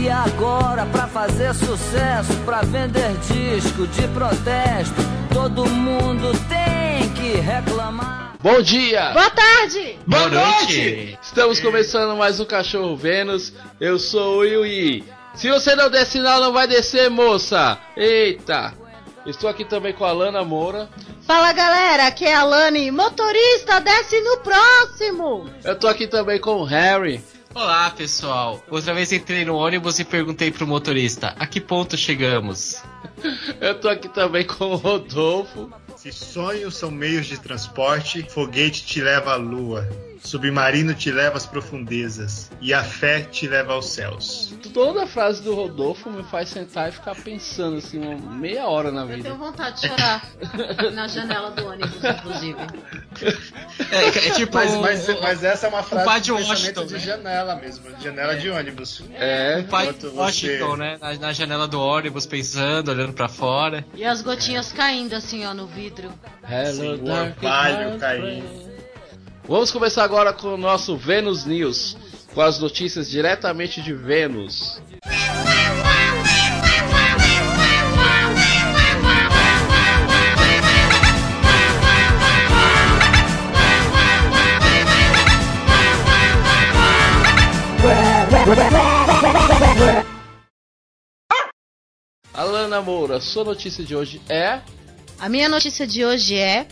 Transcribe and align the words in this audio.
E 0.00 0.08
agora, 0.08 0.86
pra 0.86 1.06
fazer 1.06 1.54
sucesso, 1.54 2.32
pra 2.46 2.62
vender 2.62 3.12
disco 3.18 3.86
de 3.86 4.08
protesto, 4.08 4.94
todo 5.30 5.68
mundo 5.68 6.32
tem 6.48 7.12
que 7.12 7.38
reclamar. 7.38 8.34
Bom 8.40 8.62
dia! 8.62 9.10
Boa 9.12 9.28
tarde! 9.28 9.98
Boa, 10.06 10.26
noite! 10.30 11.18
Estamos 11.20 11.60
começando 11.60 12.16
mais 12.16 12.40
um 12.40 12.46
Cachorro 12.46 12.96
Vênus. 12.96 13.52
Eu 13.78 13.98
sou 13.98 14.38
o 14.38 14.44
Yui. 14.44 15.04
Se 15.34 15.50
você 15.50 15.76
não 15.76 15.90
der 15.90 16.06
sinal, 16.06 16.40
não 16.40 16.50
vai 16.50 16.66
descer, 16.66 17.10
moça! 17.10 17.78
Eita! 17.94 18.72
Estou 19.26 19.50
aqui 19.50 19.66
também 19.66 19.92
com 19.92 20.06
a 20.06 20.12
Lana 20.12 20.42
Moura. 20.42 20.88
Fala 21.26 21.52
galera, 21.52 22.06
aqui 22.06 22.24
é 22.24 22.34
a 22.34 22.42
Lani, 22.42 22.90
motorista, 22.90 23.78
desce 23.82 24.18
no 24.22 24.38
próximo! 24.38 25.50
Eu 25.62 25.78
tô 25.78 25.86
aqui 25.86 26.06
também 26.06 26.40
com 26.40 26.56
o 26.56 26.64
Harry. 26.64 27.22
Olá 27.52 27.90
pessoal, 27.90 28.62
outra 28.70 28.94
vez 28.94 29.12
entrei 29.12 29.44
no 29.44 29.56
ônibus 29.56 29.98
e 29.98 30.04
perguntei 30.04 30.52
pro 30.52 30.68
motorista: 30.68 31.34
a 31.36 31.46
que 31.48 31.60
ponto 31.60 31.96
chegamos? 31.96 32.80
Eu 33.60 33.78
tô 33.80 33.88
aqui 33.88 34.08
também 34.08 34.46
com 34.46 34.66
o 34.66 34.76
Rodolfo. 34.76 35.68
Se 35.96 36.12
sonhos 36.12 36.76
são 36.76 36.90
meios 36.90 37.26
de 37.26 37.38
transporte, 37.38 38.22
foguete 38.30 38.86
te 38.86 39.00
leva 39.00 39.32
à 39.32 39.36
lua. 39.36 39.86
Submarino 40.22 40.94
te 40.94 41.10
leva 41.10 41.36
às 41.36 41.46
profundezas 41.46 42.50
e 42.60 42.72
a 42.74 42.84
fé 42.84 43.20
te 43.22 43.48
leva 43.48 43.72
aos 43.72 43.86
céus. 43.86 44.52
Toda 44.74 45.04
a 45.04 45.06
frase 45.06 45.42
do 45.42 45.54
Rodolfo 45.54 46.10
me 46.10 46.22
faz 46.24 46.50
sentar 46.50 46.88
e 46.90 46.92
ficar 46.92 47.14
pensando 47.16 47.78
assim, 47.78 47.98
uma 47.98 48.16
meia 48.34 48.66
hora 48.66 48.92
na 48.92 49.02
Eu 49.02 49.08
vida. 49.08 49.22
tenho 49.22 49.36
vontade 49.36 49.80
de 49.80 49.88
chorar 49.88 50.22
na 50.92 51.08
janela 51.08 51.50
do 51.50 51.66
ônibus, 51.66 52.04
inclusive. 52.04 52.58
É, 53.90 54.06
é 54.28 54.30
tipo. 54.32 54.54
Mas, 54.54 54.74
mas, 54.76 55.20
mas 55.20 55.42
essa 55.44 55.66
é 55.66 55.68
uma 55.70 55.82
frase 55.82 56.04
pai 56.04 56.20
de 56.20 56.26
de 56.26 56.32
Washington, 56.32 56.86
de 56.86 56.92
né? 56.94 56.98
janela 57.00 57.56
mesmo, 57.56 57.90
de 57.96 58.04
janela 58.04 58.36
de 58.36 58.50
ônibus. 58.50 59.02
É, 59.14 59.58
o 59.64 59.68
pai 59.68 59.92
de 59.92 60.00
você- 60.00 60.16
Washington, 60.16 60.76
né? 60.76 60.98
Na, 61.00 61.14
na 61.14 61.32
janela 61.32 61.66
do 61.66 61.80
ônibus, 61.80 62.26
pensando, 62.26 62.90
olhando 62.90 63.12
pra 63.12 63.28
fora. 63.28 63.84
E 63.94 64.04
as 64.04 64.22
gotinhas 64.22 64.70
caindo 64.72 65.14
assim, 65.14 65.44
ó, 65.46 65.54
no 65.54 65.66
vidro. 65.66 66.12
Hello, 66.48 66.74
Sim, 66.96 67.02
o 67.02 67.10
orvalho 67.10 67.98
caindo. 67.98 68.69
Vamos 69.48 69.70
começar 69.70 70.04
agora 70.04 70.32
com 70.32 70.54
o 70.54 70.56
nosso 70.56 70.96
Vênus 70.96 71.44
News, 71.44 71.96
com 72.34 72.40
as 72.40 72.58
notícias 72.58 73.10
diretamente 73.10 73.82
de 73.82 73.92
Vênus. 73.92 74.80
Alana 92.32 92.80
Moura, 92.80 93.20
sua 93.20 93.44
notícia 93.44 93.84
de 93.84 93.96
hoje 93.96 94.20
é. 94.28 94.60
A 95.18 95.28
minha 95.28 95.48
notícia 95.48 95.86
de 95.86 96.04
hoje 96.04 96.38
é 96.38 96.66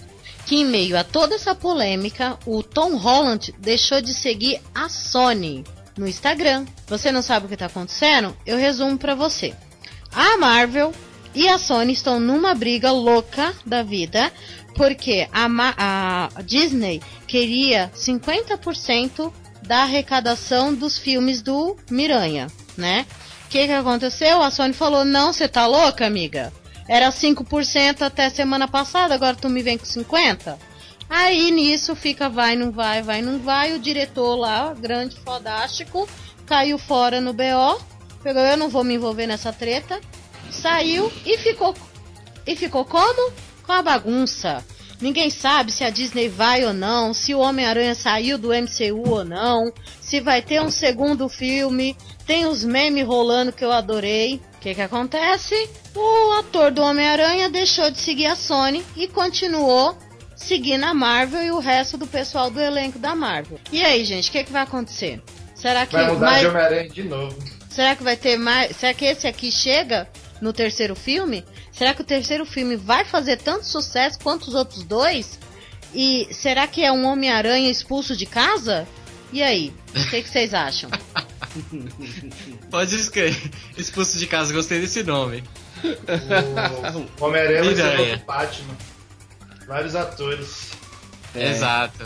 que, 0.49 0.57
em 0.57 0.65
meio 0.65 0.99
a 0.99 1.05
toda 1.05 1.35
essa 1.35 1.55
polêmica, 1.55 2.39
o 2.47 2.63
Tom 2.63 2.97
Holland 2.97 3.55
deixou 3.59 4.01
de 4.01 4.15
seguir 4.15 4.61
a 4.75 4.89
Sony 4.89 5.63
no 5.97 6.09
Instagram. 6.09 6.65
Você 6.87 7.13
não 7.13 7.21
sabe 7.21 7.45
o 7.45 7.49
que 7.49 7.55
está 7.55 7.67
acontecendo? 7.67 8.35
Eu 8.47 8.57
resumo 8.57 8.97
para 8.97 9.15
você. 9.15 9.53
A 10.11 10.39
Marvel 10.39 10.91
e 11.35 11.47
a 11.49 11.59
Sony 11.59 11.93
estão 11.93 12.19
numa 12.19 12.55
briga 12.55 12.91
louca 12.91 13.55
da 13.67 13.83
vida, 13.83 14.33
porque 14.75 15.29
a, 15.31 15.51
Ma- 15.51 15.75
a 15.77 16.31
Disney 16.43 17.03
queria 17.27 17.93
50% 17.95 19.31
da 19.67 19.83
arrecadação 19.83 20.75
dos 20.75 20.97
filmes 20.97 21.43
do 21.43 21.77
Miranha, 21.91 22.47
né? 22.75 23.05
O 23.45 23.49
que, 23.51 23.67
que 23.67 23.73
aconteceu? 23.73 24.43
A 24.43 24.51
Sony 24.51 24.73
falou: 24.73 25.05
Não, 25.05 25.31
você 25.33 25.47
tá 25.47 25.67
louca, 25.67 26.07
amiga? 26.07 26.51
Era 26.89 27.11
5% 27.11 28.01
até 28.01 28.31
semana 28.31 28.67
passada, 28.67 29.15
agora 29.15 29.37
tu 29.37 29.49
me 29.49 29.63
vem 29.63 29.77
com 29.77 29.85
50%? 29.85 30.57
Aí 31.11 31.51
nisso 31.51 31.95
fica 31.97 32.29
vai, 32.29 32.55
não 32.55 32.71
vai, 32.71 33.03
vai, 33.03 33.23
não 33.23 33.39
vai. 33.39 33.75
O 33.75 33.79
diretor 33.79 34.37
lá, 34.37 34.75
grande, 34.75 35.17
fodástico, 35.17 36.09
caiu 36.45 36.79
fora 36.79 37.21
no 37.21 37.33
BO. 37.33 37.81
Pegou, 38.23 38.43
eu 38.43 38.57
não 38.57 38.69
vou 38.69 38.85
me 38.85 38.95
envolver 38.95 39.27
nessa 39.27 39.53
treta. 39.53 40.01
Saiu 40.51 41.11
e 41.25 41.39
ficou. 41.39 41.75
E 42.47 42.57
ficou 42.57 42.85
como? 42.85 43.33
Com 43.63 43.73
a 43.73 43.83
bagunça. 43.83 44.65
Ninguém 45.01 45.31
sabe 45.31 45.71
se 45.71 45.85
a 45.85 45.91
Disney 45.91 46.29
vai 46.29 46.65
ou 46.65 46.73
não, 46.73 47.15
se 47.15 47.33
o 47.33 47.39
Homem-Aranha 47.39 47.95
saiu 47.95 48.37
do 48.37 48.49
MCU 48.49 49.09
ou 49.09 49.25
não, 49.25 49.73
se 50.01 50.21
vai 50.21 50.43
ter 50.43 50.61
um 50.61 50.71
segundo 50.71 51.29
filme. 51.29 51.97
Tem 52.27 52.47
os 52.47 52.65
memes 52.65 53.07
rolando 53.07 53.53
que 53.53 53.65
eu 53.65 53.71
adorei. 53.71 54.41
O 54.59 54.61
que, 54.61 54.75
que 54.75 54.81
acontece? 54.83 55.71
O 55.95 56.33
ator 56.41 56.71
do 56.73 56.83
Homem-Aranha 56.83 57.49
deixou 57.49 57.91
de 57.91 57.99
seguir 57.99 58.27
a 58.27 58.35
Sony 58.37 58.85
e 58.97 59.07
continuou 59.07 59.97
seguindo 60.35 60.85
a 60.85 60.93
Marvel 60.95 61.43
e 61.45 61.51
o 61.53 61.59
resto 61.59 61.97
do 61.97 62.07
pessoal 62.07 62.51
do 62.51 62.61
elenco 62.61 62.99
da 62.99 63.15
Marvel. 63.15 63.59
E 63.73 63.83
aí, 63.85 64.05
gente, 64.05 64.29
o 64.29 64.33
que, 64.33 64.45
que 64.45 64.53
vai 64.53 64.63
acontecer? 64.63 65.23
Será 65.55 65.87
que 65.87 65.93
Vai 65.93 66.09
mudar 66.13 66.27
mais- 66.27 66.41
de 66.41 66.47
Homem-Aranha 66.49 66.89
de 66.89 67.03
novo. 67.05 67.37
Será 67.71 67.95
que 67.95 68.03
vai 68.03 68.17
ter 68.17 68.37
mais? 68.37 68.77
Será 68.77 68.93
que 68.95 69.05
esse 69.05 69.27
aqui 69.29 69.51
chega 69.53 70.09
no 70.41 70.53
terceiro 70.53 70.97
filme? 70.97 71.45
Será 71.73 71.95
que 71.95 72.01
o 72.03 72.05
terceiro 72.05 72.45
filme 72.45 72.75
vai 72.77 73.05
fazer 73.05 73.37
tanto 73.37 73.65
sucesso 73.65 74.19
quanto 74.21 74.49
os 74.49 74.55
outros 74.55 74.83
dois? 74.83 75.39
E 75.95 76.27
será 76.33 76.67
que 76.67 76.85
é 76.85 76.91
um 76.91 77.07
Homem-Aranha 77.07 77.71
expulso 77.71 78.17
de 78.17 78.27
casa? 78.27 78.87
E 79.33 79.41
aí? 79.43 79.73
O 79.97 80.11
que, 80.11 80.23
que 80.23 80.29
vocês 80.29 80.53
acham? 80.53 80.91
Pode 82.71 82.95
escrever. 82.97 83.51
Expulso 83.77 84.19
de 84.19 84.27
casa, 84.27 84.53
gostei 84.53 84.81
desse 84.81 85.03
nome. 85.03 85.43
O 87.19 87.25
Homem-Aranha 87.25 87.65
vai 87.65 87.75
ser 87.75 87.83
o 87.83 87.91
Miranha. 87.91 88.13
novo 88.17 88.25
Batman. 88.27 88.77
Vários 89.67 89.95
atores. 89.95 90.71
É. 91.35 91.51
Exato. 91.51 92.05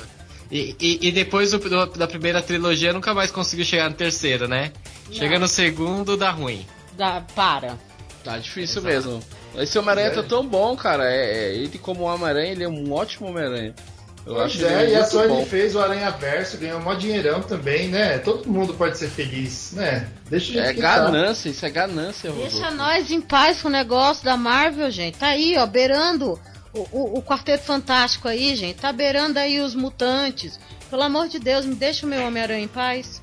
E, 0.50 0.76
e, 0.80 1.08
e 1.08 1.12
depois 1.12 1.50
do- 1.52 1.58
do- 1.58 1.86
da 1.86 2.06
primeira 2.06 2.42
trilogia 2.42 2.92
nunca 2.92 3.14
mais 3.14 3.30
conseguiu 3.30 3.64
chegar 3.64 3.88
no 3.88 3.96
terceiro, 3.96 4.46
né? 4.46 4.72
Chega 5.10 5.38
no 5.38 5.48
segundo, 5.48 6.16
dá 6.16 6.30
ruim. 6.30 6.66
Dá, 6.96 7.22
para. 7.34 7.78
Tá 8.24 8.38
difícil 8.38 8.78
Exato. 8.86 8.86
mesmo. 9.16 9.24
Esse 9.56 9.78
Homem-Aranha 9.78 10.08
tá 10.10 10.14
Sério? 10.16 10.28
tão 10.28 10.46
bom, 10.46 10.76
cara. 10.76 11.04
É, 11.10 11.48
é- 11.50 11.54
ele 11.56 11.78
como 11.78 12.02
Homem-Aranha, 12.04 12.52
ele 12.52 12.64
é 12.64 12.68
um 12.68 12.92
ótimo 12.92 13.28
Homem-Aranha. 13.28 13.74
Eu 14.24 14.34
Pois 14.34 14.46
acho 14.52 14.64
é, 14.64 14.82
ele 14.84 14.92
e 14.92 14.94
a 14.96 15.04
Sony 15.04 15.28
bom. 15.28 15.46
fez 15.46 15.74
o 15.74 15.80
Aranha 15.80 16.10
Verso, 16.10 16.56
ganhou 16.56 16.78
um 16.78 16.82
mó 16.82 16.94
dinheirão 16.94 17.42
também, 17.42 17.88
né? 17.88 18.18
Todo 18.18 18.48
mundo 18.48 18.72
pode 18.74 18.96
ser 18.96 19.08
feliz, 19.08 19.72
né? 19.72 20.08
Deixa 20.30 20.60
É 20.60 20.72
ganância, 20.72 21.48
isso 21.48 21.66
é 21.66 21.70
ganância, 21.70 22.30
Deixa 22.30 22.56
Rodolfo. 22.56 22.76
nós 22.76 23.10
em 23.10 23.20
paz 23.20 23.60
com 23.60 23.68
o 23.68 23.70
negócio 23.70 24.24
da 24.24 24.36
Marvel, 24.36 24.90
gente. 24.92 25.18
Tá 25.18 25.26
aí, 25.28 25.56
ó, 25.58 25.66
beirando 25.66 26.38
o, 26.72 26.80
o, 26.92 27.18
o 27.18 27.22
Quarteto 27.22 27.64
Fantástico 27.64 28.28
aí, 28.28 28.54
gente. 28.54 28.76
Tá 28.76 28.92
beirando 28.92 29.38
aí 29.40 29.60
os 29.60 29.74
mutantes. 29.74 30.58
Pelo 30.88 31.02
amor 31.02 31.26
de 31.26 31.38
Deus, 31.40 31.64
me 31.66 31.74
deixa 31.74 32.06
o 32.06 32.08
meu 32.08 32.24
Homem-Aranha 32.26 32.64
em 32.64 32.68
paz. 32.68 33.20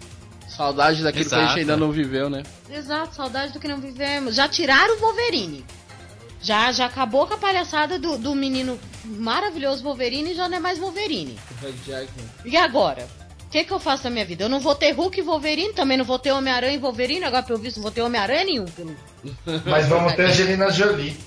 Saudade 0.50 1.02
daquilo 1.02 1.30
que 1.30 1.34
a 1.36 1.38
gente 1.38 1.46
Exato. 1.46 1.60
ainda 1.60 1.78
não 1.78 1.92
viveu, 1.92 2.30
né? 2.30 2.44
Exato, 2.70 3.16
saudade 3.16 3.54
do 3.54 3.60
que 3.60 3.68
não 3.70 3.80
vivemos. 3.80 4.36
Já 4.36 4.50
tiraram 4.50 4.98
o 4.98 5.00
Wolverine. 5.00 5.64
Já, 6.42 6.72
já 6.72 6.86
acabou 6.86 7.28
com 7.28 7.34
a 7.34 7.38
palhaçada 7.38 8.00
do, 8.00 8.18
do 8.18 8.34
menino 8.36 8.80
maravilhoso 9.04 9.84
Wolverine 9.84 10.32
e 10.32 10.36
já 10.36 10.48
não 10.48 10.58
é 10.58 10.60
mais 10.60 10.80
Wolverine. 10.80 11.38
E 12.46 12.56
agora? 12.56 13.08
O 13.46 13.52
que, 13.52 13.64
que 13.64 13.72
eu 13.72 13.80
faço 13.80 14.04
na 14.04 14.12
minha 14.12 14.26
vida? 14.26 14.46
Eu 14.46 14.50
não 14.50 14.60
vou 14.60 14.76
ter 14.76 14.92
Hulk 14.92 15.20
e 15.20 15.24
Wolverine, 15.24 15.74
também 15.74 15.98
não 15.98 16.06
vou 16.06 16.20
ter 16.20 16.32
Homem-Aranha 16.32 16.76
e 16.76 16.78
Wolverine, 16.78 17.26
agora 17.26 17.44
pelo 17.44 17.58
visto 17.58 17.78
não 17.78 17.84
vou 17.84 17.92
ter 17.92 18.02
Homem-Aranha 18.02 18.44
nenhum. 18.44 18.66
Pelo... 18.66 18.96
Mas 19.66 19.88
vamos 19.88 20.14
ter 20.14 20.28
Angelina 20.28 20.70
Jolie. 20.70 21.18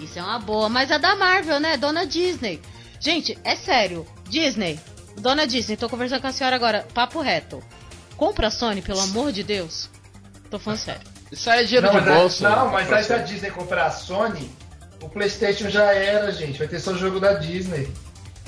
Isso 0.00 0.18
é 0.18 0.22
uma 0.22 0.38
boa, 0.38 0.68
mas 0.68 0.92
é 0.92 0.98
da 0.98 1.16
Marvel, 1.16 1.58
né? 1.58 1.76
Dona 1.76 2.06
Disney. 2.06 2.60
Gente, 3.00 3.36
é 3.42 3.56
sério. 3.56 4.06
Disney, 4.28 4.78
Dona 5.16 5.46
Disney, 5.46 5.76
tô 5.76 5.88
conversando 5.88 6.20
com 6.20 6.28
a 6.28 6.32
senhora 6.32 6.54
agora, 6.54 6.86
papo 6.94 7.20
reto. 7.20 7.62
Compra 8.16 8.48
a 8.48 8.50
Sony, 8.50 8.82
pelo 8.82 9.00
amor 9.00 9.32
de 9.32 9.42
Deus. 9.42 9.90
Tô 10.50 10.58
falando 10.58 10.78
sério. 10.78 11.17
Isso 11.30 11.50
aí 11.50 11.60
é 11.60 11.64
dinheiro 11.64 11.86
Não, 11.86 11.92
de 11.94 12.00
mas, 12.00 12.08
aí- 12.08 12.18
bolso. 12.20 12.42
não, 12.42 12.68
mas 12.70 12.92
aí 12.92 13.04
se 13.04 13.12
a. 13.12 13.18
Disney 13.18 13.50
comprar 13.50 13.86
a 13.86 13.90
Sony, 13.90 14.50
o 15.02 15.08
Playstation 15.08 15.68
já 15.68 15.92
era, 15.92 16.32
gente. 16.32 16.58
Vai 16.58 16.68
ter 16.68 16.80
só 16.80 16.92
o 16.92 16.98
jogo 16.98 17.20
da 17.20 17.34
Disney. 17.34 17.92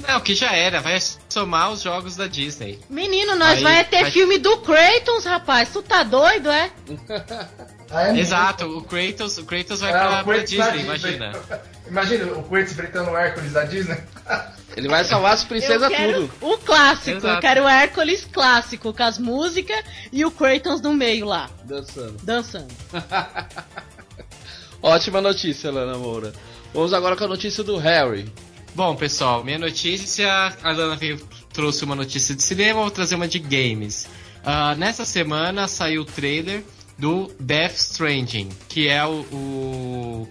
Não, 0.09 0.19
que 0.21 0.35
já 0.35 0.51
era, 0.53 0.81
vai 0.81 0.99
somar 1.29 1.71
os 1.71 1.83
jogos 1.83 2.17
da 2.17 2.27
Disney. 2.27 2.79
Menino, 2.89 3.37
nós 3.37 3.59
Aí- 3.59 3.63
vai 3.63 3.85
ter 3.85 4.05
aí- 4.05 4.11
filme 4.11 4.39
do 4.39 4.57
Kratos, 4.59 5.27
rapaz. 5.27 5.69
Tu 5.71 5.83
tá 5.83 6.03
doido, 6.03 6.51
é? 6.51 6.71
Ah, 7.93 8.07
é 8.09 8.21
Exato, 8.21 8.67
o 8.67 8.83
Kratos, 8.85 9.37
o 9.37 9.45
Kratos 9.45 9.81
vai 9.81 9.91
Ah, 9.91 9.99
pra, 9.99 10.07
o 10.07 10.11
pra 10.25 10.35
Kratos 10.35 10.57
da 10.57 10.65
Disney, 10.71 10.85
imagina. 10.85 11.33
Imagina 11.91 12.25
o 12.39 12.43
Kratos 12.45 12.73
enfrentando 12.73 13.11
o 13.11 13.17
Hércules 13.19 13.53
da 13.53 13.65
Disney. 13.65 13.99
Ele 14.77 14.89
vai 14.89 15.05
salvar 15.05 15.35
as 15.35 15.45
princesas 15.45 15.91
tudo. 15.93 16.31
o 16.41 16.57
clássico. 16.59 17.19
Exato. 17.19 17.35
Eu 17.37 17.41
quero 17.41 17.65
o 17.65 17.69
Hércules 17.69 18.25
clássico, 18.31 18.93
com 18.93 19.03
as 19.03 19.19
músicas 19.19 19.83
e 20.13 20.25
o 20.25 20.31
Kratos 20.31 20.81
no 20.81 20.93
meio 20.95 21.27
lá, 21.27 21.51
Dançando. 21.65 22.17
dançando. 22.23 22.75
Ótima 24.83 25.21
notícia, 25.21 25.71
Lana 25.71 25.99
Moura. 25.99 26.33
Vamos 26.73 26.95
agora 26.95 27.17
com 27.17 27.25
a 27.25 27.29
notícia 27.29 27.63
do 27.63 27.77
Harry. 27.77 28.33
Bom, 28.75 28.95
pessoal, 28.95 29.43
minha 29.45 29.59
notícia. 29.59 30.31
A 30.63 30.71
Lana 30.73 30.97
veio, 30.97 31.21
trouxe 31.53 31.85
uma 31.85 31.95
notícia 31.95 32.35
de 32.35 32.43
cinema, 32.43 32.81
vou 32.81 32.91
trazer 32.91 33.17
uma 33.17 33.29
de 33.29 33.39
games. 33.39 34.07
Ah, 34.45 34.75
nessa 34.77 35.05
semana 35.05 35.69
saiu 35.69 36.03
o 36.03 36.05
trailer 36.05 36.63
do 36.97 37.31
Death 37.41 37.75
Stranding, 37.77 38.49
que 38.69 38.89
é 38.89 39.05
o, 39.05 39.21
o 39.33 40.29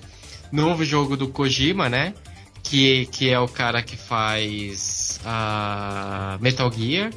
novo 0.52 0.84
jogo 0.84 1.16
do 1.18 1.28
Kojima, 1.28 1.90
né? 1.90 2.14
Que, 2.70 3.08
que 3.08 3.30
é 3.30 3.40
o 3.40 3.48
cara 3.48 3.82
que 3.82 3.98
faz 3.98 5.20
a 5.26 6.38
Metal 6.40 6.72
Gear. 6.72 7.12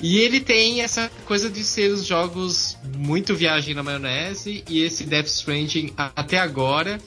E 0.00 0.18
ele 0.18 0.40
tem 0.40 0.82
essa 0.82 1.10
coisa 1.24 1.48
de 1.48 1.62
ser 1.64 1.90
os 1.90 2.04
jogos 2.04 2.76
muito 2.96 3.34
viagem 3.34 3.74
na 3.74 3.82
maionese, 3.82 4.62
e 4.68 4.82
esse 4.82 5.04
Death 5.04 5.26
Stranding 5.26 5.92
até 5.96 6.38
agora 6.38 7.00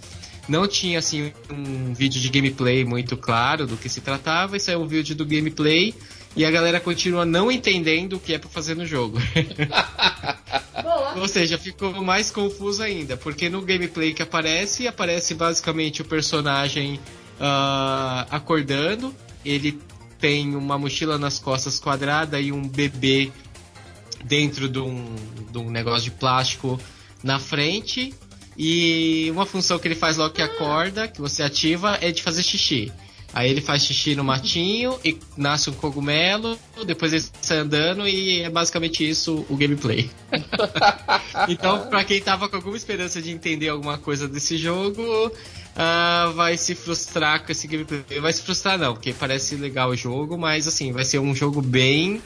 não 0.48 0.68
tinha 0.68 0.98
assim 0.98 1.32
um 1.52 1.94
vídeo 1.94 2.20
de 2.20 2.30
gameplay 2.30 2.84
muito 2.84 3.16
claro 3.16 3.68
do 3.68 3.78
que 3.78 3.88
se 3.88 4.02
tratava, 4.02 4.58
isso 4.58 4.72
é 4.72 4.78
um 4.78 4.88
vídeo 4.88 5.16
do 5.16 5.24
gameplay 5.24 5.94
e 6.36 6.44
a 6.44 6.50
galera 6.50 6.80
continua 6.80 7.26
não 7.26 7.52
entendendo 7.52 8.14
o 8.14 8.20
que 8.20 8.34
é 8.34 8.40
para 8.40 8.50
fazer 8.50 8.76
no 8.76 8.86
jogo. 8.86 9.20
Ou 11.18 11.28
seja, 11.28 11.58
ficou 11.58 11.92
mais 12.04 12.32
confuso 12.32 12.82
ainda, 12.82 13.16
porque 13.18 13.50
no 13.50 13.62
gameplay 13.62 14.14
que 14.14 14.24
aparece, 14.24 14.88
aparece 14.88 15.36
basicamente 15.36 16.02
o 16.02 16.06
personagem 16.06 17.00
uh, 17.40 18.28
acordando, 18.30 19.16
ele 19.44 19.80
tem 20.20 20.56
uma 20.56 20.78
mochila 20.78 21.18
nas 21.18 21.40
costas 21.40 21.80
quadrada 21.80 22.40
e 22.40 22.52
um 22.52 22.68
bebê 22.68 23.32
dentro 24.26 24.68
de 24.68 24.80
um, 24.80 25.16
de 25.52 25.58
um 25.58 25.70
negócio 25.70 26.04
de 26.04 26.12
plástico 26.12 26.80
na 27.24 27.40
frente. 27.40 28.14
E 28.58 29.30
uma 29.32 29.46
função 29.46 29.80
que 29.80 29.88
ele 29.88 29.96
faz 29.96 30.18
logo 30.18 30.34
que 30.34 30.42
acorda, 30.42 31.08
que 31.08 31.22
você 31.22 31.42
ativa, 31.42 31.98
é 32.02 32.12
de 32.12 32.22
fazer 32.22 32.44
xixi. 32.44 32.92
Aí 33.34 33.50
ele 33.50 33.62
faz 33.62 33.86
xixi 33.86 34.16
no 34.16 34.24
matinho 34.24 35.00
e 35.06 35.18
nasce 35.38 35.70
um 35.70 35.74
cogumelo, 35.74 36.58
depois 36.86 37.14
ele 37.14 37.24
sai 37.42 37.60
andando 37.60 38.08
e 38.08 38.42
é 38.42 38.50
basicamente 38.50 39.08
isso 39.08 39.46
o 39.48 39.56
gameplay. 39.56 40.10
então, 41.48 41.88
pra 41.90 42.04
quem 42.04 42.20
tava 42.22 42.50
com 42.50 42.56
alguma 42.56 42.76
esperança 42.76 43.22
de 43.22 43.30
entender 43.30 43.70
alguma 43.70 44.00
coisa 44.00 44.28
desse 44.28 44.58
jogo, 44.58 45.04
uh, 45.28 46.34
vai 46.34 46.58
se 46.58 46.74
frustrar 46.74 47.46
com 47.46 47.52
esse 47.52 47.68
gameplay. 47.68 48.20
Vai 48.20 48.34
se 48.34 48.42
frustrar 48.42 48.80
não, 48.80 48.94
porque 48.94 49.14
parece 49.14 49.56
legal 49.56 49.90
o 49.90 49.96
jogo, 49.96 50.36
mas 50.36 50.68
assim, 50.68 50.92
vai 50.92 51.06
ser 51.06 51.20
um 51.20 51.36
jogo 51.36 51.62
bem. 51.62 52.22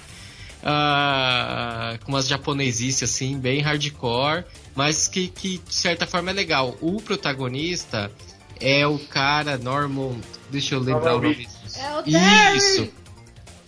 Uh, 0.64 2.00
com 2.06 2.14
umas 2.14 2.26
japonesices 2.26 3.04
assim, 3.04 3.38
bem 3.38 3.60
hardcore, 3.60 4.46
mas 4.74 5.10
que, 5.10 5.28
que 5.28 5.58
de 5.58 5.76
certa 5.76 6.08
forma 6.08 6.30
é 6.30 6.34
legal. 6.34 6.78
O 6.80 7.02
protagonista 7.02 8.10
é 8.64 8.88
o 8.88 8.98
cara 8.98 9.58
Norman. 9.58 10.16
Deixa 10.50 10.76
eu 10.76 10.80
lembrar 10.80 11.16
o 11.16 11.22
nome. 11.22 11.48
É 11.78 11.98
o 11.98 12.04
Terry. 12.04 12.58
Isso. 12.58 12.90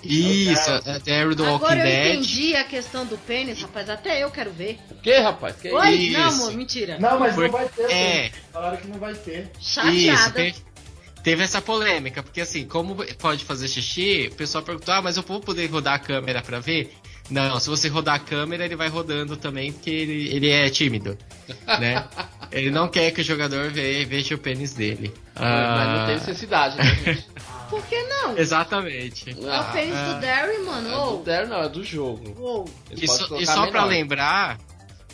Isso, 0.03 0.69
é 0.85 0.99
Terry 0.99 1.33
do 1.33 1.43
Walking 1.43 1.65
Agora 1.65 1.79
eu 1.79 1.83
Dead. 1.85 2.13
entendi 2.15 2.55
a 2.55 2.63
questão 2.63 3.05
do 3.07 3.17
pênis, 3.17 3.59
rapaz. 3.61 3.89
Até 3.89 4.23
eu 4.23 4.29
quero 4.29 4.51
ver. 4.51 4.79
O 4.91 4.95
que, 4.95 5.17
rapaz? 5.17 5.55
Que 5.55 5.71
Oi? 5.71 5.89
isso? 5.95 6.19
Não, 6.19 6.27
amor, 6.27 6.53
mentira. 6.53 6.99
Não, 6.99 7.19
mas 7.19 7.35
não 7.35 7.49
vai 7.49 7.67
ter. 7.69 7.91
é. 7.91 8.31
Falaram 8.53 8.77
que 8.77 8.87
não 8.87 8.99
vai 8.99 9.13
ter. 9.15 9.51
Isso, 9.59 9.73
Chateada. 9.73 10.31
teve, 10.33 10.55
teve 11.23 11.43
essa 11.43 11.59
polêmica, 11.59 12.21
porque 12.21 12.39
assim, 12.41 12.67
como 12.67 12.95
pode 13.17 13.43
fazer 13.43 13.67
xixi, 13.67 14.29
o 14.31 14.35
pessoal 14.35 14.63
perguntou, 14.63 14.93
ah, 14.93 15.01
mas 15.01 15.17
eu 15.17 15.23
vou 15.23 15.39
poder 15.39 15.65
rodar 15.71 15.95
a 15.95 15.99
câmera 15.99 16.43
pra 16.43 16.59
ver? 16.59 16.93
Não, 17.29 17.59
se 17.59 17.69
você 17.69 17.87
rodar 17.87 18.15
a 18.15 18.19
câmera, 18.19 18.65
ele 18.65 18.75
vai 18.75 18.87
rodando 18.87 19.35
também, 19.35 19.71
porque 19.73 19.89
ele, 19.89 20.27
ele 20.35 20.49
é 20.51 20.69
tímido, 20.69 21.17
né? 21.79 22.05
ele 22.51 22.69
não 22.69 22.87
quer 22.87 23.09
que 23.11 23.21
o 23.21 23.23
jogador 23.23 23.71
ve- 23.71 24.05
veja 24.05 24.35
o 24.35 24.37
pênis 24.37 24.73
dele. 24.73 25.11
Mas 25.33 25.43
não 25.43 26.03
Ah, 26.03 26.03
tem 26.05 26.15
necessidade, 26.17 26.77
né, 26.77 26.83
gente? 27.03 27.27
Por 27.69 27.83
que 27.87 27.99
não? 28.03 28.37
Exatamente. 28.37 29.31
é 29.31 29.59
o 29.59 29.63
pênis 29.71 29.95
ah. 29.95 30.13
do 30.13 30.21
Derry, 30.21 30.59
mano. 30.63 30.87
É 30.87 31.17
do 31.17 31.17
Terry, 31.23 31.47
não, 31.49 31.63
é 31.63 31.69
do 31.69 31.83
jogo. 31.83 32.65
Eles 32.91 33.11
E 33.11 33.17
colocar 33.17 33.41
e 33.41 33.45
só 33.47 33.61
pra 33.71 33.81
menor. 33.81 33.87
lembrar, 33.87 34.59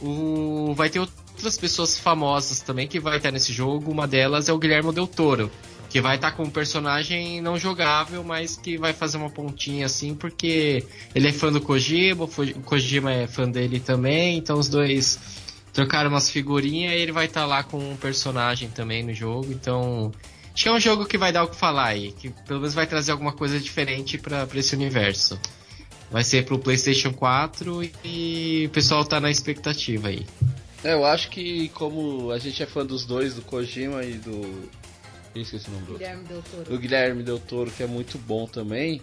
o, 0.02 0.74
vai 0.76 0.90
ter 0.90 1.00
outras 1.00 1.58
pessoas 1.58 1.98
famosas 1.98 2.60
também 2.60 2.88
que 2.90 3.00
vai 3.00 3.18
estar 3.18 3.32
nesse 3.32 3.54
jogo. 3.54 3.90
Uma 3.90 4.06
delas 4.06 4.50
é 4.50 4.54
o 4.54 4.58
Guilherme 4.58 4.92
Del 4.94 5.08
Toro, 5.08 5.50
que 5.92 6.00
vai 6.00 6.16
estar 6.16 6.32
com 6.32 6.44
um 6.44 6.50
personagem 6.50 7.42
não 7.42 7.58
jogável, 7.58 8.24
mas 8.24 8.56
que 8.56 8.78
vai 8.78 8.94
fazer 8.94 9.18
uma 9.18 9.30
pontinha 9.30 9.86
assim, 9.86 10.16
porque 10.16 10.86
ele 11.14 11.28
é 11.28 11.34
fã 11.34 11.52
do 11.52 11.60
Kojima, 11.60 12.24
o 12.24 12.62
Kojima 12.64 13.12
é 13.12 13.28
fã 13.28 13.50
dele 13.50 13.80
também, 13.80 14.38
então 14.38 14.58
os 14.58 14.70
dois 14.70 15.20
trocaram 15.74 16.10
umas 16.10 16.30
figurinhas 16.30 16.94
e 16.94 16.96
ele 16.96 17.12
vai 17.12 17.26
estar 17.26 17.46
lá 17.46 17.62
com 17.62 17.78
um 17.78 17.98
personagem 17.98 18.70
também 18.70 19.04
no 19.04 19.14
jogo, 19.14 19.52
então. 19.52 20.12
Acho 20.54 20.64
que 20.64 20.70
é 20.70 20.74
um 20.74 20.80
jogo 20.80 21.06
que 21.06 21.18
vai 21.18 21.32
dar 21.32 21.44
o 21.44 21.48
que 21.48 21.56
falar 21.56 21.88
aí, 21.88 22.12
que 22.14 22.30
pelo 22.30 22.60
menos 22.60 22.74
vai 22.74 22.86
trazer 22.86 23.12
alguma 23.12 23.32
coisa 23.32 23.60
diferente 23.60 24.18
pra 24.18 24.48
esse 24.56 24.76
universo. 24.76 25.40
Vai 26.10 26.26
ser 26.26 26.46
pro 26.46 26.60
PlayStation 26.60 27.14
4 27.14 27.90
e 28.04 28.66
o 28.66 28.70
pessoal 28.70 29.06
tá 29.06 29.20
na 29.20 29.32
expectativa 29.32 30.10
aí. 30.10 30.26
É, 30.84 30.94
eu 30.94 31.06
acho 31.06 31.30
que 31.30 31.70
como 31.70 32.32
a 32.32 32.38
gente 32.38 32.62
é 32.62 32.66
fã 32.66 32.86
dos 32.86 33.06
dois, 33.06 33.36
do 33.36 33.42
Kojima 33.42 34.04
e 34.04 34.14
do. 34.14 34.70
Ih, 35.36 35.42
Esqueci 35.42 35.70
o 35.70 35.74
nome 35.74 35.86
do. 35.86 35.94
Guilherme 35.94 36.24
Del 36.24 36.44
Toro. 36.44 36.64
Do 36.64 36.80
Guilherme 36.80 37.24
Del 37.24 37.40
Toro, 37.40 37.72
que 37.72 37.84
é 37.84 37.88
muito 37.88 38.18
bom 38.18 38.46
também. 38.46 39.02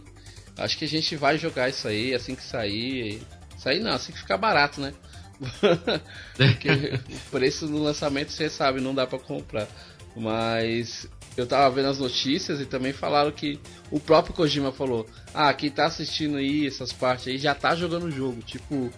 Acho 0.57 0.77
que 0.77 0.85
a 0.85 0.89
gente 0.89 1.17
vai 1.17 1.39
jogar 1.39 1.69
isso 1.69 1.87
aí 1.87 2.15
assim 2.15 2.35
que 2.35 2.43
sair. 2.43 3.23
Sair 3.57 3.81
não, 3.81 3.93
assim 3.93 4.13
que 4.13 4.19
ficar 4.19 4.37
barato, 4.37 4.81
né? 4.81 4.93
Porque 6.37 6.69
o 6.69 7.31
preço 7.31 7.67
no 7.69 7.79
lançamento, 7.79 8.33
você 8.33 8.51
sabe, 8.51 8.81
não 8.81 8.95
dá 8.95 9.07
pra 9.07 9.19
comprar. 9.19 9.69
Mas 10.17 11.09
eu 11.37 11.47
tava 11.47 11.73
vendo 11.75 11.89
as 11.89 11.99
notícias 11.99 12.61
e 12.61 12.67
também 12.67 12.93
falaram 12.93 13.31
que 13.31 13.61
o 13.91 14.01
próprio 14.01 14.35
Kojima 14.35 14.73
falou: 14.73 15.07
Ah, 15.33 15.53
quem 15.55 15.71
tá 15.71 15.87
assistindo 15.87 16.37
aí, 16.37 16.67
essas 16.67 16.93
partes 16.93 17.29
aí, 17.29 17.39
já 17.39 17.55
tá 17.55 17.75
jogando 17.75 18.07
o 18.07 18.11
jogo. 18.11 18.43
Tipo, 18.43 18.91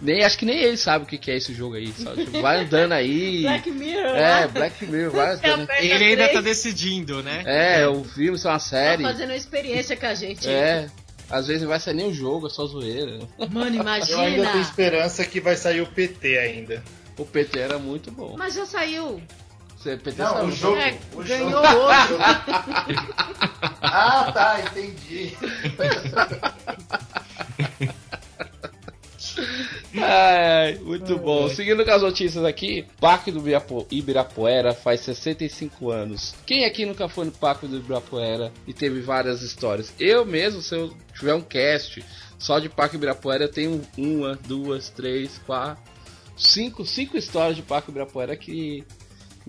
nem, 0.00 0.24
acho 0.24 0.38
que 0.38 0.44
nem 0.46 0.56
ele 0.58 0.76
sabe 0.76 1.04
o 1.04 1.08
que, 1.08 1.18
que 1.18 1.30
é 1.30 1.36
esse 1.36 1.52
jogo 1.54 1.74
aí. 1.74 1.92
Sabe? 1.92 2.24
Tipo, 2.24 2.40
vai 2.40 2.60
andando 2.64 2.92
aí. 2.92 3.42
Black 3.48 3.70
Mirror. 3.70 4.16
É, 4.16 4.40
lá. 4.40 4.46
Black 4.48 4.86
Mirror, 4.86 5.10
vai 5.12 5.34
andando. 5.34 5.68
Ele 5.78 6.04
ainda 6.04 6.28
tá 6.28 6.40
decidindo, 6.40 7.22
né? 7.22 7.42
É, 7.46 7.86
o 7.88 8.04
filme, 8.04 8.36
isso 8.36 8.46
é 8.46 8.50
uma 8.50 8.58
Tá 8.58 8.64
série. 8.64 9.02
fazendo 9.02 9.30
uma 9.30 9.36
experiência 9.36 9.96
com 9.96 10.06
a 10.06 10.14
gente. 10.14 10.48
É. 10.48 10.86
Às 11.30 11.46
vezes 11.46 11.62
não 11.62 11.68
vai 11.68 11.78
ser 11.78 11.92
nem 11.94 12.08
o 12.08 12.14
jogo, 12.14 12.46
é 12.46 12.50
só 12.50 12.64
zoeira. 12.66 13.18
Mano, 13.50 13.76
Eu 13.82 13.86
ainda 13.88 14.06
tenho 14.06 14.34
imagina. 14.34 14.60
esperança 14.60 15.24
que 15.26 15.40
vai 15.40 15.56
sair 15.56 15.80
o 15.82 15.86
PT 15.86 16.38
ainda. 16.38 16.82
O 17.18 17.24
PT 17.26 17.58
era 17.58 17.78
muito 17.78 18.10
bom. 18.10 18.34
Mas 18.38 18.54
já 18.54 18.64
saiu. 18.64 19.20
O 19.80 19.82
PT 19.84 20.12
Não, 20.22 20.32
saiu. 20.32 20.44
o 20.46 20.50
jogo. 20.52 20.76
É, 20.78 20.96
o 21.14 21.22
ganhou 21.22 21.50
jogo- 21.50 21.66
hoje. 21.66 22.14
Ah, 23.80 24.30
tá, 24.32 24.60
entendi. 24.60 25.36
Ai, 29.96 30.74
muito 30.82 31.16
bom. 31.18 31.48
Seguindo 31.48 31.84
com 31.84 31.90
as 31.90 32.02
notícias 32.02 32.44
aqui, 32.44 32.84
Parque 33.00 33.30
do 33.32 33.38
Ibirapu- 33.38 33.86
Ibirapuera 33.90 34.74
faz 34.74 35.00
65 35.00 35.90
anos. 35.90 36.34
Quem 36.46 36.64
aqui 36.64 36.84
nunca 36.84 37.08
foi 37.08 37.24
no 37.24 37.32
Parque 37.32 37.66
do 37.66 37.76
Ibirapuera 37.78 38.52
e 38.66 38.74
teve 38.74 39.00
várias 39.00 39.40
histórias? 39.42 39.92
Eu 39.98 40.26
mesmo, 40.26 40.60
se 40.60 40.74
eu 40.74 40.92
tiver 41.18 41.34
um 41.34 41.40
cast 41.40 42.04
só 42.38 42.58
de 42.58 42.68
Parque 42.68 42.96
Ibirapuera, 42.96 43.44
eu 43.44 43.48
tenho 43.50 43.80
uma, 43.96 44.34
duas, 44.46 44.90
três, 44.90 45.38
quatro, 45.46 45.82
cinco, 46.36 46.84
cinco 46.84 47.16
histórias 47.16 47.56
de 47.56 47.62
Parque 47.62 47.90
Ibirapuera 47.90 48.36
que 48.36 48.84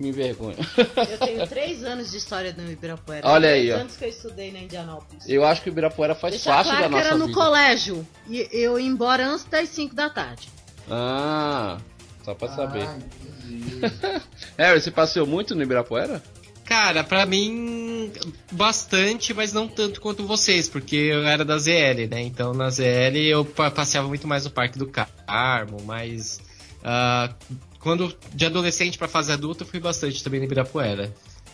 me 0.00 0.08
envergonham. 0.08 0.56
Eu 0.76 1.18
tenho 1.18 1.46
três 1.46 1.84
anos 1.84 2.10
de 2.10 2.16
história 2.16 2.54
no 2.56 2.70
Ibirapuera. 2.70 3.26
Olha 3.28 3.50
aí, 3.50 3.70
ó. 3.72 3.76
anos 3.78 3.96
que 3.96 4.04
eu 4.04 4.08
estudei 4.08 4.50
na 4.50 4.60
Indianópolis. 4.60 5.28
Eu 5.28 5.44
acho 5.44 5.62
que 5.62 5.68
o 5.68 5.72
Ibirapuera 5.72 6.14
faz 6.14 6.32
Deixa 6.34 6.50
parte 6.50 6.66
claro 6.68 6.80
da 6.82 6.88
que 6.88 6.94
nossa 6.94 7.06
era 7.08 7.16
no 7.16 7.26
vida. 7.26 7.38
colégio. 7.38 8.06
E 8.28 8.48
eu 8.52 8.78
ia 8.80 8.86
embora 8.86 9.26
antes 9.26 9.44
das 9.44 9.68
5 9.68 9.94
da 9.94 10.08
tarde. 10.08 10.48
Ah, 10.90 11.78
só 12.24 12.34
pra 12.34 12.48
saber. 12.48 12.82
Ah, 12.82 12.96
entendi. 12.96 13.80
Harry, 14.56 14.80
você 14.80 14.90
passeou 14.90 15.26
muito 15.26 15.54
no 15.54 15.62
Ibirapuera? 15.62 16.22
Cara, 16.64 17.02
pra 17.02 17.26
mim, 17.26 18.12
bastante, 18.52 19.34
mas 19.34 19.52
não 19.52 19.66
tanto 19.66 20.00
quanto 20.00 20.24
vocês, 20.24 20.68
porque 20.68 20.94
eu 20.94 21.26
era 21.26 21.44
da 21.44 21.58
ZL, 21.58 22.06
né? 22.08 22.20
Então 22.22 22.54
na 22.54 22.70
ZL 22.70 23.16
eu 23.28 23.44
pa- 23.44 23.72
passeava 23.72 24.06
muito 24.06 24.28
mais 24.28 24.44
no 24.44 24.50
Parque 24.52 24.78
do 24.78 24.86
Carmo, 24.86 25.78
mas. 25.84 26.40
ah, 26.84 27.34
quando 27.80 28.14
de 28.32 28.46
adolescente 28.46 28.96
pra 28.98 29.08
fase 29.08 29.32
adulta, 29.32 29.62
eu 29.64 29.66
fui 29.66 29.80
bastante 29.80 30.22
também 30.22 30.38
no 30.40 30.46
Ibirapuera. 30.46 31.12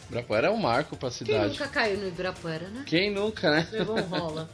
Ibirapuera 0.09 0.49
é 0.49 0.50
um 0.50 0.56
marco 0.56 0.97
pra 0.97 1.09
Quem 1.09 1.18
cidade. 1.18 1.49
nunca 1.59 1.68
caiu 1.68 1.99
no 1.99 2.09
Ibirapuera, 2.09 2.68
né? 2.68 2.83
Quem 2.87 3.11
nunca, 3.12 3.50
né? 3.50 3.66
Levou 3.73 3.97
um 3.99 4.02
rola. 4.02 4.49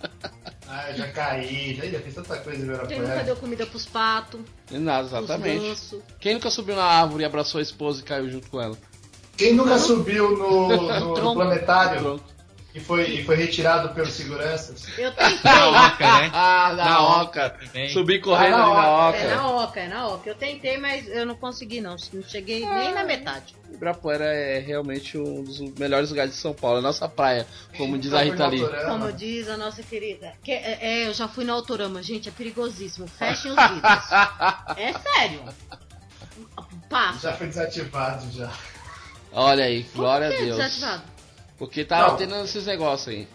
Ah, 0.70 0.90
eu 0.90 0.98
já 0.98 1.08
caí, 1.08 1.74
já 1.76 1.86
já 1.86 1.98
fiz 2.00 2.14
tanta 2.14 2.36
coisa 2.40 2.58
em 2.58 2.66
Quem 2.66 2.76
nunca 2.76 2.92
Ibirapuera. 2.94 3.24
deu 3.24 3.36
comida 3.36 3.64
pros 3.64 3.86
patos, 3.86 4.38
Nada, 4.70 5.06
exatamente. 5.08 5.98
Quem 6.20 6.34
nunca 6.34 6.50
subiu 6.50 6.76
na 6.76 6.84
árvore 6.84 7.22
e 7.22 7.26
abraçou 7.26 7.58
a 7.58 7.62
esposa 7.62 8.00
e 8.02 8.04
caiu 8.04 8.30
junto 8.30 8.50
com 8.50 8.60
ela? 8.60 8.76
Quem 9.34 9.54
nunca 9.54 9.78
subiu 9.78 10.36
no, 10.36 10.68
no- 10.68 11.00
no 11.00 11.14
Tronco. 11.14 11.34
planetário 11.36 12.00
Pronto. 12.02 12.24
E 12.78 12.80
foi, 12.80 13.04
e 13.10 13.24
foi 13.24 13.36
retirado 13.36 13.88
pelos 13.90 14.12
seguranças? 14.12 14.86
Eu 14.96 15.12
tentei. 15.12 15.38
Na 15.44 15.86
Oca, 15.86 16.20
né? 16.20 16.30
Ah, 16.34 16.72
na, 16.76 16.84
Na 16.84 17.22
oca. 17.22 17.50
também. 17.50 17.88
Subi 17.90 18.20
correndo 18.20 18.54
Ah, 18.54 18.58
na 18.58 18.64
ali 18.66 18.74
na 18.74 18.88
Oca. 18.88 19.08
oca. 19.08 19.18
É 19.18 19.34
na 19.34 19.50
Oca, 19.50 19.80
é 19.80 19.88
na 19.88 20.06
Oca. 20.08 20.28
Eu 20.30 20.34
tentei, 20.34 20.78
mas 20.78 21.06
eu 21.08 21.26
não 21.26 21.34
consegui, 21.34 21.80
não. 21.80 21.96
Não 22.12 22.22
cheguei 22.22 22.64
nem 22.64 22.94
na 22.94 23.04
metade. 23.04 23.56
Ibirapuera 23.72 24.24
é 24.24 24.58
realmente 24.60 25.18
um 25.18 25.42
dos 25.44 25.60
melhores 25.78 26.10
lugares 26.10 26.32
de 26.32 26.38
São 26.38 26.54
Paulo. 26.54 26.78
É 26.78 26.80
nossa 26.80 27.08
praia, 27.08 27.46
como 27.76 27.98
diz 27.98 28.12
a 28.14 28.22
Rita 28.22 28.46
Lee. 28.46 28.64
Como 28.86 29.12
diz 29.12 29.48
a 29.48 29.56
nossa 29.56 29.82
querida. 29.82 30.32
Que- 30.42 30.52
é, 30.52 30.78
é, 30.80 31.06
eu 31.08 31.14
já 31.14 31.28
fui 31.28 31.44
no 31.44 31.52
Autorama, 31.52 32.02
gente, 32.02 32.28
é 32.28 32.32
perigosíssimo. 32.32 33.06
Fechem 33.06 33.50
os 33.52 33.56
vidros. 33.56 33.82
É 34.76 34.92
sério. 34.92 35.42
Passo. 36.88 37.20
Já 37.20 37.32
foi 37.34 37.46
desativado 37.48 38.30
já. 38.32 38.50
Olha 39.32 39.64
aí, 39.64 39.82
glória 39.94 40.28
a 40.28 40.30
que 40.30 40.44
Deus. 40.44 40.56
desativado? 40.56 41.02
Porque 41.58 41.84
tava 41.84 42.10
Não. 42.10 42.16
tendo 42.16 42.34
esses 42.36 42.64
negócios 42.66 43.08
aí. 43.08 43.28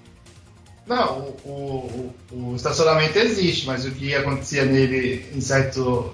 Não, 0.88 1.20
o, 1.46 2.14
o, 2.32 2.36
o- 2.52 2.56
estacionamento 2.56 3.18
existe, 3.18 3.66
mas 3.66 3.86
o 3.86 3.92
que 3.92 4.14
acontecia 4.16 4.66
nele 4.66 5.26
em 5.34 5.40
certos 5.42 6.12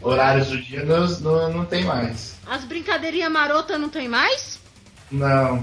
horários 0.00 0.48
do 0.48 0.60
dia 0.60 0.84
não, 0.84 1.06
não, 1.20 1.52
não 1.52 1.64
tem 1.64 1.84
mais. 1.84 2.34
As 2.46 2.64
brincadeirinhas 2.64 3.30
marotas 3.30 3.78
não 3.80 3.88
tem 3.88 4.08
mais? 4.08 4.58
Não. 5.10 5.62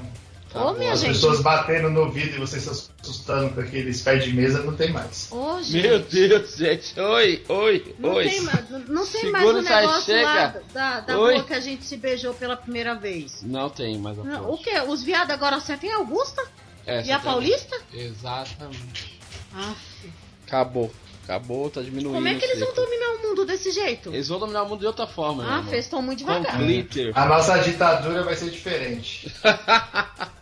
Tá 0.52 0.66
Ô, 0.66 0.74
minha 0.74 0.94
As 0.94 1.02
gente. 1.02 1.14
pessoas 1.14 1.42
batendo 1.42 1.90
no 1.90 2.10
vidro 2.12 2.38
e 2.38 2.40
vocês 2.40 2.90
assustando 3.06 3.54
com 3.54 3.62
aqueles 3.62 4.02
pés 4.02 4.24
de 4.24 4.34
mesa 4.34 4.64
não 4.64 4.76
tem 4.76 4.92
mais. 4.92 5.30
Gente. 5.62 5.88
Meu 5.88 6.00
Deus, 6.00 6.56
gente. 6.56 7.00
Oi, 7.00 7.44
oi, 7.48 7.96
Não 8.00 8.14
oi. 8.14 8.30
tem 8.30 8.42
mais, 8.42 8.70
não 8.88 9.06
tem 9.06 9.22
Segura 9.22 9.32
mais 9.32 9.46
o 9.46 9.60
essa 9.60 9.82
negócio 9.82 10.06
chega. 10.06 10.24
lá 10.28 10.56
da, 10.74 11.00
da 11.02 11.20
Oi. 11.20 11.34
rua 11.36 11.44
que 11.44 11.54
a 11.54 11.60
gente 11.60 11.86
se 11.86 11.98
beijou 11.98 12.34
pela 12.34 12.58
primeira 12.58 12.96
vez. 12.96 13.42
Não 13.44 13.70
tem 13.70 13.98
mais 14.00 14.18
a 14.20 14.24
Não, 14.24 14.52
o 14.52 14.58
que? 14.58 14.72
Os 14.82 15.04
viados 15.04 15.32
agora 15.34 15.58
a 15.58 15.96
Augusta? 15.96 16.44
É, 16.86 17.04
e 17.04 17.12
a 17.12 17.20
Paulista? 17.20 17.76
Exatamente. 17.94 19.20
Aff. 19.54 20.10
Acabou. 20.48 20.92
Acabou, 21.24 21.72
tá 21.72 21.82
diminuindo. 21.82 22.14
Como 22.14 22.28
é 22.28 22.36
que 22.36 22.46
eles 22.46 22.60
vão 22.60 22.72
dominar 22.76 23.10
o 23.16 23.28
mundo 23.30 23.46
desse 23.46 23.72
jeito? 23.72 24.10
Eles 24.10 24.28
vão 24.28 24.38
dominar 24.38 24.62
o 24.62 24.70
mundo 24.70 24.82
de 24.82 24.86
outra 24.86 25.08
forma, 25.08 25.44
meu 25.44 25.52
Ah, 25.52 25.64
eles 25.70 25.86
estão 25.86 26.00
muito 26.02 26.24
Com 26.24 26.32
devagar. 26.32 26.60
glitter. 26.60 27.12
A 27.18 27.26
nossa 27.26 27.58
ditadura 27.58 28.22
vai 28.24 28.36
ser 28.36 28.52
diferente. 28.52 29.34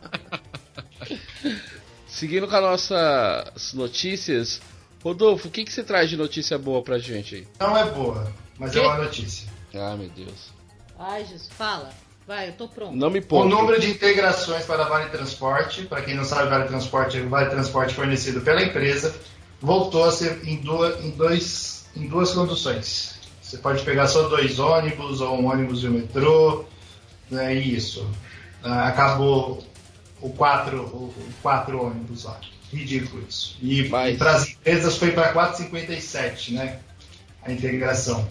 Seguindo 2.23 2.47
com 2.47 2.55
as 2.55 2.61
nossas 2.61 3.73
notícias, 3.73 4.61
Rodolfo, 5.03 5.49
o 5.49 5.51
que, 5.51 5.65
que 5.65 5.73
você 5.73 5.83
traz 5.83 6.09
de 6.09 6.15
notícia 6.15 6.57
boa 6.57 6.81
pra 6.81 6.97
gente 6.97 7.35
aí? 7.35 7.47
Não 7.59 7.75
é 7.75 7.83
boa, 7.91 8.31
mas 8.57 8.71
Que? 8.71 8.79
é 8.79 8.81
uma 8.81 8.97
notícia. 8.97 9.49
Ah, 9.75 9.93
meu 9.97 10.07
Deus. 10.07 10.53
Ai, 10.97 11.25
Jesus, 11.25 11.49
fala. 11.57 11.89
Vai, 12.25 12.47
eu 12.47 12.53
tô 12.53 12.69
pronto. 12.69 12.95
Não 12.95 13.09
me 13.09 13.19
O 13.19 13.23
poupe. 13.23 13.49
número 13.49 13.77
de 13.77 13.89
integrações 13.91 14.63
para 14.63 14.85
Vale 14.85 15.09
Transporte, 15.09 15.81
para 15.83 16.01
quem 16.01 16.15
não 16.15 16.23
sabe, 16.23 16.49
Vale 16.49 16.69
Transporte 16.69 17.17
é 17.17 17.21
o 17.23 17.27
Vale 17.27 17.49
Transporte 17.49 17.93
fornecido 17.93 18.39
pela 18.39 18.63
empresa, 18.63 19.13
voltou 19.59 20.05
a 20.05 20.11
ser 20.13 20.47
em 20.47 20.55
duas, 20.61 21.03
em 21.03 21.09
dois, 21.11 21.87
em 21.93 22.07
duas 22.07 22.31
conduções. 22.31 23.15
Você 23.41 23.57
pode 23.57 23.83
pegar 23.83 24.07
só 24.07 24.29
dois 24.29 24.59
ônibus 24.59 25.19
ou 25.19 25.41
um 25.41 25.47
ônibus 25.51 25.83
e 25.83 25.87
um 25.89 25.91
metrô, 25.91 26.63
né, 27.29 27.53
e 27.53 27.75
isso. 27.75 28.09
Ah, 28.63 28.87
acabou 28.87 29.61
o 30.23 30.29
quatro, 30.29 30.81
o, 30.81 31.13
quatro 31.41 31.85
ônibus 31.85 32.23
lá. 32.23 32.39
Ridículo 32.71 33.23
isso. 33.29 33.57
E, 33.61 33.87
Mas- 33.89 34.17
para 34.17 34.31
as 34.31 34.49
empresas 34.49 34.97
foi 34.97 35.11
para 35.11 35.31
4,57, 35.33 36.53
né? 36.53 36.79
A 37.43 37.51
integração. 37.51 38.27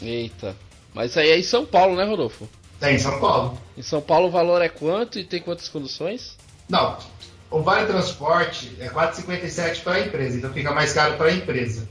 Eita. 0.00 0.56
Mas 0.94 1.16
aí 1.16 1.30
é 1.30 1.38
em 1.38 1.42
São 1.42 1.66
Paulo, 1.66 1.96
né, 1.96 2.04
Rodolfo? 2.04 2.48
Tem 2.78 2.94
em 2.94 2.98
São 2.98 3.18
Paulo. 3.20 3.58
Em 3.76 3.82
São 3.82 4.00
Paulo 4.00 4.28
o 4.28 4.30
valor 4.30 4.62
é 4.62 4.68
quanto 4.68 5.18
e 5.18 5.24
tem 5.24 5.40
quantas 5.42 5.68
condições? 5.68 6.36
Não, 6.68 6.96
o 7.50 7.60
Vale 7.62 7.86
Transporte 7.86 8.74
é 8.80 8.88
4,57 8.88 9.82
para 9.82 9.94
a 9.94 10.00
empresa, 10.00 10.38
então 10.38 10.52
fica 10.52 10.72
mais 10.72 10.92
caro 10.92 11.16
para 11.16 11.26
a 11.28 11.32
empresa. 11.32 11.88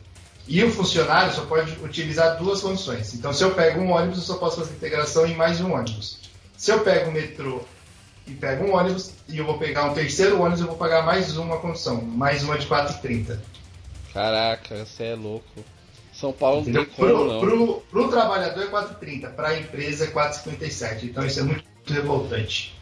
E 0.48 0.64
o 0.64 0.72
funcionário 0.72 1.34
só 1.34 1.46
pode 1.46 1.72
utilizar 1.84 2.38
duas 2.38 2.62
condições. 2.62 3.14
Então, 3.14 3.32
se 3.32 3.44
eu 3.44 3.52
pego 3.54 3.80
um 3.80 3.92
ônibus, 3.92 4.18
eu 4.18 4.24
só 4.24 4.36
posso 4.38 4.58
fazer 4.58 4.74
integração 4.74 5.26
em 5.26 5.36
mais 5.36 5.62
um 5.62 5.74
ônibus. 5.74 6.18
Se 6.58 6.72
eu 6.72 6.80
pego 6.80 7.10
o 7.10 7.14
metrô 7.14 7.62
e 8.28 8.32
pego 8.34 8.66
um 8.66 8.76
ônibus 8.76 9.12
e 9.28 9.38
eu 9.38 9.46
vou 9.46 9.58
pegar 9.58 9.86
um 9.86 9.94
terceiro 9.94 10.40
ônibus, 10.42 10.62
eu 10.62 10.68
vou 10.68 10.78
pagar 10.78 11.04
mais 11.04 11.38
uma 11.38 11.58
condição, 11.58 12.02
mais 12.02 12.44
uma 12.44 12.58
de 12.58 12.68
4,30. 12.68 13.40
Caraca, 14.14 14.86
você 14.86 15.06
é 15.06 15.16
louco. 15.16 15.64
São 16.14 16.32
Paulo 16.32 16.64
não 16.66 16.74
tem 16.74 16.86
como, 16.86 17.08
Pro, 17.08 17.26
não. 17.26 17.40
pro, 17.40 17.82
pro 17.90 18.10
trabalhador 18.10 18.64
é 18.64 18.68
4,30, 18.68 19.34
para 19.34 19.50
a 19.50 19.60
empresa 19.60 20.06
é 20.06 20.08
4,57. 20.08 21.04
Então, 21.04 21.26
isso 21.26 21.40
é 21.40 21.44
muito 21.44 21.64
revoltante. 21.88 22.76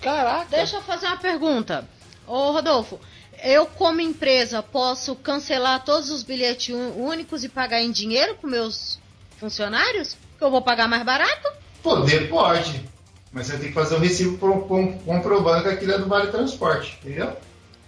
Caraca. 0.00 0.46
Deixa 0.50 0.76
eu 0.76 0.82
fazer 0.82 1.06
uma 1.06 1.16
pergunta. 1.16 1.88
Ô, 2.26 2.50
Rodolfo, 2.50 2.98
eu 3.42 3.66
como 3.66 4.00
empresa 4.00 4.62
posso 4.62 5.14
cancelar 5.16 5.84
todos 5.84 6.10
os 6.10 6.22
bilhetes 6.22 6.74
únicos 6.96 7.44
e 7.44 7.48
pagar 7.48 7.80
em 7.80 7.90
dinheiro 7.90 8.34
com 8.34 8.46
meus 8.46 9.00
funcionários? 9.38 10.16
Que 10.36 10.44
eu 10.44 10.50
vou 10.50 10.60
pagar 10.60 10.88
mais 10.88 11.04
barato? 11.04 11.48
Poder 11.82 12.28
pode, 12.28 12.84
mas 13.32 13.46
você 13.46 13.56
tem 13.58 13.68
que 13.68 13.74
fazer 13.74 13.94
um 13.96 13.98
recibo 14.00 14.38
pro- 14.38 14.62
com- 14.62 14.98
comprovando 14.98 15.62
que 15.62 15.68
aquilo 15.68 15.92
é 15.92 15.98
do 15.98 16.08
Vale 16.08 16.30
Transporte, 16.30 16.98
entendeu? 17.02 17.36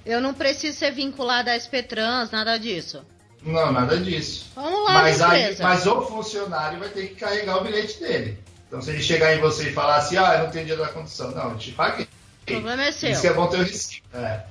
Eu 0.04 0.20
não 0.20 0.34
preciso 0.34 0.78
ser 0.78 0.90
vinculada 0.92 1.52
à 1.52 1.56
SPTrans, 1.56 2.30
nada 2.30 2.58
disso. 2.58 3.02
Não, 3.42 3.72
nada 3.72 3.96
disso. 3.98 4.46
Vamos 4.54 4.84
lá, 4.84 4.94
Mas, 4.94 5.20
aí, 5.20 5.56
mas 5.60 5.86
o 5.86 6.02
funcionário 6.02 6.78
vai 6.78 6.88
ter 6.88 7.08
que 7.08 7.14
carregar 7.16 7.58
o 7.58 7.64
bilhete 7.64 8.00
dele. 8.00 8.38
Então, 8.66 8.80
se 8.82 8.90
ele 8.90 9.02
chegar 9.02 9.34
em 9.36 9.40
você 9.40 9.68
e 9.68 9.72
falar 9.72 9.96
assim, 9.96 10.16
ah, 10.16 10.34
eu 10.38 10.44
não 10.44 10.50
tenho 10.50 10.66
dia 10.66 10.76
da 10.76 10.88
condução, 10.88 11.30
não, 11.30 11.50
eu 11.52 11.58
te 11.58 11.72
paguei. 11.72 12.08
O 12.42 12.46
problema 12.46 12.84
é 12.84 12.92
seu. 12.92 13.10
Isso 13.10 13.20
que 13.20 13.26
é 13.28 13.32
bom 13.32 13.46
ter 13.46 13.58
o 13.58 13.62
recibo. 13.62 14.06
É. 14.14 14.44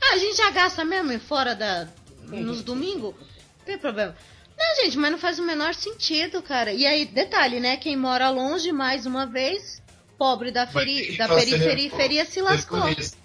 Ah, 0.00 0.14
a 0.14 0.16
gente 0.18 0.36
já 0.36 0.50
gasta 0.50 0.84
mesmo 0.84 1.18
fora 1.20 1.54
da. 1.54 1.86
nos 2.28 2.62
domingos? 2.62 3.14
Não 3.14 3.66
tem 3.66 3.78
problema. 3.78 4.14
Não, 4.62 4.84
gente, 4.84 4.96
mas 4.96 5.10
não 5.10 5.18
faz 5.18 5.38
o 5.38 5.42
menor 5.42 5.74
sentido, 5.74 6.40
cara. 6.40 6.72
E 6.72 6.86
aí, 6.86 7.04
detalhe, 7.04 7.58
né? 7.58 7.76
Quem 7.76 7.96
mora 7.96 8.30
longe, 8.30 8.70
mais 8.70 9.06
uma 9.06 9.26
vez, 9.26 9.82
pobre 10.16 10.52
da, 10.52 10.66
feri 10.66 11.16
da 11.16 11.28
periferia 11.28 12.24
se 12.24 12.40
lascou. 12.40 12.80
Se 12.94 13.16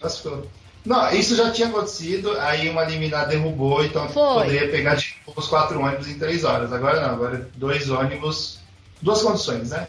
lascou. 0.00 0.48
Não, 0.84 1.12
isso 1.14 1.36
já 1.36 1.52
tinha 1.52 1.68
acontecido, 1.68 2.32
aí 2.40 2.68
uma 2.68 2.84
liminar 2.84 3.28
derrubou, 3.28 3.84
então 3.84 4.08
Foi. 4.08 4.44
poderia 4.44 4.68
pegar 4.68 4.96
tipo, 4.96 5.32
os 5.36 5.46
quatro 5.46 5.80
ônibus 5.80 6.08
em 6.08 6.18
três 6.18 6.42
horas. 6.42 6.72
Agora 6.72 7.00
não, 7.00 7.10
agora 7.14 7.48
dois 7.54 7.88
ônibus, 7.88 8.58
duas 9.00 9.22
condições, 9.22 9.70
né? 9.70 9.86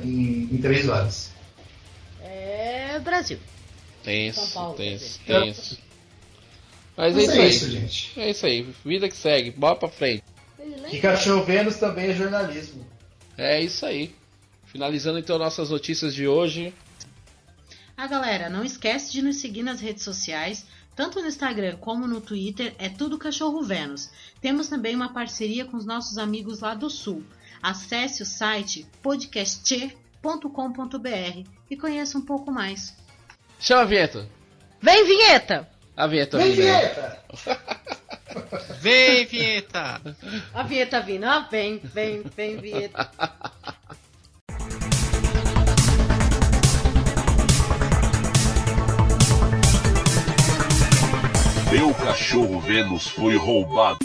Em, 0.00 0.48
em 0.52 0.58
três 0.58 0.88
horas. 0.88 1.32
É 2.22 3.00
Brasil. 3.00 3.38
Tenso, 4.04 4.40
São 4.40 4.50
Paulo, 4.50 4.76
tenso, 4.76 5.18
tenso. 5.26 5.85
Mas 6.96 7.12
é 7.12 7.16
Mas 7.16 7.28
isso 7.28 7.32
é 7.36 7.40
aí. 7.42 7.48
isso, 7.48 7.70
gente. 7.70 8.20
É 8.20 8.30
isso 8.30 8.46
aí. 8.46 8.74
Vida 8.84 9.08
que 9.08 9.16
segue. 9.16 9.50
Bora 9.50 9.76
pra 9.76 9.88
frente. 9.88 10.24
Que 10.88 11.00
cachorro 11.00 11.44
Vênus 11.44 11.76
também 11.76 12.10
é 12.10 12.14
jornalismo. 12.14 12.86
É 13.36 13.60
isso 13.60 13.84
aí. 13.84 14.14
Finalizando 14.64 15.18
então 15.18 15.38
nossas 15.38 15.70
notícias 15.70 16.14
de 16.14 16.26
hoje. 16.26 16.72
Ah, 17.96 18.06
galera, 18.06 18.48
não 18.48 18.64
esquece 18.64 19.12
de 19.12 19.22
nos 19.22 19.36
seguir 19.36 19.62
nas 19.62 19.80
redes 19.80 20.02
sociais, 20.02 20.66
tanto 20.94 21.20
no 21.20 21.28
Instagram 21.28 21.76
como 21.76 22.06
no 22.06 22.20
Twitter, 22.20 22.74
é 22.78 22.88
tudo 22.88 23.18
Cachorro 23.18 23.62
Vênus. 23.62 24.10
Temos 24.40 24.68
também 24.68 24.94
uma 24.94 25.12
parceria 25.12 25.64
com 25.64 25.76
os 25.76 25.86
nossos 25.86 26.18
amigos 26.18 26.60
lá 26.60 26.74
do 26.74 26.90
Sul. 26.90 27.24
Acesse 27.62 28.22
o 28.22 28.26
site 28.26 28.86
podcast.com.br 29.02 29.96
e 31.70 31.76
conheça 31.76 32.18
um 32.18 32.22
pouco 32.22 32.50
mais. 32.50 32.94
Chama 33.58 33.82
a 33.82 33.86
vinheta. 33.86 34.28
Vem, 34.80 35.04
vinheta! 35.06 35.75
A 35.96 36.06
vinheta 36.06 36.36
Vem, 36.38 36.50
vindo 36.50 36.60
aí. 36.60 36.66
vinheta! 36.66 37.18
Vem, 38.80 39.24
vinheta! 39.26 40.00
A 40.52 40.62
vinheta 40.62 41.00
vindo, 41.00 41.24
ah, 41.24 41.48
vem, 41.50 41.80
vem, 41.82 42.22
vem, 42.36 42.56
vinheta. 42.58 43.10
Meu 51.70 51.92
cachorro 51.94 52.60
Vênus 52.60 53.06
foi 53.08 53.36
roubado. 53.36 53.98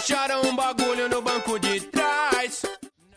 Acharam 0.00 0.40
um 0.48 0.56
bagulho 0.56 1.10
no 1.10 1.20
banco 1.20 1.58
de 1.58 1.78
trás. 1.82 2.62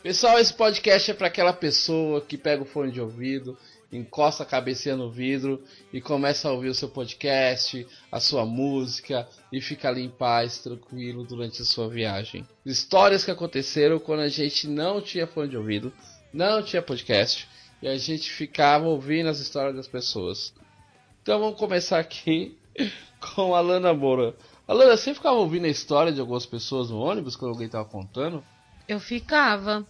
Pessoal, 0.03 0.37
esse 0.37 0.53
podcast 0.53 1.09
é 1.09 1.13
para 1.13 1.27
aquela 1.27 1.53
pessoa 1.53 2.19
que 2.19 2.37
pega 2.37 2.61
o 2.61 2.65
fone 2.65 2.91
de 2.91 2.99
ouvido, 2.99 3.57
encosta 3.89 4.43
a 4.43 4.45
cabecinha 4.45 4.97
no 4.97 5.09
vidro 5.09 5.63
e 5.93 6.01
começa 6.01 6.49
a 6.49 6.51
ouvir 6.51 6.67
o 6.67 6.75
seu 6.75 6.89
podcast, 6.89 7.87
a 8.11 8.19
sua 8.19 8.45
música 8.45 9.25
e 9.49 9.61
fica 9.61 9.87
ali 9.87 10.03
em 10.03 10.09
paz, 10.09 10.57
tranquilo 10.57 11.23
durante 11.23 11.61
a 11.61 11.65
sua 11.65 11.87
viagem. 11.87 12.45
Histórias 12.65 13.23
que 13.23 13.31
aconteceram 13.31 13.97
quando 13.97 14.19
a 14.19 14.27
gente 14.27 14.67
não 14.67 14.99
tinha 14.99 15.25
fone 15.25 15.47
de 15.47 15.55
ouvido, 15.55 15.93
não 16.33 16.61
tinha 16.61 16.81
podcast 16.81 17.47
e 17.81 17.87
a 17.87 17.95
gente 17.95 18.29
ficava 18.29 18.87
ouvindo 18.87 19.29
as 19.29 19.39
histórias 19.39 19.73
das 19.73 19.87
pessoas. 19.87 20.53
Então 21.21 21.39
vamos 21.39 21.57
começar 21.57 21.99
aqui 21.99 22.57
com 23.33 23.55
a 23.55 23.61
Lana 23.61 23.93
Moura. 23.93 24.35
Alana, 24.67 24.95
você 24.95 25.13
ficava 25.13 25.35
ouvindo 25.35 25.65
a 25.65 25.69
história 25.69 26.11
de 26.11 26.19
algumas 26.19 26.45
pessoas 26.45 26.89
no 26.89 26.99
ônibus 26.99 27.35
quando 27.35 27.51
alguém 27.51 27.67
tava 27.67 27.85
contando? 27.85 28.43
Eu 28.87 28.99
ficava. 28.99 29.85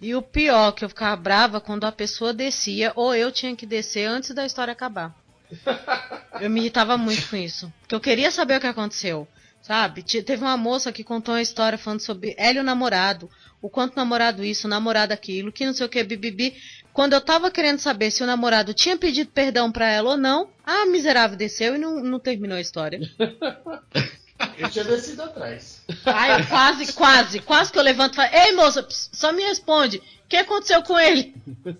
E 0.00 0.14
o 0.14 0.22
pior, 0.22 0.72
que 0.72 0.84
eu 0.84 0.88
ficava 0.88 1.16
brava 1.16 1.60
quando 1.60 1.84
a 1.84 1.92
pessoa 1.92 2.32
descia, 2.32 2.92
ou 2.96 3.14
eu 3.14 3.30
tinha 3.32 3.54
que 3.54 3.66
descer 3.66 4.06
antes 4.06 4.34
da 4.34 4.46
história 4.46 4.72
acabar. 4.72 5.14
Eu 6.40 6.50
me 6.50 6.60
irritava 6.60 6.98
muito 6.98 7.30
com 7.30 7.36
isso. 7.36 7.72
Porque 7.80 7.94
eu 7.94 8.00
queria 8.00 8.30
saber 8.30 8.58
o 8.58 8.60
que 8.60 8.66
aconteceu. 8.66 9.26
Sabe? 9.62 10.02
Te- 10.02 10.22
Teve 10.22 10.42
uma 10.42 10.56
moça 10.56 10.92
que 10.92 11.02
contou 11.02 11.34
uma 11.34 11.40
história 11.40 11.78
falando 11.78 12.00
sobre 12.00 12.34
Hélio 12.36 12.62
Namorado. 12.62 13.30
o 13.62 13.70
quanto 13.70 13.96
namorado 13.96 14.44
isso, 14.44 14.66
o 14.66 14.70
namorado 14.70 15.12
aquilo, 15.14 15.50
que 15.50 15.64
não 15.64 15.72
sei 15.72 15.86
o 15.86 15.88
que, 15.88 16.04
bibibi. 16.04 16.54
Quando 16.96 17.12
eu 17.12 17.20
tava 17.20 17.50
querendo 17.50 17.78
saber 17.78 18.10
se 18.10 18.22
o 18.22 18.26
namorado 18.26 18.72
tinha 18.72 18.96
pedido 18.96 19.30
perdão 19.30 19.70
pra 19.70 19.86
ela 19.86 20.12
ou 20.12 20.16
não, 20.16 20.48
a 20.64 20.86
miserável 20.86 21.36
desceu 21.36 21.74
e 21.74 21.78
não, 21.78 22.02
não 22.02 22.18
terminou 22.18 22.56
a 22.56 22.60
história. 22.60 22.98
Eu 24.58 24.70
tinha 24.70 24.84
descido 24.84 25.22
atrás. 25.22 25.82
Ai, 26.04 26.40
eu 26.40 26.46
quase, 26.46 26.92
quase, 26.92 27.40
quase 27.40 27.72
que 27.72 27.78
eu 27.78 27.82
levanto 27.82 28.12
e 28.12 28.16
falo, 28.16 28.34
ei 28.34 28.52
moça, 28.52 28.82
ps, 28.82 29.08
só 29.12 29.32
me 29.32 29.42
responde, 29.42 29.96
o 29.96 30.02
que 30.28 30.36
aconteceu 30.36 30.82
com 30.82 30.98
ele? 30.98 31.34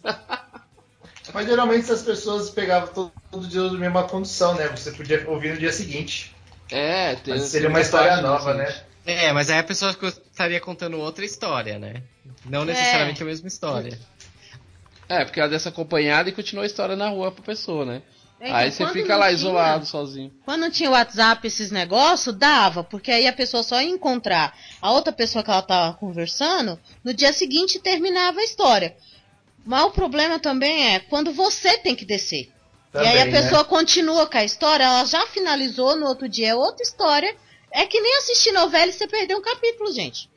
Mas 1.34 1.46
geralmente 1.46 1.84
essas 1.84 2.02
pessoas 2.02 2.48
pegavam 2.48 2.88
todo, 2.94 3.12
todo 3.30 3.46
dia 3.46 3.62
na 3.62 3.78
mesma 3.78 4.04
condição, 4.04 4.54
né? 4.54 4.68
Você 4.68 4.90
podia 4.92 5.28
ouvir 5.28 5.52
no 5.52 5.58
dia 5.58 5.72
seguinte. 5.72 6.34
É, 6.70 7.14
tem, 7.16 7.34
Mas 7.34 7.42
seria 7.44 7.68
uma 7.68 7.80
história 7.80 8.22
nova, 8.22 8.54
né? 8.54 8.74
É, 9.04 9.32
mas 9.32 9.50
aí 9.50 9.58
a 9.58 9.62
pessoa 9.62 9.96
estaria 10.02 10.60
contando 10.60 10.98
outra 10.98 11.24
história, 11.24 11.78
né? 11.78 12.02
Não 12.44 12.64
necessariamente 12.64 13.22
a 13.22 13.26
mesma 13.26 13.48
história. 13.48 13.98
É, 15.08 15.24
porque 15.24 15.38
ela 15.40 15.48
dessa 15.48 15.68
acompanhada 15.68 16.28
e 16.28 16.32
continua 16.32 16.64
a 16.64 16.66
história 16.66 16.96
na 16.96 17.08
rua 17.08 17.30
pra 17.30 17.44
pessoa, 17.44 17.84
né? 17.84 18.02
Então, 18.40 18.54
aí 18.54 18.70
você 18.70 18.84
quando 18.84 18.92
fica 18.92 19.08
não 19.14 19.18
lá 19.18 19.26
tinha- 19.26 19.34
isolado, 19.38 19.86
sozinho. 19.86 20.32
Quando 20.44 20.60
não 20.60 20.70
tinha 20.70 20.90
WhatsApp, 20.90 21.46
esses 21.46 21.70
negócios, 21.70 22.34
dava, 22.36 22.84
porque 22.84 23.10
aí 23.10 23.26
a 23.26 23.32
pessoa 23.32 23.62
só 23.62 23.80
ia 23.80 23.88
encontrar 23.88 24.54
a 24.82 24.92
outra 24.92 25.12
pessoa 25.12 25.42
que 25.42 25.50
ela 25.50 25.62
tava 25.62 25.96
conversando, 25.96 26.78
no 27.02 27.14
dia 27.14 27.32
seguinte 27.32 27.78
terminava 27.78 28.40
a 28.40 28.44
história. 28.44 28.94
Mas 29.64 29.84
o 29.84 29.90
problema 29.90 30.38
também 30.38 30.94
é 30.94 31.00
quando 31.00 31.32
você 31.32 31.78
tem 31.78 31.94
que 31.94 32.04
descer. 32.04 32.52
Também, 32.92 33.08
e 33.08 33.12
aí 33.12 33.20
a 33.22 33.24
né? 33.24 33.30
pessoa 33.42 33.64
continua 33.64 34.26
com 34.26 34.36
a 34.38 34.44
história, 34.44 34.84
ela 34.84 35.04
já 35.06 35.26
finalizou, 35.28 35.96
no 35.96 36.06
outro 36.06 36.28
dia 36.28 36.48
é 36.50 36.54
outra 36.54 36.82
história. 36.82 37.34
É 37.72 37.84
que 37.84 38.00
nem 38.00 38.16
assistir 38.18 38.52
novela 38.52 38.86
e 38.86 38.92
você 38.92 39.06
perder 39.06 39.34
um 39.34 39.42
capítulo, 39.42 39.92
gente. 39.92 40.30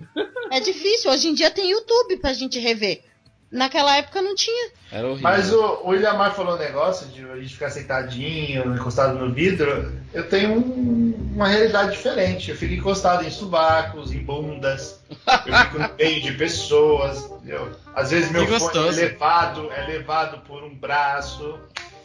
É 0.52 0.60
difícil. 0.60 1.12
Hoje 1.12 1.30
em 1.30 1.34
dia 1.34 1.52
tem 1.52 1.70
YouTube 1.70 2.18
pra 2.18 2.34
gente 2.34 2.60
rever. 2.60 3.04
Naquela 3.52 3.98
época 3.98 4.22
não 4.22 4.36
tinha. 4.36 4.70
Era 4.92 5.08
horrível. 5.08 5.24
Mas 5.24 5.52
o, 5.52 5.82
o 5.86 5.96
Ilhamar 5.96 6.36
falou 6.36 6.56
um 6.56 6.60
negócio 6.60 7.08
de 7.08 7.24
a 7.30 7.36
gente 7.38 7.54
ficar 7.54 7.70
sentadinho, 7.72 8.76
encostado 8.76 9.18
no 9.18 9.34
vidro. 9.34 9.92
Eu 10.14 10.28
tenho 10.30 10.54
um- 10.54 11.32
uma 11.36 11.48
realidade 11.48 11.92
diferente. 11.92 12.52
Eu 12.52 12.58
fico 12.58 12.74
encostado 12.74 13.24
em 13.26 13.32
subacos, 13.32 14.12
em 14.12 14.20
bundas. 14.20 15.00
Eu 15.26 15.56
fico 15.58 15.80
no 15.80 15.90
meio 15.98 16.22
de 16.22 16.32
pessoas. 16.34 17.26
entendeu? 17.26 17.72
Às 17.96 18.12
vezes 18.12 18.32
meu 18.32 18.46
fone 18.46 18.88
é 18.88 18.92
levado, 18.92 19.72
é 19.72 19.86
levado 19.88 20.42
por 20.46 20.64
um 20.64 20.76
braço. 20.76 21.58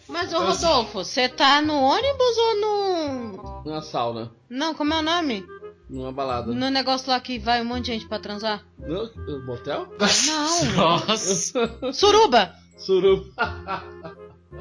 Mas, 0.08 0.32
ô 0.32 0.36
Então, 0.36 0.48
assim- 0.48 0.66
Rodolfo, 0.66 0.92
você 1.04 1.28
tá 1.28 1.60
no 1.62 1.80
ônibus 1.80 2.36
ou 2.38 2.60
no. 2.60 3.62
Numa 3.64 3.82
sauna, 3.82 4.30
Não, 4.50 4.74
como 4.74 4.92
é 4.94 4.98
o 4.98 5.02
nome? 5.02 5.44
Numa 5.94 6.12
balada. 6.12 6.52
No 6.52 6.68
negócio 6.70 7.08
lá 7.08 7.20
que 7.20 7.38
vai 7.38 7.62
um 7.62 7.64
monte 7.64 7.86
de 7.86 7.92
gente 7.92 8.08
pra 8.08 8.18
transar? 8.18 8.64
No, 8.78 9.10
no 9.14 9.46
motel? 9.46 9.86
Não. 10.26 10.64
Nossa! 10.74 11.78
Suruba! 11.92 12.54
Suruba. 12.76 13.24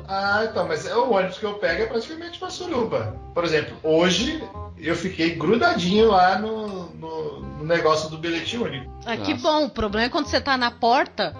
Ah, 0.07 0.45
então, 0.49 0.67
mas 0.67 0.85
é 0.85 0.95
o 0.95 1.11
ônibus 1.11 1.37
que 1.37 1.45
eu 1.45 1.55
pego 1.55 1.83
é 1.83 1.85
praticamente 1.85 2.39
uma 2.41 2.49
suruba. 2.49 3.19
Por 3.33 3.43
exemplo, 3.43 3.75
hoje 3.83 4.43
eu 4.77 4.95
fiquei 4.95 5.35
grudadinho 5.35 6.09
lá 6.09 6.37
no, 6.37 6.89
no, 6.95 7.39
no 7.39 7.65
negócio 7.65 8.09
do 8.09 8.17
bilhete 8.17 8.57
único. 8.57 8.91
Ah, 9.05 9.17
que 9.17 9.33
Nossa. 9.33 9.43
bom. 9.43 9.65
O 9.65 9.69
problema 9.69 10.05
é 10.05 10.09
quando 10.09 10.27
você 10.27 10.41
tá 10.41 10.57
na 10.57 10.71
porta, 10.71 11.35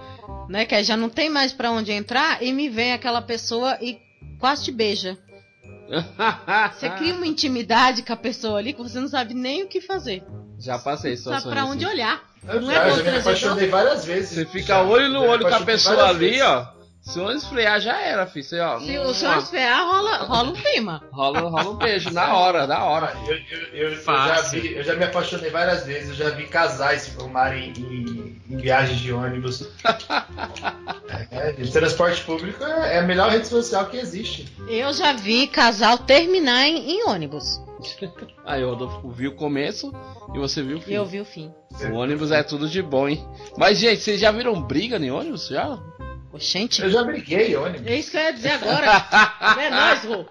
né? 0.48 0.66
Que 0.66 0.76
aí 0.76 0.84
já 0.84 0.96
não 0.98 1.10
tem 1.10 1.30
mais 1.30 1.52
pra 1.52 1.72
onde 1.72 1.92
entrar 1.92 2.42
e 2.42 2.52
me 2.52 2.70
vem 2.70 2.94
aquela 2.94 3.22
pessoa 3.22 3.78
e 3.82 4.00
quase 4.40 4.66
te 4.66 4.72
beija. 4.72 5.18
Você 6.74 6.90
cria 6.90 7.14
uma 7.14 7.28
intimidade 7.28 8.02
com 8.02 8.14
a 8.14 8.18
pessoa 8.18 8.60
ali 8.60 8.74
que 8.74 8.82
você 8.82 9.00
não 9.00 9.08
sabe 9.08 9.34
nem 9.34 9.64
o 9.64 9.68
que 9.68 9.80
fazer. 9.82 10.24
Já 10.60 10.80
passei 10.80 11.16
Não 11.16 11.18
sabe 11.24 11.50
pra 11.50 11.66
onde 11.66 11.86
assim. 11.86 11.94
olhar. 11.94 12.22
Eu 12.48 12.62
Não 12.62 12.68
já, 12.72 12.74
é 12.74 12.90
eu 12.90 12.92
já 12.92 12.98
me 12.98 13.04
trazer 13.04 13.20
apaixonei 13.20 13.68
várias 13.68 14.06
vezes. 14.06 14.30
Você 14.32 14.46
fica 14.46 14.74
Já. 14.76 14.84
olho 14.84 15.10
no 15.10 15.22
olho 15.24 15.48
com 15.48 15.56
a 15.56 15.62
pessoa 15.62 16.08
ali, 16.10 16.30
vezes. 16.30 16.42
ó. 16.44 16.74
Se 17.04 17.20
o 17.20 17.30
esfriar 17.30 17.82
já 17.82 18.00
era, 18.00 18.26
filho. 18.26 18.46
Você, 18.46 18.60
ó, 18.62 18.80
Se 18.80 18.98
hum, 18.98 19.04
o 19.04 19.14
senhor 19.14 19.36
ó, 19.36 19.40
esfriar, 19.40 19.86
rola, 19.86 20.18
rola 20.20 20.50
um 20.50 20.54
clima. 20.54 21.04
rola, 21.12 21.42
rola 21.42 21.70
um 21.72 21.76
beijo 21.76 22.10
na 22.12 22.34
hora, 22.34 22.66
na 22.66 22.82
hora. 22.86 23.12
Ah, 23.14 23.28
Eu, 23.28 23.36
eu- 23.36 23.68
eu- 23.74 23.90
eu 23.92 23.96
já 24.04 24.42
vi, 24.50 24.74
eu 24.74 24.84
já 24.84 24.96
me 24.96 25.04
apaixonei 25.04 25.50
várias 25.50 25.86
vezes, 25.86 26.10
eu 26.10 26.16
já 26.16 26.30
vi 26.30 26.48
casais 26.48 27.02
se 27.02 27.12
formarem 27.12 27.74
em, 27.78 28.42
em 28.50 28.58
viagens 28.58 29.00
de 29.00 29.12
ônibus. 29.12 29.68
É, 31.30 31.52
transporte 31.72 32.24
público 32.24 32.64
é 32.64 32.96
é 32.96 33.00
a 33.00 33.04
melhor 33.04 33.30
rede 33.32 33.48
social 33.48 33.86
que 33.88 33.98
existe. 33.98 34.48
Eu 34.68 34.94
já 34.94 35.14
vi 35.14 35.48
casal 35.48 35.98
terminar 35.98 36.66
em, 36.68 36.92
em 36.92 37.04
ônibus. 37.08 37.62
Aí 38.46 38.64
o 38.64 38.70
Rodolfo 38.70 39.10
viu 39.12 39.32
o 39.32 39.36
começo 39.36 39.92
e 40.34 40.40
você 40.40 40.62
viu 40.64 40.78
o 40.78 40.82
fim. 40.82 40.94
eu 40.94 41.06
vi 41.06 41.20
o 41.22 41.26
fim. 41.26 41.52
O 41.92 41.96
ônibus 41.96 42.32
é 42.32 42.42
tudo 42.44 42.68
de 42.70 42.82
bom, 42.82 43.08
hein? 43.10 43.24
Mas, 43.58 43.78
gente, 43.80 44.02
vocês 44.02 44.20
já 44.20 44.32
viram 44.32 44.62
briga 44.62 44.98
em 44.98 45.12
ônibus? 45.12 45.48
Já? 45.50 45.78
Oxente. 46.34 46.82
Eu 46.82 46.90
já 46.90 47.04
briguei 47.04 47.56
ônibus. 47.56 47.86
É 47.88 47.96
isso 47.96 48.12
que 48.12 48.18
eu 48.18 48.22
ia 48.22 48.34
dizer 48.34 48.52
agora. 48.52 48.86
é 49.62 49.70
nóis, 49.70 50.04
Rô. 50.04 50.26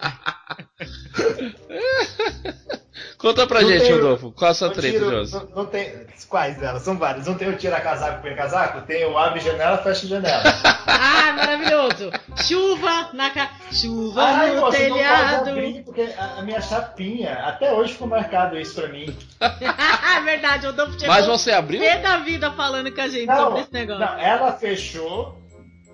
Conta 3.19 3.47
pra 3.47 3.63
Não 3.63 3.69
gente, 3.69 3.83
tem- 3.85 3.93
Rodolfo. 3.93 4.33
Qual 4.33 4.51
a 4.51 4.55
sua 4.55 4.69
Não 4.69 4.75
treta, 4.75 4.99
tiro- 4.99 5.11
Josi? 5.11 5.33
não, 5.35 5.47
não 5.57 5.67
tem. 5.67 5.93
Quais 6.29 6.57
delas? 6.59 6.83
São 6.83 6.99
várias. 6.99 7.27
Não 7.27 7.35
tem 7.37 7.49
o 7.49 7.57
tira 7.57 7.81
casaco, 7.81 8.21
põe 8.23 8.35
casaco? 8.35 8.81
Tem 8.83 9.05
o 9.07 9.17
abre 9.17 9.41
janela, 9.41 9.79
fecha 9.79 10.07
janela. 10.07 10.43
Ah, 10.85 11.33
maravilhoso. 11.33 12.11
Chuva 12.45 13.11
na 13.13 13.31
ca... 13.31 13.51
Chuva 13.73 14.23
Ai, 14.23 14.55
no 14.55 14.61
moça, 14.63 14.79
não 14.89 14.97
telhado. 14.97 15.51
abrir, 15.51 15.83
porque 15.85 16.03
a, 16.19 16.39
a 16.39 16.43
minha 16.43 16.61
chapinha, 16.61 17.33
até 17.45 17.73
hoje 17.73 17.93
ficou 17.93 18.09
marcado 18.09 18.59
isso 18.59 18.75
pra 18.75 18.89
mim. 18.89 19.17
Ah, 19.41 20.21
verdade, 20.25 20.67
o 20.67 20.71
Rodolfo 20.71 20.93
chegou 20.99 21.09
Mas 21.15 21.27
você 21.27 21.53
abriu? 21.53 21.81
pé 21.81 21.99
da 21.99 22.19
vida 22.19 22.51
falando 22.53 22.93
com 22.93 23.01
a 23.01 23.09
gente 23.09 23.27
Não, 23.27 23.37
sobre 23.45 23.61
esse 23.63 23.73
negócio. 23.73 24.01
não, 24.05 24.19
ela 24.19 24.53
fechou, 24.53 25.39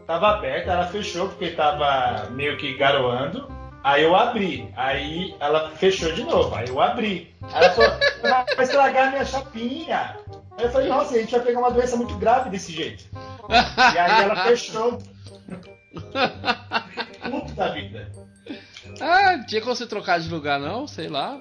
tava 0.09 0.31
aberta, 0.31 0.73
ela 0.73 0.87
fechou 0.87 1.29
porque 1.29 1.51
tava 1.51 2.31
meio 2.31 2.57
que 2.57 2.75
garoando. 2.79 3.47
Aí 3.85 4.03
eu 4.03 4.16
abri, 4.16 4.73
aí 4.75 5.37
ela 5.38 5.71
fechou 5.71 6.11
de 6.12 6.25
novo, 6.25 6.55
aí 6.55 6.66
eu 6.66 6.81
abri. 6.81 7.33
Aí 7.42 7.64
ela 7.64 7.75
falou, 7.75 7.90
vai 8.57 8.64
estragar 8.64 9.11
minha 9.11 9.25
chapinha. 9.25 10.16
Aí 10.57 10.64
eu 10.64 10.71
falei, 10.71 10.88
nossa, 10.88 11.14
a 11.14 11.18
gente 11.18 11.31
vai 11.31 11.40
pegar 11.40 11.61
uma 11.61 11.71
doença 11.71 11.97
muito 11.97 12.16
grave 12.16 12.49
desse 12.51 12.73
jeito. 12.73 13.05
E 13.94 13.99
aí 13.99 14.25
ela 14.25 14.44
fechou. 14.44 14.99
Puta 17.31 17.53
da 17.55 17.68
vida. 17.68 18.11
Ah, 19.01 19.44
tinha 19.47 19.61
como 19.61 19.77
você 19.77 19.87
trocar 19.87 20.18
de 20.18 20.29
lugar, 20.31 20.59
não? 20.59 20.87
Sei 20.87 21.09
lá. 21.09 21.38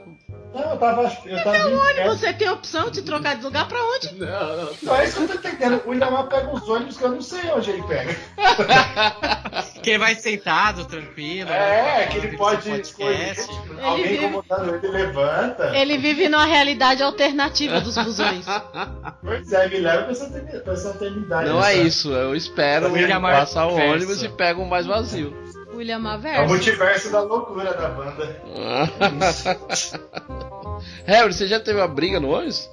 Não, 0.54 0.72
eu 0.72 0.78
tava. 0.78 1.18
Eu 1.26 1.44
tava 1.44 1.58
em 1.58 1.96
pé. 1.96 2.08
Você 2.08 2.34
tem 2.34 2.48
a 2.48 2.54
opção 2.54 2.90
de 2.90 3.02
trocar 3.02 3.36
de 3.36 3.44
lugar 3.44 3.68
pra 3.68 3.78
onde? 3.84 4.16
Não, 4.16 4.58
não. 4.58 4.70
Não, 4.82 4.96
é 4.96 5.06
isso 5.06 5.18
que 5.18 5.24
eu 5.24 5.28
tô 5.28 5.34
entendendo. 5.48 5.82
O 5.86 5.94
Inamar 5.94 6.28
pega 6.28 6.50
uns 6.50 6.68
ônibus 6.68 6.98
que 6.98 7.04
eu 7.04 7.10
não 7.12 7.22
sei 7.22 7.52
onde 7.52 7.70
ele 7.72 7.84
pega. 7.84 8.16
Que 9.82 9.92
ele 9.92 10.00
vai 10.00 10.16
sentado, 10.16 10.84
tranquilo. 10.86 11.50
É, 11.50 11.54
né, 12.00 12.08
que 12.08 12.18
ele 12.18 12.36
pode 12.38 12.70
escolher. 12.82 13.36
tipo, 13.36 13.82
Alguém 13.82 14.04
vive- 14.04 14.26
incomodando 14.26 14.76
ele, 14.76 14.88
levanta. 14.90 15.78
Ele 15.78 15.98
vive 15.98 16.28
numa 16.28 16.46
realidade 16.46 17.02
alternativa 17.02 17.80
dos 17.80 17.96
busões. 17.98 18.46
Pois 19.24 19.52
é, 19.52 19.68
me 19.68 19.78
leva 19.80 20.04
pra 20.04 20.12
essa 20.74 20.90
eternidade. 20.90 21.50
Não 21.50 21.64
é 21.64 21.76
isso. 21.76 22.12
Eu 22.12 22.36
espero 22.36 22.92
William 22.92 23.22
passar 23.22 23.68
o 23.68 23.76
ônibus 23.76 24.22
e 24.24 24.30
pego 24.30 24.62
um 24.62 24.68
mais 24.68 24.86
vazio. 24.86 25.36
William 25.78 26.02
É 26.26 26.42
o 26.42 26.48
multiverso 26.48 27.12
da 27.12 27.22
loucura 27.22 27.74
da 27.74 27.90
banda. 27.90 28.42
Harry, 31.06 31.34
você 31.34 31.48
já 31.48 31.60
teve 31.60 31.80
uma 31.80 31.88
briga 31.88 32.20
no 32.20 32.30
ônibus? 32.30 32.70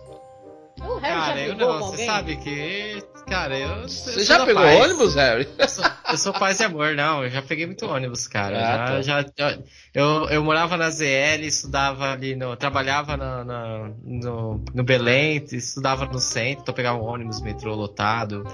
O 0.81 0.99
Harry 0.99 1.21
Cara, 1.21 1.37
já 1.37 1.47
eu 1.47 1.57
não, 1.57 1.79
você 1.79 2.07
sabe 2.07 2.37
que. 2.37 3.03
Cara, 3.29 3.59
eu. 3.59 3.89
Você 3.89 4.25
já 4.25 4.45
pegou 4.45 4.63
ônibus, 4.63 5.15
Harry? 5.15 5.49
Eu 5.57 5.69
sou, 5.69 5.85
eu 6.11 6.19
sou 6.19 6.33
paz 6.33 6.61
e 6.61 6.65
amor, 6.65 6.95
não. 6.95 7.25
Eu 7.25 7.31
já 7.31 7.41
peguei 7.41 7.67
muito 7.67 7.87
ônibus, 7.87 8.27
cara. 8.27 8.59
Ah, 8.59 9.03
já, 9.03 9.23
tá. 9.25 9.31
já, 9.39 9.51
já- 9.53 9.59
eu, 9.95 10.29
eu 10.29 10.45
morava 10.45 10.77
na 10.77 10.91
ZL, 10.91 11.43
estudava 11.45 12.13
ali 12.13 12.35
no. 12.37 12.55
Trabalhava 12.57 13.17
na, 13.17 13.45
na- 13.45 13.91
no, 14.03 14.63
no 14.75 14.85
Belém, 14.85 15.43
estudava 15.53 16.05
no 16.07 16.19
centro, 16.19 16.63
então 16.63 16.73
eu 16.73 16.77
pegava 16.77 16.99
um 16.99 17.05
ônibus, 17.05 17.41
metrô 17.41 17.75
lotado. 17.75 18.45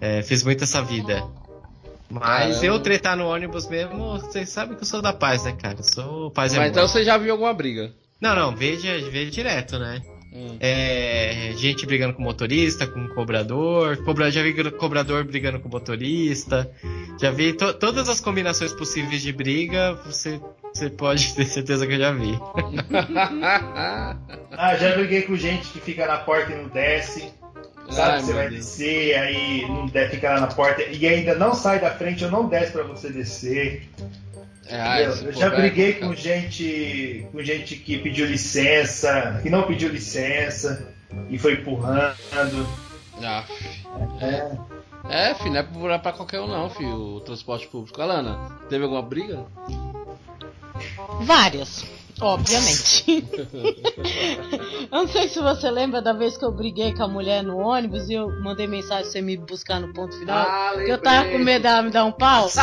É, 0.00 0.22
fiz 0.22 0.42
muito 0.42 0.64
essa 0.64 0.82
vida. 0.82 1.22
Mas 2.12 2.56
Caramba. 2.56 2.66
eu 2.66 2.80
tretar 2.80 3.16
no 3.16 3.26
ônibus 3.26 3.66
mesmo, 3.68 4.18
vocês 4.18 4.48
sabem 4.50 4.76
que 4.76 4.82
eu 4.82 4.86
sou 4.86 5.00
da 5.00 5.12
paz, 5.12 5.44
né, 5.44 5.52
cara? 5.52 5.76
Eu 5.78 5.84
sou 5.84 6.30
paz 6.30 6.52
e 6.52 6.56
Mas 6.56 6.66
amor. 6.66 6.70
então 6.76 6.86
você 6.88 7.02
já 7.04 7.16
viu 7.16 7.32
alguma 7.32 7.54
briga? 7.54 7.90
Não, 8.20 8.34
não, 8.36 8.54
veja, 8.54 8.98
veja 9.10 9.30
direto, 9.30 9.78
né? 9.78 10.02
Hum. 10.34 10.56
É, 10.60 11.52
gente 11.56 11.84
brigando 11.84 12.14
com 12.14 12.22
motorista, 12.22 12.86
com 12.86 13.06
cobrador, 13.08 13.98
cobra, 14.04 14.30
já 14.30 14.42
vi 14.42 14.54
cobrador 14.72 15.24
brigando 15.24 15.60
com 15.60 15.68
motorista, 15.68 16.70
já 17.20 17.30
vi 17.30 17.52
to- 17.52 17.74
todas 17.74 18.08
as 18.08 18.18
combinações 18.20 18.72
possíveis 18.72 19.20
de 19.20 19.30
briga, 19.32 19.92
você, 20.06 20.40
você 20.72 20.88
pode 20.88 21.32
ter 21.36 21.44
certeza 21.44 21.86
que 21.86 21.94
eu 21.94 21.98
já 21.98 22.12
vi. 22.12 22.32
Ah, 24.56 24.76
já 24.76 24.94
briguei 24.94 25.22
com 25.22 25.36
gente 25.36 25.68
que 25.68 25.80
fica 25.80 26.06
na 26.06 26.18
porta 26.18 26.52
e 26.52 26.56
não 26.56 26.68
desce. 26.68 27.32
Sabe 27.90 28.10
Ai, 28.12 28.18
que 28.20 28.26
você 28.26 28.32
vai 28.32 28.48
Deus. 28.48 28.64
descer, 28.64 29.14
aí 29.18 29.66
não 29.68 29.86
de- 29.86 30.08
fica 30.08 30.30
lá 30.34 30.40
na 30.40 30.46
porta 30.46 30.82
e 30.82 31.06
ainda 31.06 31.34
não 31.34 31.52
sai 31.54 31.78
da 31.80 31.90
frente 31.90 32.24
ou 32.24 32.30
não 32.30 32.48
desce 32.48 32.72
pra 32.72 32.84
você 32.84 33.10
descer. 33.10 33.88
É, 34.66 34.80
ai, 34.80 35.06
eu 35.06 35.32
já 35.32 35.50
briguei 35.50 35.94
com 35.94 36.14
gente, 36.14 37.26
com 37.32 37.42
gente 37.42 37.76
que 37.76 37.98
pediu 37.98 38.24
licença, 38.26 39.40
que 39.42 39.50
não 39.50 39.64
pediu 39.64 39.90
licença 39.90 40.88
e 41.28 41.38
foi 41.38 41.54
empurrando. 41.54 42.66
Ah, 43.22 43.44
É. 44.20 45.30
é, 45.30 45.34
filho, 45.34 45.50
não 45.52 45.58
é 45.60 45.62
pra, 45.62 45.98
pra 45.98 46.12
qualquer 46.12 46.40
um 46.40 46.46
não, 46.48 46.70
filho, 46.70 47.16
o 47.16 47.20
transporte 47.20 47.66
público. 47.66 48.00
Alana, 48.00 48.58
teve 48.70 48.84
alguma 48.84 49.02
briga? 49.02 49.44
Várias, 51.20 51.84
obviamente. 52.26 53.24
eu 54.90 54.98
não 54.98 55.08
sei 55.08 55.28
se 55.28 55.40
você 55.40 55.70
lembra 55.70 56.00
da 56.00 56.12
vez 56.12 56.36
que 56.36 56.44
eu 56.44 56.52
briguei 56.52 56.94
com 56.94 57.02
a 57.02 57.08
mulher 57.08 57.42
no 57.42 57.58
ônibus 57.58 58.08
e 58.08 58.14
eu 58.14 58.28
mandei 58.42 58.66
mensagem 58.66 59.02
pra 59.02 59.12
você 59.12 59.20
me 59.20 59.36
buscar 59.36 59.80
no 59.80 59.92
ponto 59.92 60.16
final. 60.18 60.38
Ah, 60.38 60.72
que 60.74 60.90
eu 60.90 60.98
tava 60.98 61.30
com 61.30 61.38
medo 61.38 61.62
dela 61.62 61.82
me 61.82 61.90
dar 61.90 62.04
um 62.04 62.12
pau. 62.12 62.48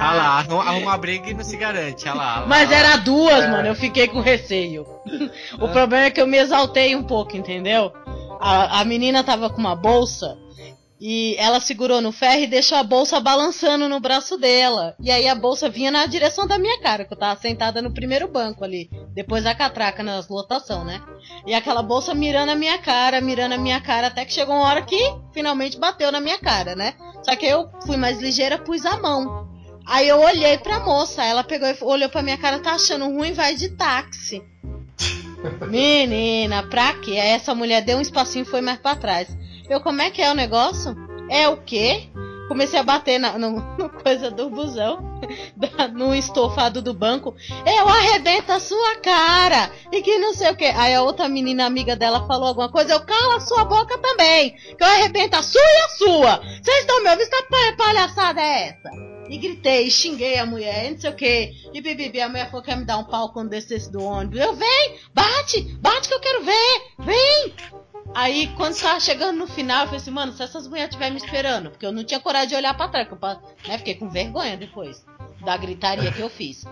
Ah 0.00 0.12
lá, 0.14 0.38
arruma, 0.38 0.62
arruma 0.62 0.94
a 0.94 0.98
briga 0.98 1.30
e 1.30 1.34
não 1.34 1.44
se 1.44 1.56
garante. 1.56 2.08
Ah 2.08 2.14
lá, 2.14 2.36
ah 2.36 2.40
lá. 2.40 2.46
Mas 2.46 2.70
era 2.70 2.96
duas, 2.96 3.48
mano. 3.50 3.68
Eu 3.68 3.74
fiquei 3.74 4.06
com 4.08 4.20
receio. 4.20 4.86
o 5.60 5.68
problema 5.68 6.04
é 6.04 6.10
que 6.10 6.20
eu 6.20 6.26
me 6.26 6.38
exaltei 6.38 6.94
um 6.94 7.02
pouco, 7.02 7.36
entendeu? 7.36 7.92
A, 8.40 8.80
a 8.80 8.84
menina 8.84 9.24
tava 9.24 9.50
com 9.50 9.58
uma 9.58 9.74
bolsa 9.74 10.38
e 11.00 11.36
ela 11.38 11.60
segurou 11.60 12.00
no 12.00 12.10
ferro 12.10 12.42
e 12.42 12.46
deixou 12.46 12.76
a 12.76 12.82
bolsa 12.82 13.20
balançando 13.20 13.88
no 13.88 14.00
braço 14.00 14.36
dela. 14.36 14.96
E 15.00 15.10
aí 15.10 15.28
a 15.28 15.34
bolsa 15.34 15.68
vinha 15.68 15.90
na 15.90 16.06
direção 16.06 16.46
da 16.46 16.58
minha 16.58 16.80
cara, 16.80 17.04
que 17.04 17.12
eu 17.12 17.18
tava 17.18 17.40
sentada 17.40 17.80
no 17.80 17.92
primeiro 17.92 18.26
banco 18.28 18.64
ali, 18.64 18.90
depois 19.14 19.44
da 19.44 19.54
catraca 19.54 20.02
nas 20.02 20.28
lotação, 20.28 20.84
né? 20.84 21.00
E 21.46 21.54
aquela 21.54 21.82
bolsa 21.82 22.14
mirando 22.14 22.50
a 22.50 22.56
minha 22.56 22.78
cara, 22.78 23.20
mirando 23.20 23.52
a 23.52 23.58
minha 23.58 23.80
cara, 23.80 24.08
até 24.08 24.24
que 24.24 24.32
chegou 24.32 24.54
uma 24.54 24.66
hora 24.66 24.82
que 24.82 24.98
finalmente 25.32 25.78
bateu 25.78 26.10
na 26.10 26.20
minha 26.20 26.38
cara, 26.38 26.74
né? 26.74 26.94
Só 27.22 27.36
que 27.36 27.46
eu 27.46 27.68
fui 27.86 27.96
mais 27.96 28.20
ligeira, 28.20 28.58
pus 28.58 28.84
a 28.84 28.96
mão. 28.96 29.48
Aí 29.86 30.06
eu 30.06 30.20
olhei 30.20 30.58
pra 30.58 30.80
moça, 30.80 31.24
ela 31.24 31.42
pegou 31.42 31.66
e 31.66 31.76
olhou 31.80 32.08
pra 32.10 32.22
minha 32.22 32.36
cara, 32.36 32.58
tá 32.58 32.72
achando 32.72 33.06
ruim, 33.06 33.32
vai 33.32 33.54
de 33.54 33.70
táxi. 33.70 34.42
Menina, 35.66 36.62
pra 36.64 36.92
quê? 36.94 37.12
Aí 37.12 37.28
essa 37.28 37.54
mulher 37.54 37.82
deu 37.82 37.98
um 37.98 38.02
espacinho 38.02 38.42
e 38.42 38.48
foi 38.48 38.60
mais 38.60 38.78
pra 38.78 38.96
trás. 38.96 39.28
Eu, 39.68 39.80
como 39.80 40.00
é 40.02 40.10
que 40.10 40.22
é 40.22 40.30
o 40.30 40.34
negócio? 40.34 40.96
É 41.30 41.48
o 41.48 41.56
quê? 41.58 42.08
Comecei 42.48 42.78
a 42.78 42.82
bater 42.82 43.18
na, 43.18 43.32
coisa 44.02 44.30
do 44.30 44.48
busão, 44.48 45.20
da- 45.54 45.88
no 45.88 46.14
estofado 46.14 46.80
do 46.80 46.94
banco. 46.94 47.34
Eu 47.66 47.86
arrebento 47.88 48.50
a 48.52 48.58
sua 48.58 48.96
cara! 48.96 49.70
E 49.92 50.00
que 50.00 50.16
não 50.16 50.32
sei 50.32 50.50
o 50.50 50.56
que. 50.56 50.64
Aí 50.64 50.94
a 50.94 51.02
outra 51.02 51.28
menina 51.28 51.66
amiga 51.66 51.94
dela 51.94 52.26
falou 52.26 52.48
alguma 52.48 52.70
coisa. 52.70 52.94
Eu 52.94 53.00
calo 53.04 53.32
a 53.32 53.40
sua 53.40 53.64
boca 53.66 53.98
também! 53.98 54.52
Que 54.52 54.82
eu 54.82 54.86
arrebento 54.86 55.36
a 55.36 55.42
sua 55.42 55.60
e 55.60 55.76
a 55.84 55.88
sua! 55.90 56.36
Vocês 56.62 56.78
estão 56.80 57.02
me 57.02 57.10
ouvindo? 57.10 57.28
Que 57.28 57.42
pa- 57.42 57.76
palhaçada 57.84 58.40
é 58.40 58.68
essa? 58.68 58.90
E 59.28 59.36
gritei, 59.36 59.90
xinguei 59.90 60.38
a 60.38 60.46
mulher, 60.46 60.90
não 60.90 60.98
sei 60.98 61.10
o 61.10 61.14
que. 61.14 61.52
E 61.74 61.82
bibibi, 61.82 62.18
a 62.22 62.30
mulher 62.30 62.46
falou 62.50 62.62
que 62.64 62.70
ia 62.70 62.76
me 62.76 62.86
dar 62.86 62.96
um 62.96 63.04
pau 63.04 63.30
quando 63.30 63.50
descesse 63.50 63.92
do 63.92 64.02
ônibus. 64.02 64.40
Eu, 64.40 64.54
vem, 64.56 64.96
bate, 65.12 65.60
bate 65.82 66.08
que 66.08 66.14
eu 66.14 66.20
quero 66.20 66.44
ver, 66.46 66.82
vem. 67.00 67.54
Aí, 68.14 68.48
quando 68.56 68.78
tava 68.78 68.98
chegando 69.00 69.36
no 69.36 69.46
final, 69.46 69.82
eu 69.82 69.86
falei 69.86 70.00
assim, 70.00 70.10
mano, 70.10 70.32
se 70.32 70.42
essas 70.42 70.66
mulheres 70.66 70.90
estiverem 70.90 71.14
me 71.14 71.20
esperando, 71.20 71.70
porque 71.70 71.86
eu 71.86 71.92
não 71.92 72.04
tinha 72.04 72.20
coragem 72.20 72.48
de 72.48 72.54
olhar 72.56 72.74
pra 72.76 72.88
trás, 72.88 73.08
eu, 73.10 73.18
né, 73.68 73.78
fiquei 73.78 73.94
com 73.94 74.08
vergonha 74.08 74.56
depois 74.56 75.04
da 75.44 75.56
gritaria 75.56 76.10
que 76.10 76.20
eu 76.20 76.28
fiz. 76.28 76.64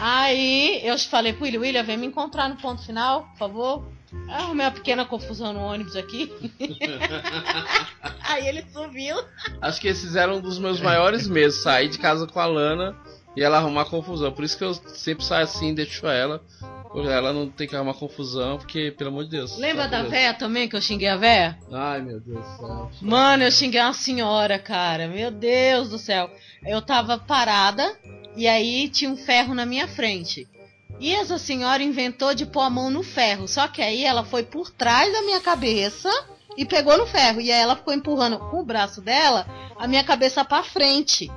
Aí, 0.00 0.80
eu 0.84 0.96
falei 0.98 1.32
pro 1.32 1.44
William, 1.44 1.60
William, 1.60 1.82
vem 1.82 1.96
me 1.96 2.06
encontrar 2.06 2.48
no 2.48 2.56
ponto 2.56 2.84
final, 2.84 3.24
por 3.24 3.38
favor. 3.38 3.84
Arrumei 4.28 4.66
uma 4.66 4.72
pequena 4.72 5.04
confusão 5.04 5.52
no 5.52 5.60
ônibus 5.60 5.96
aqui. 5.96 6.30
Aí 8.22 8.46
ele 8.46 8.64
subiu. 8.70 9.16
Acho 9.60 9.80
que 9.80 9.88
esses 9.88 10.14
eram 10.16 10.36
um 10.36 10.40
dos 10.40 10.58
meus 10.58 10.80
maiores 10.80 11.26
medos, 11.26 11.62
sair 11.62 11.88
de 11.88 11.98
casa 11.98 12.26
com 12.26 12.38
a 12.38 12.46
Lana 12.46 12.96
e 13.34 13.42
ela 13.42 13.56
arrumar 13.56 13.86
confusão. 13.86 14.30
Por 14.30 14.44
isso 14.44 14.56
que 14.58 14.64
eu 14.64 14.74
sempre 14.74 15.24
saio 15.24 15.44
assim, 15.44 15.74
deixo 15.74 16.06
ela. 16.06 16.42
Por 16.92 17.06
ela 17.06 17.32
não 17.32 17.48
tem 17.48 17.66
que 17.66 17.74
arrumar 17.74 17.94
confusão, 17.94 18.58
porque, 18.58 18.90
pelo 18.90 19.08
amor 19.08 19.24
de 19.24 19.30
Deus. 19.30 19.56
Lembra 19.56 19.88
da 19.88 20.02
véia 20.02 20.34
também, 20.34 20.68
que 20.68 20.76
eu 20.76 20.80
xinguei 20.80 21.08
a 21.08 21.16
véia? 21.16 21.58
Ai, 21.72 22.02
meu 22.02 22.20
Deus 22.20 22.44
do 22.44 22.56
céu. 22.58 22.90
Mano, 23.00 23.44
eu 23.44 23.50
xinguei 23.50 23.80
uma 23.80 23.94
senhora, 23.94 24.58
cara. 24.58 25.08
Meu 25.08 25.30
Deus 25.30 25.88
do 25.88 25.98
céu. 25.98 26.30
Eu 26.66 26.82
tava 26.82 27.16
parada 27.16 27.96
e 28.36 28.46
aí 28.46 28.90
tinha 28.90 29.10
um 29.10 29.16
ferro 29.16 29.54
na 29.54 29.64
minha 29.64 29.88
frente. 29.88 30.46
E 31.00 31.14
essa 31.14 31.38
senhora 31.38 31.82
inventou 31.82 32.34
de 32.34 32.44
pôr 32.44 32.60
a 32.60 32.70
mão 32.70 32.90
no 32.90 33.02
ferro. 33.02 33.48
Só 33.48 33.66
que 33.68 33.80
aí 33.80 34.04
ela 34.04 34.22
foi 34.22 34.42
por 34.42 34.70
trás 34.70 35.10
da 35.12 35.22
minha 35.22 35.40
cabeça 35.40 36.10
e 36.58 36.66
pegou 36.66 36.98
no 36.98 37.06
ferro. 37.06 37.40
E 37.40 37.50
aí 37.50 37.60
ela 37.60 37.74
ficou 37.74 37.94
empurrando 37.94 38.38
com 38.38 38.60
o 38.60 38.64
braço 38.64 39.00
dela 39.00 39.46
a 39.78 39.88
minha 39.88 40.04
cabeça 40.04 40.44
pra 40.44 40.62
frente. 40.62 41.30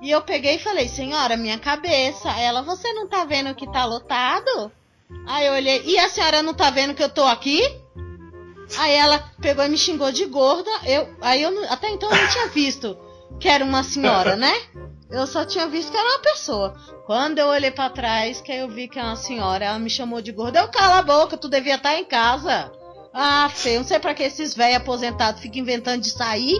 E 0.00 0.10
eu 0.10 0.22
peguei 0.22 0.56
e 0.56 0.58
falei, 0.58 0.88
senhora, 0.88 1.36
minha 1.36 1.58
cabeça. 1.58 2.30
Ela, 2.30 2.62
você 2.62 2.90
não 2.94 3.06
tá 3.06 3.24
vendo 3.24 3.54
que 3.54 3.70
tá 3.70 3.84
lotado? 3.84 4.72
Aí 5.26 5.46
eu 5.46 5.54
olhei, 5.54 5.82
e 5.84 5.98
a 5.98 6.08
senhora 6.08 6.42
não 6.42 6.54
tá 6.54 6.70
vendo 6.70 6.94
que 6.94 7.02
eu 7.02 7.08
tô 7.08 7.24
aqui? 7.24 7.62
Aí 8.78 8.92
ela 8.92 9.18
pegou 9.40 9.64
e 9.64 9.68
me 9.68 9.76
xingou 9.76 10.10
de 10.10 10.26
gorda. 10.26 10.70
Eu, 10.84 11.14
aí 11.20 11.42
eu 11.42 11.72
até 11.72 11.90
então 11.90 12.10
eu 12.10 12.16
não 12.16 12.28
tinha 12.28 12.48
visto 12.48 12.96
que 13.38 13.48
era 13.48 13.64
uma 13.64 13.82
senhora, 13.82 14.36
né? 14.36 14.52
Eu 15.10 15.26
só 15.26 15.44
tinha 15.44 15.66
visto 15.68 15.90
que 15.90 15.96
era 15.96 16.08
uma 16.08 16.18
pessoa. 16.20 16.74
Quando 17.06 17.38
eu 17.38 17.48
olhei 17.48 17.70
pra 17.70 17.90
trás, 17.90 18.40
que 18.40 18.50
aí 18.50 18.58
eu 18.58 18.68
vi 18.68 18.88
que 18.88 18.98
é 18.98 19.02
uma 19.02 19.16
senhora, 19.16 19.64
ela 19.64 19.78
me 19.78 19.90
chamou 19.90 20.20
de 20.20 20.32
gorda. 20.32 20.60
Eu 20.60 20.68
cala 20.68 20.98
a 20.98 21.02
boca, 21.02 21.36
tu 21.36 21.48
devia 21.48 21.76
estar 21.76 21.94
em 21.98 22.04
casa. 22.04 22.72
Ah, 23.12 23.48
feio, 23.48 23.80
não 23.80 23.86
sei 23.86 23.98
pra 23.98 24.14
que 24.14 24.22
esses 24.22 24.54
velhos 24.54 24.78
aposentados 24.78 25.40
ficam 25.40 25.60
inventando 25.60 26.02
de 26.02 26.10
sair. 26.10 26.58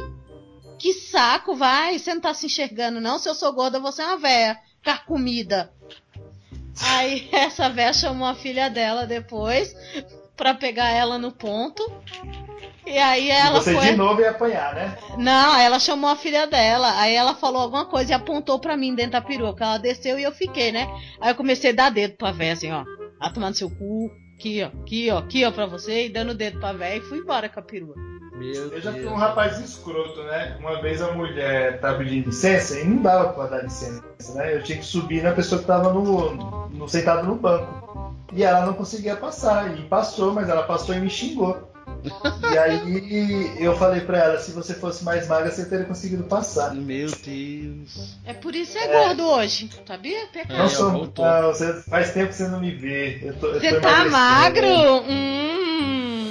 Que 0.79 0.93
saco, 0.93 1.57
vai. 1.57 1.99
Você 1.99 2.15
não 2.15 2.21
tá 2.21 2.35
se 2.35 2.47
enxergando, 2.47 3.01
não. 3.01 3.19
Se 3.19 3.29
eu 3.29 3.35
sou 3.35 3.53
gorda, 3.53 3.81
você 3.81 4.03
é 4.03 4.07
uma 4.07 4.19
véia. 4.19 4.59
Ficar 4.77 5.05
comida. 5.07 5.73
Aí 6.83 7.29
essa 7.33 7.69
véia 7.69 7.93
chamou 7.93 8.27
a 8.27 8.35
filha 8.35 8.69
dela 8.69 9.07
depois 9.07 9.75
pra 10.37 10.55
pegar 10.55 10.91
ela 10.91 11.19
no 11.19 11.33
ponto. 11.33 11.83
E 12.87 12.99
aí 12.99 13.31
ela 13.31 13.61
Você 13.63 13.73
foi. 13.75 13.87
de 13.87 13.97
novo 13.97 14.21
ia 14.21 14.31
apanhar, 14.31 14.75
né? 14.75 14.99
Não, 15.17 15.59
ela 15.59 15.79
chamou 15.79 16.11
a 16.11 16.17
filha 16.17 16.47
dela. 16.47 17.01
Aí 17.01 17.15
ela 17.15 17.35
falou 17.35 17.63
alguma 17.63 17.87
coisa 17.87 18.13
e 18.13 18.15
apontou 18.15 18.59
pra 18.59 18.77
mim 18.77 18.95
dentro 18.95 19.13
da 19.13 19.23
perua. 19.23 19.57
Que 19.57 19.63
ela 19.63 19.79
desceu 19.79 20.19
e 20.19 20.23
eu 20.23 20.33
fiquei, 20.33 20.71
né? 20.71 20.87
Aí 21.21 21.31
eu 21.31 21.35
comecei 21.35 21.71
a 21.71 21.75
dar 21.75 21.91
dedo 21.91 22.17
pra 22.17 22.31
véia, 22.31 22.53
assim, 22.53 22.71
ó. 22.71 22.85
A 23.21 23.31
tomar 23.31 23.49
no 23.49 23.55
seu 23.57 23.71
cu. 23.71 24.11
Aqui, 24.37 24.63
ó. 24.63 24.67
Aqui, 24.83 25.11
ó. 25.11 25.19
Aqui, 25.19 25.45
ó, 25.47 25.51
pra 25.51 25.65
você. 25.65 26.07
E 26.07 26.09
dando 26.11 26.35
dedo 26.35 26.61
pra 26.61 26.73
véia. 26.75 26.99
E 26.99 27.01
fui 27.01 27.19
embora 27.19 27.49
com 27.49 27.59
a 27.61 27.63
perua. 27.63 27.95
Meu 28.35 28.73
Eu 28.73 28.81
já 28.81 28.93
fui 28.93 29.07
um 29.07 29.15
rapaz 29.15 29.61
escroto, 29.61 30.23
né? 30.25 30.57
Uma 30.59 30.81
vez 30.83 31.01
a 31.01 31.13
mulher 31.13 31.79
tava 31.81 31.99
pedindo 31.99 32.27
licença 32.27 32.79
e 32.81 32.85
não 32.85 33.01
dava 33.01 33.33
pra 33.33 33.47
dar 33.47 33.63
licença, 33.63 34.03
né? 34.35 34.57
Eu 34.57 34.63
tinha 34.63 34.79
que 34.79 34.85
subir 34.85 35.23
na 35.23 35.33
pessoa 35.33 35.61
que 35.61 35.67
tava 35.67 35.93
no, 35.93 36.69
no 36.69 36.89
sentado 36.89 37.27
no 37.27 37.37
banco. 37.37 38.13
E 38.33 38.43
ela 38.43 38.67
não 38.67 38.73
conseguia 38.73 39.15
passar. 39.15 39.79
E 39.79 39.83
passou, 39.83 40.33
mas 40.33 40.49
ela 40.49 40.65
passou 40.65 40.95
e 40.95 41.01
me 41.01 41.09
xingou. 41.09 41.71
E 42.53 42.59
aí 42.59 43.57
eu 43.59 43.77
falei 43.77 44.03
pra 44.03 44.19
ela, 44.19 44.39
se 44.39 44.53
você 44.53 44.75
fosse 44.75 45.03
mais 45.03 45.27
magra, 45.27 45.51
você 45.51 45.65
teria 45.65 45.87
conseguido 45.87 46.25
passar. 46.25 46.75
Meu 46.75 47.11
Deus. 47.11 48.17
É 48.27 48.35
por 48.35 48.55
isso 48.55 48.73
que 48.73 48.79
você 48.79 48.85
é, 48.85 49.07
gordo 49.07 49.27
hoje. 49.27 49.71
Sabia? 49.87 50.27
Pecado. 50.33 50.57
Não 50.57 50.67
ó, 50.67 50.69
sou. 50.69 50.91
voltou. 50.91 51.25
Não, 51.25 51.43
você, 51.49 51.73
faz 51.83 52.13
tempo 52.13 52.29
que 52.29 52.35
você 52.35 52.49
não 52.49 52.61
me 52.61 52.71
vê. 52.71 53.21
Eu 53.23 53.35
tô, 53.35 53.47
eu 53.49 53.61
Você 53.61 53.75
tô 53.75 53.81
tá 53.81 54.05
magro? 54.05 54.67
Hum. 55.09 56.24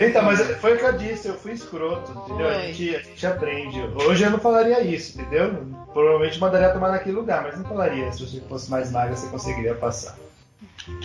Então, 0.00 0.22
mas 0.22 0.40
foi 0.60 0.74
o 0.74 0.78
que 0.78 0.84
eu 0.84 0.92
disse, 0.98 1.28
eu 1.28 1.34
fui 1.34 1.52
escroto, 1.52 2.12
entendeu? 2.12 2.48
A 2.48 2.54
gente, 2.60 2.96
a 2.96 2.98
gente 3.00 3.26
aprende. 3.26 3.80
Hoje 4.06 4.24
eu 4.24 4.30
não 4.30 4.38
falaria 4.38 4.80
isso, 4.82 5.20
entendeu? 5.20 5.66
Provavelmente 5.92 6.38
mandaria 6.40 6.70
tomar 6.70 6.90
naquele 6.90 7.16
lugar, 7.16 7.42
mas 7.42 7.56
não 7.58 7.64
falaria. 7.64 8.10
Se 8.12 8.24
você 8.26 8.40
fosse 8.42 8.70
mais 8.70 8.90
magra, 8.90 9.16
você 9.16 9.28
conseguiria 9.28 9.74
passar. 9.74 10.16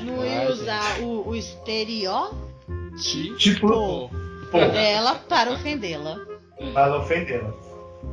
Não 0.03 0.25
ia 0.25 0.49
usar 0.51 0.99
o, 1.01 1.29
o 1.29 1.35
estereótipo 1.35 2.51
Tipo, 3.37 4.09
pô, 4.51 4.57
dela 4.59 5.15
para 5.27 5.51
ofendê-la. 5.51 6.17
para 6.73 6.97
ofendê-la. 6.97 7.51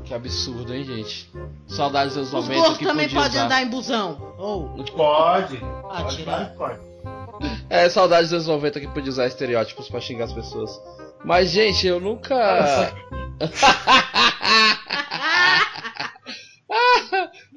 Que 0.04 0.14
absurdo, 0.14 0.72
hein, 0.74 0.84
gente? 0.84 1.30
Saudades 1.66 2.14
dos 2.14 2.28
Os 2.28 2.32
90 2.32 2.54
gordos 2.60 2.78
que 2.78 2.84
também 2.84 3.06
podia 3.06 3.20
podem 3.22 3.36
usar. 3.36 3.44
andar 3.46 3.62
em 3.62 3.68
busão. 3.68 4.34
Ou. 4.38 4.68
Pode. 4.96 5.58
Ah, 5.90 6.02
Pode, 6.02 6.24
pode. 6.56 6.78
É, 7.70 7.88
saudades 7.88 8.30
dos 8.30 8.46
90 8.46 8.80
que 8.80 8.88
podia 8.88 9.10
usar 9.10 9.26
estereótipos 9.26 9.88
pra 9.88 10.00
xingar 10.00 10.24
as 10.24 10.32
pessoas. 10.32 10.80
Mas, 11.24 11.50
gente, 11.50 11.86
eu 11.86 12.00
nunca. 12.00 12.92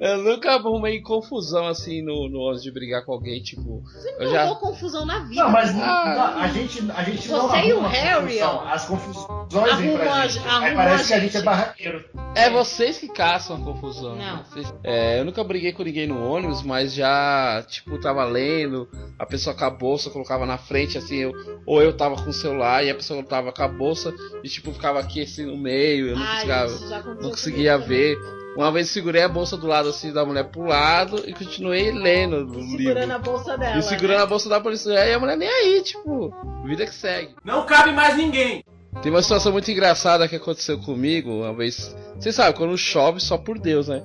eu 0.01 0.17
nunca 0.17 0.53
arrumei 0.55 0.99
confusão 1.01 1.67
assim 1.67 2.01
no, 2.01 2.27
no 2.27 2.39
ônibus 2.39 2.63
de 2.63 2.71
brigar 2.71 3.05
com 3.05 3.13
alguém, 3.13 3.41
tipo. 3.41 3.83
Eu 4.19 4.25
Não 4.25 4.31
já. 4.33 4.55
confusão 4.55 5.05
na 5.05 5.19
vida. 5.19 5.43
Não, 5.43 5.51
mas 5.51 5.69
Ah. 5.69 6.33
não, 6.35 6.41
a 6.41 6.47
gente, 6.47 6.91
a 6.91 7.03
gente 7.03 7.29
não 7.29 7.47
Você 7.47 7.57
e 7.67 7.73
o 7.73 7.75
arruma 7.77 7.89
Harry, 7.89 8.21
confusão. 8.39 8.67
As 8.67 8.85
confusões 8.85 9.75
vêm 9.77 9.97
pra 9.97 10.05
Arruma- 10.11 10.27
gente. 10.27 10.47
arruma 10.47 10.67
Aí 10.67 10.75
parece 10.75 11.03
a 11.03 11.07
que 11.07 11.13
a 11.13 11.19
gente 11.19 11.31
gente. 11.33 11.41
é 11.41 11.45
barraqueiro. 11.45 12.05
É 12.35 12.49
vocês 12.49 12.97
que 12.97 13.07
caçam 13.07 13.55
a 13.57 13.59
confusão. 13.59 14.15
Não. 14.15 14.43
Vocês- 14.45 14.73
É, 14.83 15.19
eu 15.19 15.25
nunca 15.25 15.43
briguei 15.43 15.71
com 15.71 15.83
ninguém 15.83 16.07
no 16.07 16.23
ônibus, 16.25 16.61
mas 16.63 16.93
já, 16.93 17.63
tipo, 17.67 17.99
tava 17.99 18.23
lendo, 18.23 18.89
a 19.19 19.25
pessoa 19.25 19.55
com 19.55 19.65
a 19.65 19.69
bolsa 19.69 20.09
colocava 20.09 20.45
na 20.45 20.57
frente, 20.57 20.97
assim, 20.97 21.17
eu, 21.17 21.31
ou 21.65 21.81
eu 21.81 21.95
tava 21.95 22.15
com 22.15 22.29
o 22.29 22.33
celular 22.33 22.83
e 22.83 22.89
a 22.89 22.95
pessoa 22.95 23.21
tava 23.23 23.51
com 23.51 23.61
a 23.63 23.67
bolsa 23.67 24.13
e, 24.43 24.49
tipo, 24.49 24.71
ficava 24.71 24.99
aqui 24.99 25.21
assim 25.21 25.45
no 25.45 25.57
meio, 25.57 26.07
eu 26.09 26.15
não 26.15 26.23
Ai, 26.23 26.35
conseguia, 26.45 26.87
já 26.89 26.97
aconteceu 26.97 27.21
não 27.21 27.29
conseguia 27.29 27.77
ver. 27.77 28.17
Uma 28.55 28.71
vez 28.71 28.89
segurei 28.89 29.23
a 29.23 29.29
bolsa 29.29 29.55
do 29.55 29.65
lado 29.67 29.89
assim 29.89 30.11
da 30.11 30.25
mulher 30.25 30.45
pro 30.45 30.63
lado 30.63 31.23
e 31.25 31.33
continuei 31.33 31.91
lendo 31.91 32.45
o 32.45 32.53
Segurando 32.53 32.77
livro. 32.77 33.13
a 33.13 33.17
bolsa 33.17 33.57
dela. 33.57 33.77
E 33.77 33.81
segurando 33.81 34.17
né? 34.17 34.23
a 34.23 34.25
bolsa 34.25 34.49
da 34.49 34.59
polícia. 34.59 34.91
E 34.91 35.13
a 35.13 35.19
mulher 35.19 35.37
nem 35.37 35.47
aí, 35.47 35.81
tipo, 35.81 36.33
vida 36.65 36.85
que 36.85 36.93
segue. 36.93 37.33
Não 37.45 37.65
cabe 37.65 37.91
mais 37.91 38.17
ninguém. 38.17 38.63
Tem 39.01 39.09
uma 39.11 39.21
situação 39.21 39.53
muito 39.53 39.71
engraçada 39.71 40.27
que 40.27 40.35
aconteceu 40.35 40.77
comigo 40.79 41.29
uma 41.31 41.53
vez. 41.53 41.95
Você 42.19 42.31
sabe, 42.31 42.57
quando 42.57 42.77
chove 42.77 43.21
só 43.21 43.37
por 43.37 43.57
Deus, 43.57 43.87
né? 43.87 44.03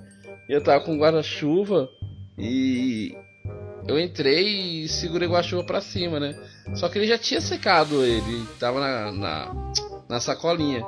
Eu 0.49 0.63
tava 0.63 0.85
com 0.85 0.97
guarda-chuva 0.97 1.89
e 2.39 3.13
eu 3.89 3.99
entrei 3.99 4.85
e 4.85 4.89
segurei 4.89 5.27
o 5.27 5.33
guarda-chuva 5.33 5.65
pra 5.65 5.81
cima, 5.81 6.21
né? 6.21 6.39
Só 6.75 6.89
que 6.89 6.99
ele 6.99 7.07
já 7.09 7.19
tinha 7.19 7.41
secado 7.41 8.05
ele, 8.05 8.47
tava 8.61 8.79
na, 8.79 9.13
na, 9.13 9.55
na 10.09 10.21
sacolinha. 10.21 10.85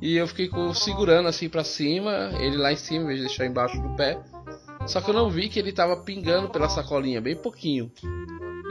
E 0.00 0.16
eu 0.16 0.26
fiquei 0.26 0.50
segurando 0.74 1.28
assim 1.28 1.48
pra 1.48 1.64
cima, 1.64 2.30
ele 2.38 2.56
lá 2.56 2.72
em 2.72 2.76
cima, 2.76 3.04
em 3.04 3.06
vez 3.06 3.20
de 3.20 3.26
deixar 3.26 3.46
embaixo 3.46 3.80
do 3.80 3.96
pé. 3.96 4.18
Só 4.86 5.00
que 5.00 5.10
eu 5.10 5.14
não 5.14 5.30
vi 5.30 5.48
que 5.48 5.58
ele 5.58 5.72
tava 5.72 5.96
pingando 5.96 6.48
pela 6.50 6.68
sacolinha, 6.68 7.20
bem 7.20 7.34
pouquinho. 7.34 7.90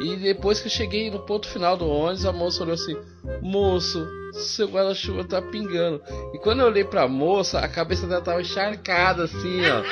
E 0.02 0.16
depois 0.18 0.60
que 0.60 0.68
eu 0.68 0.72
cheguei 0.72 1.10
no 1.10 1.20
ponto 1.20 1.48
final 1.48 1.76
do 1.78 1.88
ônibus, 1.88 2.26
a 2.26 2.32
moça 2.32 2.64
olhou 2.64 2.76
assim: 2.76 2.96
Moço, 3.42 4.06
seu 4.40 4.68
guarda-chuva 4.68 5.24
tá 5.24 5.42
pingando. 5.42 6.02
E 6.34 6.38
quando 6.40 6.62
eu 6.62 6.68
olhei 6.68 6.84
pra 6.84 7.08
moça, 7.08 7.60
a 7.60 7.68
cabeça 7.68 8.06
dela 8.08 8.22
tava 8.22 8.42
encharcada 8.42 9.24
assim, 9.24 9.62
ó. 9.70 9.84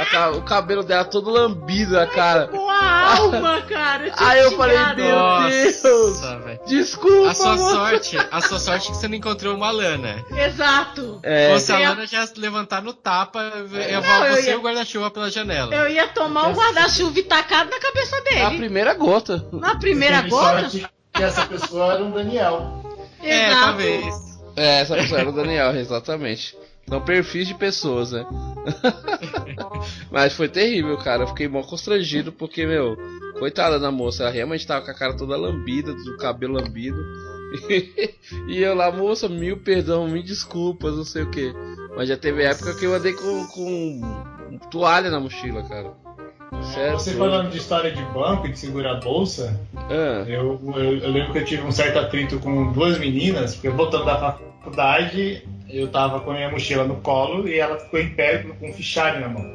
A 0.00 0.06
ca- 0.06 0.30
o 0.30 0.42
cabelo 0.42 0.82
dela 0.82 1.04
todo 1.04 1.28
lambido 1.30 1.92
na 1.92 2.06
cara. 2.06 2.48
Com 2.48 2.68
a 2.68 3.16
alma, 3.16 3.60
cara. 3.62 4.10
Aí 4.16 4.40
eu 4.40 4.52
falei, 4.52 4.78
Meu 4.78 4.94
Deus! 4.96 6.22
Desculpa, 6.66 7.30
A 7.30 7.34
sua 7.34 7.56
moça. 7.56 7.74
sorte, 7.74 8.16
a 8.30 8.40
sua 8.40 8.58
sorte 8.58 8.88
é 8.88 8.90
que 8.92 8.96
você 8.96 9.08
não 9.08 9.16
encontrou 9.16 9.54
uma 9.54 9.70
lana. 9.70 10.24
Exato. 10.34 11.20
É, 11.22 11.58
Se 11.58 11.72
a 11.72 11.76
Eu 11.76 11.80
ia- 11.80 11.88
lana 11.90 12.06
já 12.06 12.26
levantar 12.36 12.82
no 12.82 12.92
tapa, 12.94 13.42
ia 13.42 14.00
Não, 14.00 14.02
voar 14.02 14.28
eu 14.30 14.34
você 14.36 14.46
ia- 14.48 14.52
e 14.52 14.56
o 14.56 14.62
guarda-chuva 14.62 15.10
pela 15.10 15.30
janela. 15.30 15.74
Eu 15.74 15.88
ia 15.88 16.08
tomar 16.08 16.48
um 16.48 16.54
guarda-chuva 16.54 17.18
e 17.18 17.22
tacar 17.24 17.66
na 17.66 17.78
cabeça 17.78 18.16
a 18.16 18.20
dele. 18.20 18.56
primeira 18.58 18.94
gota. 18.94 19.46
Na 19.52 19.76
primeira 19.78 20.22
gota? 20.22 20.68
que 21.14 21.22
essa 21.22 21.44
pessoa 21.44 21.92
era 21.94 22.02
um 22.02 22.10
Daniel. 22.10 22.81
É, 23.22 23.48
Exato. 23.48 23.64
talvez. 23.66 24.32
É, 24.56 24.80
essa 24.80 24.94
pessoa 24.96 25.20
era 25.20 25.30
o 25.30 25.32
Daniel, 25.32 25.74
exatamente. 25.76 26.56
São 26.88 27.00
perfis 27.00 27.46
de 27.46 27.54
pessoas, 27.54 28.12
né? 28.12 28.26
Mas 30.10 30.34
foi 30.34 30.48
terrível, 30.48 30.98
cara. 30.98 31.22
Eu 31.22 31.28
fiquei 31.28 31.48
mal 31.48 31.62
constrangido 31.62 32.32
porque, 32.32 32.66
meu, 32.66 32.96
coitada 33.38 33.78
da 33.78 33.90
moça, 33.90 34.24
ela 34.24 34.32
realmente 34.32 34.66
tava 34.66 34.84
com 34.84 34.90
a 34.90 34.94
cara 34.94 35.16
toda 35.16 35.36
lambida, 35.36 35.94
do 35.94 36.16
cabelo 36.16 36.54
lambido. 36.54 36.98
e 38.48 38.58
eu 38.58 38.74
lá, 38.74 38.90
moça, 38.90 39.28
mil 39.28 39.58
perdão, 39.58 40.08
mil 40.08 40.22
desculpas, 40.22 40.96
não 40.96 41.04
sei 41.04 41.22
o 41.22 41.30
que. 41.30 41.52
Mas 41.96 42.08
já 42.08 42.16
teve 42.16 42.42
época 42.42 42.74
que 42.74 42.84
eu 42.84 42.94
andei 42.94 43.12
com, 43.12 43.46
com 43.46 44.58
toalha 44.70 45.10
na 45.10 45.20
mochila, 45.20 45.62
cara. 45.62 45.92
Sério? 46.72 46.92
Você 46.92 47.12
falando 47.14 47.50
de 47.50 47.58
história 47.58 47.90
de 47.90 48.02
banco, 48.06 48.48
de 48.48 48.58
segurar 48.58 48.92
a 48.92 49.00
bolsa, 49.00 49.58
Ah, 49.76 50.24
eu, 50.26 50.60
eu, 50.76 50.98
eu 50.98 51.10
lembro 51.10 51.32
que 51.32 51.38
eu 51.38 51.44
tive 51.44 51.62
um 51.62 51.72
certo 51.72 51.98
atrito 51.98 52.38
com 52.38 52.72
duas 52.72 52.98
meninas, 52.98 53.54
porque 53.54 53.68
voltando 53.70 54.04
da 54.04 54.18
faculdade, 54.18 55.42
eu 55.68 55.88
tava 55.88 56.20
com 56.20 56.30
a 56.30 56.34
minha 56.34 56.50
mochila 56.50 56.84
no 56.84 56.96
colo 56.96 57.48
e 57.48 57.58
ela 57.58 57.78
ficou 57.78 57.98
em 58.00 58.10
pé 58.10 58.44
com 58.58 58.68
um 58.68 58.72
fichário 58.72 59.20
na 59.20 59.28
mão. 59.28 59.50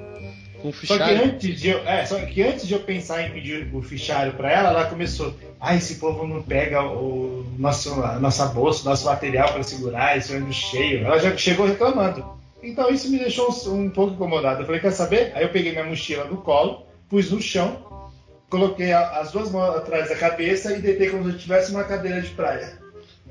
com 0.62 0.72
Só 0.72 0.78
que 0.98 1.04
fichário. 1.04 1.26
antes 1.26 1.60
de 1.62 1.70
eu, 1.70 1.80
é, 1.88 2.06
só 2.06 2.20
que 2.26 2.42
antes 2.42 2.68
de 2.68 2.74
eu 2.74 2.80
pensar 2.80 3.22
em 3.24 3.32
pedir 3.32 3.70
o 3.74 3.82
fichário 3.82 4.34
pra 4.34 4.52
ela, 4.52 4.70
ela 4.70 4.86
começou, 4.86 5.34
ah, 5.60 5.76
esse 5.76 5.96
povo 5.96 6.26
não 6.26 6.42
pega 6.42 6.82
o 6.84 7.46
nosso, 7.58 7.94
a 8.04 8.20
nossa 8.20 8.48
bolsa, 8.48 8.90
nosso 8.90 9.06
material 9.06 9.54
pra 9.54 9.64
segurar, 9.64 10.18
esse 10.18 10.34
ônibus 10.36 10.56
cheio. 10.56 11.06
Ela 11.06 11.20
já 11.20 11.36
chegou 11.38 11.66
reclamando. 11.68 12.26
Então 12.62 12.90
isso 12.90 13.10
me 13.10 13.20
deixou 13.20 13.50
um, 13.68 13.84
um 13.84 13.90
pouco 13.90 14.14
incomodado. 14.16 14.62
Eu 14.62 14.66
falei, 14.66 14.82
quer 14.82 14.92
saber? 14.92 15.32
Aí 15.36 15.44
eu 15.44 15.50
peguei 15.50 15.72
minha 15.72 15.84
mochila 15.86 16.26
no 16.26 16.38
colo, 16.38 16.87
pus 17.10 17.32
no 17.32 17.42
chão, 17.42 18.12
coloquei 18.50 18.92
a- 18.94 19.20
as 19.20 19.32
duas 19.32 19.52
mãos 19.52 19.76
atrás 19.78 20.10
da 20.10 20.16
cabeça 20.16 20.74
e 20.74 20.82
deitei 20.82 21.10
como 21.10 21.24
se 21.26 21.30
eu 21.32 21.38
tivesse 21.38 21.72
uma 21.72 21.84
cadeira 21.84 22.22
de 22.22 22.30
praia. 22.30 22.78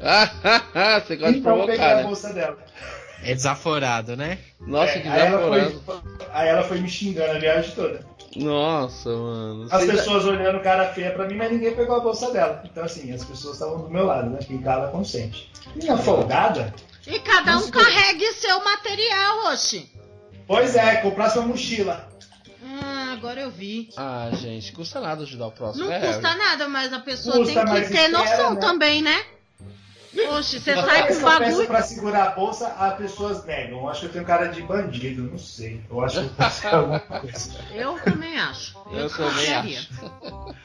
Ah, 0.01 0.29
você 1.07 1.17
gosta 1.17 1.33
de 1.33 1.39
então 1.39 1.55
provocar, 1.57 1.93
a 1.93 1.97
né? 1.97 2.03
bolsa 2.03 2.33
dela. 2.33 2.59
É 3.23 3.35
desaforado, 3.35 4.15
né? 4.17 4.39
Nossa, 4.61 4.93
É, 4.93 5.01
que 5.01 5.09
aí, 5.09 5.21
ela 5.21 5.39
desaforado. 5.39 5.83
foi, 5.87 6.27
aí 6.33 6.49
ela 6.49 6.63
foi 6.63 6.79
me 6.81 6.89
xingando 6.89 7.33
a 7.33 7.39
viagem 7.39 7.75
toda. 7.75 8.01
Nossa, 8.37 9.09
mano. 9.09 9.67
As 9.71 9.85
pessoas 9.87 10.27
olhando 10.27 10.61
cara 10.61 10.93
feia 10.93 11.11
pra 11.13 11.27
mim, 11.27 11.37
mas 11.37 11.51
ninguém 11.51 11.75
pegou 11.75 11.97
a 11.97 12.01
bolsa 12.01 12.31
dela. 12.31 12.63
Então, 12.71 12.85
assim, 12.85 13.11
as 13.11 13.25
pessoas 13.25 13.55
estavam 13.55 13.79
do 13.79 13.89
meu 13.91 14.05
lado, 14.05 14.29
né? 14.29 14.39
Quem 14.47 14.59
tava 14.59 14.89
consciente. 14.89 15.51
Minha 15.75 15.97
folgada? 15.97 16.75
E 17.07 17.19
cada 17.21 17.57
um 17.57 17.71
carregue 17.71 18.31
seu 18.35 18.63
material, 18.63 19.47
oxe. 19.53 19.91
Pois 20.47 20.77
é, 20.77 20.97
comprar 20.97 21.31
sua 21.31 21.43
mochila. 21.43 22.07
Ah, 23.17 23.19
agora 23.19 23.41
eu 23.41 23.51
vi. 23.51 23.89
Ah, 23.97 24.29
gente, 24.33 24.73
custa 24.73 25.01
nada 25.01 25.23
ajudar 25.23 25.47
o 25.49 25.53
próximo. 25.53 25.87
Não 25.87 25.93
é, 25.93 26.01
custa 26.01 26.35
nada, 26.35 26.69
mas 26.69 26.93
a 26.93 27.01
pessoa 27.01 27.37
Custa, 27.37 27.65
tem 27.65 27.75
que 27.75 27.81
ter 27.81 27.83
espera, 27.85 28.09
noção 28.11 28.55
né? 28.55 28.61
também, 28.61 29.03
né? 29.03 29.25
Oxe, 30.31 30.59
você 30.61 30.75
sai 30.75 31.09
com 31.09 31.13
eu 31.13 31.21
bagulho. 31.21 31.67
pra 31.67 31.83
segurar 31.83 32.25
a 32.25 32.31
bolsa, 32.31 32.69
as 32.69 32.95
pessoas 32.97 33.45
negam. 33.45 33.81
Eu 33.81 33.89
acho 33.89 34.01
que 34.01 34.07
eu 34.07 34.13
tenho 34.13 34.25
cara 34.25 34.47
de 34.47 34.63
bandido, 34.63 35.23
não 35.23 35.39
sei. 35.39 35.83
Eu 35.91 36.01
acho 36.03 36.21
que 36.61 36.67
eu 36.67 36.75
alguma 36.79 37.01
coisa. 37.01 37.59
Eu 37.75 37.99
também 38.01 38.39
acho. 38.39 38.77
Eu 38.93 39.11
também 39.11 39.35
desconfiaria. 39.35 39.79
acho. 39.79 40.57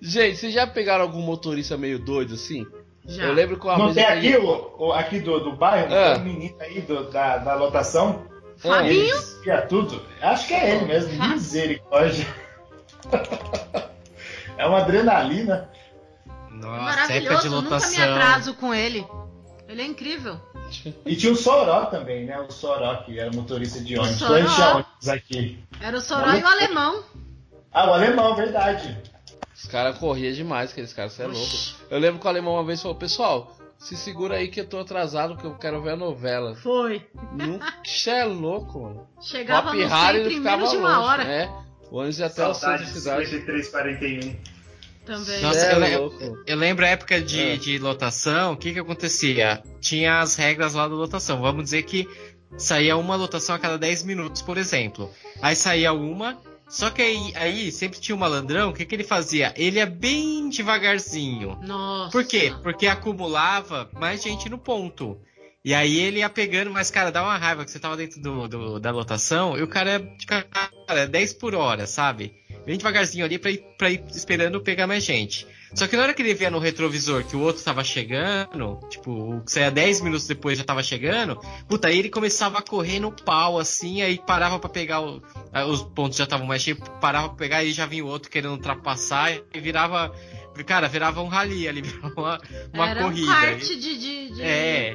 Gente, 0.00 0.36
vocês 0.36 0.52
já 0.52 0.66
pegaram 0.66 1.02
algum 1.04 1.20
motorista 1.22 1.76
meio 1.76 1.98
doido 1.98 2.34
assim? 2.34 2.66
Já. 3.06 3.24
Eu 3.24 3.32
lembro 3.34 3.58
que 3.58 3.64
uma 3.66 3.78
Não 3.78 3.92
vez. 3.92 4.06
tem 4.06 4.30
eu 4.32 4.40
aqui, 4.40 4.46
o, 4.46 4.86
o- 4.88 4.92
aqui 4.92 5.20
do, 5.20 5.38
do 5.40 5.52
bairro, 5.54 5.90
não 5.90 5.96
É. 5.96 6.12
tem 6.14 6.22
um 6.22 6.24
menino 6.24 6.56
aí 6.60 6.80
do- 6.80 7.10
da, 7.10 7.36
da 7.38 7.54
lotação? 7.54 8.24
Fabinho? 8.68 8.92
Ele 8.92 9.12
desvia 9.12 9.62
tudo. 9.62 10.02
Acho 10.20 10.48
que 10.48 10.54
é 10.54 10.76
ele 10.76 10.84
mesmo, 10.86 11.28
misericórdia. 11.28 12.26
É 14.56 14.66
uma 14.66 14.78
adrenalina. 14.78 15.68
Nossa, 16.48 16.82
Maravilhoso, 16.82 17.50
nunca 17.50 17.78
me 17.88 17.96
atraso 17.96 18.54
com 18.54 18.72
ele. 18.72 19.04
Ele 19.68 19.82
é 19.82 19.84
incrível. 19.84 20.40
E 21.04 21.16
tinha 21.16 21.32
o 21.32 21.36
Soró 21.36 21.86
também, 21.86 22.24
né? 22.24 22.38
O 22.38 22.50
Soró, 22.50 22.96
que 22.98 23.18
era 23.18 23.30
motorista 23.32 23.80
de 23.80 23.98
ônibus. 23.98 24.18
Soró? 24.18 24.76
Ônibus 24.76 25.08
aqui. 25.08 25.58
Era 25.80 25.96
o 25.96 26.00
Soró 26.00 26.32
e 26.34 26.42
o 26.42 26.46
alemão. 26.46 27.02
Ah, 27.72 27.90
o 27.90 27.94
alemão, 27.94 28.36
verdade. 28.36 28.96
Os 29.54 29.66
caras 29.66 29.98
corriam 29.98 30.32
demais, 30.32 30.70
aqueles 30.70 30.92
caras, 30.92 31.12
você 31.14 31.24
é 31.24 31.26
louco. 31.26 31.56
Eu 31.90 31.98
lembro 31.98 32.20
que 32.20 32.26
o 32.26 32.28
alemão 32.28 32.54
uma 32.54 32.64
vez 32.64 32.80
falou: 32.80 32.96
Pessoal, 32.96 33.56
se 33.84 33.96
segura 33.96 34.36
aí 34.36 34.48
que 34.48 34.60
eu 34.60 34.66
tô 34.66 34.78
atrasado, 34.80 35.36
que 35.36 35.44
eu 35.44 35.54
quero 35.54 35.82
ver 35.82 35.90
a 35.92 35.96
novela. 35.96 36.54
Foi. 36.56 37.02
Nunca 37.32 37.66
é 38.10 38.24
louco, 38.24 38.80
mano. 38.82 39.08
Chegava 39.20 39.70
Hop 39.70 39.76
no 39.76 39.86
Harry 39.88 39.90
centro 40.18 40.20
ele 40.28 40.34
em 40.34 40.38
ficava 40.38 40.56
menos 40.56 40.70
de 40.70 40.76
uma 40.78 40.96
longe, 40.98 41.08
hora. 41.10 41.24
né? 41.24 41.52
O 41.90 41.96
ônibus 41.98 42.18
ia 42.18 42.26
até 42.26 42.46
o 42.46 42.54
centro 42.54 42.78
da 42.78 42.84
de 42.84 42.90
cidade. 42.98 43.26
5341. 43.26 44.36
Também. 45.04 45.40
Nossa, 45.42 45.66
é 45.66 45.74
eu, 45.96 46.08
le- 46.08 46.42
eu 46.46 46.56
lembro 46.56 46.84
a 46.84 46.88
época 46.88 47.20
de, 47.20 47.40
É. 47.40 47.56
de 47.56 47.78
lotação, 47.78 48.54
o 48.54 48.56
que 48.56 48.72
que 48.72 48.78
acontecia? 48.78 49.62
Tinha 49.80 50.20
as 50.20 50.34
regras 50.34 50.72
lá 50.72 50.88
da 50.88 50.94
lotação. 50.94 51.42
Vamos 51.42 51.64
dizer 51.64 51.82
que 51.82 52.08
saía 52.56 52.96
uma 52.96 53.14
lotação 53.14 53.54
a 53.54 53.58
cada 53.58 53.76
10 53.76 54.02
minutos, 54.04 54.40
por 54.40 54.56
exemplo. 54.56 55.10
Aí 55.42 55.54
saía 55.54 55.92
uma, 55.92 56.38
só 56.74 56.90
que 56.90 57.00
aí, 57.02 57.32
aí 57.36 57.72
sempre 57.72 58.00
tinha 58.00 58.14
um 58.14 58.18
malandrão, 58.18 58.70
o 58.70 58.72
que 58.72 58.84
que 58.84 58.94
ele 58.94 59.04
fazia? 59.04 59.54
Ele 59.56 59.78
ia 59.78 59.86
bem 59.86 60.48
devagarzinho. 60.48 61.58
Nossa. 61.62 62.10
Por 62.12 62.24
quê? 62.24 62.52
Porque 62.62 62.86
acumulava 62.86 63.88
mais 63.98 64.22
gente 64.22 64.48
no 64.48 64.58
ponto. 64.58 65.18
E 65.64 65.72
aí 65.72 65.98
ele 65.98 66.18
ia 66.18 66.28
pegando, 66.28 66.70
mas 66.70 66.90
cara, 66.90 67.10
dá 67.10 67.22
uma 67.22 67.38
raiva 67.38 67.64
que 67.64 67.70
você 67.70 67.78
tava 67.78 67.96
dentro 67.96 68.20
do, 68.20 68.46
do- 68.48 68.80
da 68.80 68.90
lotação 68.90 69.56
e 69.56 69.62
o 69.62 69.66
cara 69.68 69.98
cara, 70.86 71.06
10 71.06 71.32
por 71.32 71.54
hora, 71.54 71.86
sabe? 71.86 72.34
Bem 72.66 72.76
devagarzinho 72.76 73.24
ali 73.24 73.38
pra 73.38 73.50
ir, 73.50 73.64
pra 73.78 73.90
ir 73.90 74.02
esperando 74.14 74.60
pegar 74.60 74.86
mais 74.86 75.04
gente. 75.04 75.46
Só 75.74 75.86
que 75.88 75.96
na 75.96 76.02
hora 76.04 76.14
que 76.14 76.22
ele 76.22 76.34
via 76.34 76.50
no 76.50 76.58
retrovisor 76.58 77.24
que 77.24 77.34
o 77.36 77.40
outro 77.40 77.62
tava 77.62 77.82
chegando, 77.82 78.78
tipo, 78.88 79.40
que 79.44 79.50
saía 79.52 79.70
10 79.70 80.00
minutos 80.02 80.26
depois 80.26 80.56
já 80.58 80.64
tava 80.64 80.82
chegando, 80.82 81.38
puta, 81.68 81.88
aí 81.88 81.98
ele 81.98 82.08
começava 82.10 82.58
a 82.58 82.62
correr 82.62 83.00
no 83.00 83.10
pau, 83.10 83.58
assim, 83.58 84.00
aí 84.02 84.18
parava 84.18 84.58
pra 84.58 84.68
pegar 84.70 85.00
o- 85.00 85.22
os 85.70 85.82
pontos 85.82 86.16
já 86.16 86.24
estavam 86.24 86.46
mais 86.46 86.62
cheios, 86.62 86.78
parava 87.00 87.28
pra 87.28 87.36
pegar 87.36 87.64
e 87.64 87.72
já 87.72 87.86
vinha 87.86 88.04
o 88.04 88.08
outro 88.08 88.30
querendo 88.30 88.52
ultrapassar 88.52 89.32
e 89.52 89.60
virava, 89.60 90.14
cara, 90.66 90.88
virava 90.88 91.20
um 91.22 91.28
rally 91.28 91.66
ali, 91.68 91.82
virava 91.82 92.12
uma, 92.16 92.40
uma 92.72 92.88
Era 92.90 93.02
corrida. 93.02 93.26
um 93.30 93.34
kart 93.34 93.60
de, 93.62 93.76
de, 93.98 94.30
de- 94.34 94.42
É, 94.42 94.94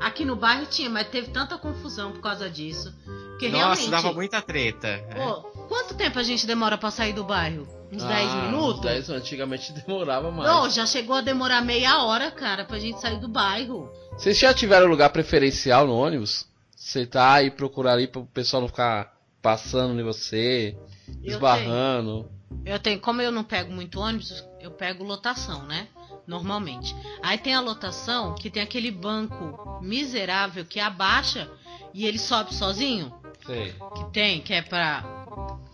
Aqui 0.00 0.24
no 0.24 0.36
bairro 0.36 0.66
tinha, 0.66 0.88
mas 0.88 1.08
teve 1.08 1.28
tanta 1.28 1.58
confusão 1.58 2.12
por 2.12 2.20
causa 2.20 2.48
disso. 2.48 2.92
Que 3.38 3.48
nossa, 3.48 3.64
realmente. 3.66 3.90
dava 3.90 4.12
muita 4.12 4.40
treta. 4.40 4.86
é. 4.88 5.14
Pô, 5.14 5.42
quanto 5.68 5.94
tempo 5.94 6.18
a 6.18 6.22
gente 6.22 6.46
demora 6.46 6.78
pra 6.78 6.90
sair 6.90 7.12
do 7.12 7.24
bairro? 7.24 7.66
Uns 7.92 8.02
10 8.02 8.30
Ah, 8.30 8.36
minutos? 8.46 8.76
uns 8.78 8.80
10, 8.80 9.10
antigamente 9.10 9.72
demorava 9.86 10.30
mais. 10.30 10.48
Não, 10.50 10.70
já 10.70 10.86
chegou 10.86 11.16
a 11.16 11.20
demorar 11.20 11.60
meia 11.60 12.02
hora, 12.04 12.30
cara, 12.30 12.64
pra 12.64 12.78
gente 12.78 13.00
sair 13.00 13.20
do 13.20 13.28
bairro. 13.28 13.90
Vocês 14.12 14.38
já 14.38 14.54
tiveram 14.54 14.86
lugar 14.86 15.10
preferencial 15.10 15.86
no 15.86 15.94
ônibus? 15.94 16.46
Sentar 16.74 17.44
e 17.44 17.50
procurar 17.50 17.92
ali 17.92 18.06
pro 18.08 18.24
pessoal 18.26 18.62
não 18.62 18.68
ficar 18.68 19.14
passando 19.42 20.00
em 20.00 20.04
você, 20.04 20.76
Eu 21.22 21.32
esbarrando. 21.34 22.28
Eu 22.64 22.78
tenho, 22.78 22.98
como 23.00 23.20
eu 23.22 23.30
não 23.32 23.44
pego 23.44 23.72
muito 23.72 24.00
ônibus, 24.00 24.44
eu 24.60 24.70
pego 24.70 25.04
lotação, 25.04 25.62
né? 25.64 25.88
Normalmente. 26.26 26.94
Aí 27.22 27.36
tem 27.38 27.54
a 27.54 27.60
lotação 27.60 28.34
que 28.34 28.50
tem 28.50 28.62
aquele 28.62 28.90
banco 28.90 29.78
miserável 29.82 30.64
que 30.64 30.78
abaixa 30.80 31.50
e 31.92 32.06
ele 32.06 32.18
sobe 32.18 32.54
sozinho, 32.54 33.12
Sei, 33.44 33.74
que 33.96 34.04
tem, 34.12 34.40
que 34.40 34.54
é 34.54 34.62
pra 34.62 35.21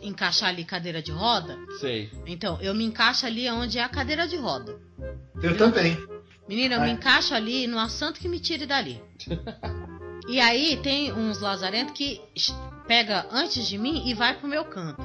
encaixar 0.00 0.50
ali 0.50 0.64
cadeira 0.64 1.02
de 1.02 1.10
roda. 1.10 1.58
sei. 1.80 2.10
Então, 2.26 2.58
eu 2.60 2.74
me 2.74 2.84
encaixo 2.84 3.26
ali 3.26 3.48
onde 3.50 3.78
é 3.78 3.82
a 3.82 3.88
cadeira 3.88 4.26
de 4.26 4.36
roda. 4.36 4.78
Eu 5.42 5.56
também. 5.56 5.96
Menina, 6.48 6.76
eu 6.76 6.80
me 6.80 6.86
Ai. 6.86 6.92
encaixo 6.92 7.34
ali 7.34 7.66
no 7.66 7.78
assanto 7.78 8.20
que 8.20 8.28
me 8.28 8.40
tire 8.40 8.66
dali. 8.66 9.02
e 10.28 10.40
aí 10.40 10.78
tem 10.82 11.12
uns 11.12 11.40
lazarentos 11.40 11.92
que 11.92 12.20
pega 12.86 13.26
antes 13.30 13.66
de 13.66 13.76
mim 13.76 14.08
e 14.08 14.14
vai 14.14 14.34
pro 14.34 14.48
meu 14.48 14.64
canto. 14.64 15.02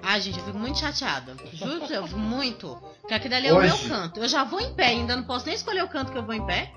Ai, 0.00 0.20
gente, 0.20 0.38
eu 0.38 0.44
fico 0.44 0.58
muito 0.58 0.78
chateada. 0.78 1.34
Juro 1.52 1.78
pra 1.78 1.86
você, 1.86 1.96
eu 1.96 2.06
fico 2.06 2.18
muito. 2.18 2.78
Porque 3.00 3.14
aqui 3.14 3.28
dali 3.28 3.48
é 3.48 3.52
o 3.52 3.60
meu 3.60 3.76
canto. 3.88 4.20
Eu 4.20 4.28
já 4.28 4.44
vou 4.44 4.60
em 4.60 4.72
pé, 4.72 4.86
ainda 4.86 5.16
não 5.16 5.24
posso 5.24 5.44
nem 5.44 5.54
escolher 5.54 5.82
o 5.82 5.88
canto 5.88 6.12
que 6.12 6.18
eu 6.18 6.24
vou 6.24 6.34
em 6.34 6.46
pé. 6.46 6.72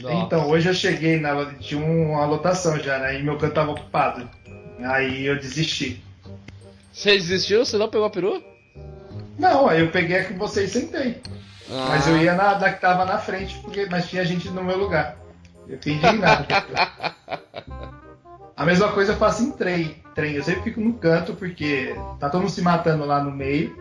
Nossa. 0.00 0.14
Então, 0.14 0.48
hoje 0.48 0.68
eu 0.68 0.74
cheguei 0.74 1.18
na 1.18 1.52
tinha 1.54 1.84
uma 1.84 2.24
lotação 2.24 2.78
já, 2.78 2.98
né? 2.98 3.18
E 3.18 3.22
meu 3.22 3.36
canto 3.36 3.54
tava 3.54 3.72
ocupado. 3.72 4.28
Aí 4.82 5.26
eu 5.26 5.36
desisti. 5.36 6.02
Você 6.92 7.12
desistiu? 7.12 7.64
Você 7.64 7.78
não 7.78 7.88
pegou 7.88 8.06
a 8.06 8.10
perua? 8.10 8.42
Não, 9.38 9.68
aí 9.68 9.80
eu 9.80 9.90
peguei 9.90 10.18
a 10.18 10.24
que 10.24 10.34
vocês 10.34 10.70
sentei. 10.70 11.20
Ah, 11.70 11.86
Mas 11.90 12.06
eu 12.06 12.16
ia 12.18 12.34
na 12.34 12.54
da 12.54 12.72
que 12.72 12.80
tava 12.80 13.04
na 13.04 13.18
frente, 13.18 13.58
porque, 13.60 13.86
mas 13.90 14.08
tinha 14.08 14.24
gente 14.24 14.48
no 14.50 14.62
meu 14.62 14.76
lugar. 14.76 15.16
Eu 15.68 15.76
fiquei 15.78 15.94
indignado. 15.94 16.46
a 18.56 18.66
mesma 18.66 18.92
coisa 18.92 19.12
eu 19.12 19.16
faço 19.16 19.42
em 19.42 19.52
trem. 19.52 19.96
trem. 20.14 20.34
Eu 20.34 20.42
sempre 20.42 20.62
fico 20.62 20.80
no 20.80 20.94
canto, 20.94 21.34
porque 21.34 21.94
tá 22.18 22.28
todo 22.28 22.42
mundo 22.42 22.50
se 22.50 22.60
matando 22.60 23.04
lá 23.04 23.22
no 23.22 23.30
meio. 23.30 23.74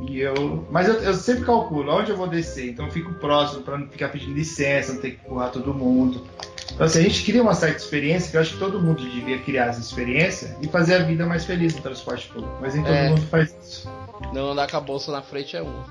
E 0.00 0.20
eu. 0.20 0.66
Mas 0.70 0.88
eu, 0.88 0.94
eu 1.02 1.14
sempre 1.14 1.44
calculo 1.44 1.92
onde 1.92 2.10
eu 2.10 2.16
vou 2.16 2.26
descer, 2.26 2.70
então 2.70 2.86
eu 2.86 2.92
fico 2.92 3.12
próximo 3.14 3.62
pra 3.62 3.76
não 3.78 3.88
ficar 3.88 4.08
pedindo 4.08 4.32
licença, 4.32 4.94
não 4.94 5.00
ter 5.00 5.12
que 5.12 5.26
empurrar 5.26 5.50
todo 5.50 5.74
mundo. 5.74 6.26
Então 6.72 6.86
assim, 6.86 7.00
a 7.00 7.02
gente 7.02 7.24
cria 7.24 7.42
uma 7.42 7.54
certa 7.54 7.76
experiência, 7.76 8.30
que 8.30 8.36
eu 8.36 8.40
acho 8.40 8.54
que 8.54 8.58
todo 8.58 8.80
mundo 8.80 9.02
devia 9.02 9.38
criar 9.38 9.66
essa 9.66 9.80
experiência 9.80 10.56
e 10.62 10.68
fazer 10.68 10.94
a 10.94 10.98
vida 11.00 11.26
mais 11.26 11.44
feliz 11.44 11.74
no 11.74 11.82
transporte 11.82 12.28
público. 12.28 12.56
Mas 12.60 12.74
nem 12.74 12.82
todo 12.82 12.94
É. 12.94 13.08
mundo 13.10 13.22
faz 13.22 13.54
isso. 13.62 13.90
Não 14.32 14.52
andar 14.52 14.70
com 14.70 14.76
a 14.76 14.80
bolsa 14.80 15.12
na 15.12 15.20
frente 15.20 15.56
é 15.56 15.62
um. 15.62 15.82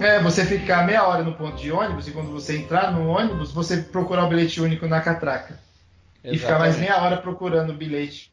É, 0.00 0.20
você 0.20 0.44
ficar 0.44 0.86
meia 0.86 1.06
hora 1.06 1.22
no 1.22 1.32
ponto 1.34 1.56
de 1.56 1.72
ônibus 1.72 2.06
e 2.06 2.12
quando 2.12 2.30
você 2.30 2.56
entrar 2.56 2.92
no 2.92 3.08
ônibus, 3.08 3.52
você 3.52 3.78
procurar 3.78 4.24
o 4.24 4.28
bilhete 4.28 4.60
único 4.60 4.86
na 4.86 5.00
catraca. 5.00 5.58
E 6.22 6.36
ficar 6.36 6.58
mais 6.58 6.76
meia 6.78 7.00
hora 7.02 7.16
procurando 7.16 7.70
o 7.70 7.74
bilhete, 7.74 8.32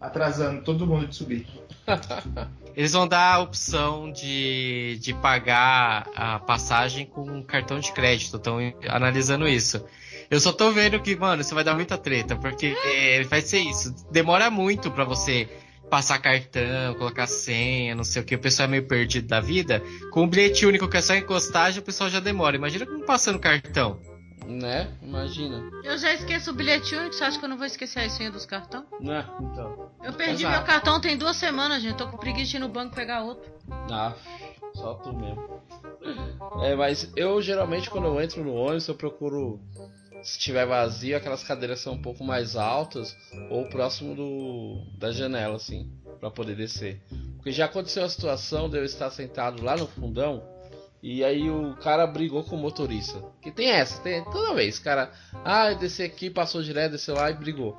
atrasando 0.00 0.62
todo 0.62 0.86
mundo 0.86 1.06
de 1.06 1.14
subir. 1.16 1.46
Eles 2.76 2.92
vão 2.92 3.06
dar 3.06 3.34
a 3.34 3.38
opção 3.40 4.10
de, 4.10 4.98
de 5.00 5.14
pagar 5.14 6.08
a 6.14 6.38
passagem 6.38 7.06
com 7.06 7.22
um 7.22 7.42
cartão 7.42 7.78
de 7.78 7.92
crédito. 7.92 8.36
Estão 8.36 8.58
analisando 8.88 9.46
isso. 9.46 9.84
Eu 10.30 10.40
só 10.40 10.52
tô 10.52 10.70
vendo 10.72 11.00
que, 11.00 11.14
mano, 11.14 11.42
isso 11.42 11.54
vai 11.54 11.62
dar 11.62 11.74
muita 11.74 11.96
treta, 11.96 12.34
porque 12.36 12.76
é, 12.84 13.22
vai 13.24 13.40
ser 13.40 13.58
isso. 13.58 13.94
Demora 14.10 14.50
muito 14.50 14.90
pra 14.90 15.04
você 15.04 15.48
passar 15.88 16.18
cartão, 16.18 16.94
colocar 16.94 17.26
senha, 17.26 17.94
não 17.94 18.04
sei 18.04 18.22
o 18.22 18.24
que. 18.24 18.34
O 18.34 18.38
pessoal 18.38 18.66
é 18.66 18.70
meio 18.70 18.86
perdido 18.86 19.28
da 19.28 19.40
vida. 19.40 19.82
Com 20.10 20.24
o 20.24 20.26
bilhete 20.26 20.66
único 20.66 20.88
que 20.88 20.96
é 20.96 21.00
só 21.00 21.14
encostagem, 21.14 21.80
o 21.80 21.84
pessoal 21.84 22.10
já 22.10 22.20
demora. 22.20 22.56
Imagina 22.56 22.86
como 22.86 23.04
passando 23.04 23.38
cartão. 23.38 24.00
Né? 24.46 24.92
Imagina. 25.02 25.70
Eu 25.82 25.96
já 25.96 26.12
esqueço 26.12 26.50
o 26.50 26.54
bilhete 26.54 26.94
único, 26.94 27.14
você 27.14 27.24
acha 27.24 27.38
que 27.38 27.44
eu 27.44 27.48
não 27.48 27.56
vou 27.56 27.66
esquecer 27.66 28.00
a 28.00 28.10
senha 28.10 28.30
dos 28.30 28.44
cartões? 28.44 28.84
Né? 29.00 29.24
Então. 29.40 29.90
Eu 30.02 30.12
perdi 30.12 30.44
Exato. 30.44 30.58
meu 30.58 30.66
cartão 30.66 31.00
tem 31.00 31.16
duas 31.16 31.36
semanas, 31.36 31.82
gente. 31.82 31.96
Tô 31.96 32.06
com 32.08 32.18
preguiça 32.18 32.50
de 32.50 32.56
ir 32.56 32.60
no 32.60 32.68
banco 32.68 32.94
pegar 32.94 33.22
outro. 33.22 33.50
Ah, 33.90 34.14
só 34.74 34.94
tu 34.94 35.12
mesmo. 35.12 35.42
É, 36.62 36.74
mas 36.74 37.10
eu 37.16 37.40
geralmente 37.40 37.88
quando 37.88 38.06
eu 38.06 38.20
entro 38.20 38.44
no 38.44 38.54
ônibus 38.54 38.86
eu 38.88 38.94
procuro, 38.94 39.60
se 40.22 40.38
tiver 40.38 40.66
vazio, 40.66 41.16
aquelas 41.16 41.42
cadeiras 41.42 41.80
são 41.80 41.94
um 41.94 42.02
pouco 42.02 42.22
mais 42.22 42.56
altas 42.56 43.16
ou 43.50 43.66
próximo 43.68 44.14
do 44.14 44.84
da 44.98 45.10
janela, 45.10 45.56
assim, 45.56 45.90
pra 46.20 46.30
poder 46.30 46.54
descer. 46.54 47.02
Porque 47.36 47.52
já 47.52 47.64
aconteceu 47.64 48.04
a 48.04 48.08
situação 48.08 48.68
de 48.68 48.76
eu 48.76 48.84
estar 48.84 49.10
sentado 49.10 49.62
lá 49.62 49.76
no 49.76 49.86
fundão 49.86 50.53
e 51.06 51.22
aí 51.22 51.50
o 51.50 51.76
cara 51.82 52.06
brigou 52.06 52.42
com 52.42 52.56
o 52.56 52.58
motorista. 52.58 53.22
Que 53.42 53.50
tem 53.50 53.68
essa, 53.68 54.00
tem 54.00 54.24
toda 54.24 54.54
vez, 54.54 54.78
cara, 54.78 55.12
ah, 55.44 55.70
eu 55.70 55.76
desci 55.76 56.02
aqui, 56.02 56.30
passou 56.30 56.62
direto, 56.62 56.92
desceu 56.92 57.14
lá 57.14 57.30
e 57.30 57.34
brigou. 57.34 57.76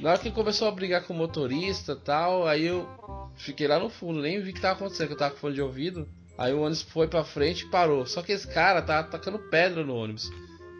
Na 0.00 0.08
hora 0.08 0.18
que 0.18 0.30
começou 0.30 0.66
a 0.66 0.70
brigar 0.70 1.04
com 1.04 1.12
o 1.12 1.16
motorista 1.16 1.94
tal, 1.94 2.46
aí 2.46 2.64
eu 2.64 2.88
fiquei 3.34 3.68
lá 3.68 3.78
no 3.78 3.90
fundo, 3.90 4.22
nem 4.22 4.40
vi 4.40 4.52
o 4.52 4.54
que 4.54 4.60
tava 4.62 4.72
acontecendo, 4.72 5.08
que 5.08 5.12
eu 5.12 5.18
tava 5.18 5.34
com 5.34 5.40
fone 5.40 5.54
de 5.54 5.60
ouvido. 5.60 6.08
Aí 6.38 6.54
o 6.54 6.60
ônibus 6.60 6.80
foi 6.80 7.06
pra 7.06 7.22
frente 7.22 7.66
e 7.66 7.70
parou. 7.70 8.06
Só 8.06 8.22
que 8.22 8.32
esse 8.32 8.48
cara 8.48 8.80
tava 8.80 9.06
tacando 9.06 9.38
pedra 9.38 9.84
no 9.84 9.94
ônibus. 9.94 10.30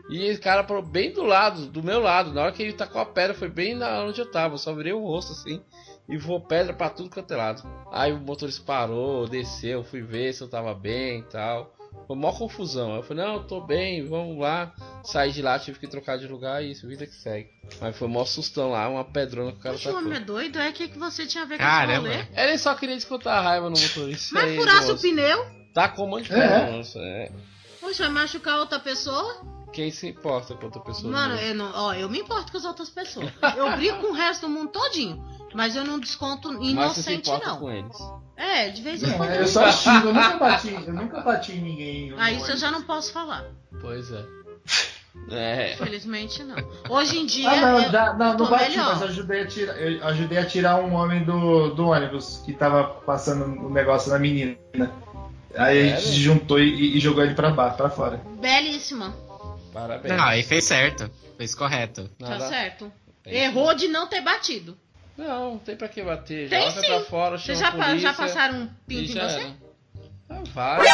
E 0.09 0.25
esse 0.25 0.41
cara 0.41 0.65
parou 0.65 0.83
bem 0.83 1.13
do 1.13 1.23
lado, 1.23 1.67
do 1.67 1.83
meu 1.83 2.01
lado. 2.01 2.33
Na 2.33 2.45
hora 2.45 2.53
que 2.53 2.63
ele 2.63 2.73
tacou 2.73 3.03
a 3.03 3.07
pedra, 3.07 3.35
foi 3.35 3.51
bem 3.51 3.75
na 3.75 4.03
onde 4.03 4.19
eu 4.19 4.31
tava. 4.31 4.55
Eu 4.55 4.59
só 4.59 4.75
virei 4.75 4.95
o 4.95 5.05
rosto 5.05 5.33
assim 5.33 5.63
e 6.09 6.17
voou 6.17 6.41
pedra 6.41 6.73
pra 6.73 6.89
tudo 6.89 7.11
quanto 7.11 7.35
é 7.35 7.37
lado. 7.37 7.63
Aí 7.93 8.13
o 8.13 8.19
motorista 8.19 8.65
parou, 8.65 9.29
desceu, 9.29 9.85
fui 9.85 10.01
ver 10.01 10.33
se 10.33 10.43
eu 10.43 10.49
tava 10.49 10.75
bem 10.75 11.21
e 11.21 11.25
tal. 11.25 11.71
Foi 12.07 12.17
mó 12.17 12.33
confusão. 12.33 12.97
Eu 12.97 13.03
falei, 13.03 13.25
não, 13.25 13.35
eu 13.35 13.45
tô 13.45 13.61
bem, 13.61 14.05
vamos 14.07 14.39
lá. 14.39 14.75
Saí 15.05 15.33
de 15.33 15.41
lá, 15.43 15.59
tive 15.59 15.79
que 15.79 15.87
trocar 15.87 16.19
de 16.19 16.27
lugar 16.27 16.63
e 16.63 16.73
isso, 16.73 16.87
vida 16.87 17.07
que 17.07 17.15
segue. 17.15 17.49
Mas 17.81 17.97
foi 17.97 18.09
mó 18.09 18.25
sustão 18.25 18.71
lá, 18.71 18.89
uma 18.89 19.05
pedrona 19.05 19.53
que 19.53 19.59
o 19.59 19.61
cara 19.61 19.75
Poxa, 19.75 19.91
o 19.91 19.93
tacou. 19.93 20.07
homem 20.07 20.19
é 20.19 20.25
doido? 20.25 20.59
É 20.59 20.69
o 20.69 20.73
que, 20.73 20.89
que 20.89 20.99
você 20.99 21.27
tinha 21.27 21.45
a 21.45 21.47
ver 21.47 21.59
com 21.59 21.65
Caramba. 21.65 22.09
esse 22.09 22.19
rolê? 22.19 22.43
Ele 22.43 22.59
só 22.59 22.75
queria 22.75 22.97
descontar 22.97 23.39
a 23.39 23.41
raiva 23.43 23.71
no 23.71 23.79
motorista. 23.79 24.35
Mas 24.35 24.45
aí, 24.45 24.57
furasse 24.57 24.91
o 24.91 24.99
pneu? 24.99 25.47
Tá 25.73 25.89
com 25.89 26.05
um 26.05 26.09
monte 26.09 26.29
de 26.29 26.35
É. 26.35 26.83
é. 26.97 27.33
Poxa, 27.81 28.05
vai 28.05 28.13
machucar 28.13 28.59
outra 28.59 28.79
pessoa? 28.79 29.41
Quem 29.73 29.91
se 29.91 30.07
importa 30.09 30.55
com 30.55 30.67
outra 30.67 30.83
pessoa? 30.83 31.11
Mano, 31.11 31.35
né? 31.35 31.51
eu, 31.51 31.55
não, 31.55 31.73
ó, 31.75 31.95
eu 31.95 32.09
me 32.09 32.21
importo 32.21 32.53
com 32.53 32.59
as 32.59 32.65
outras 32.65 32.91
pessoas. 32.91 33.33
Eu 33.57 33.75
brigo 33.77 33.99
com 34.01 34.09
o 34.09 34.13
resto 34.13 34.43
do 34.43 34.51
mundo 34.51 34.71
todinho. 34.71 35.25
Mas 35.55 35.77
eu 35.77 35.85
não 35.85 35.99
desconto 35.99 36.53
Mas 36.53 36.95
você 36.97 37.03
se 37.03 37.13
inocente, 37.13 37.47
não. 37.47 37.59
com 37.59 37.71
eles. 37.71 37.97
É, 38.37 38.69
de 38.71 38.83
vez 38.83 39.03
em 39.03 39.13
quando. 39.13 39.31
É, 39.31 39.41
eu 39.41 39.47
só 39.47 39.71
xingo, 39.71 40.09
eu 40.09 40.15
nunca 40.15 40.37
bati, 40.37 40.73
eu 40.73 40.93
nunca 40.93 41.21
bati 41.21 41.53
em 41.53 41.61
ninguém. 41.61 42.15
Ah, 42.19 42.31
isso 42.31 42.51
eu 42.51 42.57
já 42.57 42.71
não 42.71 42.83
posso 42.83 43.13
falar. 43.13 43.45
Pois 43.81 44.11
é. 44.11 44.25
É. 45.31 45.75
Infelizmente, 45.81 46.43
não. 46.43 46.57
Hoje 46.89 47.19
em 47.19 47.27
dia. 47.27 47.51
Ah, 47.51 47.61
não, 47.61 47.83
eu 47.83 47.91
já, 47.91 48.15
não, 48.15 48.37
não 48.37 48.51
bati, 48.51 48.71
melhor. 48.71 48.95
mas 48.95 49.03
ajudei 49.03 49.43
a 49.43 49.47
tirar, 49.47 49.75
eu 49.81 50.07
ajudei 50.07 50.39
a 50.39 50.47
tirar 50.47 50.77
um 50.81 50.95
homem 50.95 51.25
do, 51.25 51.75
do 51.75 51.89
ônibus 51.89 52.43
que 52.45 52.53
tava 52.53 52.85
passando 52.85 53.45
o 53.45 53.71
negócio 53.71 54.11
na 54.11 54.19
menina. 54.19 54.57
Aí 55.55 55.93
a 55.93 55.97
gente 55.97 56.09
se 56.09 56.15
juntou 56.15 56.59
e, 56.59 56.97
e 56.97 57.01
jogou 57.01 57.23
ele 57.23 57.35
pra 57.35 57.51
baixo, 57.51 57.77
pra 57.77 57.91
fora. 57.91 58.21
Belíssima. 58.41 59.15
Parabéns. 59.73 60.17
Não, 60.17 60.25
aí 60.25 60.43
fez 60.43 60.65
certo. 60.65 61.11
Fez 61.37 61.55
correto. 61.55 62.09
Tá 62.19 62.31
Nada- 62.31 62.49
certo. 62.49 62.93
É. 63.25 63.45
Errou 63.45 63.75
de 63.75 63.89
não 63.89 64.07
ter 64.09 64.21
batido. 64.21 64.77
Não, 65.17 65.51
não 65.53 65.59
tem 65.59 65.77
pra 65.77 65.89
que 65.89 66.03
bater. 66.03 66.49
Tem 66.49 66.61
Joga 66.71 66.81
sim. 66.81 66.87
pra 66.87 67.01
fora, 67.03 67.39
Vocês 67.39 67.59
chama 67.59 67.71
já, 67.71 67.77
a 67.77 67.79
pa- 67.79 67.85
polícia 67.89 68.09
já 68.09 68.15
passaram 68.15 68.59
um 68.61 68.69
pinto 68.87 69.11
em 69.11 69.15
já 69.15 69.29
você? 69.29 69.41
era. 69.41 69.53
Ah, 70.31 70.43
vai. 70.55 70.81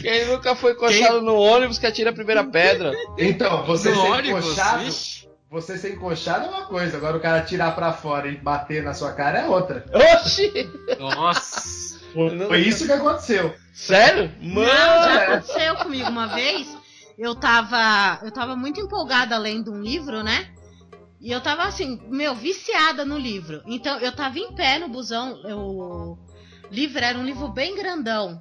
Quem 0.00 0.26
nunca 0.26 0.54
foi 0.54 0.72
encostado 0.72 1.22
no 1.22 1.36
ônibus 1.36 1.78
que 1.78 1.86
atira 1.86 2.10
a 2.10 2.12
primeira 2.12 2.44
pedra? 2.44 2.92
Então, 3.18 3.64
você 3.64 3.90
No 3.90 4.02
ser 4.02 4.08
ônibus, 4.10 4.44
encoxado, 4.46 4.84
vixe. 4.84 5.28
você 5.50 5.78
ser 5.78 5.92
encoxado 5.94 6.46
é 6.46 6.48
uma 6.48 6.66
coisa, 6.66 6.96
agora 6.96 7.16
o 7.16 7.20
cara 7.20 7.42
tirar 7.42 7.74
pra 7.74 7.92
fora 7.92 8.28
e 8.28 8.36
bater 8.36 8.82
na 8.82 8.94
sua 8.94 9.12
cara 9.12 9.40
é 9.40 9.46
outra. 9.46 9.84
Oxi! 10.14 10.52
Nossa. 10.98 11.98
Foi, 12.12 12.30
Não- 12.34 12.48
foi 12.48 12.60
isso 12.60 12.86
que 12.86 12.92
aconteceu. 12.92 13.54
Sério? 13.72 14.30
Não, 14.40 14.54
Mano! 14.62 15.14
já 15.14 15.22
aconteceu 15.24 15.74
comigo 15.76 16.08
uma 16.08 16.26
vez. 16.28 16.77
Eu 17.18 17.34
tava, 17.34 18.20
eu 18.24 18.30
tava 18.30 18.54
muito 18.54 18.80
empolgada 18.80 19.36
lendo 19.36 19.72
um 19.72 19.82
livro, 19.82 20.22
né? 20.22 20.52
E 21.20 21.32
eu 21.32 21.40
tava 21.40 21.64
assim, 21.64 22.00
meu, 22.08 22.34
viciada 22.34 23.04
no 23.04 23.18
livro. 23.18 23.60
Então 23.66 23.98
eu 23.98 24.12
tava 24.12 24.38
em 24.38 24.52
pé 24.54 24.78
no 24.78 24.88
busão. 24.88 25.40
eu- 25.44 25.58
O 26.70 26.74
livro 26.74 27.02
era 27.02 27.18
um 27.18 27.24
livro 27.24 27.48
bem 27.48 27.74
grandão. 27.74 28.40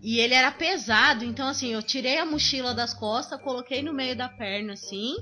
E 0.00 0.18
ele 0.20 0.34
era 0.34 0.52
pesado, 0.52 1.24
então 1.24 1.48
assim, 1.48 1.68
eu 1.72 1.82
tirei 1.82 2.18
a 2.18 2.26
mochila 2.26 2.74
das 2.74 2.92
costas, 2.94 3.40
coloquei 3.40 3.82
no 3.82 3.92
meio 3.92 4.14
da 4.14 4.28
perna 4.28 4.74
assim. 4.74 5.16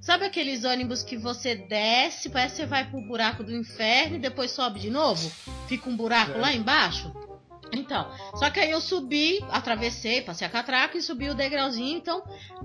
Sabe 0.00 0.26
aqueles 0.26 0.64
ônibus 0.64 1.02
que 1.02 1.16
você 1.16 1.54
desce, 1.54 2.28
parece 2.28 2.56
que 2.56 2.60
você 2.62 2.66
vai 2.66 2.84
pro 2.90 3.00
buraco 3.06 3.42
do 3.42 3.54
inferno 3.54 4.16
e 4.16 4.18
depois 4.18 4.50
sobe 4.50 4.80
de 4.80 4.90
novo? 4.90 5.30
Fica 5.66 5.88
um 5.88 5.96
buraco 5.96 6.38
lá 6.38 6.52
embaixo? 6.52 7.10
Então, 7.72 8.10
só 8.36 8.50
que 8.50 8.60
aí 8.60 8.70
eu 8.70 8.80
subi, 8.80 9.44
atravessei, 9.50 10.22
passei 10.22 10.46
a 10.46 10.50
catraca 10.50 10.96
e 10.96 11.02
subi 11.02 11.28
o 11.28 11.34
degrauzinho, 11.34 11.96
então 11.98 12.22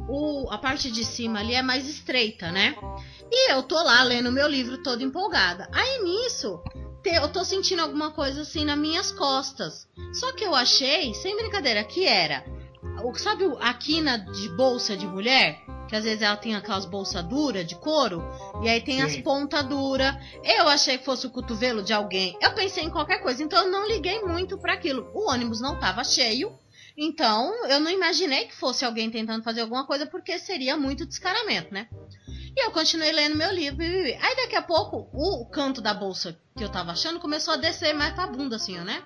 o, 0.08 0.48
a 0.52 0.58
parte 0.58 0.92
de 0.92 1.04
cima 1.04 1.40
ali 1.40 1.54
é 1.56 1.62
mais 1.62 1.88
estreita, 1.88 2.52
né? 2.52 2.76
E 3.32 3.52
eu 3.52 3.64
tô 3.64 3.76
lá 3.84 4.04
lendo 4.04 4.32
meu 4.32 4.48
livro 4.48 4.82
todo 4.84 5.04
empolgada. 5.04 5.70
Aí 5.72 6.04
nisso, 6.04 6.60
te- 7.04 7.10
eu 7.16 7.28
tô 7.30 7.44
sentindo 7.44 7.82
alguma 7.82 8.12
coisa 8.12 8.42
assim 8.42 8.66
nas 8.66 8.78
minhas 8.78 9.12
costas. 9.12 9.88
Só 10.14 10.32
que 10.34 10.44
eu 10.44 10.56
achei, 10.56 11.14
sem 11.14 11.36
brincadeira, 11.36 11.84
que 11.84 12.06
era. 12.06 12.44
Sabe 13.16 13.46
a 13.62 13.74
quina 13.74 14.18
de 14.18 14.50
bolsa 14.50 14.98
de 14.98 15.08
mulher? 15.08 15.64
Que 15.90 15.96
às 15.96 16.04
vezes 16.04 16.22
ela 16.22 16.38
tem 16.38 16.56
aquelas 16.56 16.86
bolsas 16.86 17.24
duras 17.24 17.66
de 17.66 17.76
couro. 17.76 18.24
E 18.62 18.70
aí 18.70 18.80
tem 18.80 19.02
as 19.02 19.12
Sim. 19.12 19.24
pontas 19.24 19.66
duras. 19.66 20.16
Eu 20.44 20.70
achei 20.70 21.00
que 21.00 21.04
fosse 21.04 21.26
o 21.26 21.32
cotovelo 21.32 21.82
de 21.82 21.92
alguém. 21.92 22.38
Eu 22.40 22.54
pensei 22.54 22.84
em 22.84 22.92
qualquer 22.92 23.24
coisa. 23.24 23.42
Então 23.42 23.66
eu 23.66 23.72
não 23.72 23.88
liguei 23.88 24.22
muito 24.22 24.56
para 24.58 24.74
aquilo. 24.74 25.10
O 25.16 25.30
ônibus 25.30 25.60
não 25.60 25.80
tava 25.80 26.04
cheio. 26.04 26.56
Então, 26.96 27.66
eu 27.68 27.80
não 27.80 27.90
imaginei 27.90 28.46
que 28.46 28.56
fosse 28.56 28.84
alguém 28.84 29.10
tentando 29.10 29.42
fazer 29.42 29.62
alguma 29.62 29.86
coisa, 29.88 30.06
porque 30.06 30.38
seria 30.38 30.76
muito 30.76 31.06
descaramento, 31.06 31.74
né? 31.74 31.88
E 32.28 32.66
eu 32.66 32.72
continuei 32.72 33.12
lendo 33.14 33.38
meu 33.38 33.52
livro. 33.54 33.82
Aí 33.82 34.36
daqui 34.36 34.56
a 34.56 34.62
pouco, 34.62 35.10
o 35.14 35.46
canto 35.46 35.82
da 35.82 35.94
bolsa 35.94 36.38
que 36.58 36.64
eu 36.64 36.70
tava 36.70 36.92
achando 36.92 37.20
começou 37.20 37.54
a 37.54 37.58
descer 37.58 37.94
mais 37.94 38.14
pra 38.14 38.28
bunda, 38.28 38.58
assim, 38.58 38.78
ó, 38.78 38.84
né? 38.84 39.02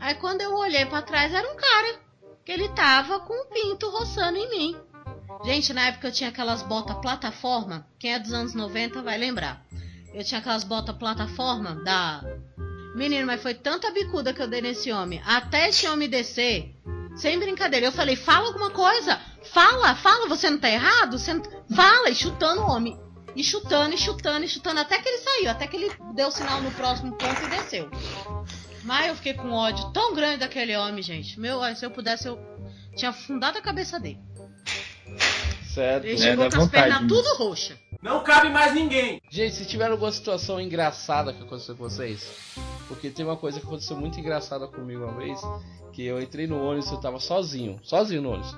Aí 0.00 0.14
quando 0.14 0.40
eu 0.40 0.54
olhei 0.54 0.86
pra 0.86 1.02
trás, 1.02 1.32
era 1.34 1.46
um 1.52 1.56
cara. 1.56 2.00
Que 2.46 2.52
ele 2.52 2.68
tava 2.70 3.20
com 3.20 3.34
um 3.34 3.50
pinto 3.50 3.90
roçando 3.90 4.38
em 4.38 4.48
mim. 4.48 4.76
Gente, 5.44 5.72
na 5.72 5.88
época 5.88 6.08
eu 6.08 6.12
tinha 6.12 6.30
aquelas 6.30 6.62
botas 6.62 6.96
plataforma. 6.98 7.86
Quem 7.98 8.14
é 8.14 8.18
dos 8.18 8.32
anos 8.32 8.54
90 8.54 9.02
vai 9.02 9.16
lembrar. 9.16 9.64
Eu 10.12 10.24
tinha 10.24 10.40
aquelas 10.40 10.64
botas 10.64 10.96
plataforma 10.96 11.76
da. 11.84 12.22
Menino, 12.94 13.26
mas 13.26 13.40
foi 13.40 13.54
tanta 13.54 13.92
bicuda 13.92 14.32
que 14.32 14.42
eu 14.42 14.48
dei 14.48 14.60
nesse 14.60 14.90
homem. 14.90 15.22
Até 15.24 15.68
esse 15.68 15.86
homem 15.86 16.08
descer. 16.08 16.74
Sem 17.16 17.38
brincadeira. 17.38 17.86
Eu 17.86 17.92
falei, 17.92 18.16
fala 18.16 18.48
alguma 18.48 18.70
coisa. 18.70 19.20
Fala, 19.52 19.94
fala, 19.94 20.28
você 20.28 20.50
não 20.50 20.58
tá 20.58 20.68
errado? 20.68 21.18
Você 21.18 21.34
não... 21.34 21.42
Fala, 21.74 22.10
e 22.10 22.14
chutando 22.14 22.62
o 22.62 22.66
homem. 22.70 22.98
E 23.36 23.44
chutando, 23.44 23.94
e 23.94 23.98
chutando, 23.98 24.44
e 24.44 24.48
chutando, 24.48 24.80
até 24.80 24.98
que 24.98 25.08
ele 25.08 25.18
saiu, 25.18 25.50
até 25.50 25.66
que 25.66 25.76
ele 25.76 25.92
deu 26.14 26.30
sinal 26.30 26.60
no 26.60 26.70
próximo 26.72 27.16
ponto 27.16 27.42
e 27.42 27.50
desceu. 27.50 27.88
Mas 28.82 29.08
eu 29.08 29.16
fiquei 29.16 29.34
com 29.34 29.52
ódio 29.52 29.92
tão 29.92 30.14
grande 30.14 30.38
daquele 30.38 30.76
homem, 30.76 31.02
gente. 31.02 31.38
Meu, 31.38 31.60
se 31.76 31.84
eu 31.84 31.90
pudesse, 31.90 32.26
eu 32.26 32.38
tinha 32.96 33.10
afundado 33.10 33.58
a 33.58 33.62
cabeça 33.62 34.00
dele. 34.00 34.18
Certo. 35.78 36.04
Ele 36.04 36.14
É, 36.14 36.16
chegou 36.16 36.48
dá 36.48 36.56
com 36.56 36.62
as 36.64 36.68
pernas 36.70 36.98
tudo 37.06 37.34
roxa. 37.36 37.78
Não 38.02 38.22
cabe 38.22 38.48
mais 38.50 38.74
ninguém. 38.74 39.20
Gente, 39.30 39.54
se 39.54 39.64
tiver 39.64 39.90
alguma 39.90 40.10
situação 40.10 40.60
engraçada 40.60 41.32
que 41.32 41.42
aconteceu 41.42 41.76
com 41.76 41.84
vocês, 41.84 42.28
porque 42.88 43.10
tem 43.10 43.24
uma 43.24 43.36
coisa 43.36 43.60
que 43.60 43.66
aconteceu 43.66 43.96
muito 43.96 44.18
engraçada 44.18 44.66
comigo 44.66 45.04
uma 45.04 45.14
vez, 45.14 45.40
que 45.92 46.04
eu 46.04 46.20
entrei 46.20 46.46
no 46.46 46.60
ônibus, 46.60 46.90
eu 46.90 47.00
tava 47.00 47.20
sozinho, 47.20 47.78
sozinho 47.82 48.22
no 48.22 48.30
ônibus. 48.32 48.56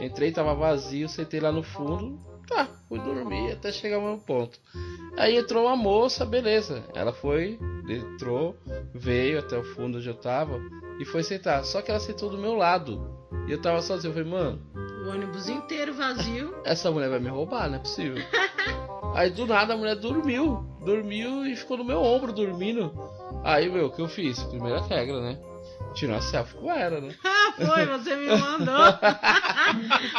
Entrei, 0.00 0.32
tava 0.32 0.54
vazio, 0.54 1.08
sentei 1.08 1.40
lá 1.40 1.52
no 1.52 1.62
fundo, 1.62 2.18
tá, 2.54 2.68
fui 2.88 2.98
dormir 2.98 3.52
até 3.52 3.70
chegar 3.72 3.96
ao 3.96 4.02
meu 4.02 4.18
ponto. 4.18 4.58
Aí 5.16 5.36
entrou 5.36 5.66
uma 5.66 5.76
moça, 5.76 6.24
beleza. 6.24 6.82
Ela 6.94 7.12
foi, 7.12 7.58
entrou, 7.88 8.56
veio 8.94 9.38
até 9.38 9.58
o 9.58 9.64
fundo 9.64 9.98
onde 9.98 10.08
eu 10.08 10.14
tava 10.14 10.60
e 10.98 11.04
foi 11.04 11.22
sentar. 11.22 11.64
Só 11.64 11.82
que 11.82 11.90
ela 11.90 12.00
sentou 12.00 12.30
do 12.30 12.38
meu 12.38 12.54
lado. 12.54 13.00
E 13.46 13.52
eu 13.52 13.60
tava 13.60 13.82
sozinho. 13.82 14.10
Eu 14.10 14.14
falei, 14.14 14.30
mano, 14.30 14.60
O 15.04 15.10
ônibus 15.10 15.48
inteiro 15.48 15.92
vazio. 15.94 16.54
essa 16.64 16.90
mulher 16.90 17.10
vai 17.10 17.18
me 17.18 17.28
roubar, 17.28 17.68
não 17.68 17.76
é 17.76 17.80
possível. 17.80 18.22
Aí 19.14 19.30
do 19.30 19.46
nada 19.46 19.74
a 19.74 19.76
mulher 19.76 19.96
dormiu. 19.96 20.64
Dormiu 20.84 21.44
e 21.46 21.54
ficou 21.54 21.76
no 21.76 21.84
meu 21.84 22.00
ombro 22.00 22.32
dormindo. 22.32 22.92
Aí, 23.44 23.68
meu, 23.68 23.86
o 23.86 23.90
que 23.90 24.00
eu 24.00 24.08
fiz? 24.08 24.42
Primeira 24.44 24.80
regra, 24.80 25.20
né? 25.20 25.38
Tirar 25.94 26.14
uma 26.14 26.22
selfie 26.22 26.54
com 26.56 26.72
ela, 26.72 27.00
né? 27.00 27.14
Ah, 27.24 27.52
foi, 27.56 27.86
você 27.86 28.16
me 28.16 28.28
mandou. 28.28 28.74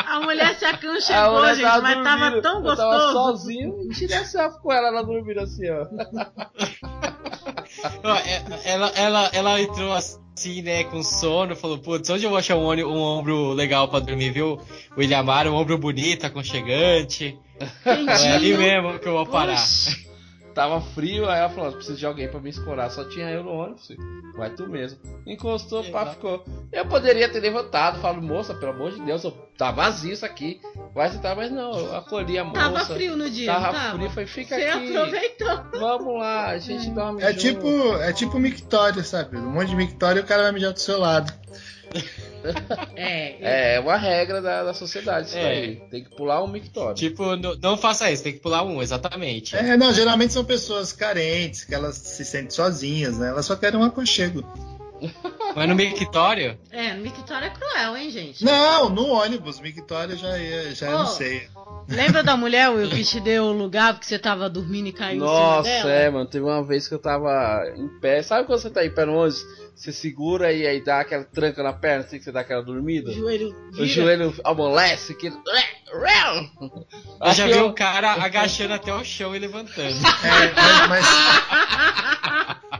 a 0.05 0.19
mulher 0.21 0.55
se 0.55 0.65
aconchegou, 0.65 1.47
gente, 1.55 1.61
mas 1.63 2.03
tava 2.03 2.15
dormindo, 2.25 2.41
tão 2.41 2.65
Eu 2.65 2.75
tava 2.75 2.91
gostoso. 2.97 3.13
sozinho 3.13 3.81
e 3.83 3.89
tirei 3.93 4.17
a 4.17 4.25
selfie 4.25 4.59
com 4.61 4.71
ela, 4.71 4.87
ela 4.89 5.03
dormindo 5.03 5.39
assim, 5.39 5.63
ó. 5.69 5.87
É- 8.25 8.71
ela, 8.71 8.87
ela, 8.95 9.29
ela 9.33 9.61
entrou 9.61 9.93
assim, 9.93 10.61
né, 10.61 10.83
com 10.85 11.01
sono, 11.03 11.55
falou, 11.55 11.77
putz, 11.79 12.09
onde 12.09 12.23
eu 12.23 12.29
vou 12.29 12.37
achar 12.39 12.55
um, 12.55 12.67
um 12.69 13.01
ombro 13.01 13.51
legal 13.53 13.87
pra 13.87 13.99
dormir, 13.99 14.31
viu? 14.31 14.59
O 14.95 15.01
Ilhamar, 15.01 15.47
um 15.47 15.55
ombro 15.55 15.77
bonito, 15.77 16.25
aconchegante. 16.25 17.37
É 17.85 18.31
ali 18.33 18.55
mesmo 18.55 18.99
que 18.99 19.07
eu 19.07 19.13
vou 19.13 19.25
parar. 19.25 19.53
Oxi. 19.53 20.07
Tava 20.53 20.79
frio, 20.81 21.27
aí 21.27 21.39
ela 21.39 21.49
falou, 21.49 21.71
preciso 21.71 21.97
de 21.97 22.05
alguém 22.05 22.27
pra 22.27 22.39
me 22.39 22.49
escorar. 22.49 22.91
Só 22.91 23.03
tinha 23.05 23.27
eu 23.29 23.43
no 23.43 23.51
ônibus, 23.51 23.87
filho. 23.87 23.99
vai 24.37 24.49
tu 24.51 24.67
mesmo. 24.69 24.99
Encostou, 25.25 25.83
pá, 25.85 26.01
Exato. 26.03 26.11
ficou. 26.15 26.45
Eu 26.71 26.85
poderia 26.85 27.27
ter 27.27 27.39
levantado, 27.39 27.99
falo, 27.99 28.21
moça, 28.21 28.53
pelo 28.53 28.71
amor 28.71 28.91
de 28.91 29.01
Deus, 29.01 29.23
eu- 29.23 29.31
tá 29.57 29.71
vazio 29.71 30.13
isso 30.13 30.25
aqui. 30.25 30.61
Vai 30.93 31.09
sentar, 31.09 31.35
mas 31.35 31.49
não, 31.51 31.71
eu 31.77 31.95
acolhi 31.95 32.37
a 32.37 32.43
moça. 32.43 32.59
Tava 32.61 32.85
frio 32.85 33.17
no 33.17 33.29
dia, 33.29 33.51
Tava 33.51 33.71
tava? 33.73 33.97
frio, 33.97 34.09
foi, 34.11 34.25
fica 34.27 34.55
Você 34.55 34.61
aqui. 34.65 34.95
aproveitou. 34.95 35.63
Vamos 35.79 36.19
lá, 36.19 36.47
a 36.49 36.57
gente 36.59 36.89
dorme 36.91 37.21
É 37.23 37.27
junto. 37.33 37.39
tipo, 37.41 37.95
é 37.97 38.13
tipo 38.13 38.39
mictório, 38.39 39.03
sabe? 39.03 39.37
Um 39.37 39.51
monte 39.53 39.69
de 39.69 39.75
mictório 39.75 40.19
e 40.19 40.23
o 40.23 40.25
cara 40.27 40.43
vai 40.43 40.51
mijar 40.51 40.71
do 40.73 40.79
seu 40.79 40.99
lado. 40.99 41.33
É, 42.95 43.75
É 43.75 43.79
uma 43.79 43.95
regra 43.97 44.41
da, 44.41 44.63
da 44.63 44.73
sociedade 44.73 45.27
isso 45.27 45.37
É. 45.37 45.47
aí. 45.51 45.75
Tem 45.89 46.03
que 46.03 46.09
pular 46.15 46.43
um 46.43 46.47
mictório. 46.47 46.95
Tipo, 46.95 47.35
não, 47.35 47.55
não 47.55 47.77
faça 47.77 48.09
isso, 48.11 48.23
tem 48.23 48.33
que 48.33 48.39
pular 48.39 48.63
um, 48.63 48.81
exatamente. 48.81 49.55
É, 49.55 49.75
não, 49.77 49.93
geralmente 49.93 50.33
são 50.33 50.43
pessoas 50.43 50.91
carentes, 50.93 51.63
que 51.63 51.73
elas 51.73 51.95
se 51.95 52.23
sentem 52.25 52.51
sozinhas, 52.51 53.17
né? 53.17 53.29
Elas 53.29 53.45
só 53.45 53.55
querem 53.55 53.79
um 53.79 53.83
aconchego. 53.83 54.43
Mas 55.55 55.67
no 55.69 55.75
mictório, 55.75 56.57
é, 56.71 56.93
Mictória 56.93 57.47
é 57.47 57.49
cruel, 57.49 57.97
hein, 57.97 58.09
gente? 58.09 58.43
Não, 58.43 58.89
no 58.89 59.07
ônibus, 59.09 59.59
mictório 59.59 60.15
já 60.17 60.37
ia, 60.37 60.73
já 60.73 60.89
Oh. 60.95 60.99
não 60.99 61.05
sei. 61.07 61.47
Lembra 61.89 62.23
da 62.23 62.35
mulher, 62.37 62.69
Will, 62.69 62.89
que 62.89 63.03
te 63.03 63.19
deu 63.19 63.45
o 63.45 63.51
lugar 63.51 63.93
porque 63.93 64.05
você 64.07 64.17
tava 64.17 64.49
dormindo 64.49 64.87
e 64.87 64.93
caiu 64.93 65.19
Nossa, 65.19 65.69
em 65.69 65.73
cima 65.73 65.83
dela? 65.87 65.91
é, 66.01 66.09
mano. 66.09 66.25
Teve 66.29 66.45
uma 66.45 66.63
vez 66.63 66.87
que 66.87 66.93
eu 66.93 66.99
tava 66.99 67.63
em 67.75 67.87
pé. 67.99 68.21
Sabe 68.23 68.45
quando 68.47 68.59
você 68.59 68.69
tá 68.69 68.85
em 68.85 68.89
pé 68.89 69.05
no 69.05 69.13
ônibus? 69.15 69.45
Você 69.75 69.91
segura 69.91 70.53
e 70.53 70.65
aí 70.67 70.83
dá 70.83 70.99
aquela 71.01 71.23
tranca 71.23 71.61
na 71.63 71.73
perna, 71.73 72.03
assim 72.05 72.17
que 72.17 72.23
você 72.23 72.31
dá 72.31 72.41
aquela 72.41 72.61
dormida? 72.61 73.09
O 73.09 73.13
joelho 73.13 73.49
O 73.69 73.71
vira. 73.75 73.87
joelho 73.87 74.33
amolece, 74.43 75.13
que. 75.15 75.27
eu 75.27 75.33
já 77.33 77.45
vi 77.47 77.51
eu- 77.53 77.67
um 77.67 77.73
cara 77.73 78.11
agachando 78.23 78.73
até 78.75 78.93
o 78.93 79.03
chão 79.03 79.35
e 79.35 79.39
levantando. 79.39 79.95
É, 80.23 80.87
mas, 80.87 81.05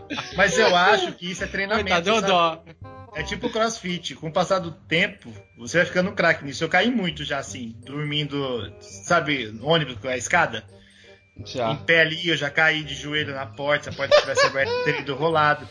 mas, 0.08 0.36
mas 0.38 0.58
eu 0.60 0.76
acho 0.76 1.12
que 1.14 1.32
isso 1.32 1.44
é 1.44 1.48
treinamento. 1.48 1.90
Coitado, 1.90 2.06
deu 2.06 2.16
sabe? 2.16 2.28
dó. 2.28 2.64
É 3.16 3.22
tipo 3.24 3.50
crossfit. 3.50 4.16
Com 4.16 4.28
o 4.28 4.32
passar 4.32 4.60
do 4.60 4.72
tempo, 4.72 5.32
você 5.58 5.78
vai 5.78 5.86
ficando 5.86 6.12
craque 6.14 6.44
nisso. 6.44 6.64
Eu 6.64 6.70
caí 6.70 6.90
muito 6.90 7.24
já, 7.24 7.38
assim, 7.40 7.76
dormindo, 7.86 8.72
sabe, 8.80 9.54
ônibus 9.62 9.98
com 10.00 10.08
a 10.08 10.18
escada? 10.18 10.64
Em 11.38 11.46
Já. 11.46 11.74
pé 11.76 12.02
ali, 12.02 12.28
eu 12.30 12.38
já 12.38 12.50
caí 12.50 12.84
de 12.84 12.94
joelho 12.94 13.34
na 13.34 13.46
porta, 13.46 13.86
se 13.86 13.90
a 13.90 13.94
porta 13.94 14.20
tivesse 14.20 14.46
aberta, 14.46 14.72
teria 14.86 15.02
ido 15.02 15.16
rolado. 15.16 15.68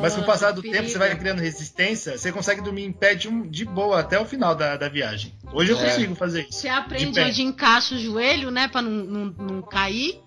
Mas 0.00 0.14
com 0.14 0.20
o 0.20 0.24
passar 0.24 0.52
do 0.52 0.60
perigo. 0.60 0.78
tempo, 0.78 0.90
você 0.92 0.98
vai 0.98 1.16
criando 1.16 1.40
resistência, 1.40 2.16
você 2.18 2.30
consegue 2.30 2.60
dormir 2.60 2.84
em 2.84 2.92
pé 2.92 3.14
de, 3.14 3.26
um- 3.26 3.48
de 3.48 3.64
boa 3.64 3.98
até 4.00 4.18
o 4.20 4.24
final 4.24 4.54
da, 4.54 4.76
da 4.76 4.88
viagem. 4.88 5.32
Hoje 5.52 5.72
eu 5.72 5.78
É. 5.78 5.84
consigo 5.84 6.14
fazer 6.14 6.42
isso. 6.42 6.52
Você 6.60 6.68
aprende 6.68 7.18
onde 7.20 7.42
encaixa 7.42 7.94
o 7.94 7.98
joelho, 7.98 8.50
né? 8.50 8.68
Pra 8.68 8.80
não, 8.82 8.90
não, 8.90 9.24
não 9.46 9.62
cair. 9.62 10.20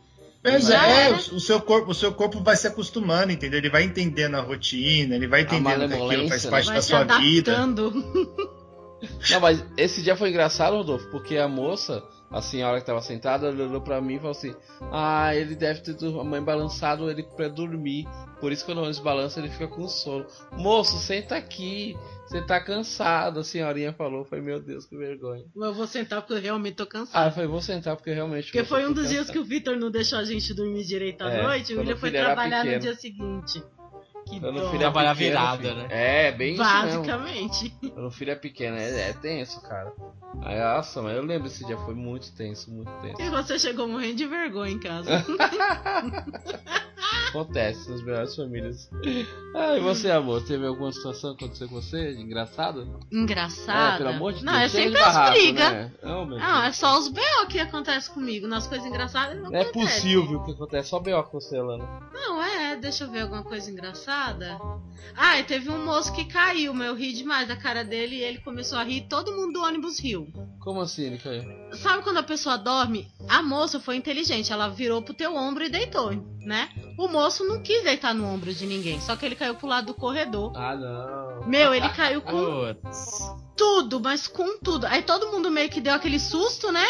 Mas 0.45 0.67
Já 0.67 0.87
é, 0.87 1.07
era. 1.07 1.15
o 1.15 1.39
seu, 1.39 1.59
corpo, 1.59 1.89
o 1.89 1.93
seu 1.95 2.13
corpo 2.13 2.39
vai 2.39 2.55
se 2.55 2.67
acostumando, 2.67 3.31
entendeu? 3.31 3.57
Ele 3.57 3.69
vai 3.69 3.83
entendendo 3.83 4.35
a 4.35 4.41
rotina, 4.41 5.15
ele 5.15 5.27
vai 5.27 5.41
entendendo 5.41 5.87
que 5.87 5.95
aquilo 5.95 6.29
faz 6.29 6.45
malemolência, 6.45 6.51
parte 6.51 6.65
Vai 6.67 6.75
da 6.75 6.81
sua 6.83 7.03
vida. 7.03 7.53
adaptando. 7.53 7.91
Não, 9.31 9.39
mas 9.39 9.63
esse 9.75 10.03
dia 10.03 10.15
foi 10.15 10.29
engraçado, 10.29 10.75
Rodolfo, 10.77 11.09
porque 11.09 11.37
a 11.37 11.47
moça, 11.47 12.03
a 12.37 12.41
senhora 12.41 12.79
que 12.81 12.85
tava 12.85 13.01
sentada, 13.01 13.47
olhou 13.49 13.79
pra 13.81 14.01
mim 14.01 14.15
e 14.15 14.17
falou 14.17 14.31
assim: 14.31 14.53
Ah, 14.91 15.33
ele 15.33 15.55
deve 15.55 15.79
ter 15.81 15.95
a 16.05 16.23
mãe 16.23 16.41
balançado 16.41 17.09
ele 17.09 17.23
pra 17.23 17.47
dormir. 17.47 18.05
Por 18.41 18.51
isso 18.51 18.65
que 18.65 18.71
quando 18.71 18.79
o 18.79 18.81
ônibus 18.81 18.99
balança, 18.99 19.39
ele 19.39 19.49
fica 19.49 19.67
com 19.67 19.87
sono. 19.87 20.25
Moço, 20.51 20.97
senta 20.97 21.35
aqui. 21.37 21.95
Você 22.27 22.41
tá 22.41 22.59
cansado, 22.59 23.39
a 23.39 23.43
senhorinha 23.43 23.93
falou. 23.93 24.25
Foi, 24.25 24.41
meu 24.41 24.59
Deus, 24.59 24.85
que 24.85 24.97
vergonha. 24.97 25.45
Eu 25.55 25.73
vou 25.73 25.87
sentar 25.87 26.21
porque 26.21 26.33
eu 26.33 26.41
realmente 26.41 26.75
tô 26.75 26.83
Ah, 26.83 26.87
cansado. 26.87 27.27
eu 27.27 27.31
falei, 27.31 27.49
vou 27.49 27.61
sentar 27.61 27.95
porque 27.95 28.11
realmente. 28.11 28.45
Porque 28.45 28.59
eu 28.59 28.65
foi 28.65 28.85
um 28.85 28.91
dos 28.91 29.07
dias 29.09 29.27
cansado. 29.27 29.33
que 29.33 29.39
o 29.39 29.45
Vitor 29.45 29.77
não 29.77 29.89
deixou 29.89 30.19
a 30.19 30.23
gente 30.25 30.53
dormir 30.53 30.83
direito 30.83 31.21
à 31.23 31.31
É, 31.31 31.41
noite. 31.43 31.73
O 31.73 31.79
William 31.79 31.95
foi 31.95 32.11
trabalhar 32.11 32.65
no 32.65 32.79
dia 32.79 32.95
seguinte. 32.95 33.63
Que 34.27 34.39
Quando 34.39 34.57
o 34.57 34.61
dó. 34.61 34.65
filho 34.71 34.75
é 34.77 34.79
Trabalhar 34.79 35.13
pequeno, 35.15 35.29
virada, 35.31 35.61
filho. 35.61 35.75
né? 35.75 35.87
É, 35.89 36.31
bem 36.31 36.53
isso 36.55 36.63
mesmo. 36.63 36.81
Basicamente. 37.03 37.69
Quando 37.93 38.07
o 38.07 38.11
filho 38.11 38.31
é 38.31 38.35
pequeno, 38.35 38.75
é, 38.77 39.09
é 39.09 39.13
tenso, 39.13 39.61
cara. 39.61 39.93
Aí, 40.41 40.59
nossa, 40.59 41.01
mas 41.01 41.15
eu 41.15 41.23
lembro 41.23 41.47
esse 41.47 41.63
dia, 41.65 41.77
foi 41.77 41.93
muito 41.93 42.31
tenso, 42.33 42.71
muito 42.71 42.91
tenso. 43.01 43.21
E 43.21 43.29
você 43.29 43.59
chegou 43.59 43.87
morrendo 43.87 44.15
de 44.15 44.25
vergonha 44.25 44.71
em 44.71 44.79
casa. 44.79 45.09
Acontece 47.29 47.89
nas 47.91 48.01
melhores 48.01 48.35
famílias. 48.35 48.89
Ah, 49.53 49.75
e 49.77 49.81
você, 49.81 50.09
amor? 50.09 50.41
Teve 50.45 50.65
alguma 50.65 50.91
situação 50.91 51.35
que 51.35 51.43
aconteceu 51.43 51.67
com 51.67 51.75
você? 51.75 52.13
Engraçada? 52.13 52.87
Engraçada. 53.11 53.95
É, 53.95 53.97
pelo 53.97 54.09
amor 54.09 54.33
de 54.33 54.43
não, 54.43 54.53
Deus. 54.53 54.63
é 54.63 54.69
chega 54.69 54.89
de 54.91 54.95
sempre 54.95 55.01
as 55.09 55.13
barraco, 55.15 55.33
brigas. 55.37 55.71
Né? 55.71 55.91
Não, 56.01 56.25
Não, 56.25 56.63
é 56.63 56.71
só 56.71 56.97
os 56.97 57.09
B.O. 57.09 57.47
que 57.47 57.59
acontece 57.59 58.09
comigo. 58.09 58.47
Nas 58.47 58.67
coisas 58.67 58.87
engraçadas 58.87 59.35
não 59.37 59.51
Não 59.51 59.55
é 59.59 59.61
acontece. 59.63 59.95
possível 60.01 60.43
que 60.43 60.51
acontece. 60.51 60.89
Só 60.89 60.99
B.O. 60.99 61.23
com 61.23 61.39
você, 61.39 61.61
Lana. 61.61 61.85
Não, 62.13 62.41
é, 62.41 62.75
deixa 62.77 63.03
eu 63.03 63.11
ver 63.11 63.21
alguma 63.21 63.43
coisa 63.43 63.69
engraçada. 63.69 64.14
Ah, 65.17 65.39
e 65.39 65.43
teve 65.43 65.69
um 65.69 65.85
moço 65.85 66.13
que 66.13 66.25
caiu, 66.25 66.73
mas 66.73 66.87
eu 66.87 66.95
ri 66.95 67.13
demais 67.13 67.47
da 67.47 67.55
cara 67.55 67.83
dele 67.83 68.15
e 68.15 68.21
ele 68.21 68.39
começou 68.39 68.77
a 68.77 68.83
rir, 68.83 69.07
todo 69.09 69.31
mundo 69.31 69.53
do 69.53 69.63
ônibus 69.63 69.99
riu. 69.99 70.27
Como 70.59 70.81
assim 70.81 71.03
ele 71.03 71.17
caiu? 71.17 71.43
Sabe 71.73 72.03
quando 72.03 72.17
a 72.17 72.23
pessoa 72.23 72.57
dorme? 72.57 73.07
A 73.29 73.41
moça 73.41 73.79
foi 73.79 73.95
inteligente, 73.95 74.51
ela 74.51 74.67
virou 74.67 75.01
pro 75.01 75.13
teu 75.13 75.35
ombro 75.35 75.63
e 75.63 75.69
deitou, 75.69 76.11
né? 76.41 76.69
O 76.97 77.07
moço 77.07 77.45
não 77.45 77.61
quis 77.61 77.83
deitar 77.83 78.13
no 78.13 78.25
ombro 78.25 78.53
de 78.53 78.65
ninguém, 78.65 78.99
só 78.99 79.15
que 79.15 79.25
ele 79.25 79.35
caiu 79.35 79.55
pro 79.55 79.67
lado 79.67 79.87
do 79.87 79.93
corredor. 79.93 80.51
Ah, 80.55 80.75
não. 80.75 81.47
Meu, 81.47 81.73
ele 81.73 81.89
caiu 81.89 82.21
com 82.21 82.31
Putz. 82.81 83.31
tudo, 83.55 83.99
mas 83.99 84.27
com 84.27 84.57
tudo. 84.57 84.87
Aí 84.87 85.03
todo 85.03 85.31
mundo 85.31 85.51
meio 85.51 85.69
que 85.69 85.79
deu 85.79 85.93
aquele 85.93 86.19
susto, 86.19 86.71
né? 86.71 86.85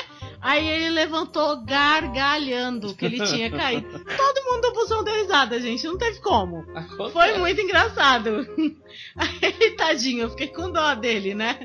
Aí 0.46 0.68
ele 0.68 0.89
levantou 0.91 1.58
gargalhando 1.66 2.93
que 2.93 3.04
ele 3.04 3.26
tinha 3.26 3.50
caído. 3.50 3.88
Todo 4.16 4.46
mundo 4.46 4.62
do 4.62 4.74
busão 4.74 5.04
deu 5.04 5.16
risada, 5.16 5.60
gente. 5.60 5.84
Não 5.88 5.98
teve 5.98 6.20
como. 6.20 6.64
Foi 7.12 7.36
muito 7.39 7.60
engraçado. 7.62 8.48
Aí 9.18 9.39
ele, 9.41 9.72
tadinho, 9.72 10.22
eu 10.24 10.30
fiquei 10.30 10.50
com 10.50 10.70
dó 10.72 10.93
dele, 10.93 11.34
né? 11.34 11.58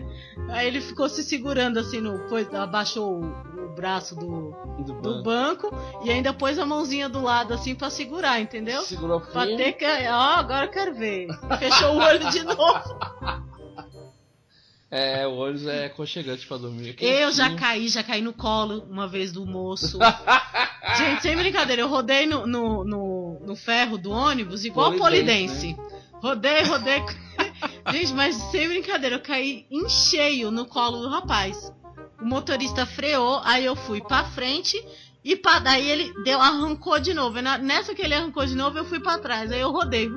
Aí 0.49 0.66
ele 0.66 0.81
ficou 0.81 1.11
se 1.11 1.22
segurando 1.22 1.78
assim 1.78 2.01
no. 2.01 2.26
Foi, 2.31 2.49
abaixou 2.55 3.20
o, 3.20 3.66
o 3.66 3.68
braço 3.74 4.16
do, 4.16 4.51
Do 4.83 4.95
do 4.95 5.22
banco. 5.22 5.70
banco 5.70 6.03
e 6.03 6.11
ainda 6.11 6.33
pôs 6.33 6.59
a 6.59 6.64
mãozinha 6.64 7.07
do 7.09 7.20
lado 7.22 7.53
assim 7.53 7.74
pra 7.74 7.91
segurar, 7.91 8.41
entendeu? 8.41 8.81
Segurou 8.81 9.20
Pra 9.20 9.45
ter 9.45 9.72
que. 9.74 9.85
Ó, 9.85 10.14
agora 10.39 10.64
eu 10.64 10.70
quero 10.70 10.95
ver. 10.95 11.28
Fechou 11.59 11.97
o 11.97 11.99
olho 11.99 12.31
de 12.31 12.43
novo. 12.45 12.99
É, 14.91 15.24
o 15.24 15.36
ônibus 15.36 15.66
é 15.66 15.86
aconchegante 15.86 16.47
pra 16.47 16.57
dormir. 16.57 16.97
Eu 16.99 17.30
já 17.30 17.55
caí, 17.55 17.88
já 17.88 18.03
caí 18.03 18.20
no 18.20 18.32
colo 18.32 18.84
uma 18.91 19.07
vez 19.07 19.30
do 19.30 19.47
moço. 19.47 19.99
Gente, 20.99 21.22
sem 21.22 21.36
brincadeira, 21.36 21.82
eu 21.82 21.88
rodei 21.88 22.26
no, 22.26 22.45
no, 22.47 22.84
no, 22.84 23.41
no 23.47 23.55
ferro 23.55 23.97
do 23.97 24.11
ônibus 24.11 24.64
igual 24.64 24.93
Polidense, 24.95 25.74
polidense. 25.74 26.01
Rodei, 26.14 26.62
rodei. 26.64 27.03
Gente, 27.93 28.12
mas 28.14 28.34
sem 28.51 28.68
brincadeira, 28.68 29.16
eu 29.16 29.20
caí 29.20 29.64
em 29.70 29.88
cheio 29.88 30.51
no 30.51 30.66
colo 30.66 31.01
do 31.01 31.09
rapaz. 31.09 31.72
O 32.20 32.24
motorista 32.24 32.84
freou, 32.84 33.41
aí 33.45 33.64
eu 33.64 33.76
fui 33.76 34.01
pra 34.01 34.24
frente 34.24 34.76
e 35.22 35.36
pra, 35.36 35.59
daí 35.59 35.88
ele 35.88 36.12
deu, 36.24 36.41
arrancou 36.41 36.99
de 36.99 37.14
novo. 37.14 37.41
Nessa 37.41 37.95
que 37.95 38.03
ele 38.03 38.14
arrancou 38.14 38.45
de 38.45 38.57
novo, 38.57 38.76
eu 38.76 38.84
fui 38.84 38.99
pra 38.99 39.18
trás. 39.18 39.53
Aí 39.53 39.61
eu 39.61 39.70
rodei. 39.70 40.11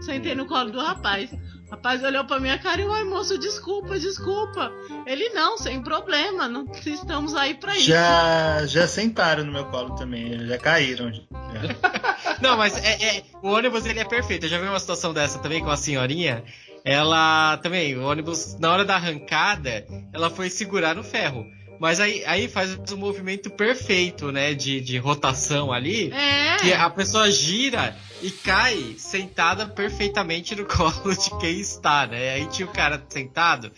Sentei 0.00 0.34
no 0.34 0.46
colo 0.46 0.70
do 0.70 0.80
rapaz. 0.80 1.30
Rapaz 1.74 2.04
olhou 2.04 2.24
pra 2.24 2.38
minha 2.38 2.56
cara 2.56 2.80
e, 2.80 2.84
oi, 2.86 3.02
moço, 3.02 3.36
desculpa, 3.36 3.98
desculpa. 3.98 4.70
Ele, 5.04 5.30
não, 5.30 5.58
sem 5.58 5.82
problema, 5.82 6.46
não 6.46 6.64
estamos 6.86 7.34
aí 7.34 7.54
pra 7.54 7.76
isso. 7.76 7.86
Já, 7.88 8.64
já 8.64 8.86
sentaram 8.86 9.44
no 9.44 9.50
meu 9.52 9.64
colo 9.66 9.96
também, 9.96 10.46
já 10.46 10.56
caíram. 10.56 11.12
já. 11.12 11.22
Não, 12.40 12.56
mas 12.56 12.76
é, 12.76 13.18
é- 13.18 13.22
o 13.42 13.48
ônibus 13.48 13.86
ele 13.86 13.98
é 14.00 14.04
perfeito. 14.04 14.46
Eu 14.46 14.50
já 14.50 14.58
vi 14.58 14.66
uma 14.68 14.78
situação 14.78 15.12
dessa 15.12 15.38
também 15.40 15.62
com 15.62 15.70
a 15.70 15.76
senhorinha. 15.76 16.44
Ela 16.84 17.56
também, 17.58 17.96
o 17.96 18.04
ônibus, 18.04 18.56
na 18.58 18.70
hora 18.72 18.84
da 18.84 18.94
arrancada, 18.96 19.84
ela 20.12 20.30
foi 20.30 20.50
segurar 20.50 20.94
no 20.94 21.02
ferro. 21.02 21.44
Mas 21.78 22.00
aí, 22.00 22.24
aí 22.24 22.48
faz 22.48 22.76
um 22.92 22.96
movimento 22.96 23.50
perfeito, 23.50 24.30
né? 24.30 24.54
De, 24.54 24.80
de 24.80 24.98
rotação 24.98 25.72
ali. 25.72 26.12
É. 26.12 26.56
Que 26.58 26.72
a 26.72 26.88
pessoa 26.90 27.30
gira 27.30 27.96
e 28.22 28.30
cai 28.30 28.94
sentada 28.96 29.66
perfeitamente 29.66 30.54
no 30.54 30.64
colo 30.66 31.14
de 31.14 31.30
quem 31.38 31.60
está, 31.60 32.06
né? 32.06 32.34
Aí 32.34 32.46
tinha 32.46 32.66
o 32.66 32.72
cara 32.72 33.04
sentado 33.08 33.70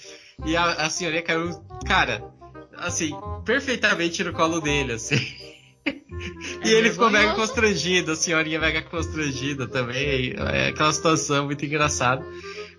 e 0.45 0.57
a, 0.57 0.65
a 0.65 0.91
senhorinha 0.91 1.23
caiu, 1.23 1.51
cara, 1.87 2.23
assim, 2.77 3.13
perfeitamente 3.45 4.23
no 4.23 4.33
colo 4.33 4.61
dele, 4.61 4.95
assim. 4.95 5.17
E 6.65 6.69
ele 6.69 6.91
ficou 6.91 7.09
mega 7.11 7.35
constrangido, 7.35 8.11
a 8.11 8.17
senhorinha 8.17 8.59
mega 8.59 8.83
constrangida 8.83 9.69
também. 9.69 10.35
É 10.53 10.69
aquela 10.69 10.93
situação 10.93 11.45
muito 11.45 11.65
engraçada. 11.65 12.27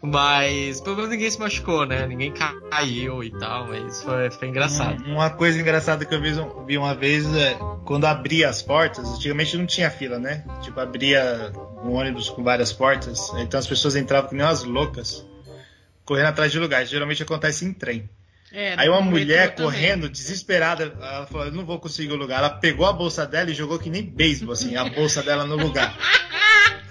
Mas 0.01 0.79
pelo 0.81 0.95
menos 0.95 1.11
ninguém 1.11 1.29
se 1.29 1.39
machucou, 1.39 1.85
né? 1.85 2.05
Ninguém 2.05 2.31
caiu 2.31 3.23
e 3.23 3.31
tal, 3.31 3.67
mas 3.67 4.01
foi, 4.03 4.29
foi 4.29 4.47
engraçado. 4.47 5.03
Um- 5.05 5.13
Uma 5.15 5.29
coisa 5.31 5.59
engraçada 5.59 6.05
que 6.05 6.13
eu 6.13 6.21
vi, 6.21 6.31
vi 6.67 6.77
uma 6.77 6.93
vez 6.93 7.25
é 7.35 7.57
quando 7.83 8.05
abria 8.05 8.47
as 8.49 8.61
portas, 8.61 9.07
antigamente 9.15 9.57
não 9.57 9.65
tinha 9.65 9.89
fila, 9.89 10.19
né? 10.19 10.43
Tipo, 10.61 10.79
abria 10.79 11.51
um 11.83 11.93
ônibus 11.93 12.29
com 12.29 12.43
várias 12.43 12.71
portas, 12.71 13.31
então 13.39 13.59
as 13.59 13.65
pessoas 13.67 13.95
entravam 13.95 14.29
que 14.29 14.35
nem 14.35 14.45
umas 14.45 14.63
loucas, 14.63 15.25
correndo 16.05 16.27
atrás 16.27 16.51
de 16.51 16.59
lugares. 16.59 16.89
Geralmente 16.89 17.23
acontece 17.23 17.65
em 17.65 17.73
trem. 17.73 18.09
É, 18.53 18.75
Aí 18.77 18.87
uma 18.87 19.01
mulher 19.01 19.47
metrô 19.49 19.65
também. 19.65 19.81
correndo, 19.81 20.09
desesperada, 20.09 20.95
ela 21.01 21.25
falou: 21.25 21.47
Eu 21.47 21.51
não 21.51 21.65
vou 21.65 21.79
conseguir 21.79 22.13
o 22.13 22.15
lugar. 22.15 22.37
Ela 22.39 22.49
pegou 22.49 22.85
a 22.85 22.93
bolsa 22.93 23.25
dela 23.25 23.49
e 23.51 23.53
jogou 23.53 23.77
que 23.77 23.89
nem 23.89 24.03
beisebol, 24.03 24.53
assim, 24.53 24.75
a 24.77 24.85
bolsa 24.87 25.21
dela 25.23 25.43
no 25.43 25.57
lugar. 25.57 25.97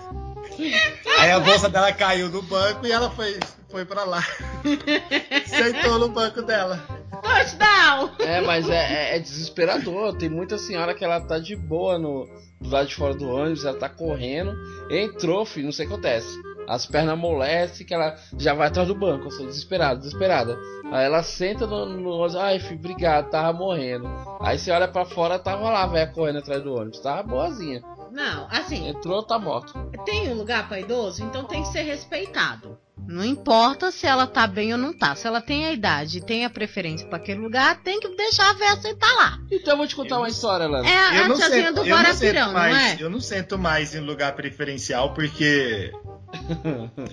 Aí 1.18 1.30
a 1.30 1.40
bolsa 1.40 1.68
dela 1.68 1.92
caiu 1.92 2.28
no 2.28 2.42
banco 2.42 2.86
e 2.86 2.92
ela 2.92 3.11
foi, 3.11 3.38
foi 3.70 3.84
pra 3.84 4.04
lá. 4.04 4.22
Sentou 5.46 5.98
no 5.98 6.09
banco 6.09 6.42
dela. 6.42 6.80
Touchdown! 7.22 8.11
É, 8.20 8.40
mas 8.40 8.68
é, 8.68 9.12
é- 9.12 9.16
é 9.16 9.18
desesperador. 9.18 10.16
Tem 10.16 10.28
muita 10.28 10.59
senhora 10.59 10.94
que 10.94 11.04
ela 11.04 11.20
tá 11.20 11.38
de 11.38 11.57
boa 11.57 11.98
no, 11.98 12.26
do 12.61 12.68
lado 12.70 12.88
de 12.88 12.94
fora 12.94 13.14
do 13.14 13.28
ônibus, 13.28 13.64
ela 13.64 13.78
tá 13.78 13.88
correndo, 13.88 14.54
entrou, 14.90 15.44
filho, 15.44 15.66
não 15.66 15.72
sei 15.72 15.86
o 15.86 15.88
que 15.88 15.94
acontece. 15.94 16.28
As 16.68 16.84
pernas 16.84 17.12
amolecem 17.14 17.86
que 17.86 17.94
ela 17.94 18.16
já 18.36 18.52
vai 18.52 18.66
atrás 18.66 18.88
do 18.88 18.94
banco, 18.94 19.28
assim, 19.28 19.46
desesperada, 19.46 19.98
desesperada. 20.00 20.59
Aí 20.90 21.04
ela 21.04 21.22
senta 21.22 21.64
no, 21.66 21.86
no 21.86 22.11
ônibus, 22.11 22.34
ai 22.34 22.59
filho, 22.59 22.74
obrigado, 22.78 23.30
tava 23.30 23.57
morrendo. 23.57 24.09
Aí 24.40 24.59
você 24.59 24.72
olha 24.72 24.88
pra 24.88 25.04
fora, 25.04 25.38
tava 25.38 25.70
lá, 25.70 25.86
velho, 25.86 26.12
correndo 26.12 26.38
atrás 26.40 26.62
do 26.62 26.74
ônibus, 26.74 26.98
tava 27.00 27.22
boazinha. 27.22 27.82
Não, 28.16 28.48
assim, 28.50 28.88
Entrou, 28.88 29.22
tá 29.22 29.38
morto. 29.38 29.74
tem 30.06 30.30
um 30.30 30.34
lugar 30.34 30.66
pra 30.68 30.80
idoso, 30.80 31.22
então 31.22 31.44
tem 31.44 31.62
que 31.62 31.68
ser 31.68 31.82
respeitado. 31.82 32.78
Não 33.06 33.22
importa 33.22 33.90
se 33.92 34.06
ela 34.06 34.26
tá 34.26 34.46
bem 34.46 34.72
ou 34.72 34.78
não 34.78 34.90
tá. 34.96 35.14
Se 35.14 35.26
ela 35.26 35.40
tem 35.42 35.66
a 35.66 35.72
idade 35.72 36.16
e 36.16 36.20
tem 36.22 36.42
a 36.46 36.48
preferência 36.50 37.06
pra 37.06 37.18
aquele 37.18 37.40
lugar, 37.40 37.82
tem 37.82 38.00
que 38.00 38.08
deixar 38.16 38.48
a 38.48 38.54
véia 38.54 38.80
sentar 38.80 39.14
lá. 39.16 39.38
Então 39.52 39.74
eu 39.74 39.76
vou 39.76 39.86
te 39.86 39.94
contar 39.94 40.16
uma 40.16 40.28
história, 40.30 40.66
Lana. 40.66 40.88
É 40.88 40.96
a, 40.96 41.26
a 41.26 41.34
tiazinha 41.34 41.72
do 41.74 41.82
eu 41.82 41.94
não 41.94 42.04
sento 42.06 42.34
Guarapirão, 42.34 42.46
não 42.46 42.52
mais, 42.54 42.76
é? 43.00 43.02
eu 43.02 43.10
não 43.10 43.20
sento 43.20 43.58
mais 43.58 43.94
em 43.94 44.00
lugar 44.00 44.34
preferencial 44.34 45.12
porque 45.12 45.92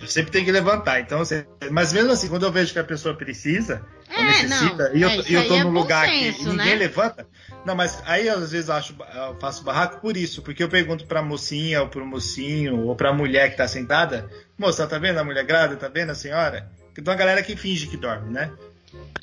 eu 0.01 0.07
sempre 0.07 0.31
tenho 0.31 0.45
que 0.45 0.51
levantar. 0.51 1.01
Então, 1.01 1.19
eu 1.19 1.25
sempre- 1.25 1.69
mas 1.69 1.91
mesmo 1.93 2.11
assim, 2.11 2.29
quando 2.29 2.43
eu 2.43 2.51
vejo 2.51 2.71
que 2.73 2.79
a 2.79 2.83
pessoa 2.83 3.13
precisa, 3.15 3.85
ou 4.09 4.15
É, 4.23 4.27
necessita, 4.27 4.89
não, 4.89 4.95
e 4.95 5.01
eu, 5.01 5.09
é, 5.09 5.17
eu 5.17 5.47
tô 5.47 5.55
é 5.55 5.63
num 5.63 5.73
bom 5.73 5.79
lugar 5.81 6.07
senso, 6.07 6.39
que 6.39 6.45
ninguém 6.45 6.65
né? 6.65 6.75
levanta, 6.75 7.27
não, 7.66 7.76
mas 7.76 8.01
aí 8.05 8.28
às 8.30 8.51
vezes 8.51 8.68
eu 8.70 8.76
acho, 8.76 8.95
faço 9.39 9.64
barraco 9.64 9.99
por 10.01 10.18
isso, 10.18 10.41
porque 10.41 10.64
eu 10.64 10.70
pergunto 10.70 11.05
pra 11.05 11.22
mocinha 11.22 11.82
ou 11.82 11.88
pro 11.88 12.05
mocinho 12.05 12.80
ou 12.88 12.95
pra 12.95 13.14
mulher 13.14 13.49
que 13.51 13.57
tá 13.57 13.68
sentada, 13.68 14.30
moça, 14.57 14.86
tá 14.88 14.97
vendo 14.97 15.20
a 15.20 15.24
mulher 15.24 15.43
grávida, 15.45 15.80
tá 15.80 15.88
vendo 15.88 16.11
a 16.11 16.16
senhora? 16.16 16.70
Tem 16.93 17.03
uma 17.03 17.16
galera 17.16 17.41
que 17.41 17.55
finge 17.55 17.88
que 17.88 17.97
dorme, 17.97 18.32
né? 18.32 18.51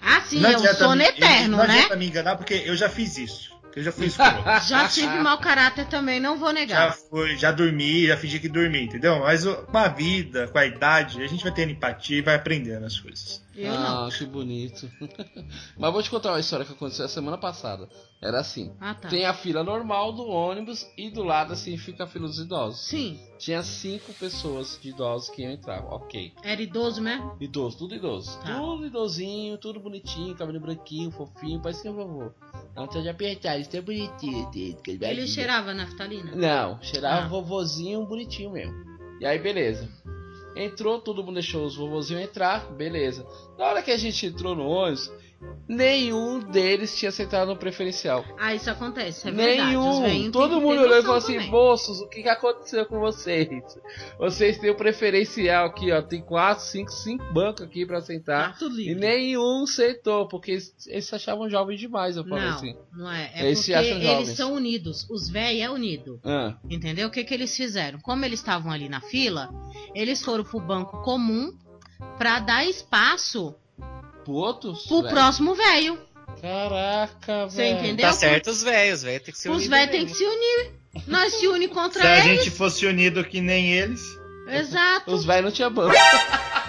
Ah, 0.01 0.20
sim, 0.22 0.41
Não 0.41 0.51
é 0.51 0.55
adianta 0.55 0.74
sono 0.74 0.97
me- 0.97 1.05
eterno, 1.05 1.57
não 1.59 1.66
né? 1.66 1.74
adianta 1.74 1.97
me 1.97 2.07
enganar, 2.07 2.36
porque 2.36 2.55
eu 2.66 2.74
já 2.74 2.88
fiz 2.88 3.16
isso. 3.18 3.59
Eu 3.76 3.82
já 3.84 3.92
fui 3.92 4.06
escroto. 4.06 4.42
Já 4.68 4.88
tive 4.88 5.18
mau 5.20 5.38
caráter 5.38 5.86
também, 5.86 6.18
não 6.20 6.36
vou 6.38 6.48
Já 6.48 6.54
negar. 6.54 6.92
fui, 6.92 7.36
já 7.36 7.52
dormi, 7.52 8.06
já 8.06 8.16
fingi 8.16 8.40
que 8.40 8.48
dormi, 8.48 8.82
entendeu? 8.84 9.20
Mas 9.20 9.44
com 9.44 9.78
a 9.78 9.88
vida, 9.88 10.48
com 10.48 10.58
a 10.58 10.66
idade, 10.66 11.22
a 11.22 11.26
gente 11.26 11.42
vai 11.44 11.52
tendo 11.54 11.70
empatia 11.72 12.18
e 12.18 12.22
vai 12.22 12.34
aprendendo 12.34 12.84
as 12.84 12.98
coisas. 12.98 13.42
Eu 13.56 13.72
não. 13.74 14.06
ah, 14.06 14.10
que 14.10 14.24
bonito. 14.24 14.90
Mas 15.76 15.92
vou 15.92 16.02
te 16.02 16.08
contar 16.10 16.30
uma 16.30 16.40
história 16.40 16.64
que 16.64 16.72
aconteceu 16.72 17.04
a 17.04 17.08
semana 17.08 17.36
passada. 17.36 17.88
Era 18.22 18.40
assim. 18.40 18.72
Ah, 18.80 18.94
tá. 18.94 19.08
Tem 19.08 19.24
a 19.26 19.34
fila 19.34 19.62
normal 19.62 20.12
do 20.12 20.26
ônibus 20.28 20.86
e 20.96 21.10
do 21.10 21.22
lado 21.22 21.52
assim 21.52 21.76
fica 21.76 22.04
a 22.04 22.06
fila 22.06 22.26
dos 22.26 22.38
idosos. 22.38 22.80
Sim, 22.86 23.20
Tinha 23.38 23.62
cinco 23.62 24.12
pessoas 24.14 24.78
de 24.80 24.90
idosos 24.90 25.30
que 25.30 25.42
iam 25.42 25.52
entrar, 25.52 25.84
ok. 25.84 26.32
era 26.42 26.60
idoso 26.62 27.00
mesmo? 27.02 27.36
Idoso, 27.40 27.78
tudo 27.78 27.94
idoso. 27.94 28.38
Tá. 28.40 28.54
Tudo 28.58 28.86
idosinho, 28.86 29.58
tudo 29.58 29.80
bonitinho, 29.80 30.34
cabelo 30.36 30.60
branquinho, 30.60 31.10
fofinho, 31.10 31.60
parece 31.60 31.82
que 31.82 31.88
é 31.88 31.92
vovô. 31.92 32.30
Não 32.74 32.84
precisa 32.84 33.02
de 33.02 33.08
apertar, 33.10 33.58
isso 33.58 33.76
é 33.76 33.80
bonitinho. 33.80 34.48
Ele 35.00 35.26
cheirava 35.26 35.74
naftalina? 35.74 36.32
Não, 36.34 36.80
cheirava 36.82 37.26
Ah. 37.26 37.28
vovozinho 37.28 38.04
bonitinho 38.06 38.50
mesmo. 38.50 38.74
E 39.20 39.26
aí, 39.26 39.38
beleza. 39.38 39.88
Entrou, 40.56 41.00
todo 41.00 41.22
mundo 41.22 41.34
deixou 41.34 41.64
os 41.64 41.76
vovozinhos 41.76 42.22
entrar, 42.22 42.72
beleza. 42.72 43.26
Na 43.58 43.66
hora 43.66 43.82
que 43.82 43.90
a 43.90 43.96
gente 43.96 44.26
entrou 44.26 44.54
no 44.56 44.66
ônibus, 44.66 45.12
nenhum 45.68 46.38
deles 46.41 46.97
tinha 46.97 47.11
sentado 47.11 47.49
no 47.49 47.57
preferencial. 47.57 48.24
Ah, 48.38 48.55
isso 48.55 48.70
acontece, 48.70 49.28
é 49.28 49.30
verdade. 49.30 49.70
Nenhum. 49.70 50.03
velhinhos 50.03 50.32
Todo 50.32 50.61
mundo 50.61 50.80
olhou 50.82 50.99
e 50.99 51.03
falou 51.03 51.16
assim: 51.16 51.34
também. 51.34 51.51
moços, 51.51 52.01
o 52.01 52.09
que, 52.09 52.22
que 52.22 52.28
aconteceu 52.28 52.84
com 52.86 52.99
vocês? 53.01 53.49
Vocês 54.18 54.59
têm 54.59 54.70
o 54.70 54.74
preferencial 54.76 55.66
aqui, 55.66 55.91
ó. 55.93 56.03
Tem 56.03 56.20
quatro, 56.20 56.64
cinco, 56.64 56.91
cinco 56.91 57.24
bancos 57.32 57.62
aqui 57.62 57.86
pra 57.86 58.01
sentar. 58.01 58.53
Tá 58.53 58.59
tudo 58.59 58.80
E 58.80 58.95
nenhum 58.95 59.66
sentou, 59.66 60.26
porque 60.28 60.53
eles, 60.53 60.74
eles 60.86 61.07
se 61.07 61.14
achavam 61.14 61.49
jovens 61.49 61.80
demais, 61.80 62.16
eu 62.16 62.24
falei 62.24 62.45
Não, 62.45 62.55
assim. 62.55 62.76
não 62.93 63.11
é. 63.11 63.30
É 63.34 63.47
Eles 63.47 63.59
se 63.61 63.72
porque 63.72 63.88
eles 63.88 64.03
jovens. 64.07 64.28
são 64.36 64.53
unidos. 64.55 65.07
Os 65.11 65.28
velhos 65.28 65.62
é 65.62 65.70
unido. 65.70 66.20
Ah, 66.24 66.57
Entendeu? 66.68 67.09
O 67.09 67.11
que, 67.11 67.24
que 67.24 67.34
eles 67.34 67.57
fizeram? 67.57 67.99
Como 68.01 68.24
eles 68.24 68.41
estavam 68.41 68.70
ali 68.70 68.88
na 68.88 69.01
fila, 69.01 69.49
eles 69.95 70.22
foram 70.22 70.45
pro 70.45 70.61
banco 70.61 71.03
comum 71.03 71.53
pra 72.18 72.38
dar 72.41 72.64
espaço 72.64 73.55
pro 74.30 74.38
outro? 74.40 74.72
pro 74.88 75.02
velho? 75.02 75.14
próximo 75.14 75.54
velho. 75.54 75.98
Caraca, 76.40 77.46
Você 77.48 77.56
velho. 77.56 77.78
entendeu? 77.78 78.06
Tá 78.06 78.12
certo 78.12 78.50
os 78.50 78.62
velhos, 78.62 79.02
velho. 79.02 79.20
Tem 79.20 79.32
que 79.34 79.38
ser 79.40 79.50
Os 79.50 79.56
unido 79.56 79.70
velhos 79.70 79.90
têm 79.90 80.06
que 80.06 80.12
mesmo. 80.12 80.18
se 80.18 80.24
unir. 80.24 80.72
Nós 81.06 81.34
se 81.34 81.46
une 81.48 81.68
contra 81.68 82.00
Se 82.02 82.06
a 82.06 82.24
eles. 82.26 82.44
gente 82.44 82.50
fosse 82.50 82.86
unido 82.86 83.24
que 83.24 83.40
nem 83.40 83.72
eles, 83.72 84.00
Exato. 84.48 85.12
Os 85.14 85.24
velhos 85.24 85.44
não 85.44 85.52
tinham 85.52 85.72
banco. 85.72 85.94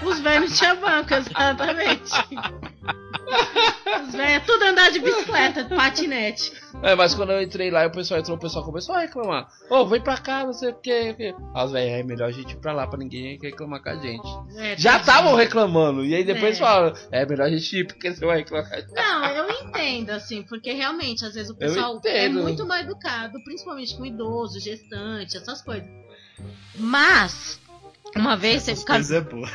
Os 0.03 0.19
velhos 0.19 0.51
não 0.51 0.57
tinham 0.57 0.75
banco, 0.77 1.13
exatamente. 1.15 2.11
Os 3.31 4.13
velhos 4.13 4.31
é 4.35 4.39
tudo 4.41 4.63
andar 4.63 4.91
de 4.91 4.99
bicicleta, 4.99 5.63
de 5.63 5.75
patinete. 5.75 6.51
É, 6.83 6.95
mas 6.95 7.13
quando 7.13 7.31
eu 7.31 7.41
entrei 7.41 7.69
lá 7.69 7.83
e 7.83 7.87
o 7.87 7.91
pessoal 7.91 8.19
entrou, 8.19 8.37
o 8.37 8.39
pessoal 8.39 8.63
começou 8.65 8.95
a 8.95 8.99
reclamar. 9.01 9.47
Ô, 9.69 9.85
vem 9.85 10.01
pra 10.01 10.17
cá, 10.17 10.43
não 10.45 10.53
sei 10.53 10.69
o 10.69 10.75
que. 10.75 11.33
As 11.53 11.71
velhas, 11.71 11.99
é 11.99 12.03
melhor 12.03 12.29
a 12.29 12.31
gente 12.31 12.53
ir 12.53 12.57
pra 12.57 12.73
lá 12.73 12.87
pra 12.87 12.97
ninguém 12.97 13.37
reclamar 13.41 13.81
com 13.83 13.89
a 13.89 13.95
gente. 13.95 14.27
É, 14.57 14.75
Já 14.77 14.97
estavam 14.97 15.35
reclamando. 15.35 16.03
E 16.05 16.15
aí 16.15 16.23
depois 16.23 16.57
É. 16.57 16.59
falaram, 16.59 16.95
é 17.11 17.25
melhor 17.25 17.45
a 17.47 17.49
gente 17.49 17.77
ir 17.77 17.85
porque 17.87 18.13
você 18.13 18.25
vai 18.25 18.37
reclamar 18.37 18.67
com 18.69 18.75
a 18.75 18.79
gente. 18.79 18.93
Não, 18.93 19.25
eu 19.25 19.49
entendo, 19.51 20.09
assim, 20.11 20.43
porque 20.43 20.71
realmente, 20.73 21.25
às 21.25 21.33
vezes 21.33 21.49
o 21.49 21.55
pessoal 21.55 21.99
é 22.05 22.29
muito 22.29 22.65
mal 22.65 22.79
educado, 22.79 23.41
principalmente 23.43 23.95
com 23.95 24.05
idoso, 24.05 24.59
gestante, 24.59 25.37
essas 25.37 25.61
coisas. 25.61 25.87
Mas, 26.75 27.59
uma 28.15 28.35
vez 28.35 28.63
você 28.63 28.75
fica. 28.75 28.93
coisas 28.93 29.11
é 29.11 29.21
boa. 29.21 29.47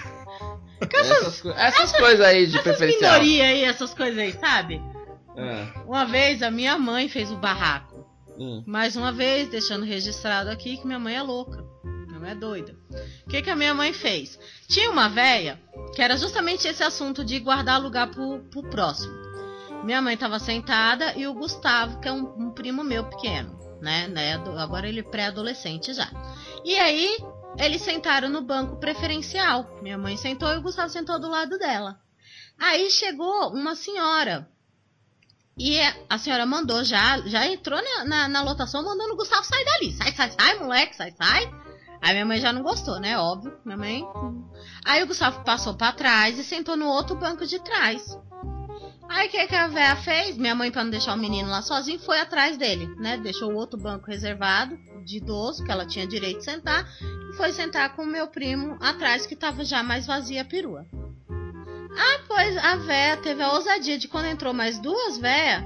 Essas, 0.81 1.41
co- 1.41 1.51
essas 1.51 1.93
coisas 1.93 2.20
aí 2.27 2.47
de 2.47 2.53
Essas 2.59 2.62
preferencial. 2.62 3.12
minorias 3.14 3.47
aí, 3.47 3.64
essas 3.64 3.95
coisas 3.95 4.18
aí, 4.18 4.33
sabe? 4.33 4.83
É. 5.37 5.66
Uma 5.87 6.05
vez 6.05 6.43
a 6.43 6.51
minha 6.51 6.79
mãe 6.79 7.09
fez 7.09 7.31
o 7.31 7.37
barraco. 7.37 8.07
Hum. 8.39 8.62
Mais 8.66 8.97
uma 8.97 9.12
vez, 9.12 9.49
deixando 9.49 9.85
registrado 9.85 10.51
aqui 10.51 10.77
que 10.77 10.87
minha 10.87 10.99
mãe 10.99 11.16
é 11.16 11.22
louca. 11.22 11.64
Minha 12.07 12.20
mãe 12.20 12.31
é 12.31 12.35
doida. 12.35 12.74
O 13.27 13.31
que, 13.31 13.41
que 13.43 13.51
a 13.51 13.57
minha 13.57 13.72
mãe 13.74 13.93
fez? 13.93 14.39
Tinha 14.68 14.91
uma 14.91 15.09
véia 15.09 15.59
que 15.95 16.03
era 16.03 16.16
justamente 16.16 16.66
esse 16.68 16.83
assunto 16.83 17.24
de 17.24 17.39
guardar 17.41 17.81
lugar 17.81 18.09
pro, 18.09 18.41
pro 18.51 18.62
próximo. 18.64 19.14
Minha 19.85 20.03
mãe 20.03 20.14
estava 20.14 20.39
sentada 20.39 21.12
e 21.16 21.27
o 21.27 21.35
Gustavo, 21.35 21.99
que 22.01 22.09
é 22.09 22.12
um, 22.12 22.35
um 22.39 22.51
primo 22.51 22.83
meu 22.83 23.05
pequeno, 23.05 23.57
né? 23.81 24.09
né? 24.09 24.35
Agora 24.59 24.89
ele 24.89 25.01
é 25.01 25.03
pré-adolescente 25.03 25.95
já. 25.95 26.09
E 26.64 26.74
aí, 26.77 27.16
eles 27.59 27.82
sentaram 27.82 28.28
no 28.28 28.42
banco 28.42 28.76
preferencial. 28.76 29.78
Minha 29.82 29.98
mãe 29.98 30.16
sentou 30.16 30.52
e 30.52 30.57
o 30.57 30.62
Gustavo 30.62 30.90
sentou 30.90 31.18
do 31.20 31.28
lado 31.28 31.59
dela. 31.59 31.98
Aí 32.59 32.90
chegou 32.90 33.52
uma 33.52 33.74
senhora 33.74 34.48
e 35.59 35.78
a 36.09 36.18
senhora 36.18 36.44
mandou 36.44 36.84
já, 36.84 37.18
já 37.26 37.46
entrou 37.46 37.80
na, 37.82 38.04
na, 38.04 38.28
na 38.28 38.42
lotação 38.42 38.84
mandando 38.84 39.14
o 39.14 39.16
Gustavo 39.16 39.44
sair 39.44 39.64
dali. 39.64 39.92
Sai, 39.92 40.12
sai, 40.12 40.30
sai, 40.30 40.59
moleque, 40.59 40.96
sai, 40.96 41.12
sai. 41.12 41.50
Aí 42.02 42.12
minha 42.12 42.26
mãe 42.26 42.40
já 42.40 42.52
não 42.52 42.62
gostou, 42.62 43.00
né? 43.00 43.18
Óbvio. 43.18 43.59
Minha 43.64 43.76
mãe. 43.76 44.04
Aí 44.84 45.02
o 45.02 45.07
Gustavo 45.07 45.42
passou 45.44 45.74
pra 45.74 45.92
trás 45.92 46.38
e 46.38 46.44
sentou 46.44 46.76
no 46.76 46.86
outro 46.86 47.16
banco 47.16 47.46
de 47.46 47.59
trás. 47.59 48.18
Aí 49.09 49.28
o 49.28 49.30
que, 49.30 49.46
que 49.46 49.54
a 49.54 49.68
véia 49.68 49.96
fez? 49.96 50.36
Minha 50.36 50.54
mãe, 50.54 50.70
pra 50.70 50.82
não 50.82 50.90
deixar 50.90 51.14
o 51.14 51.18
menino 51.18 51.48
lá 51.48 51.62
sozinho, 51.62 51.98
foi 51.98 52.18
atrás 52.18 52.57
dele, 52.57 52.86
né? 52.96 53.16
Deixou 53.16 53.52
o 53.52 53.57
outro 53.57 53.78
banco 53.78 54.11
reservado 54.11 54.76
de 55.04 55.18
idoso, 55.18 55.64
que 55.64 55.70
ela 55.70 55.86
tinha 55.86 56.07
direito 56.07 56.38
de 56.38 56.44
sentar, 56.44 56.84
e 57.30 57.36
foi 57.36 57.52
sentar 57.52 57.94
com 57.94 58.02
o 58.02 58.07
meu 58.07 58.26
primo 58.26 58.76
atrás, 58.80 59.26
que 59.26 59.36
tava 59.36 59.64
já 59.64 59.82
mais 59.82 60.07
vazia 60.07 60.42
a 60.42 60.44
perua. 60.44 60.86
Ah, 61.98 62.20
pois 62.26 62.57
a 62.59 62.76
véia 62.76 63.16
teve 63.16 63.42
a 63.42 63.52
ousadia 63.52 63.96
de 63.96 64.09
quando 64.09 64.26
entrou 64.26 64.52
mais 64.52 64.78
duas 64.78 65.16
véias, 65.16 65.62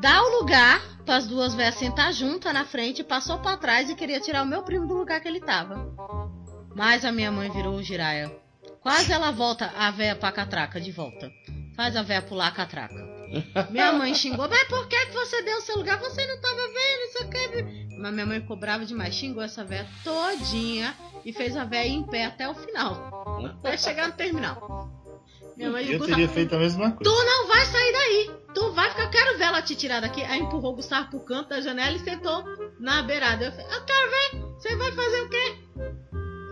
dar 0.00 0.22
o 0.22 0.40
lugar 0.40 0.80
para 1.04 1.16
as 1.16 1.26
duas 1.26 1.54
véias 1.54 1.74
sentar 1.74 2.12
juntas 2.12 2.52
na 2.54 2.64
frente, 2.64 3.04
passou 3.04 3.38
para 3.38 3.56
trás 3.56 3.90
e 3.90 3.94
queria 3.94 4.20
tirar 4.20 4.42
o 4.42 4.46
meu 4.46 4.62
primo 4.62 4.86
do 4.86 4.94
lugar 4.94 5.20
que 5.20 5.28
ele 5.28 5.40
tava. 5.40 5.86
Mas 6.74 7.04
a 7.04 7.12
minha 7.12 7.30
mãe 7.30 7.50
virou 7.50 7.74
o 7.74 7.82
giraia. 7.82 8.30
Quase 8.80 9.12
ela 9.12 9.30
volta 9.30 9.72
a 9.76 9.90
véia 9.90 10.14
pra 10.14 10.32
catraca 10.32 10.80
de 10.80 10.92
volta. 10.92 11.30
Faz 11.76 11.94
a 11.94 12.02
véia 12.02 12.22
pular 12.22 12.48
a 12.48 12.50
catraca. 12.50 13.16
Minha 13.70 13.92
mãe 13.92 14.14
xingou, 14.14 14.48
mas 14.48 14.64
por 14.68 14.88
que, 14.88 15.06
que 15.06 15.12
você 15.12 15.42
deu 15.42 15.58
o 15.58 15.60
seu 15.60 15.76
lugar? 15.76 15.98
Você 15.98 16.26
não 16.26 16.40
tava 16.40 16.56
vendo, 16.56 17.02
isso 17.08 17.22
aqui. 17.24 17.86
Mas 17.98 18.12
minha 18.12 18.26
mãe 18.26 18.40
ficou 18.40 18.56
brava 18.56 18.84
demais, 18.84 19.14
xingou 19.14 19.42
essa 19.42 19.64
véia 19.64 19.86
todinha 20.04 20.94
e 21.24 21.32
fez 21.32 21.56
a 21.56 21.64
véia 21.64 21.88
ir 21.88 21.94
em 21.94 22.02
pé 22.04 22.26
até 22.26 22.48
o 22.48 22.54
final. 22.54 23.44
Até 23.58 23.76
chegar 23.76 24.08
no 24.08 24.14
terminal. 24.14 24.90
Minha 25.56 25.70
mãe 25.70 25.90
Eu 25.90 26.04
teria 26.04 26.28
feito 26.28 26.54
a 26.54 26.58
mesma 26.58 26.92
coisa. 26.92 27.10
Tu 27.10 27.24
não 27.24 27.48
vai 27.48 27.64
sair 27.64 27.92
daí. 27.92 28.30
Tu 28.54 28.72
vai 28.72 28.90
ficar. 28.90 29.04
Eu 29.04 29.10
quero 29.10 29.38
ver 29.38 29.44
ela 29.44 29.62
te 29.62 29.74
tirar 29.74 30.00
daqui. 30.00 30.22
Aí 30.22 30.40
empurrou 30.40 30.72
o 30.72 30.76
Gustavo 30.76 31.08
pro 31.10 31.20
canto 31.20 31.48
da 31.48 31.60
janela 31.60 31.96
e 31.96 32.00
sentou 32.00 32.44
na 32.78 33.02
beirada. 33.02 33.46
Eu 33.46 33.52
falei, 33.52 33.66
eu 33.66 33.84
quero 33.84 34.10
ver. 34.10 34.46
Você 34.58 34.76
vai 34.76 34.92
fazer 34.92 35.22
o 35.22 35.28
quê? 35.30 35.56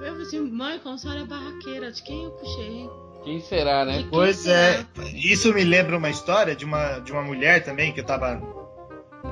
Eu 0.02 0.12
falei 0.12 0.22
assim, 0.22 0.40
mãe, 0.40 0.78
como 0.78 0.94
a 0.94 0.98
senhora 0.98 1.20
é 1.20 1.24
barraqueira, 1.24 1.92
de 1.92 2.02
quem 2.02 2.24
eu 2.24 2.30
puxei? 2.32 2.88
Quem 3.24 3.40
será, 3.40 3.84
né? 3.86 4.06
Pois 4.10 4.46
é, 4.46 4.84
isso 5.14 5.52
me 5.54 5.64
lembra 5.64 5.96
uma 5.96 6.10
história 6.10 6.54
de 6.54 6.64
uma, 6.64 6.98
de 6.98 7.10
uma 7.10 7.22
mulher 7.22 7.64
também 7.64 7.92
que 7.92 8.00
eu 8.00 8.04
tava. 8.04 8.40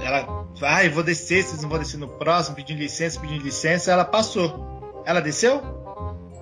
Ela, 0.01 0.47
ah, 0.63 0.85
eu 0.85 0.91
vou 0.91 1.03
descer, 1.03 1.45
vocês 1.45 1.63
não 1.63 1.69
vão 1.69 1.79
descer 1.79 1.99
no 1.99 2.09
próximo, 2.09 2.57
pedindo 2.57 2.79
licença, 2.79 3.21
pedindo 3.21 3.45
licença. 3.45 3.93
Ela 3.93 4.05
passou. 4.05 5.03
Ela 5.05 5.21
desceu? 5.21 5.63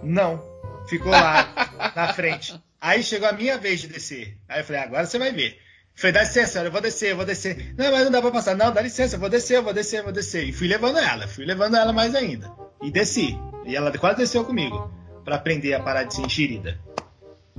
Não. 0.03 0.41
Ficou 0.89 1.11
lá, 1.11 1.49
na 1.97 2.13
frente. 2.13 2.55
Aí 2.81 3.03
chegou 3.03 3.29
a 3.29 3.33
minha 3.33 3.59
vez 3.59 3.81
de 3.81 3.89
descer. 3.89 4.39
Aí 4.49 4.61
eu 4.61 4.65
falei, 4.65 4.83
agora 4.83 5.07
você 5.07 5.19
vai 5.19 5.33
ver. 5.33 5.59
Falei, 5.95 6.13
dá 6.13 6.21
licença, 6.21 6.53
senhora, 6.53 6.69
eu 6.69 6.73
vou 6.73 6.81
descer, 6.81 7.11
eu 7.11 7.17
vou 7.17 7.27
descer. 7.27 7.75
Não, 7.77 7.91
mas 7.91 8.05
não 8.05 8.11
dá 8.13 8.23
pra 8.23 8.31
passar. 8.31 8.57
Não, 8.57 8.73
dá 8.73 8.81
licença, 8.81 9.17
eu 9.17 9.21
vou 9.21 9.29
descer, 9.29 9.59
eu 9.59 9.63
vou 9.63 9.75
descer, 9.75 9.99
eu 9.99 10.05
vou 10.05 10.13
descer. 10.13 10.49
E 10.49 10.53
fui 10.53 10.69
levando 10.69 10.99
ela, 10.99 11.27
fui 11.27 11.45
levando 11.45 11.77
ela 11.77 11.93
mais 11.93 12.15
ainda. 12.15 12.51
E 12.83 12.91
desci. 12.91 13.37
E 13.67 13.77
ela 13.77 13.97
quase 13.99 14.19
desceu 14.19 14.45
comigo. 14.45 14.91
Pra 15.25 15.37
aprender 15.37 15.75
a 15.75 15.81
parar 15.81 16.05
de 16.05 16.15
ser 16.15 16.23
enxerida. 16.23 16.81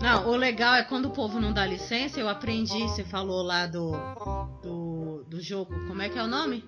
Não, 0.01 0.27
o 0.29 0.35
legal 0.35 0.75
é 0.75 0.83
quando 0.83 1.05
o 1.05 1.11
povo 1.11 1.39
não 1.39 1.53
dá 1.53 1.65
licença, 1.65 2.19
eu 2.19 2.27
aprendi, 2.27 2.79
você 2.81 3.03
falou 3.03 3.43
lá 3.43 3.67
do, 3.67 3.91
do, 4.63 5.23
do 5.27 5.41
jogo, 5.41 5.73
como 5.87 6.01
é 6.01 6.09
que 6.09 6.17
é 6.17 6.23
o 6.23 6.27
nome? 6.27 6.65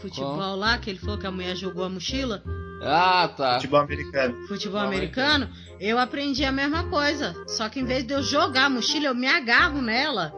Futebol 0.00 0.36
Qual? 0.36 0.56
lá, 0.56 0.78
que 0.78 0.88
ele 0.90 0.98
falou 0.98 1.18
que 1.18 1.26
a 1.26 1.30
mulher 1.30 1.56
jogou 1.56 1.84
a 1.84 1.88
mochila. 1.88 2.42
Ah, 2.82 3.28
tá. 3.36 3.54
Futebol 3.54 3.80
americano. 3.80 4.46
Futebol 4.46 4.80
Não, 4.80 4.88
americano, 4.88 5.50
eu 5.80 5.98
aprendi 5.98 6.44
a 6.44 6.52
mesma 6.52 6.84
coisa. 6.84 7.34
Só 7.48 7.68
que 7.68 7.80
em 7.80 7.84
vez 7.84 8.04
de 8.04 8.14
eu 8.14 8.22
jogar 8.22 8.66
a 8.66 8.70
mochila, 8.70 9.06
eu 9.06 9.14
me 9.14 9.26
agarro 9.26 9.82
nela 9.82 10.32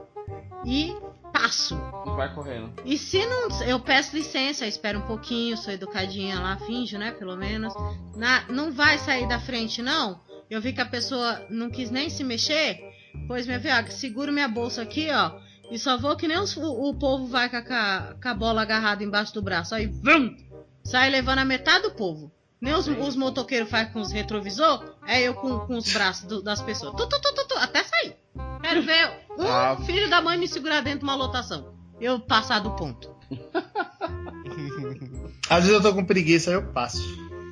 e 0.64 0.96
passo. 1.32 1.78
E 2.06 2.10
vai 2.16 2.32
correndo. 2.34 2.72
E 2.84 2.96
se 2.96 3.24
não. 3.26 3.48
Eu 3.66 3.78
peço 3.78 4.16
licença, 4.16 4.66
espero 4.66 5.00
um 5.00 5.02
pouquinho, 5.02 5.56
sou 5.58 5.72
educadinha 5.72 6.40
lá, 6.40 6.56
finjo, 6.56 6.96
né? 6.96 7.12
Pelo 7.12 7.36
menos. 7.36 7.74
Na- 8.16 8.44
não 8.48 8.72
vai 8.72 8.96
sair 8.96 9.28
da 9.28 9.38
frente, 9.38 9.82
não. 9.82 10.18
Eu 10.50 10.60
vi 10.60 10.72
que 10.72 10.80
a 10.80 10.86
pessoa 10.86 11.46
não 11.48 11.70
quis 11.70 11.90
nem 11.90 12.10
se 12.10 12.24
mexer. 12.24 12.80
Pois, 13.28 13.46
minha 13.46 13.60
filha, 13.60 13.88
seguro 13.90 14.32
minha 14.32 14.48
bolsa 14.48 14.82
aqui, 14.82 15.08
ó. 15.10 15.32
E 15.70 15.78
só 15.78 15.96
vou 15.96 16.16
que 16.16 16.26
nem 16.26 16.38
os- 16.38 16.56
o, 16.56 16.88
o 16.90 16.94
povo 16.98 17.26
vai 17.28 17.48
com 17.48 17.56
a, 17.56 18.14
com 18.20 18.28
a- 18.28 18.34
bola 18.34 18.62
agarrada 18.62 19.04
embaixo 19.04 19.32
do 19.32 19.40
braço. 19.42 19.74
Aí, 19.74 19.86
vum! 19.86 20.36
Sai 20.82 21.08
levando 21.10 21.38
a 21.38 21.44
metade 21.44 21.84
do 21.84 21.92
povo. 21.92 22.32
Nem 22.60 22.74
os, 22.74 22.88
os 22.88 23.16
motoqueiros 23.16 23.70
fazem 23.70 23.92
com 23.92 24.00
os 24.00 24.10
retrovisor, 24.12 24.84
é 25.06 25.22
eu 25.22 25.34
com, 25.34 25.60
com 25.60 25.76
os 25.76 25.90
braços 25.92 26.26
do- 26.26 26.42
das 26.42 26.60
pessoas. 26.60 26.94
Tu, 26.96 27.08
tu, 27.08 27.20
tu, 27.20 27.58
até 27.58 27.84
sair. 27.84 28.16
Quero 28.62 28.82
ver 28.82 29.10
um 29.38 29.46
Ah. 29.46 29.76
filho 29.86 30.10
da 30.10 30.20
mãe 30.20 30.36
me 30.36 30.48
segurar 30.48 30.80
dentro 30.82 31.00
de 31.00 31.04
uma 31.04 31.14
lotação. 31.14 31.72
Eu 32.00 32.18
passar 32.20 32.58
do 32.58 32.72
ponto. 32.72 33.14
Às 35.48 35.64
vezes 35.64 35.70
eu 35.70 35.80
tô 35.82 35.94
com 35.94 36.04
preguiça, 36.04 36.50
aí 36.50 36.56
eu 36.56 36.66
passo. 36.72 37.00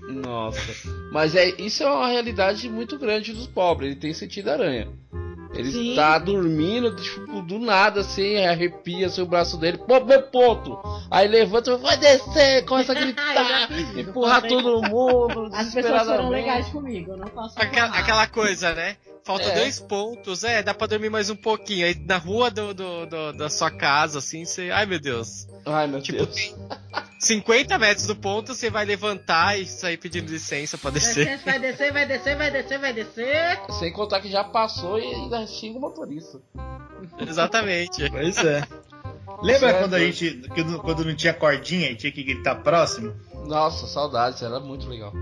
Nossa. 0.08 0.60
Mas 1.12 1.34
é, 1.34 1.50
isso 1.60 1.82
é 1.82 1.86
uma 1.90 2.08
realidade 2.08 2.68
muito 2.68 2.98
grande 2.98 3.32
dos 3.32 3.46
pobres. 3.46 3.90
Ele 3.92 4.00
tem 4.00 4.12
sentido 4.14 4.48
aranha. 4.50 4.88
Ele 5.54 5.72
Sim. 5.72 5.94
tá 5.96 6.18
dormindo, 6.18 6.94
tipo, 6.94 7.40
do 7.40 7.58
nada, 7.58 8.00
assim, 8.00 8.36
arrepia 8.44 9.06
assim, 9.06 9.22
o 9.22 9.26
braço 9.26 9.56
dele, 9.56 9.78
pô, 9.78 9.98
meu 10.04 10.22
ponto. 10.22 10.78
Aí 11.10 11.26
levanta, 11.26 11.74
vai 11.78 11.96
descer, 11.96 12.64
começa 12.66 12.92
a 12.92 12.94
gritar, 13.00 13.72
isso, 13.72 13.98
empurrar 13.98 14.46
todo 14.46 14.82
mundo, 14.82 15.48
As 15.52 15.72
pessoas 15.72 16.02
foram 16.02 16.28
legais 16.28 16.68
comigo, 16.68 17.12
eu 17.12 17.16
não 17.16 17.28
posso 17.28 17.58
Aquela, 17.58 17.88
aquela 17.98 18.26
coisa, 18.26 18.74
né? 18.74 18.96
Falta 19.24 19.44
É. 19.48 19.54
dois 19.54 19.80
pontos, 19.80 20.44
é, 20.44 20.62
dá 20.62 20.74
pra 20.74 20.86
dormir 20.86 21.08
mais 21.10 21.30
um 21.30 21.36
pouquinho. 21.36 21.86
Aí 21.86 21.94
na 22.06 22.18
rua 22.18 22.50
do, 22.50 22.74
do- 22.74 23.06
do- 23.06 23.32
da 23.32 23.48
sua 23.48 23.70
casa, 23.70 24.18
assim, 24.18 24.44
você. 24.44 24.70
Ai 24.70 24.84
meu 24.84 25.00
Deus. 25.00 25.47
Ai, 25.66 25.86
meu 25.86 26.00
Tipo, 26.00 26.24
Deus. 26.24 26.34
tem 26.34 26.54
50 27.20 27.78
metros 27.78 28.06
do 28.06 28.16
ponto, 28.16 28.54
você 28.54 28.70
vai 28.70 28.84
levantar 28.84 29.58
e 29.58 29.66
sair 29.66 29.96
pedindo 29.96 30.30
licença 30.30 30.78
pra 30.78 30.90
descer. 30.90 31.26
Descer, 31.26 31.44
vai 31.44 31.58
descer, 31.58 31.92
vai 31.92 32.06
descer, 32.06 32.36
vai 32.36 32.50
descer, 32.50 32.78
vai 32.78 32.92
descer. 32.92 33.60
Sem 33.78 33.92
contar 33.92 34.20
que 34.20 34.30
já 34.30 34.44
passou 34.44 34.98
e 34.98 35.04
ainda 35.14 35.46
xinga 35.46 35.78
o 35.78 35.80
motorista. 35.80 36.40
Exatamente. 37.18 38.08
Pois 38.10 38.38
é. 38.38 38.62
Lembra 39.42 39.68
Certo. 39.70 39.78
quando 39.80 39.94
a 39.94 39.98
gente. 40.00 40.42
Quando, 40.82 41.04
não 41.04 41.14
tinha 41.14 41.34
cordinha 41.34 41.90
e 41.90 41.96
tinha 41.96 42.10
que 42.10 42.22
gritar 42.24 42.56
próximo? 42.56 43.14
Nossa, 43.46 43.86
saudades, 43.86 44.42
era 44.42 44.58
muito 44.58 44.88
legal. 44.88 45.12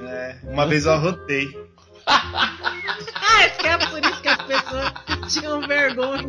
É, 0.00 0.36
uma 0.44 0.66
vez 0.66 0.84
eu 0.86 0.92
arrotei. 0.92 1.48
Ah, 3.34 3.48
que 3.58 3.66
é 3.66 3.78
por 3.78 4.04
isso 4.04 4.20
que 4.22 4.28
as 4.28 4.42
pessoas 4.42 4.92
tinham 5.32 5.60
vergonha. 5.66 6.28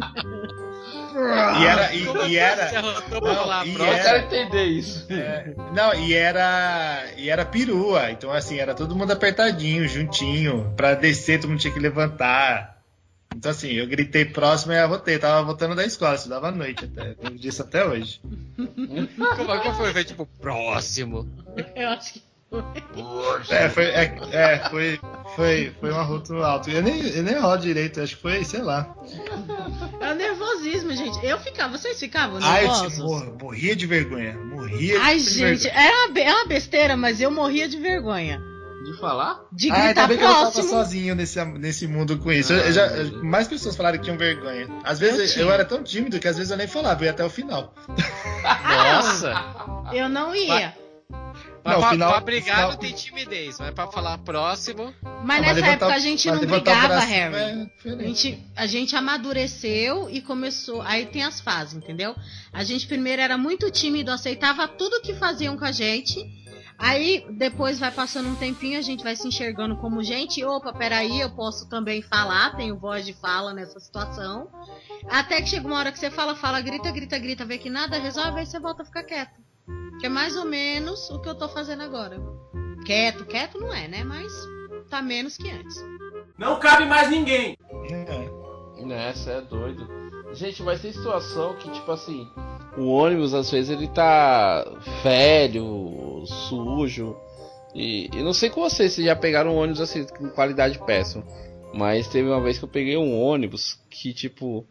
E 1.60 1.66
era. 1.66 1.94
E, 1.94 2.06
Como 2.06 2.20
e 2.24 2.39
assim 2.39 2.76
era 2.76 2.91
Não, 3.12 3.66
e? 3.66 3.76
Eu 3.76 3.86
É. 3.86 4.00
quero 4.04 4.24
entender 4.26 4.64
isso. 4.66 5.08
Não, 5.74 5.94
e 5.94 6.14
era. 6.14 7.06
E 7.18 7.30
era 7.30 7.46
perua. 7.46 8.12
Então, 8.12 8.32
assim, 8.32 8.58
era 8.60 8.74
todo 8.74 8.96
mundo 8.96 9.12
apertadinho, 9.12 9.88
juntinho. 9.88 10.74
Pra 10.76 10.94
descer, 10.96 11.39
todo 11.39 11.50
mundo 11.52 11.60
tinha 11.60 11.74
que 11.74 11.80
levantar. 11.80 12.74
Então, 13.36 13.50
assim, 13.52 13.72
eu 13.72 13.88
gritei 13.88 14.26
próximo 14.26 14.74
e 14.74 14.78
arrotei. 14.78 15.18
Tava 15.18 15.44
voltando 15.44 15.76
da 15.76 15.84
escola, 15.86 16.16
estudava 16.16 16.50
à 16.50 16.52
noite 16.52 16.86
até. 16.86 17.16
Eu 17.22 17.32
disso 17.32 17.62
até 17.64 17.84
hoje. 17.86 18.22
Como 18.56 19.52
é 19.52 19.60
que 19.60 19.72
foi? 19.72 19.91
Foi 19.94 20.04
tipo, 20.04 20.26
próximo. 20.39 21.28
Eu 21.76 21.89
acho 21.89 22.14
que 22.14 22.24
É, 23.49 23.70
foi. 23.70 23.86
É, 23.86 24.16
é, 24.32 24.70
foi, 24.70 24.99
Foi, 25.36 25.74
foi 25.80 25.91
um 25.91 25.99
arroto 25.99 26.36
alto. 26.43 26.70
Eu 26.70 26.82
nem, 26.84 27.01
eu 27.10 27.24
nem 27.24 27.39
rodo 27.39 27.64
direito, 27.64 27.99
acho 28.01 28.16
que 28.16 28.22
foi, 28.22 28.43
sei 28.45 28.62
lá. 28.62 28.93
É 29.99 30.12
o 30.12 30.16
nervosismo, 30.16 30.93
gente. 30.95 31.26
Eu 31.26 31.39
ficava, 31.39 31.76
vocês 31.78 31.99
ficavam 31.99 32.38
Ai, 32.41 32.64
eu 32.66 32.68
nervosos? 32.70 32.93
tipo, 32.93 33.06
mor- 33.08 33.38
morria 33.41 33.76
de 33.76 33.88
vergonha. 33.88 34.38
Morria 34.38 34.99
Ai, 35.01 35.18
de 35.18 35.24
gente, 35.24 35.64
vergonha. 35.64 35.74
é 35.74 36.06
uma, 36.06 36.20
é 36.20 36.34
uma 36.36 36.45
besteira, 36.47 36.95
mas 36.95 37.20
eu 37.20 37.32
morria 37.32 37.68
de 37.68 37.78
vergonha. 37.78 38.39
De 38.86 38.99
falar? 38.99 39.39
De 39.51 39.72
Ah, 39.72 39.76
ainda 39.76 39.86
gritar 39.88 40.08
bem 40.10 40.18
que 40.18 40.24
eu 40.24 40.28
tava 40.28 40.41
próximo. 40.51 40.70
sozinho 40.70 41.16
nesse, 41.16 41.43
nesse 41.45 41.88
mundo 41.88 42.18
com 42.20 42.32
isso. 42.32 42.51
Eu- 42.51 42.66
eu 42.66 42.72
já- 42.74 42.88
eu- 42.88 43.24
mais 43.24 43.47
pessoas 43.47 43.76
falaram 43.78 43.97
que 43.97 44.04
tinham 44.04 44.18
vergonha. 44.18 44.68
Às 44.84 44.99
vezes 44.99 45.36
Eu 45.38 45.47
eu, 45.47 45.54
era 45.54 45.64
tão 45.64 45.82
tímido 45.82 46.20
que 46.20 46.28
às 46.28 46.36
vezes 46.36 46.51
eu 46.51 46.58
nem 46.58 46.68
falava, 46.68 47.01
eu 47.01 47.06
ia 47.06 47.12
até 47.12 47.24
o 47.24 47.30
final. 47.30 47.74
Nossa! 48.62 49.34
Eu 49.93 50.10
não 50.10 50.36
ia. 50.36 50.76
Mas 51.66 51.74
Não, 51.76 51.82
pra, 51.82 51.89
final- 51.91 52.11
pra 52.11 52.20
brigar 52.22 52.55
final- 52.55 52.72
não 52.72 52.78
tem 52.78 52.93
timidez, 52.93 53.57
mas 53.59 53.72
pra 53.74 53.88
falar 53.88 54.18
próximo. 54.18 54.93
Mas 55.24 55.41
nessa 55.41 55.53
levantar 55.53 55.72
época 55.74 55.93
a 55.95 55.99
gente 55.99 56.30
não 56.30 56.39
brigava, 56.39 56.88
braço 56.88 57.07
Harry. 57.07 57.36
é 57.36 57.89
A 57.93 58.03
gente, 58.03 58.43
a 58.55 58.68
gente 58.68 58.95
amadureceu 58.95 60.09
e 60.09 60.22
começou. 60.22 60.82
Aí 60.82 61.05
tem 61.05 61.24
as 61.24 61.39
fases, 61.39 61.74
entendeu? 61.76 62.16
A 62.51 62.64
gente 62.64 62.86
primeiro 62.88 63.22
era 63.22 63.38
muito 63.38 63.72
tímido, 63.72 64.11
aceitava 64.11 64.68
tudo 64.68 65.01
que 65.01 65.14
faziam 65.14 65.57
com 65.57 65.64
a 65.64 65.72
gente. 65.72 66.20
Aí 66.78 67.26
depois 67.30 67.80
vai 67.80 67.91
passando 67.91 68.28
um 68.28 68.36
tempinho, 68.36 68.78
a 68.78 68.82
gente 68.82 69.03
vai 69.03 69.16
se 69.16 69.26
enxergando 69.28 69.78
como 69.78 70.03
gente. 70.03 70.43
Opa, 70.43 70.74
peraí, 70.74 71.22
eu 71.22 71.30
posso 71.30 71.70
também 71.70 72.01
falar, 72.01 72.57
tenho 72.57 72.78
voz 72.78 73.05
de 73.05 73.14
fala 73.14 73.53
nessa 73.53 73.80
situação. 73.80 74.49
Até 75.09 75.41
que 75.41 75.49
chega 75.49 75.66
uma 75.66 75.78
hora 75.78 75.91
que 75.93 75.99
você 75.99 76.09
fala, 76.11 76.36
fala, 76.36 76.59
grita, 76.59 76.91
grita, 76.91 77.18
grita, 77.18 77.45
vê 77.45 77.57
que 77.57 77.70
nada 77.70 77.97
resolve, 77.99 78.39
aí 78.39 78.45
você 78.45 78.59
volta 78.59 78.82
a 78.82 78.86
ficar 78.86 79.03
quieto. 79.03 79.39
Que 79.99 80.07
é 80.07 80.09
mais 80.09 80.36
ou 80.36 80.45
menos 80.45 81.09
o 81.09 81.20
que 81.20 81.30
eu 81.30 81.36
tô 81.36 81.47
fazendo 81.47 81.84
agora. 81.84 82.22
Quieto, 82.86 83.26
quieto 83.26 83.59
não 83.59 83.74
é, 83.74 83.88
né? 83.88 84.03
Mas 84.03 84.32
tá 84.89 85.01
menos 85.01 85.38
que 85.38 85.49
antes. 85.49 85.84
Não 86.38 86.59
cabe 86.59 86.86
mais 86.86 87.09
ninguém. 87.09 87.57
É. 87.89 88.84
Né, 88.84 89.14
você 89.14 89.32
é 89.32 89.41
doido. 89.41 89.88
Gente, 90.34 90.61
mas 90.64 90.82
tem 90.82 90.91
situação 90.91 91.55
que, 91.55 91.70
tipo 91.72 91.91
assim, 91.91 92.28
o 92.78 92.88
ônibus 92.88 93.34
às 93.34 93.49
vezes 93.49 93.70
ele 93.70 93.88
tá 93.88 94.66
velho, 95.03 96.24
sujo. 96.26 97.16
E 97.74 98.09
eu 98.14 98.24
não 98.24 98.34
sei 98.34 98.49
com 98.49 98.61
vocês 98.61 98.93
se 98.93 99.03
já 99.03 99.16
pegaram 99.16 99.51
um 99.51 99.57
ônibus 99.57 99.82
assim 99.82 100.05
com 100.05 100.30
qualidade 100.30 100.80
péssima. 100.80 101.24
Mas 101.74 102.07
teve 102.07 102.28
uma 102.28 102.41
vez 102.41 102.57
que 102.57 102.66
eu 102.66 102.70
peguei 102.70 102.97
um 102.97 103.20
ônibus 103.20 103.80
que, 103.89 104.14
tipo, 104.14 104.66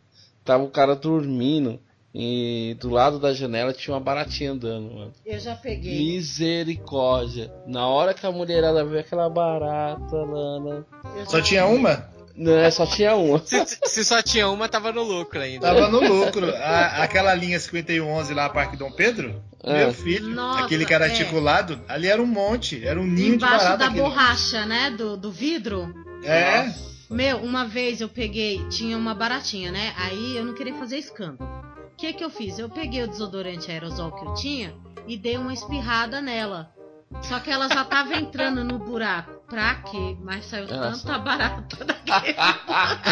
tava 0.44 0.62
o 0.62 0.70
cara 0.70 0.94
dormindo 0.94 1.80
e 2.14 2.76
do 2.80 2.90
lado 2.90 3.18
da 3.18 3.32
janela 3.32 3.72
tinha 3.72 3.94
uma 3.94 4.00
baratinha 4.00 4.52
andando, 4.52 4.92
mano. 4.94 5.12
Eu 5.24 5.38
já 5.40 5.54
peguei. 5.54 5.98
Misericórdia. 6.16 7.52
Na 7.66 7.86
hora 7.86 8.12
que 8.14 8.26
a 8.26 8.30
mulherada 8.32 8.84
viu 8.84 8.98
aquela 9.00 9.28
barata, 9.28 10.16
Lana. 10.16 10.84
Só 11.26 11.40
tinha 11.40 11.66
uma? 11.66 12.10
Não, 12.34 12.52
é, 12.56 12.70
só 12.70 12.86
tinha 12.86 13.14
uma. 13.14 13.38
Se, 13.44 13.64
se 13.84 14.04
só 14.04 14.22
tinha 14.22 14.48
uma, 14.48 14.68
tava 14.68 14.90
no 14.92 15.02
lucro 15.02 15.40
ainda. 15.40 15.66
Tava 15.66 15.88
no 15.88 16.00
lucro. 16.00 16.48
A- 16.56 17.02
aquela 17.02 17.34
linha 17.34 17.58
5111 17.60 18.32
lá, 18.34 18.48
Parque 18.48 18.76
Dom 18.76 18.90
Pedro, 18.90 19.42
É. 19.62 19.84
meu 19.84 19.92
filho, 19.94 20.28
Nossa, 20.34 20.64
aquele 20.64 20.86
que 20.86 20.94
era 20.94 21.06
é. 21.06 21.10
articulado, 21.10 21.78
ali 21.88 22.08
era 22.08 22.22
um 22.22 22.26
monte, 22.26 22.82
era 22.86 22.98
um 23.00 23.04
ninho 23.04 23.30
de 23.30 23.44
Embaixo 23.44 23.56
barata. 23.58 23.76
da 23.76 23.86
aquele. 23.86 24.00
borracha, 24.02 24.64
né? 24.66 24.90
Do, 24.90 25.16
do 25.16 25.30
vidro. 25.30 25.94
É, 26.24 26.72
Meu, 27.10 27.38
uma 27.38 27.66
vez 27.66 28.00
eu 28.00 28.08
peguei, 28.08 28.66
tinha 28.68 28.96
uma 28.96 29.14
baratinha, 29.14 29.70
né? 29.70 29.92
Aí 29.98 30.36
eu 30.36 30.44
não 30.44 30.54
queria 30.54 30.74
fazer 30.74 30.96
escândalo. 30.96 31.50
O 31.92 31.96
que 31.96 32.12
que 32.12 32.24
eu 32.24 32.30
fiz? 32.30 32.58
Eu 32.58 32.68
peguei 32.68 33.04
o 33.04 33.08
desodorante 33.08 33.70
aerosol 33.70 34.12
que 34.12 34.24
eu 34.24 34.34
tinha 34.34 34.74
e 35.06 35.16
dei 35.16 35.36
uma 35.36 35.52
espirrada 35.52 36.20
nela. 36.20 36.72
Só 37.20 37.38
que 37.38 37.50
ela 37.50 37.68
já 37.68 37.84
tava 37.84 38.14
entrando 38.16 38.64
no 38.64 38.78
buraco. 38.78 39.32
Pra 39.48 39.76
quê? 39.82 40.16
Mas 40.20 40.46
saiu 40.46 40.66
Nossa. 40.66 41.06
tanta 41.06 41.18
barata 41.18 41.84
daquele. 41.84 42.34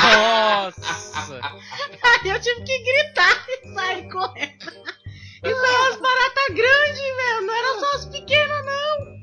Nossa! 0.02 1.40
Aí 2.02 2.30
eu 2.30 2.40
tive 2.40 2.62
que 2.62 2.78
gritar 2.78 3.44
e 3.48 3.74
sair 3.74 4.10
correndo. 4.10 4.72
E 5.42 5.54
saiu 5.54 5.92
as 5.92 6.00
baratas 6.00 6.54
grandes, 6.54 7.16
meu. 7.16 7.42
Não 7.42 7.54
era 7.54 7.78
só 7.78 7.96
as 7.96 8.06
pequenas, 8.06 8.64
não. 8.64 9.19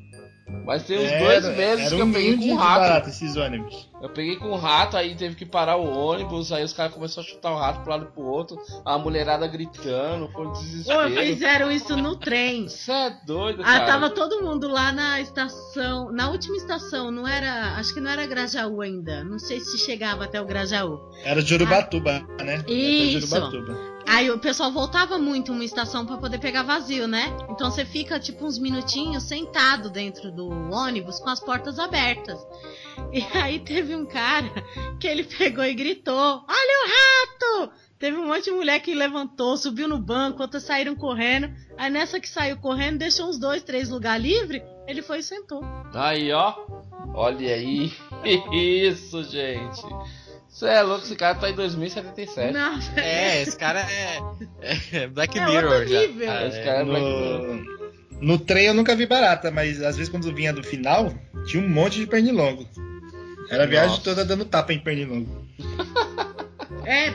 Mas 0.67 0.83
tem 0.83 0.99
uns 0.99 1.09
era, 1.11 1.23
dois 1.23 1.57
meses 1.57 1.85
era 1.87 1.95
que 1.95 2.03
um 2.03 2.07
eu 2.07 2.13
peguei 2.13 2.37
com 2.37 2.55
rato. 2.55 2.79
barata 2.81 3.09
esses 3.09 3.35
ônibus. 3.37 3.87
Eu 4.01 4.09
peguei 4.09 4.35
com 4.35 4.51
um 4.51 4.55
rato, 4.57 4.97
aí 4.97 5.15
teve 5.15 5.35
que 5.35 5.45
parar 5.45 5.77
o 5.77 5.87
ônibus, 5.89 6.51
aí 6.51 6.63
os 6.63 6.73
caras 6.73 6.93
começaram 6.93 7.25
a 7.27 7.31
chutar 7.31 7.51
o 7.51 7.57
rato 7.57 7.79
pro 7.81 7.89
lado 7.91 8.03
e 8.03 8.13
pro 8.13 8.23
outro, 8.23 8.57
a 8.85 8.97
mulherada 8.97 9.47
gritando, 9.47 10.27
foi 10.27 10.45
um 10.45 10.51
desespero. 10.51 11.09
fizeram 11.15 11.71
isso 11.71 11.95
no 11.95 12.15
trem. 12.17 12.65
Isso 12.65 12.91
é 12.91 13.17
doido, 13.25 13.61
Ah, 13.61 13.65
cara. 13.79 13.85
tava 13.85 14.09
todo 14.09 14.43
mundo 14.43 14.67
lá 14.67 14.91
na 14.91 15.21
estação. 15.21 16.11
Na 16.11 16.29
última 16.29 16.57
estação, 16.57 17.09
não 17.11 17.25
era. 17.27 17.75
Acho 17.77 17.93
que 17.93 18.01
não 18.01 18.11
era 18.11 18.27
Grajaú 18.27 18.81
ainda. 18.81 19.23
Não 19.23 19.39
sei 19.39 19.61
se 19.61 19.77
chegava 19.77 20.25
até 20.25 20.39
o 20.41 20.45
Grajaú. 20.45 20.99
Era 21.23 21.41
de 21.41 21.53
Urubatuba, 21.55 22.19
né? 22.43 22.53
Era 22.55 22.63
de 22.63 22.73
Isso. 22.73 23.33
Urubatuba. 23.35 23.96
Aí 24.07 24.31
o 24.31 24.39
pessoal 24.39 24.71
voltava 24.71 25.17
muito 25.17 25.51
uma 25.51 25.65
estação 25.65 26.05
pra 26.05 26.15
poder 26.15 26.39
pegar 26.39 26.63
vazio, 26.63 27.09
né? 27.09 27.35
Então 27.49 27.69
você 27.69 27.83
fica 27.83 28.17
tipo 28.17 28.45
uns 28.45 28.57
minutinhos 28.57 29.23
sentado 29.23 29.89
dentro 29.89 30.31
do 30.31 30.47
ônibus 30.71 31.19
com 31.19 31.29
as 31.29 31.41
portas 31.41 31.77
abertas. 31.77 32.39
E 33.11 33.21
aí 33.37 33.59
teve 33.59 33.93
um 33.93 34.05
cara 34.05 34.49
que 34.97 35.05
ele 35.05 35.25
pegou 35.25 35.65
e 35.65 35.73
gritou: 35.73 36.15
Olha 36.15 36.45
o 36.47 36.87
rato! 36.87 37.73
Teve 37.99 38.15
um 38.15 38.27
monte 38.27 38.45
de 38.45 38.51
mulher 38.51 38.79
que 38.79 38.93
levantou, 38.95 39.57
subiu 39.57 39.89
no 39.89 39.99
banco, 39.99 40.41
outras 40.41 40.63
saíram 40.63 40.95
correndo. 40.95 41.51
Aí 41.77 41.89
nessa 41.89 42.19
que 42.19 42.29
saiu 42.29 42.55
correndo, 42.57 42.99
deixou 42.99 43.27
uns 43.27 43.37
dois, 43.37 43.63
três 43.63 43.89
lugares 43.89 44.23
livres, 44.23 44.61
ele 44.87 45.01
foi 45.01 45.19
e 45.19 45.23
sentou. 45.23 45.61
Aí, 45.93 46.31
ó. 46.31 46.55
Olha 47.13 47.55
aí. 47.55 47.91
Isso, 48.53 49.23
gente. 49.23 49.81
Você 50.57 50.65
é 50.65 50.81
louco, 50.81 51.03
esse 51.05 51.15
cara 51.15 51.35
tá 51.35 51.51
em 51.51 51.53
2077. 51.53 52.51
Nossa, 52.51 52.99
É, 52.99 53.43
esse 53.43 53.55
cara 53.55 53.79
é, 53.81 54.17
é 54.91 55.07
Black 55.07 55.37
É 55.37 55.45
Mirror 55.45 55.71
outro 55.71 55.87
já. 55.87 55.99
nível. 55.99 56.31
Ah, 56.31 56.47
Esse 56.47 56.57
é. 56.57 56.63
cara 56.63 56.79
é 56.79 56.83
Black 56.83 57.05
Mirror. 57.05 57.55
No, 58.19 58.27
no 58.27 58.39
trem 58.39 58.65
eu 58.65 58.73
nunca 58.73 58.95
vi 58.95 59.05
barata, 59.05 59.51
mas 59.51 59.79
às 59.83 59.95
vezes 59.97 60.09
quando 60.09 60.33
vinha 60.33 60.51
do 60.51 60.63
final, 60.63 61.13
tinha 61.45 61.61
um 61.63 61.69
monte 61.69 61.99
de 61.99 62.07
pernilongo. 62.07 62.67
Era 63.51 63.65
a 63.65 63.67
viagem 63.67 63.91
Nossa. 63.91 64.01
toda 64.03 64.25
dando 64.25 64.45
tapa 64.45 64.73
em 64.73 64.79
pernilongo. 64.79 65.45
É 66.85 67.11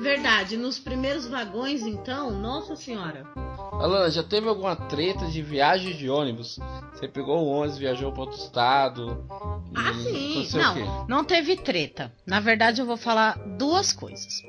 verdade, 0.00 0.56
nos 0.56 0.78
primeiros 0.78 1.26
vagões, 1.28 1.82
então, 1.82 2.30
nossa 2.30 2.74
senhora. 2.76 3.24
Alana, 3.72 4.10
já 4.10 4.22
teve 4.22 4.48
alguma 4.48 4.74
treta 4.76 5.26
de 5.26 5.42
viagem 5.42 5.94
de 5.96 6.08
ônibus? 6.08 6.58
Você 6.92 7.06
pegou 7.08 7.38
o 7.38 7.46
ônibus, 7.48 7.78
viajou 7.78 8.10
pra 8.12 8.22
outro 8.22 8.38
estado? 8.38 9.24
Ah, 9.74 9.92
sim. 9.92 10.42
o 10.42 10.46
quê? 10.50 10.56
Não, 10.84 11.06
não 11.08 11.24
teve 11.24 11.56
treta. 11.56 12.12
Na 12.26 12.40
verdade, 12.40 12.80
eu 12.80 12.86
vou 12.86 12.96
falar 12.96 13.38
duas 13.58 13.92
coisas. 13.92 14.42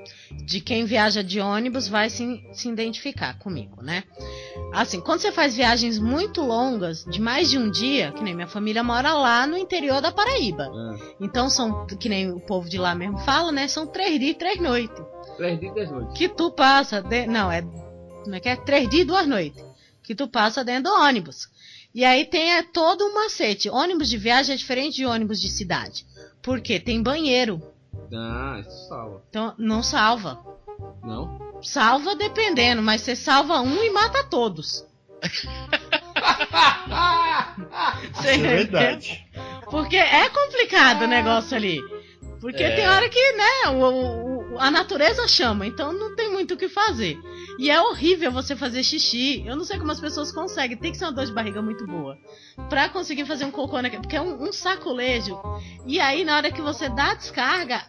De 0.46 0.62
quem 0.62 0.86
viaja 0.86 1.24
de 1.24 1.40
ônibus 1.40 1.88
vai 1.88 2.10
se, 2.10 2.42
se 2.54 2.70
identificar 2.70 3.38
comigo, 3.40 3.82
né? 3.82 4.04
Assim, 4.74 5.02
quando 5.02 5.20
você 5.20 5.32
faz 5.32 5.56
viagens 5.56 6.00
muito 6.00 6.42
longas, 6.42 7.04
de 7.06 7.20
mais 7.20 7.50
de 7.50 7.58
um 7.58 7.70
dia, 7.70 8.12
que 8.12 8.24
nem 8.24 8.36
minha 8.36 8.48
família 8.48 8.84
mora 8.84 9.14
lá 9.14 9.46
no 9.48 9.58
interior 9.58 10.02
da 10.02 10.12
Paraíba. 10.12 10.70
Ah, 10.74 10.96
Então 11.20 11.50
são, 11.50 11.86
que 11.86 12.08
nem 12.10 12.32
o 12.32 12.40
povo 12.40 12.70
de 12.70 12.78
lá 12.78 12.94
mesmo 12.96 13.18
fala, 13.20 13.52
né? 13.52 13.68
São 13.68 13.88
três 13.88 14.20
dias 14.20 14.32
e 14.32 14.36
três 14.36 14.60
noites. 14.62 15.04
Três 15.38 15.60
dias 15.60 15.72
e 15.72 15.74
três 15.74 15.92
noites. 15.92 16.18
Que 16.18 16.30
tu 16.30 16.52
passa. 16.52 17.02
De... 17.02 17.26
Não, 17.28 17.52
é. 17.52 17.64
Como 18.28 18.36
é 18.36 18.42
que 18.42 18.50
é? 18.50 18.58
Três 18.58 18.90
dias 18.90 19.04
e 19.04 19.06
duas 19.06 19.26
noites. 19.26 19.64
Que 20.04 20.14
tu 20.14 20.28
passa 20.28 20.62
dentro 20.62 20.92
do 20.92 21.00
ônibus. 21.00 21.48
E 21.96 22.04
aí 22.04 22.26
tem 22.26 22.52
é, 22.56 22.62
todo 22.62 23.06
um 23.06 23.14
macete. 23.14 23.70
Ônibus 23.70 24.10
de 24.10 24.18
viagem 24.18 24.54
é 24.54 24.58
diferente 24.58 24.96
de 24.98 25.06
ônibus 25.06 25.40
de 25.40 25.48
cidade. 25.50 26.06
Porque 26.42 26.78
tem 26.78 27.02
banheiro. 27.02 27.62
Ah, 28.14 28.58
isso 28.60 28.90
salva. 28.90 29.24
Então 29.30 29.56
não 29.58 29.82
salva. 29.82 30.40
Não? 31.04 31.40
Salva 31.64 32.16
dependendo, 32.16 32.82
mas 32.82 33.00
você 33.02 33.16
salva 33.16 33.62
um 33.62 33.82
e 33.82 33.90
mata 33.92 34.26
todos. 34.26 34.86
É 38.26 38.38
verdade. 38.38 39.26
Porque 39.70 39.96
é 39.96 40.30
complicado 40.30 41.04
o 41.04 41.08
negócio 41.08 41.56
ali. 41.56 41.82
Porque 42.40 42.64
É. 42.64 42.76
tem 42.76 42.88
hora 42.88 43.08
que, 43.10 43.32
né, 43.34 43.70
o- 43.72 44.54
o- 44.54 44.60
a 44.60 44.70
natureza 44.70 45.28
chama, 45.28 45.66
então 45.66 45.92
não 45.94 46.16
tem 46.16 46.32
muito 46.32 46.54
o 46.54 46.58
que 46.58 46.70
fazer. 46.70 47.18
E 47.58 47.70
é 47.72 47.82
horrível 47.82 48.32
você 48.32 48.56
fazer 48.56 48.84
xixi. 48.84 49.44
Eu 49.46 49.56
não 49.56 49.64
sei 49.66 49.80
como 49.80 49.92
as 49.92 50.00
pessoas 50.00 50.32
conseguem, 50.32 50.78
tem 50.78 50.92
que 50.92 50.98
ser 50.98 51.06
uma 51.06 51.12
dor 51.12 51.26
de 51.26 51.34
barriga 51.34 51.62
muito 51.62 51.86
boa. 51.88 52.18
Pra 52.70 52.88
conseguir 52.90 53.26
fazer 53.26 53.46
um 53.46 53.52
cocô 53.52 53.82
naquele. 53.82 54.02
Porque 54.04 54.16
é 54.16 54.22
um, 54.22 54.44
um 54.48 54.54
sacolejo. 54.54 55.40
E 55.86 56.00
aí, 56.00 56.24
na 56.24 56.36
hora 56.38 56.52
que 56.52 56.62
você 56.62 56.88
dá 56.90 57.12
a 57.12 57.16
descarga, 57.16 57.84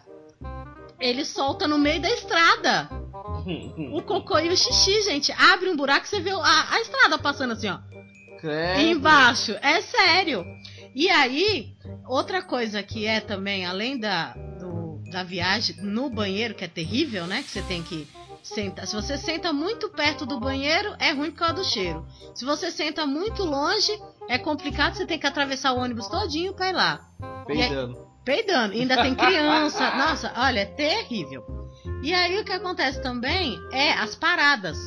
ele 0.99 1.23
solta 1.23 1.67
no 1.67 1.77
meio 1.77 2.01
da 2.01 2.09
estrada. 2.09 2.89
O 3.93 4.01
cocô 4.01 4.37
e 4.39 4.49
o 4.49 4.57
xixi, 4.57 5.01
gente. 5.03 5.31
Abre 5.31 5.69
um 5.69 5.75
buraco 5.75 6.05
e 6.05 6.09
você 6.09 6.19
vê 6.19 6.29
a, 6.31 6.73
a 6.73 6.81
estrada 6.81 7.17
passando 7.17 7.53
assim, 7.53 7.69
ó. 7.69 7.79
Credo. 8.39 8.81
Embaixo. 8.81 9.53
É 9.61 9.81
sério. 9.81 10.45
E 10.93 11.09
aí, 11.09 11.73
outra 12.07 12.41
coisa 12.43 12.83
que 12.83 13.05
é 13.05 13.19
também, 13.19 13.65
além 13.65 13.97
da, 13.97 14.33
do- 14.59 15.01
da 15.09 15.23
viagem 15.23 15.75
no 15.81 16.09
banheiro, 16.09 16.53
que 16.53 16.63
é 16.65 16.67
terrível, 16.67 17.25
né? 17.27 17.41
Que 17.43 17.49
você 17.49 17.61
tem 17.63 17.81
que 17.81 18.07
sentar. 18.43 18.87
Se 18.87 18.95
você 18.95 19.17
senta 19.17 19.51
muito 19.53 19.89
perto 19.89 20.25
do 20.25 20.39
banheiro, 20.39 20.95
é 20.99 21.11
ruim 21.11 21.31
por 21.31 21.39
causa 21.39 21.55
do 21.55 21.63
cheiro. 21.63 22.05
Se 22.33 22.45
você 22.45 22.71
senta 22.71 23.05
muito 23.05 23.43
longe, 23.43 23.91
é 24.27 24.37
complicado, 24.37 24.95
você 24.95 25.05
tem 25.05 25.19
que 25.19 25.27
atravessar 25.27 25.73
o 25.73 25.79
ônibus 25.79 26.07
todinho 26.07 26.53
pra 26.53 26.69
ir 26.69 26.73
lá. 26.73 27.07
Peidando. 27.45 28.07
peidando. 28.23 28.73
Ainda 28.73 29.01
tem 29.01 29.15
criança. 29.15 29.95
Nossa, 29.95 30.33
olha, 30.37 30.59
é 30.59 30.65
terrível. 30.65 31.43
E 32.03 32.13
aí 32.13 32.39
o 32.39 32.45
que 32.45 32.51
acontece 32.51 33.01
também 33.01 33.57
é 33.71 33.93
as 33.93 34.15
paradas. 34.15 34.77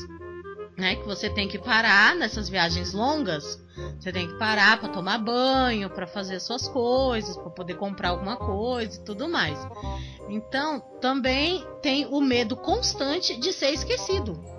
Né, 0.76 0.96
que 0.96 1.06
você 1.06 1.28
tem 1.28 1.46
que 1.46 1.58
parar 1.58 2.14
nessas 2.14 2.48
viagens 2.48 2.94
longas. 2.94 3.62
Você 4.00 4.10
tem 4.10 4.26
que 4.26 4.38
parar 4.38 4.80
para 4.80 4.88
tomar 4.88 5.18
banho, 5.18 5.90
para 5.90 6.06
fazer 6.06 6.40
suas 6.40 6.66
coisas, 6.66 7.36
para 7.36 7.50
poder 7.50 7.74
comprar 7.74 8.08
alguma 8.08 8.36
coisa 8.36 8.98
e 8.98 9.04
tudo 9.04 9.28
mais. 9.28 9.58
Então, 10.30 10.80
também 11.00 11.62
tem 11.82 12.06
o 12.06 12.20
medo 12.20 12.56
constante 12.56 13.38
de 13.38 13.52
ser 13.52 13.70
esquecido. 13.70 14.51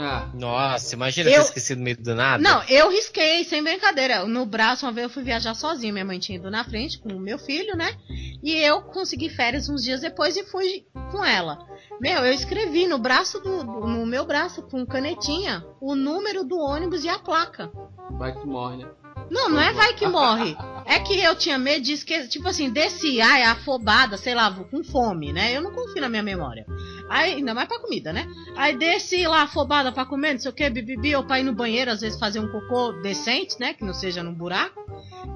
Ah, 0.00 0.28
Nossa, 0.32 0.94
imagina 0.94 1.28
Eu- 1.28 1.36
ter 1.40 1.40
esquecido 1.46 1.78
no 1.78 1.84
meio 1.84 1.96
do 2.00 2.14
nada. 2.14 2.42
Não, 2.42 2.62
eu 2.68 2.88
risquei, 2.90 3.42
sem 3.44 3.62
brincadeira. 3.62 4.24
No 4.26 4.46
braço, 4.46 4.86
uma 4.86 4.92
vez 4.92 5.04
eu 5.08 5.10
fui 5.12 5.22
viajar 5.22 5.54
sozinha. 5.54 5.92
Minha 5.92 6.04
mãe 6.04 6.18
tinha 6.18 6.38
ido 6.38 6.50
na 6.50 6.62
frente 6.64 6.98
com 6.98 7.08
o 7.08 7.18
meu 7.20 7.38
filho, 7.38 7.76
né? 7.76 7.94
E 8.42 8.54
eu 8.54 8.82
consegui 8.82 9.28
férias 9.28 9.68
uns 9.68 9.82
dias 9.82 10.00
depois 10.00 10.36
e 10.36 10.44
fui 10.44 10.86
com 11.10 11.24
ela. 11.24 11.58
Meu, 12.00 12.24
eu 12.24 12.32
escrevi 12.32 12.86
no 12.86 12.98
braço 12.98 13.40
do, 13.40 13.64
do- 13.64 13.86
no 13.86 14.06
meu 14.06 14.24
braço 14.24 14.62
com 14.62 14.86
canetinha 14.86 15.64
o 15.80 15.94
número 15.96 16.44
do 16.44 16.58
ônibus 16.58 17.02
e 17.04 17.08
a 17.08 17.18
placa. 17.18 17.70
vai 18.12 18.32
que 18.32 18.46
morre, 18.46 18.76
né? 18.84 18.88
Não, 19.30 19.48
não 19.50 19.60
é 19.60 19.72
vai 19.74 19.92
que 19.94 20.06
morre. 20.06 20.56
É 20.86 20.98
que 21.00 21.20
eu 21.20 21.34
tinha 21.36 21.58
medo 21.58 21.82
de 21.84 21.92
esquecer. 21.92 22.28
Tipo 22.28 22.48
assim, 22.48 22.70
desci, 22.70 23.20
ai, 23.20 23.42
afobada, 23.42 24.16
sei 24.16 24.34
lá, 24.34 24.50
com 24.70 24.82
fome, 24.82 25.32
né? 25.32 25.54
Eu 25.54 25.60
não 25.60 25.70
confio 25.72 26.00
na 26.00 26.08
minha 26.08 26.22
memória. 26.22 26.64
Aí, 27.08 27.34
ainda 27.34 27.54
mais 27.54 27.68
pra 27.68 27.80
comida, 27.80 28.12
né? 28.12 28.26
Aí 28.56 28.76
desci 28.76 29.26
lá, 29.26 29.42
afobada 29.42 29.90
pra 29.90 30.04
comer, 30.04 30.34
não 30.34 30.40
sei 30.40 30.50
o 30.50 30.54
que, 30.54 30.68
bibibi, 30.68 31.16
ou 31.16 31.24
pra 31.24 31.40
ir 31.40 31.44
no 31.44 31.54
banheiro, 31.54 31.90
às 31.90 32.00
vezes 32.00 32.18
fazer 32.18 32.40
um 32.40 32.48
cocô 32.48 32.92
decente, 32.92 33.58
né? 33.58 33.74
Que 33.74 33.84
não 33.84 33.94
seja 33.94 34.22
num 34.22 34.34
buraco. 34.34 34.84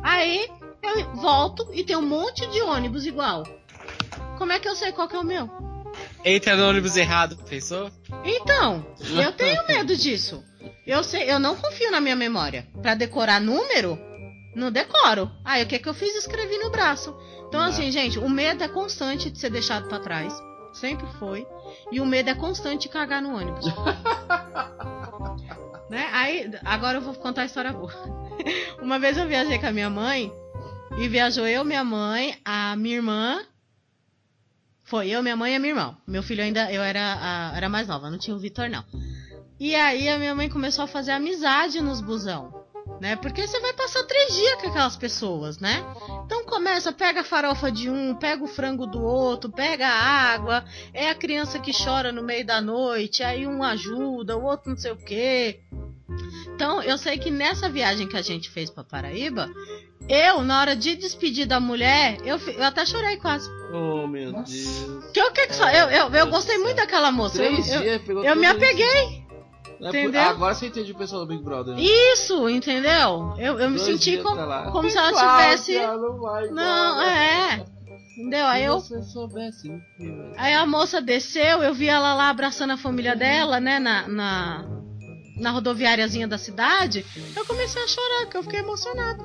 Aí 0.02 0.48
eu 0.82 1.14
volto 1.14 1.68
e 1.72 1.84
tem 1.84 1.96
um 1.96 2.06
monte 2.06 2.46
de 2.48 2.60
ônibus 2.60 3.06
igual. 3.06 3.44
Como 4.36 4.52
é 4.52 4.58
que 4.58 4.68
eu 4.68 4.74
sei 4.74 4.92
qual 4.92 5.08
que 5.08 5.16
é 5.16 5.18
o 5.18 5.24
meu? 5.24 5.48
Entra 6.24 6.56
no 6.56 6.68
ônibus 6.68 6.96
errado, 6.96 7.36
pensou? 7.48 7.90
Então, 8.24 8.84
eu 9.00 9.32
tenho 9.32 9.66
medo 9.66 9.96
disso. 9.96 10.42
Eu 10.86 11.02
sei, 11.04 11.30
eu 11.30 11.38
não 11.38 11.56
confio 11.56 11.90
na 11.90 12.00
minha 12.00 12.16
memória. 12.16 12.66
Pra 12.80 12.94
decorar 12.94 13.40
número, 13.40 13.98
não 14.54 14.70
decoro. 14.70 15.30
Aí 15.44 15.62
o 15.62 15.66
que 15.66 15.78
que 15.78 15.88
eu 15.88 15.94
fiz? 15.94 16.14
Escrevi 16.14 16.58
no 16.58 16.70
braço. 16.70 17.14
Então 17.48 17.60
assim, 17.60 17.90
gente, 17.90 18.18
o 18.18 18.28
medo 18.28 18.64
é 18.64 18.68
constante 18.68 19.30
de 19.30 19.38
ser 19.38 19.50
deixado 19.50 19.88
pra 19.88 20.00
trás. 20.00 20.34
Sempre 20.72 21.06
foi. 21.18 21.46
E 21.90 22.00
o 22.00 22.06
medo 22.06 22.30
é 22.30 22.34
constante 22.34 22.82
de 22.82 22.88
cagar 22.88 23.20
no 23.22 23.36
ônibus. 23.36 23.64
né? 25.90 26.08
Aí, 26.12 26.50
agora 26.64 26.98
eu 26.98 27.02
vou 27.02 27.14
contar 27.14 27.42
a 27.42 27.46
história 27.46 27.72
boa. 27.72 27.92
Uma 28.80 28.98
vez 28.98 29.16
eu 29.16 29.26
viajei 29.26 29.58
com 29.58 29.66
a 29.66 29.72
minha 29.72 29.90
mãe 29.90 30.32
e 30.98 31.08
viajou 31.08 31.46
eu, 31.46 31.64
minha 31.64 31.84
mãe, 31.84 32.38
a 32.44 32.74
minha 32.76 32.96
irmã 32.96 33.40
foi 34.82 35.08
eu, 35.10 35.22
minha 35.22 35.36
mãe 35.36 35.52
e 35.52 35.56
a 35.56 35.60
minha 35.60 35.72
irmã. 35.72 35.96
Meu 36.06 36.22
filho 36.22 36.42
ainda, 36.42 36.70
eu 36.72 36.82
era, 36.82 37.00
a- 37.20 37.56
era 37.56 37.68
mais 37.68 37.88
nova, 37.88 38.10
não 38.10 38.18
tinha 38.18 38.36
o 38.36 38.40
Vitor 38.40 38.68
não. 38.68 38.84
E 39.60 39.74
aí 39.76 40.08
a 40.08 40.18
minha 40.18 40.34
mãe 40.34 40.48
começou 40.48 40.84
a 40.84 40.88
fazer 40.88 41.12
amizade 41.12 41.80
nos 41.80 42.00
busão, 42.00 42.61
né? 43.02 43.16
Porque 43.16 43.44
você 43.44 43.58
vai 43.58 43.72
passar 43.72 44.04
três 44.04 44.32
dias 44.32 44.54
com 44.62 44.68
aquelas 44.68 44.94
pessoas, 44.96 45.58
né? 45.58 45.84
Então 46.24 46.44
começa, 46.44 46.92
pega 46.92 47.22
a 47.22 47.24
farofa 47.24 47.68
de 47.70 47.90
um, 47.90 48.14
pega 48.14 48.44
o 48.44 48.46
frango 48.46 48.86
do 48.86 49.02
outro, 49.02 49.50
pega 49.50 49.88
a 49.88 50.32
água, 50.32 50.64
é 50.94 51.10
a 51.10 51.14
criança 51.14 51.58
que 51.58 51.72
chora 51.72 52.12
no 52.12 52.22
meio 52.22 52.46
da 52.46 52.60
noite, 52.60 53.24
aí 53.24 53.44
um 53.44 53.60
ajuda, 53.64 54.36
o 54.36 54.44
outro 54.44 54.70
não 54.70 54.76
sei 54.78 54.92
o 54.92 54.96
quê. 54.96 55.58
Então 56.54 56.80
eu 56.80 56.96
sei 56.96 57.18
que 57.18 57.28
nessa 57.28 57.68
viagem 57.68 58.06
que 58.06 58.16
a 58.16 58.22
gente 58.22 58.48
fez 58.48 58.70
pra 58.70 58.84
Paraíba, 58.84 59.50
eu, 60.08 60.42
na 60.42 60.60
hora 60.60 60.76
de 60.76 60.94
despedir 60.94 61.44
da 61.46 61.58
mulher, 61.58 62.18
eu, 62.24 62.38
eu 62.38 62.62
até 62.62 62.86
chorei 62.86 63.16
quase. 63.16 63.50
Oh, 63.72 64.06
meu 64.06 64.30
Nossa. 64.30 64.52
Deus. 64.52 65.10
Que 65.12 65.20
eu, 65.20 65.32
que 65.32 65.48
que 65.48 65.54
só, 65.56 65.68
eu, 65.70 65.88
eu, 65.90 66.08
eu 66.14 66.26
gostei 66.28 66.56
muito 66.58 66.76
daquela 66.76 67.10
moça. 67.10 67.42
Eu, 67.42 67.50
Três 67.52 67.68
eu- 67.72 67.80
dias, 67.80 68.02
pegou 68.02 68.24
eu 68.24 68.36
me 68.36 68.46
apeguei. 68.46 69.21
É 69.82 69.88
entendeu? 69.88 70.20
Agora 70.22 70.54
você 70.54 70.66
entende 70.66 70.92
o 70.92 70.94
pessoal 70.94 71.22
do 71.22 71.28
Big 71.28 71.42
Brother. 71.42 71.74
né? 71.74 71.82
Isso, 71.82 72.48
entendeu? 72.48 73.34
Eu, 73.36 73.58
eu 73.58 73.68
me 73.70 73.76
Dois 73.76 73.82
senti 73.82 74.12
dias 74.12 74.22
como, 74.22 74.36
se 74.88 74.96
ela 74.96 75.12
tivesse. 75.12 75.78
não 75.80 76.20
vai 76.20 76.48
Não, 76.48 77.02
é. 77.02 77.64
Entendeu? 78.16 78.46
Aí 78.46 78.64
eu. 78.64 78.78
soubesse 78.80 79.68
que 79.96 80.34
Aí 80.36 80.54
a 80.54 80.66
moça 80.66 81.00
desceu, 81.00 81.62
eu 81.62 81.74
vi 81.74 81.88
ela 81.88 82.14
lá 82.14 82.28
abraçando 82.28 82.72
a 82.72 82.76
família 82.76 83.16
dela, 83.16 83.58
né, 83.58 83.78
na, 83.78 84.06
na, 84.06 84.64
na 85.38 85.50
rodoviáriazinha 85.50 86.28
da 86.28 86.38
cidade. 86.38 87.04
Eu 87.34 87.44
comecei 87.46 87.82
a 87.82 87.88
chorar, 87.88 88.20
porque 88.22 88.36
eu 88.36 88.42
fiquei 88.42 88.60
emocionada. 88.60 89.22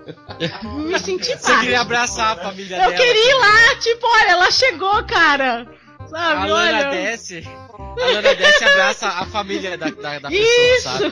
Me 0.74 0.98
senti 0.98 1.26
Você 1.26 1.36
queria 1.36 1.58
parte. 1.58 1.74
abraçar 1.76 2.38
a 2.38 2.42
família 2.42 2.76
Eu 2.76 2.90
dela. 2.90 2.94
queria 2.94 3.30
ir 3.30 3.34
lá, 3.34 3.76
tipo, 3.78 4.06
olha, 4.06 4.30
ela 4.30 4.50
chegou, 4.50 5.04
cara. 5.04 5.66
A 6.12 6.18
Sabe, 6.18 6.48
Lana 6.50 6.78
olha. 6.78 6.90
desce. 6.90 7.42
A 7.46 8.06
Lana 8.06 8.34
desce 8.34 8.64
e 8.64 8.66
abraça 8.68 9.08
a 9.08 9.26
família 9.26 9.76
da, 9.78 9.90
da, 9.90 10.18
da 10.18 10.28
pessoa, 10.28 10.76
Isso. 10.76 10.82
sabe? 10.82 11.06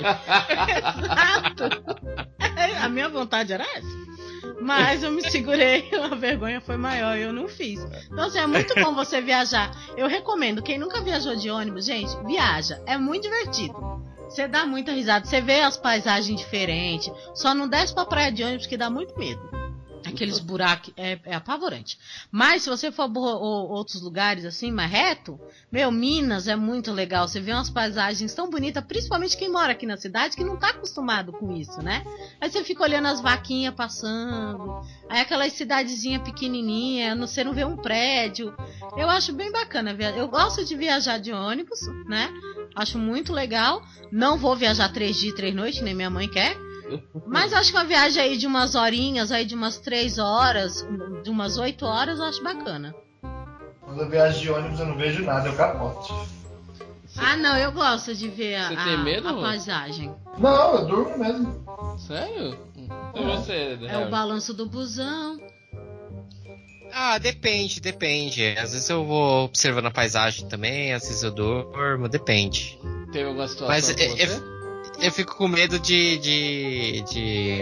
Exato. 0.75 1.85
A 2.83 2.89
minha 2.89 3.09
vontade 3.09 3.53
era 3.53 3.65
essa. 3.65 4.09
Mas 4.61 5.03
eu 5.03 5.11
me 5.13 5.23
segurei, 5.31 5.89
a 6.11 6.15
vergonha 6.15 6.61
foi 6.61 6.77
maior 6.77 7.17
e 7.17 7.23
eu 7.23 7.33
não 7.33 7.49
fiz. 7.49 7.81
Então, 8.11 8.25
assim, 8.25 8.39
é 8.39 8.47
muito 8.47 8.75
bom 8.75 8.93
você 8.95 9.21
viajar. 9.21 9.71
Eu 9.97 10.09
recomendo, 10.09 10.63
quem 10.63 10.79
nunca 10.79 11.01
viajou 11.01 11.37
de 11.37 11.49
ônibus, 11.51 11.87
gente, 11.87 12.11
viaja. 12.27 12.81
É 12.87 12.97
muito 12.99 13.23
divertido. 13.23 13.75
Você 14.29 14.47
dá 14.47 14.67
muita 14.67 14.93
risada, 14.93 15.25
você 15.25 15.41
vê 15.41 15.61
as 15.61 15.77
paisagens 15.77 16.39
diferentes. 16.39 17.11
Só 17.35 17.55
não 17.55 17.69
desce 17.69 17.95
pra 17.95 18.05
praia 18.05 18.31
de 18.33 18.43
ônibus 18.43 18.67
que 18.67 18.77
dá 18.77 18.91
muito 18.91 19.17
medo. 19.19 19.41
Aqueles 20.09 20.39
buracos 20.39 20.93
é, 20.97 21.19
é 21.25 21.35
apavorante. 21.35 21.99
Mas 22.31 22.63
se 22.63 22.71
você 22.71 22.91
for 22.91 23.11
outros 23.15 24.01
lugares 24.01 24.45
assim, 24.45 24.73
mais 24.73 24.91
reto, 24.91 25.39
meu, 25.71 25.91
Minas 25.91 26.49
é 26.49 26.57
muito 26.57 26.93
legal. 26.93 27.29
Você 27.29 27.41
vê 27.41 27.53
umas 27.53 27.71
paisagens 27.71 28.35
tão 28.35 28.49
bonitas, 28.49 28.85
principalmente 28.85 29.37
quem 29.37 29.51
mora 29.51 29.73
aqui 29.73 29.87
na 29.87 29.97
cidade, 29.97 30.37
que 30.37 30.45
não 30.45 30.57
tá 30.57 30.71
acostumado 30.71 31.33
com 31.33 31.53
isso, 31.53 31.83
né? 31.83 32.03
Aí 32.41 32.51
você 32.51 32.65
fica 32.65 32.83
olhando 32.83 33.07
as 33.07 33.21
vaquinhas 33.21 33.75
passando, 33.75 34.81
aí 35.09 35.21
aquelas 35.21 35.53
cidadezinha 35.53 36.21
pequenininha, 36.21 37.15
você 37.17 37.45
não 37.45 37.53
vê 37.53 37.65
um 37.65 37.77
prédio. 37.77 38.55
Eu 38.97 39.11
acho 39.11 39.33
bem 39.33 39.53
bacana. 39.53 39.97
Eu 40.17 40.29
gosto 40.29 40.65
de 40.65 40.75
viajar 40.75 41.19
de 41.19 41.33
ônibus, 41.33 41.81
né? 42.07 42.31
Acho 42.75 42.99
muito 42.99 43.33
legal. 43.33 43.83
Não 44.11 44.39
vou 44.39 44.57
viajar 44.57 44.89
três 44.93 45.17
dias, 45.17 45.35
três 45.35 45.55
noites, 45.55 45.83
nem 45.83 45.95
minha 45.95 46.11
mãe 46.11 46.29
quer. 46.29 46.57
Mas 47.27 47.53
acho 47.53 47.71
que 47.71 47.77
uma 47.77 47.85
viagem 47.85 48.23
aí 48.23 48.37
de 48.37 48.47
umas 48.47 48.75
horinhas, 48.75 49.31
aí 49.33 49.45
de 49.45 49.55
umas 49.55 49.79
três 49.79 50.19
horas, 50.19 50.87
de 51.23 51.31
umas 51.31 51.59
oito 51.59 51.85
horas, 51.85 52.19
eu 52.19 52.25
acho 52.25 52.43
bacana. 52.43 52.95
Quando 53.83 54.03
eu 54.03 54.09
viajo 54.09 54.41
de 54.41 54.51
ônibus 54.51 54.81
eu 54.81 54.87
não 54.87 54.97
vejo 54.97 55.25
nada, 55.25 55.49
eu 55.49 55.57
capoto. 55.57 56.15
Ah, 57.17 57.37
não, 57.37 57.57
eu 57.57 57.73
gosto 57.73 58.15
de 58.15 58.29
ver 58.29 58.57
a, 58.57 58.69
Você 58.69 58.75
a- 58.75 58.85
tem 58.85 58.99
medo, 59.03 59.29
a 59.29 59.35
paisagem. 59.41 60.15
Não, 60.39 60.75
eu 60.77 60.87
durmo 60.87 61.19
mesmo. 61.19 61.65
Sério? 61.99 62.57
E 62.77 63.25
você, 63.25 63.79
É 63.89 63.99
o 63.99 64.11
balanço 64.11 64.55
do 64.55 64.67
busão. 64.67 65.41
Ah, 66.93 67.19
depende, 67.19 67.81
depende. 67.81 68.47
Às 68.59 68.73
vezes 68.73 68.89
eu 68.89 69.05
vou 69.05 69.45
observando 69.45 69.87
a 69.87 69.91
paisagem 69.91 70.47
também, 70.49 70.93
às 70.95 71.07
vezes 71.07 71.23
eu 71.23 71.31
durmo, 71.31 72.09
depende. 72.09 72.79
Teve 73.13 73.29
alguma 73.29 73.49
situação 73.49 73.69
Mas 73.69 73.93
com 73.93 74.01
é- 74.03 74.27
você? 74.27 74.58
Eu 75.01 75.13
fico 75.13 75.37
com 75.37 75.49
medo 75.49 75.79
de. 75.79 76.19
de. 76.19 77.03
de. 77.03 77.59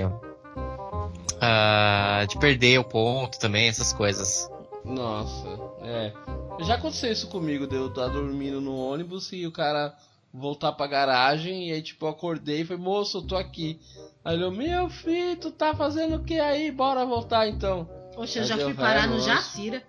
ah, 1.41 2.25
de 2.29 2.39
perder 2.39 2.79
o 2.79 2.85
ponto 2.85 3.39
também, 3.39 3.69
essas 3.69 3.93
coisas. 3.93 4.51
Nossa, 4.85 5.49
é. 5.83 6.13
Já 6.61 6.77
aconteceu 6.77 7.13
isso 7.13 7.29
comigo, 7.29 7.67
de 7.67 7.75
eu 7.75 7.89
estar 7.89 8.09
dormindo 8.09 8.61
no 8.61 8.77
ônibus 8.77 9.33
e 9.33 9.47
o 9.47 9.53
cara 9.53 9.95
voltar 10.33 10.73
pra 10.73 10.87
garagem 10.87 11.69
e 11.69 11.73
aí 11.73 11.83
tipo 11.83 12.05
eu 12.05 12.11
acordei 12.11 12.61
e 12.61 12.65
falei, 12.65 12.83
moço, 12.83 13.19
eu 13.19 13.23
tô 13.23 13.37
aqui. 13.37 13.81
Aí 14.25 14.35
ele, 14.37 14.51
meu 14.51 14.89
filho, 14.89 15.37
tu 15.37 15.51
tá 15.51 15.75
fazendo 15.75 16.17
o 16.17 16.25
que 16.25 16.39
aí? 16.39 16.71
Bora 16.71 17.05
voltar 17.05 17.49
então. 17.49 17.89
Poxa, 18.15 18.41
eu 18.41 18.45
já 18.45 18.57
fui 18.57 18.75
parar 18.75 19.09
no. 19.09 19.21
Jacira. 19.21 19.83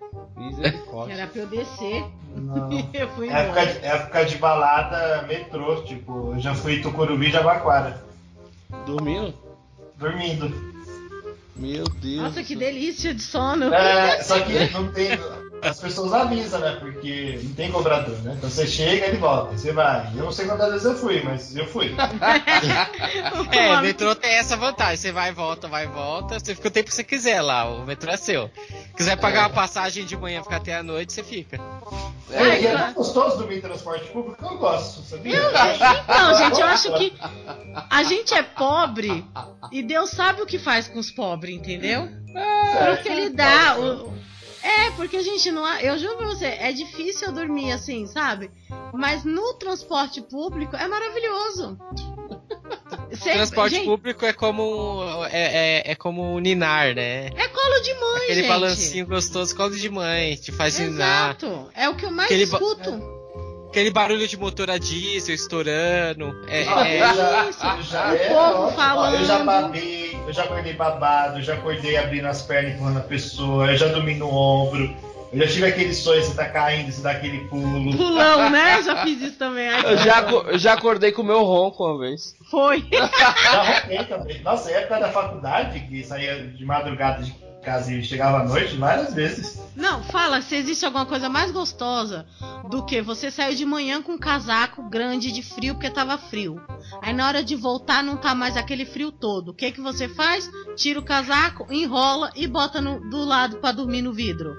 Era 1.09 1.27
pra 1.27 1.41
eu 1.41 1.47
descer. 1.47 2.05
Não. 2.35 2.69
eu 2.93 3.09
fui 3.09 3.29
Época 3.29 3.61
embora. 3.61 3.73
de, 3.79 3.85
época 3.85 4.25
de 4.25 4.37
balada, 4.37 5.21
metrô, 5.27 5.81
tipo, 5.83 6.33
eu 6.33 6.39
já 6.39 6.53
fui 6.53 6.79
Tucurubi 6.81 7.27
e 7.27 7.31
Jabaquara, 7.31 8.03
Dormindo? 8.85 9.33
dormindo. 9.97 10.77
Meu 11.55 11.85
Deus. 11.85 12.21
Nossa, 12.21 12.43
que 12.43 12.55
delícia 12.55 13.13
de 13.15 13.21
sono. 13.21 13.73
É, 13.73 14.21
só 14.21 14.39
que 14.41 14.69
não 14.71 14.91
tem. 14.91 15.17
As 15.59 15.79
pessoas 15.79 16.13
avisam, 16.13 16.59
né? 16.59 16.77
Porque 16.79 17.39
não 17.43 17.53
tem 17.55 17.71
cobrador, 17.71 18.15
né? 18.19 18.35
Então 18.37 18.47
você 18.47 18.67
chega 18.67 19.07
e 19.07 19.09
ele 19.09 19.17
volta, 19.17 19.57
você 19.57 19.71
vai. 19.73 20.07
Eu 20.15 20.25
não 20.25 20.31
sei 20.31 20.45
quantas 20.45 20.69
vezes 20.69 20.85
eu 20.85 20.95
fui, 20.95 21.23
mas 21.23 21.55
eu 21.55 21.65
fui. 21.65 21.95
É, 23.51 23.73
o 23.73 23.81
metrô 23.81 24.13
tem 24.13 24.33
essa 24.35 24.55
vantagem. 24.55 24.97
Você 24.97 25.11
vai 25.11 25.29
e 25.29 25.33
volta, 25.33 25.67
vai 25.67 25.85
e 25.85 25.87
volta. 25.87 26.39
Você 26.39 26.53
fica 26.53 26.67
o 26.67 26.71
tempo 26.71 26.89
que 26.89 26.95
você 26.95 27.03
quiser 27.03 27.41
lá. 27.41 27.65
O 27.67 27.85
metrô 27.87 28.11
é 28.11 28.17
seu. 28.17 28.51
Quiser 28.97 29.15
pagar 29.15 29.41
uma 29.41 29.49
passagem 29.51 30.03
de 30.05 30.17
manhã 30.17 30.39
e 30.39 30.43
ficar 30.43 30.55
até 30.57 30.75
a 30.75 30.81
noite, 30.81 31.13
você 31.13 31.23
fica. 31.23 31.61
É, 32.31 32.61
e 32.61 32.65
é 32.65 32.91
gostoso 32.93 33.37
dormir 33.37 33.59
em 33.59 33.61
transporte 33.61 34.09
público 34.09 34.35
que 34.35 34.43
eu 34.43 34.57
gosto, 34.57 35.03
sabia? 35.03 35.39
Então, 36.03 36.35
gente, 36.35 36.59
eu 36.59 36.65
acho 36.65 36.93
que 36.95 37.13
a 37.89 38.03
gente 38.03 38.33
é 38.33 38.41
pobre 38.41 39.23
e 39.71 39.83
Deus 39.83 40.09
sabe 40.09 40.41
o 40.41 40.47
que 40.47 40.57
faz 40.57 40.87
com 40.87 40.97
os 40.97 41.11
pobres, 41.11 41.55
entendeu? 41.55 42.09
Porque 42.95 43.07
ele 43.07 43.29
dá. 43.29 43.77
O... 43.79 44.11
É, 44.63 44.91
porque 44.97 45.17
a 45.17 45.23
gente 45.23 45.51
não. 45.51 45.65
Eu 45.79 45.97
juro 45.97 46.17
pra 46.17 46.27
você, 46.27 46.45
é 46.45 46.71
difícil 46.71 47.27
eu 47.27 47.33
dormir 47.33 47.71
assim, 47.71 48.05
sabe? 48.07 48.51
Mas 48.93 49.23
no 49.23 49.53
transporte 49.53 50.21
público 50.21 50.75
é 50.75 50.87
maravilhoso. 50.87 51.77
Cê- 53.13 53.31
Transporte 53.33 53.75
gente, 53.75 53.85
público 53.85 54.25
é 54.25 54.33
como 54.33 55.03
é, 55.31 55.81
é, 55.87 55.91
é 55.91 55.95
como 55.95 56.39
ninar, 56.39 56.93
né? 56.93 57.27
É 57.35 57.47
colo 57.47 57.79
de 57.81 57.93
mãe, 57.93 58.15
Aquele 58.23 58.35
gente. 58.41 58.47
balancinho 58.47 59.07
gostoso, 59.07 59.55
colo 59.55 59.75
de 59.75 59.89
mãe, 59.89 60.35
te 60.35 60.51
faz 60.51 60.77
ninar. 60.79 61.29
Exato. 61.37 61.69
É 61.75 61.87
o 61.89 61.95
que 61.95 62.05
eu 62.05 62.11
mais 62.11 62.25
Aquele 62.29 62.45
ba- 62.45 62.57
escuto. 62.57 63.17
Aquele 63.69 63.91
barulho 63.91 64.27
de 64.27 64.37
motor 64.37 64.69
a 64.71 64.77
diesel 64.77 65.35
estourando. 65.35 66.33
É, 66.47 66.65
Ah, 66.67 66.87
é- 66.87 66.95
eu 67.01 67.15
já, 67.15 67.49
isso. 67.49 67.91
já, 67.91 68.11
O 68.11 68.15
é, 68.15 68.27
povo 68.29 68.63
ótimo. 68.63 68.71
falando. 68.77 69.15
Eu 69.15 69.25
já 69.25 69.39
babei, 69.43 70.17
eu 70.27 70.33
já 70.33 70.43
acordei 70.43 70.73
babado, 70.73 71.39
eu 71.39 71.43
já 71.43 71.53
acordei 71.53 71.97
abrindo 71.97 72.25
as 72.25 72.41
pernas 72.41 72.71
e 72.71 72.75
empurrando 72.75 72.97
a 72.97 73.01
pessoa, 73.01 73.71
eu 73.71 73.77
já 73.77 73.87
dormi 73.87 74.15
no 74.15 74.29
ombro, 74.33 74.95
eu 75.31 75.39
já 75.39 75.47
tive 75.47 75.65
aquele 75.67 75.93
sonho, 75.93 76.23
você 76.23 76.33
tá 76.35 76.45
caindo, 76.49 76.91
você 76.91 77.01
dá 77.01 77.11
aquele 77.11 77.45
pulo. 77.47 77.95
Pulão, 77.95 78.49
né? 78.49 78.81
Já 78.83 79.03
fiz 79.03 79.21
isso 79.21 79.37
também. 79.37 79.67
Ai, 79.67 79.93
Eu 79.93 79.97
já, 79.97 80.21
eu 80.21 80.57
já 80.57 80.73
acordei 80.73 81.11
com 81.11 81.21
o 81.21 81.25
meu 81.25 81.43
ronco 81.43 81.83
uma 81.85 81.99
vez. 81.99 82.35
Foi. 82.49 82.85
Já 82.91 83.63
rompei 83.63 84.03
também. 84.05 84.41
Nossa, 84.41 84.71
época 84.71 84.99
da 84.99 85.11
faculdade, 85.11 85.79
que 85.81 86.03
saía 86.03 86.47
de 86.47 86.63
madrugada 86.65 87.23
de 87.23 87.33
casa 87.63 87.93
e 87.93 88.01
chegava 88.01 88.39
à 88.39 88.45
noite, 88.45 88.77
várias 88.77 89.13
vezes. 89.13 89.59
Não, 89.75 90.01
fala 90.03 90.41
se 90.41 90.55
existe 90.55 90.85
alguma 90.85 91.05
coisa 91.05 91.27
mais 91.27 91.51
gostosa 91.51 92.25
do 92.69 92.85
que 92.85 93.01
você 93.01 93.29
sair 93.29 93.55
de 93.55 93.65
manhã 93.65 94.01
com 94.01 94.13
um 94.13 94.17
casaco 94.17 94.89
grande 94.89 95.31
de 95.33 95.41
frio 95.43 95.73
porque 95.75 95.89
tava 95.89 96.17
frio. 96.17 96.61
Aí 97.01 97.11
na 97.13 97.27
hora 97.27 97.43
de 97.43 97.55
voltar 97.57 98.01
não 98.01 98.15
tá 98.15 98.33
mais 98.33 98.55
aquele 98.55 98.85
frio 98.85 99.11
todo. 99.11 99.49
O 99.49 99.53
que 99.53 99.71
que 99.73 99.81
você 99.81 100.07
faz? 100.07 100.49
Tira 100.77 100.99
o 100.99 101.03
casaco, 101.03 101.67
enrola 101.69 102.31
e 102.37 102.47
bota 102.47 102.79
no- 102.79 103.01
do 103.09 103.25
lado 103.25 103.57
pra 103.57 103.73
dormir 103.73 104.01
no 104.01 104.13
vidro. 104.13 104.55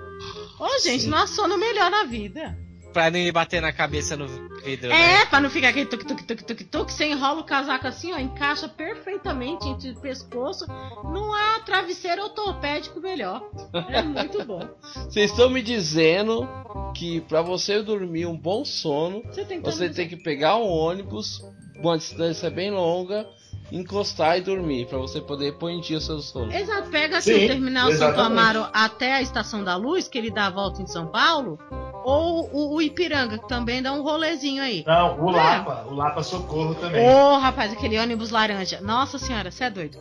Ô, 0.59 0.79
gente, 0.83 1.07
não 1.07 1.19
há 1.19 1.27
sono 1.27 1.57
melhor 1.59 1.91
na 1.91 2.05
vida. 2.05 2.57
pra 2.93 3.11
não 3.11 3.19
ir 3.19 3.31
bater 3.33 3.61
na 3.63 3.73
cabeça 3.73 4.17
no 4.17 4.27
vidro. 4.65 4.89
né? 4.89 5.21
É, 5.21 5.27
pra 5.27 5.41
não 5.41 5.51
ficar 5.51 5.69
aquele 5.69 5.87
tuk 5.87 6.05
tuk 6.05 6.23
tuk 6.25 6.43
tuk 6.45 6.65
tuk, 6.65 6.93
você 6.93 7.05
enrola 7.07 7.41
o 7.41 7.45
casaco 7.45 7.87
assim, 7.87 8.13
ó, 8.13 8.19
encaixa 8.19 8.69
perfeitamente 8.69 9.69
entre 9.69 9.91
o 9.91 10.01
pescoço. 10.01 10.67
Não 11.05 11.33
há 11.33 11.61
travesseiro 11.61 12.23
ortopédico 12.25 12.99
melhor. 13.01 13.43
É 13.89 14.03
muito 14.03 14.45
bom. 14.45 14.69
Vocês 15.09 15.31
estão 15.31 15.49
me 15.51 15.63
dizendo 15.63 16.49
que 16.95 17.21
pra 17.21 17.41
você 17.43 17.81
dormir 17.83 18.27
um 18.27 18.37
bom 18.37 18.65
sono, 18.65 19.23
Você 19.27 19.45
tem 19.45 19.61
que 19.61 19.65
você 19.71 19.89
tem 19.91 20.09
que 20.09 20.17
pegar 20.17 20.57
um 20.57 20.67
ônibus, 20.67 21.41
uma 21.77 21.97
distância 21.97 22.51
bem 22.51 22.71
longa, 22.73 23.29
encostar 23.71 24.39
e 24.39 24.41
dormir, 24.41 24.87
pra 24.87 24.99
você 24.99 25.21
poder 25.21 25.53
pôr 25.59 25.71
em 25.71 25.81
dia 25.81 25.99
o 25.99 26.01
seu 26.01 26.21
sono. 26.21 26.53
Exato, 26.53 26.89
pega 26.91 27.19
aqui 27.19 27.35
Sim, 27.35 27.45
o 27.45 27.49
terminal 27.49 27.85
Santo 27.91 27.95
exatamente. 27.95 28.33
Amaro 28.33 28.67
até 28.73 29.15
a 29.15 29.23
Estação 29.23 29.63
da 29.63 29.77
Luz, 29.77 30.09
que 30.09 30.17
ele 30.19 30.31
dá 30.31 30.47
a 30.47 30.51
volta 30.51 30.81
em 30.83 30.87
São 30.87 31.07
Paulo, 31.07 31.59
ou 32.05 32.49
o, 32.53 32.75
o 32.77 32.83
Ipiranga, 32.83 33.39
que 33.39 33.49
também 33.49 33.83
dá 33.83 33.93
um 33.93 34.03
rolezinho 34.03 34.63
aí. 34.63 34.85
Não, 34.87 35.21
o 35.21 35.31
Lapa, 35.31 35.87
o 35.89 35.95
Lapa 35.95 36.23
Socorro 36.23 36.75
também. 36.77 37.07
Ô, 37.09 37.37
rapaz, 37.39 37.73
aquele 37.73 37.99
ônibus 37.99 38.31
laranja. 38.31 38.81
Nossa 38.81 39.19
senhora, 39.19 39.51
você 39.51 39.65
é 39.65 39.71
doido. 39.71 39.99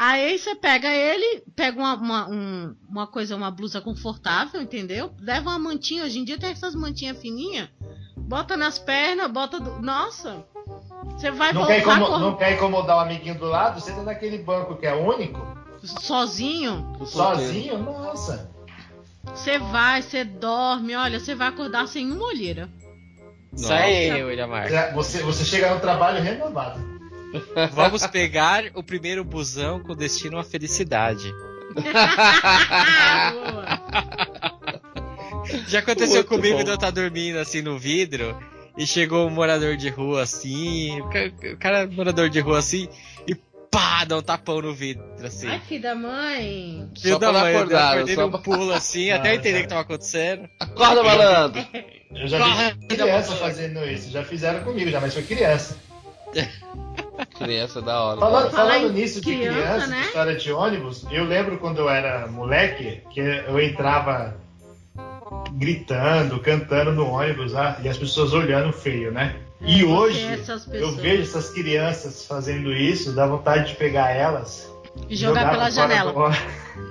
Aí 0.00 0.38
você 0.38 0.54
pega 0.54 0.88
ele, 0.88 1.42
pega 1.56 1.76
uma, 1.76 1.94
uma, 1.96 2.28
um- 2.30 2.76
uma 2.88 3.06
coisa, 3.08 3.34
uma 3.34 3.50
blusa 3.50 3.80
confortável, 3.80 4.62
entendeu? 4.62 5.10
Leva 5.20 5.50
uma 5.50 5.58
mantinha, 5.58 6.04
hoje 6.04 6.20
em 6.20 6.24
dia 6.24 6.38
tem 6.38 6.50
essas 6.50 6.72
mantinhas 6.76 7.18
fininhas, 7.18 7.68
bota 8.16 8.56
nas 8.56 8.78
pernas, 8.78 9.28
bota 9.28 9.58
do... 9.58 9.82
Nossa! 9.82 10.44
Você 11.16 11.30
vai 11.30 11.52
Não 11.52 11.66
quer, 11.66 11.82
cor- 11.82 11.98
não 12.20 12.36
quer 12.36 12.52
incomodar 12.54 12.96
o 12.98 13.00
amiguinho 13.00 13.34
do 13.36 13.46
lado? 13.46 13.80
Senta 13.80 14.02
naquele 14.02 14.38
banco 14.38 14.76
que 14.76 14.86
é 14.86 14.94
único, 14.94 15.40
sozinho, 15.82 16.96
sozinho, 17.06 17.78
nossa. 17.78 18.50
você 19.24 19.58
vai, 19.58 20.00
você 20.02 20.24
dorme, 20.24 20.94
olha, 20.94 21.18
você 21.18 21.34
vai 21.34 21.48
acordar 21.48 21.88
sem 21.88 22.10
uma 22.12 22.24
olheira. 22.24 22.68
Isso 23.52 23.72
aí, 23.72 24.22
William 24.22 24.46
Marcos. 24.46 24.70
Já- 24.72 24.92
Você, 24.92 25.22
você 25.22 25.44
chega 25.44 25.74
no 25.74 25.80
trabalho 25.80 26.22
renovado. 26.22 26.80
Vamos 27.72 28.06
pegar 28.06 28.64
o 28.74 28.82
primeiro 28.82 29.24
busão 29.24 29.80
com 29.80 29.94
destino 29.96 30.38
à 30.38 30.44
felicidade. 30.44 31.32
Boa. 33.32 33.80
Já 35.66 35.78
aconteceu 35.80 36.16
Muito 36.16 36.28
comigo 36.28 36.58
bom. 36.58 36.64
de 36.64 36.70
eu 36.70 36.74
estar 36.74 36.90
dormindo 36.90 37.38
assim 37.38 37.62
no 37.62 37.78
vidro 37.78 38.36
e 38.78 38.86
chegou 38.86 39.26
um 39.26 39.30
morador 39.30 39.76
de 39.76 39.88
rua 39.90 40.22
assim, 40.22 41.00
o 41.00 41.08
ca- 41.10 41.30
o 41.52 41.56
cara 41.58 41.86
morador 41.86 42.30
de 42.30 42.40
rua 42.40 42.58
assim 42.60 42.88
e 43.26 43.34
pá, 43.70 44.04
dá 44.04 44.16
um 44.16 44.22
tapão 44.22 44.62
no 44.62 44.72
vidro 44.72 45.04
assim. 45.22 45.48
Ai, 45.48 45.60
filho 45.60 45.82
da 45.82 45.94
mãe. 45.94 46.88
Só 46.94 47.02
Filho 47.02 47.18
da 47.18 47.26
quando 47.28 47.40
mãe, 47.40 47.52
eu 47.52 47.58
acordaram, 47.58 47.92
acordei 47.96 48.14
só 48.14 48.22
num 48.22 48.30
pra- 48.30 48.38
pulo 48.40 48.72
assim, 48.72 49.10
até 49.12 49.28
Ah, 49.30 49.34
eu 49.34 49.36
entender 49.38 49.50
o 49.50 49.52
cara. 49.54 49.62
que 49.64 49.68
tava 49.68 49.80
acontecendo. 49.82 50.48
Acorda, 50.60 51.02
malandro! 51.02 51.66
Eu 52.14 52.26
já 52.26 52.38
Corre, 52.38 52.72
vi 52.80 52.86
criança 52.86 53.36
fazendo 53.36 53.84
isso, 53.84 54.10
já 54.10 54.24
fizeram 54.24 54.64
comigo, 54.64 54.90
já, 54.90 55.00
mas 55.00 55.12
foi 55.12 55.22
criança. 55.24 55.76
Criança 57.38 57.82
da 57.82 58.00
hora. 58.02 58.20
Falando, 58.20 58.50
falando 58.50 58.92
nisso 58.92 59.20
de 59.20 59.34
criança, 59.34 59.54
criança, 59.58 59.86
né? 59.88 60.00
de 60.00 60.06
história 60.06 60.34
de 60.36 60.52
ônibus, 60.52 61.04
eu 61.10 61.24
lembro 61.24 61.58
quando 61.58 61.78
eu 61.78 61.88
era 61.90 62.26
moleque, 62.28 63.02
que 63.10 63.20
eu 63.20 63.60
entrava 63.60 64.36
gritando, 65.52 66.38
cantando 66.40 66.92
no 66.92 67.06
ônibus, 67.10 67.54
ah, 67.54 67.78
e 67.82 67.88
as 67.88 67.96
pessoas 67.96 68.32
olhando 68.32 68.72
feio, 68.72 69.12
né? 69.12 69.36
E 69.60 69.80
Porque 69.80 69.84
hoje 69.84 70.44
eu 70.72 70.92
vejo 70.92 71.22
essas 71.22 71.50
crianças 71.50 72.24
fazendo 72.24 72.72
isso, 72.72 73.12
dá 73.12 73.26
vontade 73.26 73.70
de 73.70 73.74
pegar 73.76 74.10
elas 74.10 74.72
E 75.08 75.16
jogar 75.16 75.50
pela 75.50 75.64
pra 75.64 75.72
fora 75.72 75.88
janela. 75.88 76.32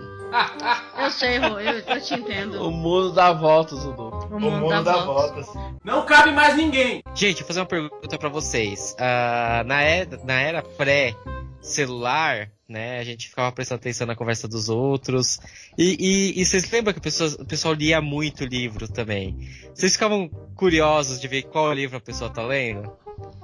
Eu 0.99 1.09
sei, 1.09 1.38
Rô, 1.38 1.57
eu, 1.57 1.79
eu 1.79 2.01
te 2.01 2.13
O 2.15 2.17
entendo. 2.17 2.69
mundo 2.69 3.13
dá 3.13 3.31
voltas, 3.31 3.81
Dudu. 3.81 4.09
O 4.29 4.35
O 4.35 4.39
mundo 4.41 4.83
dá 4.83 4.97
voltas. 5.05 5.47
Não 5.85 6.05
cabe 6.05 6.31
mais 6.31 6.57
ninguém. 6.57 7.01
Gente, 7.15 7.39
vou 7.39 7.47
fazer 7.47 7.61
uma 7.61 7.65
pergunta 7.65 8.17
pra 8.17 8.27
vocês. 8.27 8.93
Ah, 8.99 9.63
na 9.65 9.81
era, 9.81 10.19
na 10.25 10.33
era 10.33 10.61
pré-celular, 10.61 12.49
né, 12.70 12.99
a 12.99 13.03
gente 13.03 13.30
ficava 13.30 13.51
prestando 13.51 13.80
atenção 13.80 14.05
na 14.05 14.15
conversa 14.15 14.47
dos 14.47 14.68
outros. 14.68 15.39
E, 15.78 15.95
e- 16.36 16.41
e 16.41 16.45
vocês 16.45 16.70
lembram 16.70 16.93
que 16.93 16.99
o 16.99 17.01
pessoa- 17.01 17.36
o 17.39 17.45
pessoal 17.45 17.74
lia 17.74 18.01
muito 18.01 18.43
livro 18.43 18.88
também? 18.89 19.38
Vocês 19.74 19.93
ficavam 19.93 20.28
curiosos 20.55 21.20
de 21.20 21.28
ver 21.30 21.43
qual 21.43 21.72
livro 21.72 21.97
a 21.97 22.01
pessoa 22.01 22.30
tá 22.30 22.43
lendo? 22.43 22.91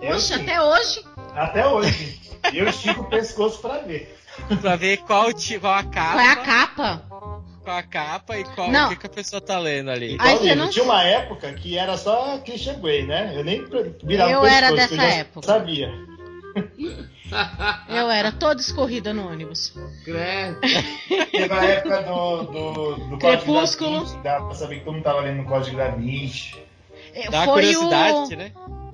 Eu 0.02 0.12
Poxa, 0.14 0.36
até 0.36 0.62
hoje. 0.62 1.04
até 1.34 1.66
hoje. 1.68 2.20
Eu 2.54 2.68
estico 2.68 3.02
o 3.02 3.10
pescoço 3.10 3.60
pra 3.62 3.78
ver. 3.80 4.14
Pra 4.62 4.76
ver 4.76 4.98
qual, 4.98 5.30
qual 5.62 5.74
a 5.74 5.84
capa, 5.84 6.12
Qual 6.14 6.20
é 6.20 6.28
a 6.30 6.36
capa? 6.36 7.04
qual 7.64 7.78
a 7.78 7.84
capa 7.84 8.38
e 8.40 8.44
qual 8.44 8.70
Não. 8.70 8.88
o 8.88 8.90
que, 8.90 8.96
que 8.98 9.06
a 9.08 9.10
pessoa 9.10 9.40
tá 9.40 9.58
lendo 9.58 9.90
ali. 9.90 10.18
Você 10.18 10.34
livro? 10.44 10.56
não- 10.58 10.70
Tinha 10.70 10.84
uma 10.84 11.02
época 11.04 11.54
que 11.54 11.78
era 11.78 11.96
só 11.98 12.38
Christian 12.40 12.80
Grey, 12.82 13.06
né? 13.06 13.32
Eu 13.36 13.44
nem 13.46 13.64
virava 14.04 14.32
Eu 14.32 14.40
o 14.40 14.42
pescoço, 14.42 14.54
era 14.58 14.70
eu 14.72 14.76
dessa 14.76 14.96
já 14.98 15.04
época. 15.06 15.48
Sabia. 15.48 15.90
Eu 17.89 18.10
era 18.12 18.32
toda 18.32 18.62
escorrida 18.62 19.14
no 19.14 19.28
ônibus. 19.28 19.74
Credo. 20.06 20.60
Teve 21.32 21.54
a 21.54 21.66
época 21.66 22.01
do, 22.04 22.43
do, 22.43 22.95
do 23.10 23.18
Crepúsculo. 23.18 23.99
Código 24.01 24.06
da 24.06 24.14
Vinci, 24.14 24.24
dá 24.24 24.41
pra 24.41 24.54
saber 24.56 24.80
que 24.80 24.86
todo 24.86 24.93
mundo 24.93 25.04
tava 25.04 25.22
lendo 25.22 25.41
o 25.41 25.45
Código 25.45 25.78
da 25.78 25.89
Vinci. 25.89 26.56
É, 27.14 27.30
Dá 27.30 27.39
uma 27.39 27.45
Foi 27.45 27.54
curiosidade, 27.64 28.34
o, 28.34 28.38
né? 28.38 28.51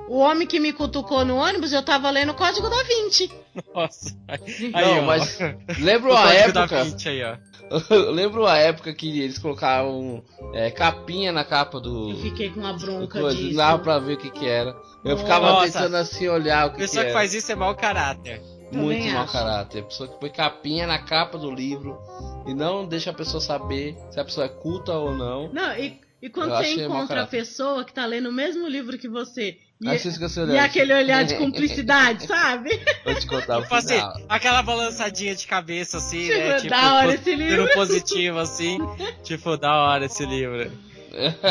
o 0.08 0.18
homem 0.20 0.48
que 0.48 0.60
me 0.60 0.74
cutucou 0.74 1.24
no 1.26 1.38
ônibus, 1.38 1.72
eu 1.74 1.84
tava 1.84 2.10
lendo 2.10 2.32
o 2.32 2.36
Código 2.36 2.70
da 2.70 2.84
Vinci. 2.84 3.32
Nossa. 3.74 4.16
Aí, 4.28 4.72
Não, 4.72 5.00
ó. 5.00 5.02
mas 5.04 5.40
O 5.40 5.84
lembra 5.84 6.12
uma 6.12 6.22
código 6.24 6.52
da 6.54 6.62
época. 6.64 6.84
Vinci 6.84 7.10
aí, 7.10 7.24
ó. 7.24 7.38
lembra 8.12 8.42
uma 8.42 8.58
época 8.58 8.94
que 8.94 9.22
eles 9.22 9.38
colocavam 9.38 10.24
é, 10.54 10.72
capinha 10.72 11.32
na 11.32 11.44
capa 11.44 11.80
do. 11.80 12.12
Eu 12.12 12.18
fiquei 12.18 12.50
com 12.50 12.60
uma 12.60 12.74
bronca 12.74 13.20
coisa, 13.20 13.36
disso. 13.38 13.50
não 13.50 13.56
dava 13.58 13.80
pra 13.84 14.00
ver 14.00 14.14
o 14.14 14.18
que 14.18 14.30
que 14.32 14.46
era. 14.48 14.76
Eu 15.04 15.18
ficava 15.18 15.48
Nossa. 15.52 15.66
tentando 15.72 15.96
assim 15.98 16.28
olhar 16.28 16.66
o 16.66 16.68
A 16.68 16.70
que, 16.72 16.76
que 16.76 16.82
pessoa 16.82 17.04
que 17.04 17.10
era. 17.10 17.18
faz 17.20 17.34
isso 17.34 17.52
é 17.52 17.56
mau 17.56 17.76
caráter. 17.76 18.42
Muito 18.72 18.98
Também 19.00 19.14
mau 19.14 19.24
acho. 19.24 19.34
caráter. 19.34 19.80
A 19.80 19.84
pessoa 19.84 20.10
que 20.10 20.20
põe 20.20 20.30
capinha 20.30 20.86
na 20.86 21.00
capa 21.00 21.38
do 21.38 21.50
livro 21.52 21.98
e 22.46 22.54
não 22.54 22.86
deixa 22.88 23.10
a 23.12 23.14
pessoa 23.14 23.42
saber 23.42 23.98
se 24.12 24.20
a 24.20 24.26
pessoa 24.26 24.46
é 24.46 24.50
culta 24.50 24.94
ou 24.94 25.16
não. 25.16 25.52
Não, 25.52 25.76
e, 25.78 26.00
e 26.22 26.30
quando 26.30 26.52
Eu 26.52 26.58
você 26.58 26.86
encontra 26.86 27.24
a 27.24 27.28
pessoa 27.28 27.84
que 27.84 27.94
tá 27.94 28.06
lendo 28.06 28.30
o 28.30 28.34
mesmo 28.34 28.68
livro 28.68 28.98
que 28.98 29.08
você. 29.08 29.58
E, 29.82 30.54
e 30.54 30.58
aquele 30.60 30.94
olhar 30.94 31.24
de 31.24 31.36
cumplicidade, 31.36 32.28
sabe? 32.28 32.70
Vou 33.06 33.16
te 33.16 33.26
contar 33.26 33.60
o 33.60 33.62
Tipo 33.62 33.76
assim, 33.76 34.02
aquela 34.28 34.62
balançadinha 34.62 35.34
de 35.34 35.48
cabeça 35.48 35.98
assim, 36.00 36.24
Tipo, 36.28 36.38
né? 36.38 36.56
Tipo, 36.58 36.70
da 36.70 36.94
hora 36.96 37.14
esse 37.14 37.36
livro. 37.36 37.70
positivo 37.74 38.40
assim. 38.40 38.78
tipo, 39.24 39.56
da 39.56 39.74
hora 39.74 40.06
esse 40.06 40.26
livro. 40.26 40.70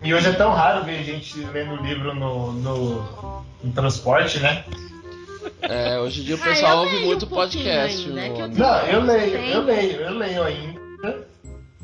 E 0.00 0.14
hoje 0.14 0.28
é 0.28 0.32
tão 0.32 0.52
raro 0.52 0.84
ver 0.84 1.02
gente 1.02 1.38
lendo 1.40 1.76
livro 1.82 2.14
no, 2.14 2.52
no, 2.52 3.44
no 3.64 3.72
transporte, 3.72 4.38
né? 4.38 4.64
É, 5.62 5.98
hoje 5.98 6.20
em 6.20 6.24
dia 6.24 6.36
o 6.36 6.38
Ah, 6.40 6.44
pessoal 6.44 6.72
eu 6.72 6.78
ouve 6.92 7.04
muito 7.06 7.26
um 7.26 7.28
podcast. 7.28 8.06
ainda, 8.08 8.20
é 8.20 8.30
que 8.30 8.40
eu. 8.40 8.48
Não, 8.48 8.86
eu 8.86 9.00
leio, 9.02 9.36
eu 9.36 9.62
leio, 9.64 10.00
eu 10.02 10.14
leio 10.18 10.42
ainda. 10.44 11.27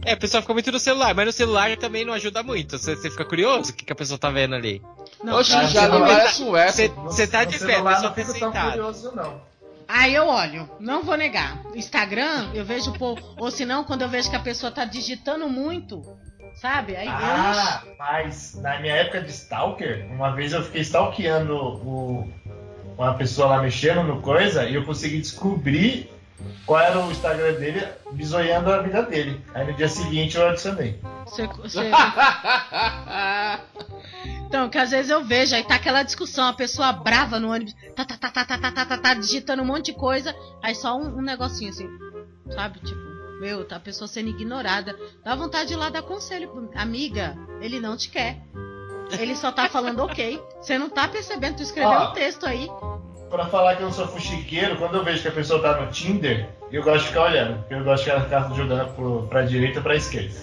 É, 0.05 0.13
a 0.13 0.17
pessoa 0.17 0.41
fica 0.41 0.53
muito 0.53 0.71
no 0.71 0.79
celular, 0.79 1.15
mas 1.15 1.27
no 1.27 1.33
celular 1.33 1.77
também 1.77 2.05
não 2.05 2.13
ajuda 2.13 2.43
muito. 2.43 2.79
Você, 2.79 2.95
você 2.97 3.11
fica 3.11 3.25
curioso 3.25 3.71
o 3.71 3.75
que, 3.75 3.85
que 3.85 3.93
a 3.93 3.97
pessoa 3.97 4.19
tá 4.19 4.31
vendo 4.31 4.55
ali. 4.55 4.83
Não, 5.23 5.39
Oxe, 5.39 5.53
cara, 5.53 5.67
já 5.67 5.89
não, 5.89 6.01
parece 6.01 6.43
um 6.43 6.57
F. 6.57 6.73
Você, 6.73 6.89
você 6.89 7.27
tá 7.27 7.45
de 7.45 7.59
pé, 7.59 7.65
a 7.65 7.69
celular 7.69 7.95
pessoa 7.95 8.09
não 8.09 8.15
tá 8.15 8.15
fico 8.15 8.39
tão 8.39 8.53
sentada. 8.53 8.71
curioso, 8.71 9.13
não. 9.15 9.41
Aí 9.87 10.15
eu 10.15 10.27
olho, 10.27 10.69
não 10.81 11.03
vou 11.03 11.17
negar. 11.17 11.63
Instagram, 11.75 12.51
eu 12.55 12.65
vejo 12.65 12.93
pô, 12.93 13.19
ou 13.39 13.51
se 13.51 13.65
não, 13.65 13.85
quando 13.85 14.03
eu 14.03 14.09
vejo 14.09 14.31
que 14.31 14.37
a 14.37 14.41
pessoa 14.41 14.73
tá 14.73 14.85
digitando 14.85 15.49
muito, 15.49 16.03
sabe? 16.55 16.97
Aí 16.97 17.07
Ah, 17.09 17.83
mas 17.99 18.55
na 18.55 18.79
minha 18.81 18.95
época 18.95 19.21
de 19.21 19.31
Stalker, 19.31 20.07
uma 20.11 20.31
vez 20.31 20.53
eu 20.53 20.63
fiquei 20.63 20.81
stalkeando 20.81 21.55
o, 21.55 22.33
uma 22.97 23.15
pessoa 23.15 23.49
lá 23.49 23.63
mexendo 23.63 24.03
no 24.03 24.23
coisa 24.23 24.65
e 24.65 24.75
eu 24.75 24.85
consegui 24.85 25.21
descobrir 25.21 26.11
qual 26.67 26.81
era 26.81 26.99
o 26.99 27.11
Instagram 27.11 27.55
dele, 27.55 27.87
bisoiando 28.13 28.73
a 28.73 28.83
vida 28.83 29.03
dele. 29.03 29.45
Aí 29.55 29.67
no 29.67 29.73
dia 29.75 29.89
seguinte 29.89 30.37
eu 30.37 30.49
adicionei. 30.49 30.99
Você, 31.27 31.47
você- 31.47 31.91
Então, 34.47 34.69
que 34.69 34.79
às 34.79 34.91
vezes 34.91 35.11
eu 35.11 35.25
vejo, 35.25 35.55
aí 35.55 35.65
tá 35.65 35.75
aquela 35.75 36.03
discussão, 36.03 36.47
a 36.49 36.53
pessoa 36.53 36.93
brava 36.93 37.41
no 37.41 37.51
ônibus, 37.53 37.75
tá, 37.97 38.05
tá, 38.05 38.17
tá, 38.17 38.31
tá, 38.31 38.45
tá, 38.45 38.59
tá, 38.59 38.71
tá, 38.73 38.87
tá, 38.87 38.99
tá, 38.99 39.15
digitando 39.15 39.63
um 39.63 39.67
monte 39.67 39.87
de 39.87 39.95
coisa, 39.95 40.35
aí 40.63 40.75
só 40.75 40.97
um, 40.97 41.19
um 41.19 41.23
negocinho 41.23 41.71
assim, 41.71 41.89
sabe? 42.55 42.79
Tipo, 42.79 43.01
meu, 43.41 43.65
tá 43.65 43.77
a 43.77 43.81
pessoa 43.81 44.07
sendo 44.07 44.29
ignorada. 44.31 44.97
Dá 45.25 45.35
vontade 45.35 45.69
de 45.69 45.75
ir 45.75 45.77
lá 45.77 45.89
dar 45.91 46.03
conselho. 46.03 46.71
Amiga, 46.77 47.37
ele 47.61 47.81
não 47.81 47.97
te 47.97 48.09
quer. 48.09 48.41
Ele 49.19 49.35
só 49.35 49.51
tá 49.51 49.69
falando 49.69 50.01
ok. 50.01 50.41
Você 50.61 50.79
não 50.79 50.89
tá 50.89 51.09
percebendo, 51.09 51.57
tu 51.57 51.63
escreveu 51.63 51.91
Ó. 51.91 52.11
um 52.11 52.13
texto 52.13 52.47
aí. 52.47 52.69
Pra 53.35 53.47
falar 53.47 53.75
que 53.75 53.83
eu 53.83 53.87
não 53.87 53.93
sou 53.93 54.07
fuxiqueiro, 54.07 54.77
quando 54.77 54.95
eu 54.95 55.03
vejo 55.05 55.21
que 55.23 55.27
a 55.29 55.33
pessoa 55.33 55.61
tá 55.61 55.81
no 55.81 55.91
Tinder, 55.91 56.47
eu 56.71 56.85
gosto 56.85 57.03
de 57.03 57.09
ficar 57.09 57.23
olhando. 57.25 57.59
Porque 57.59 57.75
eu 57.75 57.83
gosto 57.83 58.05
que 58.05 58.11
ela 58.11 58.21
ficar 58.23 58.55
jogando 58.55 58.95
pro, 58.95 59.27
pra 59.29 59.43
direita 59.43 59.79
ou 59.79 59.83
pra 59.83 59.97
esquerda. 59.97 60.35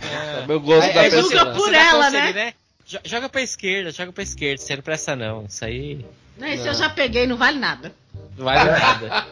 É 0.00 0.46
meu 0.46 0.60
gosto 0.60 0.86
Aí- 0.86 0.94
da 0.94 1.08
julga 1.10 1.28
pessoa. 1.30 1.46
por 1.46 1.58
Você 1.64 1.70
dá 1.72 1.78
ela, 1.88 2.10
né? 2.10 2.54
Jo- 2.86 2.98
Joga 3.04 3.28
pra 3.28 3.42
esquerda, 3.42 3.90
joga 3.90 4.12
pra 4.12 4.22
esquerda, 4.22 4.62
você 4.62 4.76
não 4.76 4.82
presta 4.82 5.16
não. 5.16 5.44
Isso 5.46 5.64
aí 5.64 6.06
Né, 6.38 6.52
Esse 6.54 6.62
Não. 6.64 6.68
eu 6.68 6.74
já 6.74 6.88
peguei, 6.90 7.26
não 7.26 7.36
vale 7.36 7.58
nada. 7.58 7.90
não 8.38 8.44
vale 8.44 8.70
nada. 8.70 9.26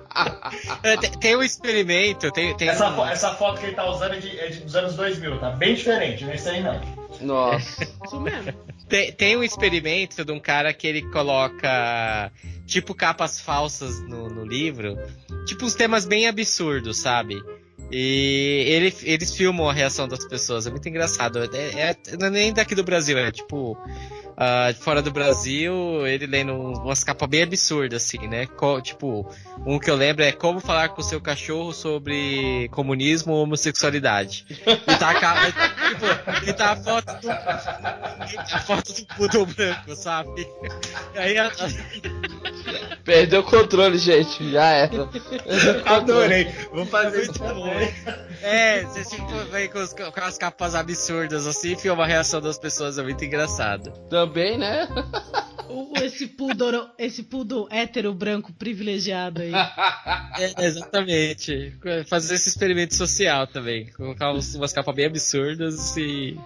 É, 0.82 0.96
tem, 0.96 1.10
tem 1.12 1.36
um 1.36 1.42
experimento, 1.42 2.30
tem, 2.32 2.56
tem 2.56 2.68
Essa, 2.70 2.88
um- 2.88 2.94
fo- 2.96 3.06
essa 3.06 3.30
foto 3.34 3.60
que 3.60 3.66
ele 3.66 3.76
tá 3.76 3.88
usando 3.88 4.14
é, 4.14 4.18
de, 4.18 4.40
é 4.40 4.48
de- 4.48 4.60
dos 4.60 4.74
anos 4.74 4.94
2000, 4.96 5.38
tá 5.38 5.50
bem 5.50 5.74
diferente, 5.74 6.24
não 6.24 6.32
é 6.32 6.36
isso 6.36 6.48
aí 6.48 6.60
não. 6.62 6.80
Nossa. 7.20 7.84
Isso 8.04 8.20
mesmo. 8.20 8.52
Tem, 8.88 9.12
tem 9.12 9.36
um 9.36 9.42
experimento 9.44 10.24
de 10.24 10.32
um 10.32 10.40
cara 10.40 10.72
que 10.72 10.86
ele 10.86 11.02
coloca 11.10 12.32
tipo 12.66 12.94
capas 12.94 13.40
falsas 13.40 14.00
no, 14.00 14.28
no 14.28 14.44
livro, 14.44 14.96
tipo 15.46 15.64
uns 15.64 15.74
temas 15.74 16.04
bem 16.04 16.26
absurdos, 16.26 16.98
sabe? 16.98 17.40
E 17.92 18.64
ele, 18.68 18.94
eles 19.02 19.34
filmam 19.34 19.68
a 19.68 19.72
reação 19.72 20.06
das 20.06 20.24
pessoas, 20.26 20.66
é 20.66 20.70
muito 20.70 20.88
engraçado. 20.88 21.38
É, 21.52 21.90
é- 21.90 21.96
não 22.18 22.26
é 22.28 22.30
nem 22.30 22.52
daqui 22.52 22.74
do 22.74 22.84
Brasil, 22.84 23.18
é 23.18 23.30
tipo. 23.32 23.76
ah, 24.36 24.72
fora 24.80 25.02
do 25.02 25.10
Brasil, 25.10 26.06
ele 26.06 26.26
lendo 26.26 26.54
umas 26.54 27.02
capas 27.04 27.28
bem 27.28 27.42
absurdas, 27.42 28.02
assim, 28.04 28.26
né? 28.28 28.46
Co- 28.46 28.80
tipo, 28.80 29.28
um 29.66 29.78
que 29.78 29.90
eu 29.90 29.96
lembro 29.96 30.22
é 30.24 30.32
como 30.32 30.60
falar 30.60 30.90
com 30.90 31.00
o 31.00 31.04
seu 31.04 31.20
cachorro 31.20 31.72
sobre 31.72 32.68
comunismo 32.70 33.32
ou 33.34 33.42
homossexualidade. 33.42 34.46
E 34.48 34.96
tá 34.96 35.10
a, 35.10 35.20
capa, 35.20 35.46
tipo, 35.52 36.48
e 36.48 36.52
tá 36.54 36.70
a 36.72 36.76
foto 36.76 37.20
do, 37.20 37.30
a 37.30 38.58
foto 38.60 38.92
do 38.94 39.06
poodle 39.16 39.46
branco, 39.46 39.94
sabe? 39.96 40.48
E 41.14 41.18
aí 41.18 41.36
a- 41.38 41.50
Perdeu 43.10 43.40
o 43.40 43.44
controle, 43.44 43.98
gente. 43.98 44.50
Já 44.50 44.66
era. 44.66 45.08
Adorei, 45.86 46.44
vou 46.72 46.86
fazer 46.86 47.16
Muito 47.18 47.30
isso 47.32 47.38
também. 47.38 47.94
É, 48.42 48.82
você 48.84 49.04
tipo, 49.16 49.32
vem 49.50 49.68
com, 49.68 49.78
os- 49.80 49.92
com 49.92 50.20
as 50.20 50.38
capas 50.38 50.74
absurdas 50.74 51.46
assim, 51.46 51.76
filma 51.76 52.04
a 52.04 52.06
reação 52.06 52.40
das 52.40 52.58
pessoas, 52.58 52.98
é 52.98 53.02
muito 53.02 53.24
engraçado. 53.24 53.90
Também, 54.08 54.56
né? 54.56 54.88
O- 55.68 55.92
esse 56.02 56.26
pudor, 56.26 56.90
esse 56.98 57.22
pudo 57.22 57.68
hétero 57.70 58.14
branco 58.14 58.52
privilegiado 58.52 59.42
aí. 59.42 59.52
É, 60.38 60.64
exatamente. 60.64 61.74
Fazer 62.06 62.36
esse 62.36 62.48
experimento 62.48 62.94
social 62.94 63.46
também. 63.46 63.90
Colocar 63.92 64.32
umas 64.32 64.72
capas 64.72 64.94
bem 64.94 65.04
absurdas 65.06 65.96
e. 65.98 66.38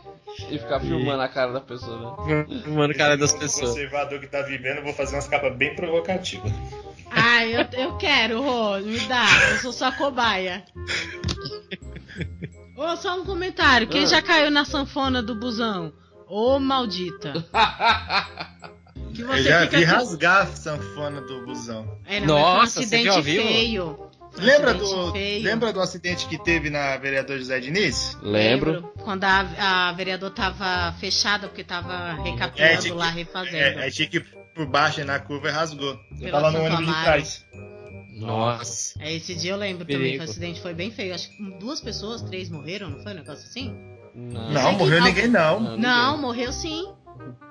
E 0.51 0.59
ficar 0.59 0.81
filmando 0.81 1.23
a 1.23 1.29
cara 1.29 1.53
da 1.53 1.61
pessoa, 1.61 2.17
né? 2.27 2.45
Filmando 2.65 2.93
a 2.93 2.97
cara 2.97 3.17
das 3.17 3.33
O 3.33 3.39
pessoas. 3.39 3.71
conservador 3.71 4.19
que 4.21 4.27
tá 4.27 4.43
vivendo, 4.43 4.79
eu 4.79 4.85
vou 4.85 4.93
fazer 4.95 5.15
umas 5.17 5.29
capas 5.29 5.55
bem 5.57 5.75
provocativas. 5.77 6.53
Ai, 7.11 7.55
eu, 7.55 7.67
eu 7.79 7.97
quero, 7.97 8.43
Rô, 8.43 8.77
me 8.79 8.99
dá. 9.01 9.25
Eu 9.53 9.59
sou 9.59 9.73
sua 9.73 9.93
cobaia. 9.93 10.65
Ô, 12.77 12.97
só 12.97 13.21
um 13.21 13.25
comentário. 13.25 13.87
Quem 13.87 14.03
Ah. 14.03 14.07
já 14.07 14.23
caiu 14.23 14.51
na 14.51 14.65
sanfona 14.65 15.23
do 15.23 15.35
busão? 15.35 15.93
Ô, 16.29 16.59
maldita. 16.59 17.33
Que 19.15 19.23
Eu 19.23 19.29
você 19.29 19.43
já 19.45 19.61
fica 19.61 19.79
vi 19.79 19.87
com- 19.87 19.93
rasgar 19.93 20.43
a 20.43 20.47
sanfona 20.47 21.21
do 21.21 21.47
busão. 21.47 21.99
É, 22.05 22.19
não, 22.19 22.27
Nossa, 22.37 22.81
um 22.81 22.83
você 22.83 22.97
viu 22.97 23.13
acidente 23.13 23.17
ao 23.17 23.23
vivo? 23.23 23.47
feio. 23.47 24.11
Lembra 24.37 24.75
do, 24.75 25.13
feio. 25.13 25.45
lembra 25.45 25.73
do 25.73 25.81
acidente 25.81 26.27
que 26.27 26.37
teve 26.43 26.69
na 26.71 26.97
vereador 26.97 27.39
José 27.39 27.61
Diniz? 27.61 28.17
Lembro. 28.23 28.93
Quando 29.03 29.25
a, 29.25 29.89
a 29.89 29.93
vereador 29.93 30.31
tava 30.31 30.93
fechada 30.99 31.49
porque 31.49 31.63
tava 31.65 32.15
recapitulando 32.23 32.87
É, 32.89 32.93
lá, 32.93 33.11
refazendo. 33.11 33.57
É, 33.57 33.85
aí 33.85 33.91
tinha 33.93 34.09
que 34.09 34.17
ir 34.19 34.27
por 34.55 34.67
baixo 34.67 35.05
na 35.05 35.19
curva 35.19 35.49
e 35.49 35.51
rasgou. 35.53 35.99
Eu 36.21 36.31
tava 36.31 36.51
no 36.51 36.63
ônibus 36.65 36.87
de 36.87 37.03
trás. 37.03 37.45
Nossa. 38.17 38.95
É, 39.03 39.13
esse 39.13 39.35
dia 39.35 39.53
eu 39.53 39.57
lembro 39.57 39.85
também 39.85 39.97
que 39.99 40.03
Perigo. 40.05 40.23
o 40.23 40.25
acidente 40.25 40.61
foi 40.61 40.75
bem 40.75 40.91
feio. 40.91 41.15
Acho 41.15 41.29
que 41.31 41.43
duas 41.59 41.81
pessoas, 41.81 42.23
três 42.23 42.49
morreram, 42.49 42.89
não 42.91 43.03
foi 43.03 43.13
um 43.13 43.17
negócio 43.17 43.45
assim? 43.45 43.75
Não. 44.15 44.51
Não, 44.53 44.73
morreu 44.75 45.03
ninguém 45.03 45.27
não. 45.29 45.59
Não, 45.61 45.77
Não, 45.77 46.07
ninguém. 46.07 46.21
morreu 46.21 46.53
sim. 46.53 46.89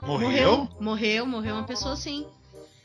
Morreu? 0.01 0.67
Morreu, 0.79 1.25
morreu 1.25 1.55
uma 1.55 1.65
pessoa 1.65 1.95
sim. 1.95 2.25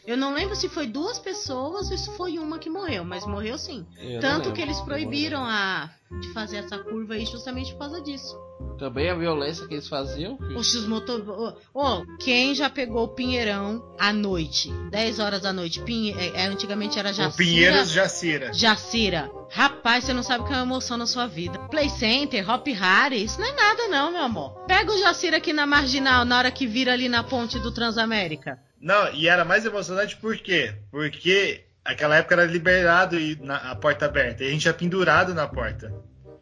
Eu 0.09 0.17
não 0.17 0.33
lembro 0.33 0.57
se 0.57 0.71
foi 0.71 0.87
duas 0.87 1.19
pessoas 1.19 1.91
ou 1.91 1.99
se 1.99 2.11
foi 2.17 2.39
uma 2.39 2.59
que 2.59 2.71
morreu, 2.71 3.05
mas 3.05 3.27
morreu 3.27 3.59
sim. 3.59 3.85
Eu 3.99 4.21
Tanto 4.21 4.55
que 4.55 4.63
eles 4.63 4.81
proibiram 4.81 5.45
a 5.45 5.91
de 6.23 6.33
fazer 6.33 6.57
essa 6.57 6.79
curva 6.79 7.13
aí 7.13 7.27
justamente 7.27 7.73
por 7.73 7.81
causa 7.81 8.01
disso. 8.01 8.35
Também 8.79 9.11
a 9.11 9.15
violência 9.15 9.69
que 9.69 9.75
eles 9.75 9.87
faziam. 9.87 10.39
Oxe, 10.57 10.79
os 10.79 10.87
motor... 10.87 11.21
Ô, 11.29 11.53
ô, 11.75 12.07
quem 12.19 12.55
já 12.55 12.71
pegou 12.71 13.05
o 13.05 13.09
Pinheirão 13.09 13.85
à 13.99 14.11
noite? 14.11 14.73
10 14.91 15.19
horas 15.19 15.43
da 15.43 15.53
noite. 15.53 15.83
Pinhe... 15.83 16.15
é, 16.15 16.41
é, 16.41 16.47
antigamente 16.47 16.99
era 16.99 17.11
O 17.11 17.13
Jacira. 17.13 17.37
Pinheiros 17.37 17.91
Jacira. 17.91 18.51
Jacira. 18.55 19.31
Rapaz, 19.51 20.05
você 20.05 20.15
não 20.15 20.23
sabe 20.23 20.43
o 20.43 20.47
que 20.47 20.55
é 20.55 20.57
uma 20.57 20.63
emoção 20.63 20.97
na 20.97 21.07
sua 21.07 21.27
vida. 21.27 21.59
Play 21.69 21.91
Center, 21.91 22.49
Hop 22.51 22.67
Harry, 22.69 23.25
isso 23.25 23.39
não 23.39 23.47
é 23.47 23.53
nada 23.53 23.89
não, 23.89 24.11
meu 24.11 24.23
amor. 24.23 24.65
Pega 24.67 24.91
o 24.91 24.99
Jacira 24.99 25.37
aqui 25.37 25.53
na 25.53 25.67
Marginal, 25.67 26.25
na 26.25 26.39
hora 26.39 26.51
que 26.51 26.67
vira 26.67 26.95
ali 26.95 27.11
na 27.11 27.23
ponte 27.23 27.59
do 27.59 27.71
Transamérica. 27.71 28.59
Não, 28.81 29.13
e 29.13 29.29
era 29.29 29.45
mais 29.45 29.65
emocionante 29.65 30.17
por 30.17 30.37
quê? 30.37 30.75
Porque 30.91 31.65
aquela 31.85 32.17
época 32.17 32.35
era 32.35 32.45
liberado 32.45 33.19
e 33.19 33.37
na, 33.37 33.57
a 33.57 33.77
porta 33.77 34.07
aberta. 34.07 34.45
E 34.45 34.49
a 34.49 34.51
gente 34.51 34.67
ia 34.67 34.75
pendurado 34.75 35.35
na 35.35 35.49
porta. 35.49 35.93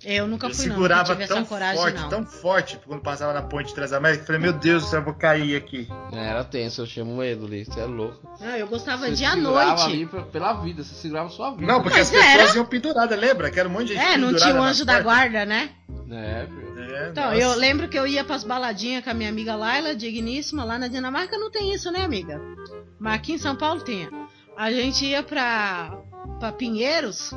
Eu 0.04 0.26
nunca 0.26 0.46
Eu 0.48 0.54
fui 0.54 0.66
não, 0.66 0.74
segurava 0.74 1.02
nunca 1.14 1.14
tive 1.16 1.28
tão 1.28 1.38
essa 1.38 1.48
coragem 1.48 1.76
forte, 1.82 2.00
não. 2.00 2.08
tão 2.08 2.26
forte, 2.26 2.80
quando 2.86 3.00
passava 3.00 3.32
na 3.32 3.42
ponte 3.42 3.74
Transamérica, 3.74 4.22
eu 4.22 4.26
falei, 4.26 4.40
meu 4.40 4.52
Deus 4.52 4.84
do 4.84 4.88
céu, 4.90 5.00
eu 5.00 5.04
vou 5.04 5.14
cair 5.14 5.56
aqui. 5.56 5.88
É, 6.12 6.28
Era 6.28 6.44
tenso, 6.44 6.82
eu 6.82 6.86
tinha 6.86 7.04
medo 7.04 7.46
ali. 7.46 7.64
Você 7.64 7.80
é 7.80 7.84
louco. 7.86 8.20
Não, 8.40 8.56
eu 8.56 8.66
gostava 8.66 9.06
Você 9.06 9.12
de 9.14 9.24
à 9.24 9.30
segurava 9.32 9.66
noite. 9.70 9.82
ali 9.84 10.06
pela 10.30 10.52
vida, 10.54 10.84
você 10.84 10.94
segurava 10.94 11.28
sua 11.30 11.50
vida. 11.52 11.66
Não, 11.66 11.82
porque 11.82 11.98
Mas 11.98 12.08
as 12.08 12.14
pessoas 12.14 12.48
era. 12.50 12.56
iam 12.56 12.66
penduradas, 12.66 13.18
lembra? 13.18 13.50
Que 13.50 13.58
era 13.60 13.68
um 13.68 13.72
monte 13.72 13.86
de 13.88 13.94
gente 13.94 14.02
É, 14.04 14.16
não 14.16 14.28
pendurada 14.28 14.50
tinha 14.52 14.60
o 14.60 14.64
anjo 14.64 14.84
da 14.84 15.00
guarda, 15.00 15.44
né? 15.46 15.70
É. 16.10 16.46
É, 16.78 17.08
Então, 17.10 17.24
nossa. 17.24 17.36
eu 17.36 17.54
lembro 17.56 17.88
que 17.88 17.98
eu 17.98 18.06
ia 18.06 18.22
pras 18.22 18.44
baladinhas 18.44 19.02
com 19.02 19.10
a 19.10 19.14
minha 19.14 19.28
amiga 19.28 19.56
Laila, 19.56 19.94
digníssima, 19.94 20.62
lá 20.64 20.78
na 20.78 20.88
Dinamarca 20.88 21.36
não 21.38 21.50
tem 21.50 21.74
isso, 21.74 21.90
né, 21.90 22.02
amiga? 22.04 22.40
Mas 22.98 23.14
aqui 23.14 23.32
em 23.32 23.38
São 23.38 23.56
Paulo 23.56 23.80
tinha. 23.82 24.08
A 24.56 24.70
gente 24.70 25.04
ia 25.04 25.22
pra, 25.22 25.98
pra 26.38 26.52
Pinheiros, 26.52 27.30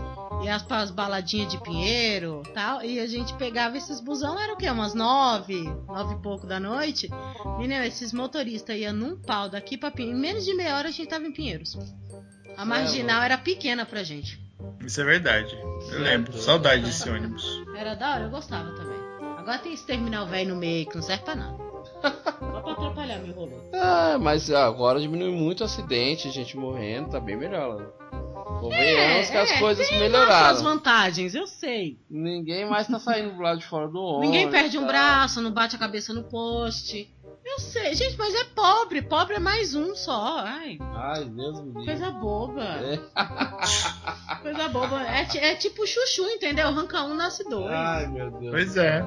ia 0.44 0.60
pras 0.60 0.92
baladinhas 0.92 1.52
de 1.52 1.62
Pinheiro 1.62 2.44
tal, 2.54 2.84
e 2.84 3.00
a 3.00 3.08
gente 3.08 3.34
pegava 3.36 3.78
esses 3.78 4.00
busão, 4.00 4.40
era 4.40 4.54
o 4.54 4.58
quê? 4.58 4.70
Umas 4.70 4.94
nove, 4.94 5.62
nove 5.88 6.16
e 6.16 6.18
pouco 6.18 6.48
da 6.48 6.60
noite. 6.60 7.10
Menina, 7.58 7.86
esses 7.86 8.14
motoristas 8.14 8.78
iam 8.78 8.94
num 8.94 9.18
pau 9.18 9.50
daqui 9.50 9.78
pra 9.78 9.92
Pinheiros. 9.92 10.18
Em 10.18 10.22
menos 10.22 10.46
de 10.46 10.54
meia 10.54 10.78
hora 10.78 10.90
a 10.90 10.92
gente 10.92 11.10
tava 11.10 11.26
em 11.26 11.32
Pinheiros. 11.32 11.78
A 12.58 12.66
marginal 12.66 13.24
era 13.24 13.38
pequena 13.38 13.86
pra 13.86 14.04
gente. 14.04 14.40
Isso 14.86 15.00
é 15.02 15.04
verdade. 15.04 15.56
Eu 15.92 16.02
lembro. 16.02 16.38
Saudade 16.38 16.84
desse 16.84 17.10
ônibus. 17.10 17.64
Era 17.76 17.96
da 17.96 18.14
hora, 18.14 18.24
eu 18.26 18.30
gostava 18.30 18.72
também. 18.72 19.00
Agora 19.38 19.58
tem 19.60 19.74
esse 19.74 19.86
terminal 19.86 20.28
velho 20.28 20.54
no 20.54 20.60
meio 20.60 20.86
que 20.88 20.96
não 20.96 21.02
serve 21.02 21.24
pra 21.24 21.36
nada. 21.36 21.58
Só 22.02 22.62
pra 22.62 22.72
atrapalhar 22.72 23.20
meu 23.20 23.34
rolê. 23.34 23.56
Ah, 23.74 24.18
mas 24.20 24.52
agora 24.52 25.00
diminui 25.00 25.32
muito 25.32 25.62
o 25.62 25.64
acidente, 25.64 26.30
gente 26.32 26.58
morrendo, 26.58 27.10
tá 27.10 27.20
bem 27.20 27.38
melhor 27.38 27.76
lá. 27.76 28.19
Convenhamos 28.60 29.30
que 29.30 29.38
as 29.38 29.60
coisas 29.60 29.86
É, 29.86 29.90
tem 29.90 30.00
melhoraram. 30.00 30.50
Suas 30.50 30.62
vantagens, 30.62 31.34
eu 31.36 31.48
sei. 31.48 31.98
Ninguém 32.10 32.70
mais 32.70 32.88
tá 32.88 33.00
saindo 33.00 33.34
do 33.36 33.42
lado 33.42 33.60
de 33.60 33.66
fora 33.66 33.88
do 33.88 34.00
ônibus. 34.02 34.26
Ninguém 34.26 34.50
perde 34.50 34.78
um 34.78 34.82
tá? 34.82 34.88
braço, 34.88 35.42
não 35.42 35.52
bate 35.52 35.76
a 35.76 35.80
cabeça 35.80 36.14
no 36.14 36.24
poste. 36.24 37.14
Eu 37.46 37.58
sei, 37.60 37.96
gente, 37.96 38.16
mas 38.18 38.36
é 38.36 38.44
pobre. 38.54 39.02
Pobre 39.02 39.36
é 39.36 39.40
mais 39.40 39.74
um 39.74 39.96
só. 39.96 40.40
Ai, 40.46 40.78
Ai, 40.94 41.26
Deus 41.26 41.60
me 41.62 41.68
livre. 41.68 41.86
coisa 41.86 42.12
boba. 42.12 42.64
É. 42.64 43.00
Coisa 44.42 44.70
boba. 44.70 45.02
É, 45.04 45.28
é 45.52 45.56
tipo 45.56 45.86
chuchu, 45.86 46.24
entendeu? 46.30 46.68
Arranca 46.68 47.04
um, 47.04 47.14
nasce 47.16 47.44
dois. 47.50 47.72
Ai, 47.72 48.08
meu 48.08 48.30
Deus. 48.32 48.52
Pois 48.52 48.78
é. 48.78 49.04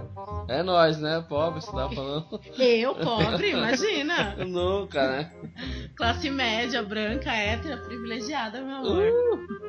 É 0.49 0.63
nós, 0.63 0.99
né? 0.99 1.25
Pobre, 1.29 1.61
você 1.63 1.71
tá 1.71 1.89
falando. 1.89 2.41
Eu, 2.59 2.95
pobre, 2.97 3.51
imagina. 3.51 4.35
Nunca, 4.45 5.09
né? 5.09 5.33
Classe 5.97 6.31
média, 6.31 6.83
branca, 6.83 7.31
hétera, 7.33 7.77
privilegiada, 7.79 8.61
meu 8.61 8.77
amor. 8.77 9.13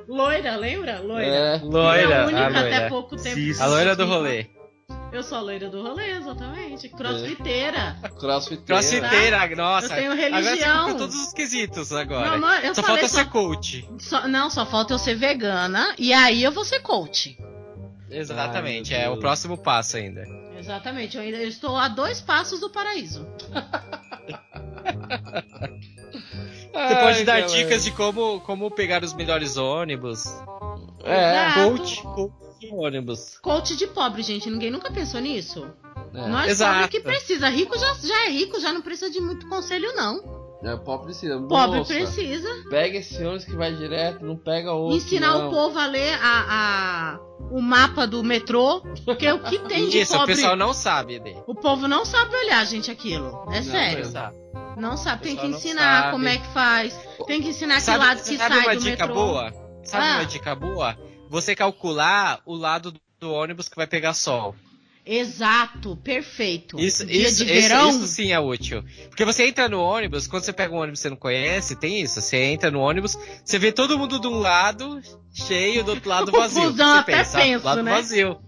Loira, 0.08 0.56
lembra? 0.56 1.00
Loira. 1.00 1.60
Uh. 1.64 1.68
É. 1.68 1.70
Loira, 1.70 2.24
a 2.24 2.26
única 2.28 2.46
a 2.46 2.50
loira. 2.50 2.78
até 2.78 2.90
pouco 2.90 3.16
tempo. 3.16 3.36
Sim, 3.36 3.62
A 3.62 3.66
loira 3.68 3.96
do 3.96 4.06
rolê. 4.06 4.48
Eu 5.12 5.22
sou 5.22 5.38
a 5.38 5.42
loira 5.42 5.70
do 5.70 5.82
rolê, 5.84 6.10
exatamente. 6.18 6.90
Crossfiteira. 6.90 7.98
Crossfiteira. 8.20 8.66
Crossfiteira, 8.66 9.56
nossa. 9.56 9.86
Eu 9.86 9.96
tenho 9.96 10.12
Agora 10.12 10.32
você 10.42 10.50
religião. 10.50 10.78
cumpriu 10.80 10.98
todos 10.98 11.16
os 11.28 11.34
quesitos 11.34 11.94
agora. 11.94 12.32
amor, 12.32 12.64
eu 12.66 12.74
só 12.74 12.82
falta 12.82 13.08
só- 13.08 13.18
ser 13.20 13.26
coach. 13.30 13.88
só- 14.00 14.28
não, 14.28 14.50
só 14.50 14.66
falta 14.66 14.94
eu 14.94 14.98
ser 14.98 15.14
vegana 15.16 15.94
e 16.00 16.12
aí 16.12 16.42
eu 16.44 16.52
vou 16.52 16.66
ser 16.66 16.80
coach. 16.80 17.38
Exatamente, 18.10 18.94
Ai, 18.96 19.04
é 19.06 19.10
o 19.10 19.18
próximo 19.20 19.56
passo 19.58 19.98
ainda. 19.98 20.24
Exatamente, 20.58 21.16
eu 21.18 21.24
ainda 21.24 21.38
eu 21.38 21.48
estou 21.48 21.78
a 21.78 21.88
dois 21.88 22.20
passos 22.22 22.60
do 22.60 22.70
paraíso. 22.72 23.28
Você 26.74 26.96
pode 26.96 27.24
dar 27.24 27.42
dicas 27.42 27.84
de 27.84 27.92
como, 27.92 28.40
como 28.42 28.72
pegar 28.72 29.04
os 29.04 29.14
melhores 29.14 29.58
ônibus. 29.58 30.26
É. 31.04 31.52
Exato. 31.52 31.70
Coach, 31.70 32.02
coach 32.04 32.34
de 32.60 32.70
ônibus. 32.74 33.38
Coach 33.40 33.76
de 33.76 33.88
pobre, 33.88 34.24
gente, 34.24 34.50
ninguém 34.50 34.72
nunca 34.72 34.92
pensou 34.92 35.20
nisso? 35.20 35.68
É. 36.14 36.28
Nós 36.28 36.50
Exato. 36.52 36.74
pobre 36.74 36.88
que 36.90 37.00
precisa, 37.02 37.50
rico 37.50 37.78
já, 37.78 37.94
já 37.96 38.26
é 38.26 38.30
rico, 38.30 38.60
já 38.60 38.72
não 38.74 38.82
precisa 38.82 39.12
de 39.12 39.20
muito 39.20 39.48
conselho 39.48 39.94
não. 39.96 40.44
É, 40.64 40.78
pobre 40.78 41.08
precisa. 41.08 41.38
Pobre 41.42 41.80
Moça, 41.80 41.94
precisa. 41.94 42.48
Pega 42.70 42.98
esse 42.98 43.18
ônibus 43.22 43.44
que 43.44 43.54
vai 43.54 43.76
direto, 43.76 44.24
não 44.26 44.38
pega 44.38 44.72
outro. 44.72 44.96
Ensinar 44.96 45.38
não. 45.38 45.50
o 45.50 45.52
povo 45.52 45.78
a 45.78 45.86
ler 45.88 46.14
a, 46.22 47.18
a- 47.18 47.20
o 47.52 47.62
mapa 47.62 48.08
do 48.08 48.24
metrô, 48.24 48.82
porque 49.04 49.30
o 49.30 49.40
que 49.44 49.60
tem 49.68 49.90
de 49.90 50.00
Isso, 50.00 50.14
o 50.16 50.20
pobre... 50.20 50.36
pessoal 50.36 50.56
não 50.56 50.74
sabe, 50.74 51.20
né? 51.20 51.36
O 51.46 51.54
povo 51.54 51.86
não 51.86 52.06
sabe 52.06 52.34
olhar, 52.38 52.66
gente, 52.66 52.90
aquilo. 52.90 53.44
É 53.52 53.58
Não, 53.58 53.64
sério. 53.64 54.00
Exato. 54.00 54.38
Não 54.78 54.98
sabe, 54.98 55.24
tem 55.24 55.36
que 55.38 55.46
ensinar 55.48 56.12
como 56.12 56.28
é 56.28 56.38
que 56.38 56.48
faz. 56.54 56.94
Tem 57.28 57.42
que 57.42 57.50
ensinar 57.50 57.76
que 57.76 57.82
Sabe, 57.82 58.00
lado 58.00 58.24
que 58.24 58.38
sabe 58.38 58.56
sai 58.56 58.64
uma 58.66 58.76
do 58.76 58.82
dica 58.82 59.08
metrô. 59.08 59.14
boa? 59.14 59.54
Sabe 59.84 60.06
Ah. 60.06 60.14
uma 60.16 60.26
dica 60.26 60.56
boa? 60.56 60.98
Você 61.30 61.56
calcular 61.56 62.42
o 62.46 62.56
lado 62.56 62.92
do- 62.92 63.02
do 63.20 63.32
ônibus 63.32 63.70
que 63.70 63.76
vai 63.76 63.88
pegar 63.88 64.14
sol. 64.14 64.56
Exato, 65.06 65.98
perfeito. 65.98 66.80
Isso, 66.80 67.06
Dia 67.06 67.28
isso, 67.28 67.44
de 67.44 67.52
isso, 67.52 67.68
verão, 67.68 67.90
isso 67.90 68.08
sim 68.08 68.32
é 68.32 68.40
útil. 68.40 68.84
Porque 69.10 69.26
você 69.26 69.46
entra 69.48 69.68
no 69.68 69.82
ônibus, 69.82 70.28
quando 70.28 70.44
você 70.44 70.54
pega 70.54 70.74
um 70.74 70.78
ônibus 70.78 71.00
que 71.00 71.04
você 71.04 71.10
não 71.10 71.18
conhece, 71.18 71.76
tem 71.76 72.02
isso. 72.02 72.22
Você 72.22 72.38
entra 72.38 72.72
no 72.72 72.80
ônibus, 72.80 73.18
você 73.44 73.60
vê 73.60 73.72
todo 73.72 73.98
mundo 74.00 74.20
de 74.20 74.28
um 74.28 74.40
lado 74.40 75.02
cheio, 75.34 75.84
do 75.84 75.92
outro 75.92 76.10
lado 76.10 76.30
O 76.34 76.40
vazio. 76.40 76.72
busão 76.72 76.94
você 76.94 77.00
até 77.00 77.18
pensa, 77.18 77.38
penso, 77.38 77.66
lado 77.66 77.84
né? 77.84 77.92
vazio. 77.92 78.40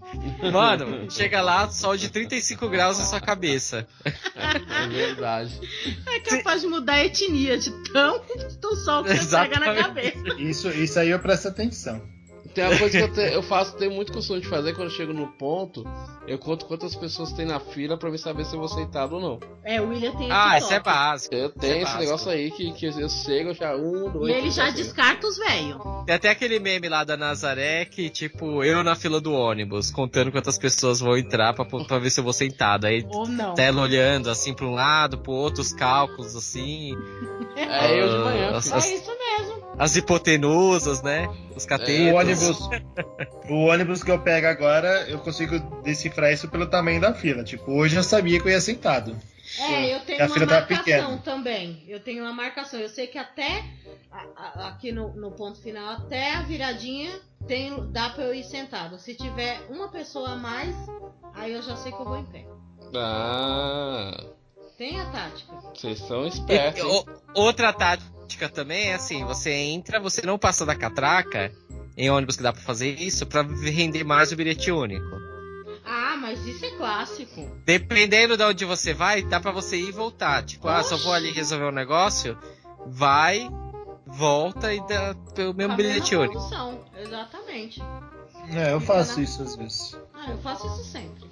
Mano, 0.50 1.10
chega 1.10 1.42
lá, 1.42 1.68
sol 1.68 1.96
de 1.96 2.08
35 2.08 2.68
graus 2.70 2.98
na 2.98 3.04
sua 3.04 3.20
cabeça. 3.20 3.86
É 4.04 4.88
verdade. 4.88 5.60
é 6.06 6.20
capaz 6.20 6.62
de 6.62 6.68
mudar 6.68 6.94
a 6.94 7.04
etnia 7.04 7.58
de 7.58 7.70
tão 7.92 8.24
do 8.60 8.76
sol 8.76 9.04
que 9.04 9.14
você 9.14 9.36
pega 9.36 9.60
na 9.60 9.74
cabeça. 9.74 10.18
Isso, 10.38 10.68
isso 10.70 10.98
aí 10.98 11.10
eu 11.10 11.18
presto 11.18 11.48
atenção. 11.48 12.15
Tem 12.56 12.64
uma 12.64 12.78
coisa 12.78 12.98
que 12.98 13.04
eu, 13.04 13.12
te- 13.12 13.34
eu 13.34 13.42
faço, 13.42 13.76
tenho 13.76 13.92
muito 13.92 14.12
costume 14.12 14.40
de 14.40 14.48
fazer 14.48 14.72
quando 14.74 14.88
eu 14.88 14.94
chego 14.94 15.12
no 15.12 15.26
ponto, 15.28 15.84
eu 16.26 16.38
conto 16.38 16.64
quantas 16.66 16.96
pessoas 16.96 17.32
tem 17.32 17.44
na 17.46 17.60
fila 17.60 17.96
pra 17.98 18.08
ver 18.10 18.18
saber 18.18 18.44
se 18.46 18.54
eu 18.54 18.58
vou 18.60 18.66
aceitado 18.66 19.12
ou 19.16 19.20
não. 19.20 19.38
É, 19.62 19.80
o 19.80 19.88
William 19.90 20.12
tem 20.16 20.28
Ah, 20.32 20.56
isso 20.58 20.72
é 20.72 20.80
básico. 20.80 21.34
Eu 21.34 21.50
tenho 21.50 21.74
é 21.74 21.76
esse 21.76 21.84
básico. 21.84 22.02
negócio 22.02 22.30
aí 22.30 22.50
que, 22.50 22.72
que 22.72 22.86
eu 22.86 23.08
chego, 23.08 23.50
eu 23.50 23.54
já 23.54 23.76
um, 23.76 24.10
dois. 24.10 24.34
E 24.34 24.38
ele 24.38 24.50
já 24.50 24.70
descarta 24.70 25.26
os 25.26 25.36
velhos. 25.36 25.76
Tem 26.06 26.14
até 26.14 26.30
aquele 26.30 26.58
meme 26.58 26.88
lá 26.88 27.04
da 27.04 27.16
Nazaré 27.16 27.84
que, 27.84 28.08
tipo, 28.08 28.64
eu 28.64 28.82
na 28.82 28.96
fila 28.96 29.20
do 29.20 29.32
ônibus, 29.34 29.90
contando 29.90 30.32
quantas 30.32 30.58
pessoas 30.58 30.98
vão 30.98 31.16
entrar 31.16 31.52
pra, 31.52 31.64
pra 31.64 31.98
ver 31.98 32.08
se 32.10 32.20
eu 32.20 32.24
vou 32.24 32.32
sentado. 32.32 32.86
Aí 32.86 33.04
Ou 33.10 33.28
não. 33.28 33.52
tela 33.54 33.82
olhando 33.82 34.30
assim 34.30 34.54
pra 34.54 34.64
um 34.66 34.72
lado, 34.74 35.18
pro 35.18 35.32
outro, 35.32 35.60
os 35.60 35.72
cálculos 35.74 36.34
assim. 36.34 36.94
É 37.54 38.00
eu 38.02 38.08
de 38.08 38.24
manhã. 38.24 38.50
As, 38.56 38.64
filho. 38.64 38.74
É 38.74 38.78
as, 38.78 38.90
isso 38.90 39.10
mesmo. 39.10 39.66
as 39.78 39.96
hipotenusas, 39.96 41.02
né? 41.02 41.28
Os 41.56 41.64
catetos. 41.64 42.12
O 42.12 42.16
ônibus, 42.16 42.45
o 43.48 43.66
ônibus 43.66 44.02
que 44.02 44.10
eu 44.10 44.18
pego 44.20 44.46
agora, 44.46 45.08
eu 45.08 45.18
consigo 45.18 45.58
decifrar 45.82 46.32
isso 46.32 46.48
pelo 46.48 46.66
tamanho 46.66 47.00
da 47.00 47.12
fila. 47.14 47.42
Tipo, 47.44 47.72
hoje 47.72 47.96
eu 47.96 48.02
sabia 48.02 48.40
que 48.40 48.46
eu 48.48 48.52
ia 48.52 48.60
sentado. 48.60 49.16
É, 49.60 49.94
eu 49.94 50.00
tenho 50.00 50.22
A 50.22 50.26
uma 50.26 50.34
fila 50.34 50.46
marcação 50.46 51.18
também. 51.18 51.84
Eu 51.86 52.00
tenho 52.00 52.24
uma 52.24 52.32
marcação. 52.32 52.80
Eu 52.80 52.88
sei 52.88 53.06
que 53.06 53.16
até 53.16 53.64
aqui 54.56 54.90
no, 54.90 55.14
no 55.14 55.30
ponto 55.30 55.60
final, 55.62 55.88
até 55.94 56.34
a 56.34 56.42
viradinha, 56.42 57.12
tem, 57.46 57.90
dá 57.92 58.10
pra 58.10 58.24
eu 58.24 58.34
ir 58.34 58.42
sentado. 58.44 58.98
Se 58.98 59.14
tiver 59.14 59.60
uma 59.70 59.88
pessoa 59.88 60.30
a 60.30 60.36
mais, 60.36 60.74
aí 61.34 61.52
eu 61.52 61.62
já 61.62 61.76
sei 61.76 61.92
que 61.92 62.00
eu 62.00 62.04
vou 62.04 62.18
em 62.18 62.24
pé. 62.26 62.44
Ah, 62.94 64.24
Tem 64.76 65.00
a 65.00 65.06
tática. 65.10 65.52
vocês 65.74 65.98
são 66.00 66.24
E- 66.24 66.28
espertos. 66.28 66.82
hein? 66.82 67.04
o- 67.34 67.40
outra 67.40 67.72
tática 67.72 68.48
também 68.48 68.88
é 68.90 68.94
assim, 68.94 69.24
você 69.24 69.52
entra, 69.52 70.00
você 70.00 70.22
não 70.26 70.38
passa 70.38 70.66
da 70.66 70.74
catraca 70.74 71.52
em 71.96 72.10
ônibus 72.10 72.36
que 72.36 72.42
dá 72.42 72.52
pra 72.52 72.62
fazer 72.62 73.00
isso 73.00 73.24
pra 73.26 73.42
render 73.42 74.04
mais 74.04 74.32
o 74.32 74.36
bilhete 74.36 74.70
único. 74.70 75.06
Ah, 75.84 76.16
mas 76.20 76.44
isso 76.46 76.64
é 76.64 76.70
clássico. 76.76 77.48
Dependendo 77.64 78.36
de 78.36 78.42
onde 78.42 78.64
você 78.64 78.92
vai, 78.92 79.22
dá 79.22 79.38
pra 79.40 79.52
você 79.52 79.76
ir 79.76 79.88
e 79.88 79.92
voltar. 79.92 80.42
Tipo, 80.44 80.68
ah, 80.68 80.82
só 80.82 80.96
vou 80.96 81.12
ali 81.12 81.30
resolver 81.30 81.66
um 81.66 81.70
negócio, 81.72 82.36
vai, 82.86 83.48
volta 84.06 84.74
e 84.74 84.80
dá 84.86 85.14
pelo 85.34 85.54
mesmo 85.54 85.72
A 85.74 85.76
bilhete 85.76 86.16
mesma 86.16 86.20
único. 86.24 86.34
condução, 86.40 86.84
Exatamente. 86.98 87.80
É, 88.52 88.72
eu 88.72 88.80
faço 88.80 89.20
isso 89.20 89.42
às 89.42 89.56
vezes. 89.56 89.96
Ah, 90.14 90.30
eu 90.30 90.38
faço 90.38 90.66
isso 90.66 90.84
sempre. 90.90 91.24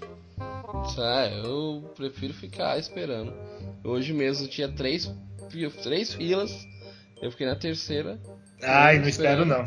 É, 0.98 1.40
eu 1.44 1.90
prefiro 1.96 2.34
ficar 2.34 2.78
esperando. 2.78 3.32
Hoje 3.84 4.12
mesmo 4.12 4.46
tinha 4.48 4.68
três, 4.68 5.10
três 5.82 6.14
filas, 6.14 6.66
eu 7.22 7.30
fiquei 7.30 7.46
na 7.46 7.54
terceira. 7.56 8.20
Ai, 8.62 8.98
não 8.98 9.08
espero 9.08 9.44
não. 9.44 9.64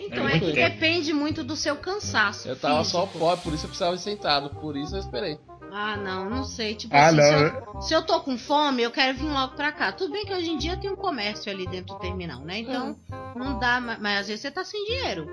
Então, 0.00 0.26
É 0.28 0.36
é, 0.36 0.40
que 0.40 0.52
tempo. 0.52 0.54
depende 0.70 1.12
muito 1.12 1.44
do 1.44 1.54
seu 1.54 1.76
cansaço. 1.76 2.48
Eu 2.48 2.56
tava 2.56 2.82
só 2.84 3.02
físico. 3.06 3.18
pobre, 3.18 3.44
por 3.44 3.52
isso 3.54 3.64
eu 3.64 3.68
precisava 3.68 3.94
ir 3.94 3.98
sentado, 3.98 4.50
por 4.60 4.76
isso 4.76 4.96
eu 4.96 5.00
esperei. 5.00 5.38
Ah, 5.72 5.96
não, 5.96 6.28
não 6.28 6.42
sei. 6.44 6.74
Tipo 6.74 6.96
Ah, 6.96 7.06
assim, 7.08 7.16
não. 7.16 7.22
se, 7.22 7.44
eu, 7.44 7.82
se 7.82 7.94
eu 7.94 8.02
tô 8.02 8.20
com 8.20 8.36
fome, 8.36 8.82
eu 8.82 8.90
quero 8.90 9.16
vir 9.16 9.30
logo 9.30 9.54
pra 9.54 9.70
cá. 9.70 9.92
Tudo 9.92 10.10
bem 10.12 10.24
que 10.24 10.32
hoje 10.34 10.50
em 10.50 10.58
dia 10.58 10.76
tem 10.76 10.90
um 10.90 10.96
comércio 10.96 11.52
ali 11.52 11.64
dentro 11.68 11.94
do 11.94 12.00
terminal, 12.00 12.40
né? 12.40 12.58
Então, 12.58 12.96
não 13.36 13.58
dá, 13.60 13.80
ma- 13.80 13.98
mas 14.00 14.20
às 14.22 14.26
vezes 14.28 14.40
você 14.42 14.50
tá 14.50 14.64
sem 14.64 14.84
dinheiro. 14.86 15.28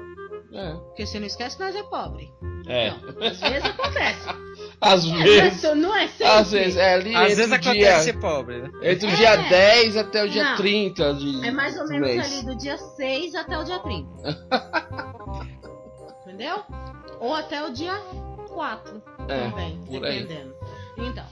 É. 0.53 0.73
Porque 0.73 1.06
você 1.07 1.19
não 1.19 1.26
esquece 1.27 1.57
que 1.57 1.64
nós 1.64 1.76
é 1.76 1.84
pobre. 1.84 2.31
É. 2.68 2.89
Então, 2.89 3.23
às 3.27 3.39
vezes 3.39 3.65
acontece. 3.65 4.27
Às 4.79 5.05
é, 5.05 5.23
vezes. 5.23 5.63
não 5.75 5.95
é 5.95 6.07
sempre. 6.07 6.27
Às 6.27 6.51
vezes, 6.51 6.77
é 6.77 6.93
ali 6.93 7.15
Às 7.15 7.35
vezes 7.35 7.51
acontece 7.51 7.79
dia. 7.79 7.99
ser 7.99 8.19
pobre, 8.19 8.61
né? 8.61 8.69
Entre 8.83 9.07
o 9.07 9.11
É. 9.11 9.15
dia 9.15 9.35
10 9.35 9.97
até 9.97 10.23
o 10.23 10.29
dia 10.29 10.43
Não. 10.43 10.55
30 10.57 11.13
de. 11.15 11.47
É 11.47 11.51
mais 11.51 11.75
ou 11.77 11.83
do 11.83 11.89
menos 11.89 12.07
mês. 12.07 12.33
ali 12.33 12.45
do 12.45 12.55
dia 12.57 12.77
6 12.77 13.35
até 13.35 13.57
o 13.57 13.63
dia 13.63 13.79
30. 13.79 14.07
Entendeu? 16.25 16.63
Ou 17.19 17.33
até 17.33 17.65
o 17.65 17.71
dia 17.73 17.95
4 18.49 19.01
É, 19.27 19.49
também, 19.49 19.81
por 19.87 20.05
aí. 20.05 20.21
dependendo. 20.23 20.53
Então, 20.97 21.25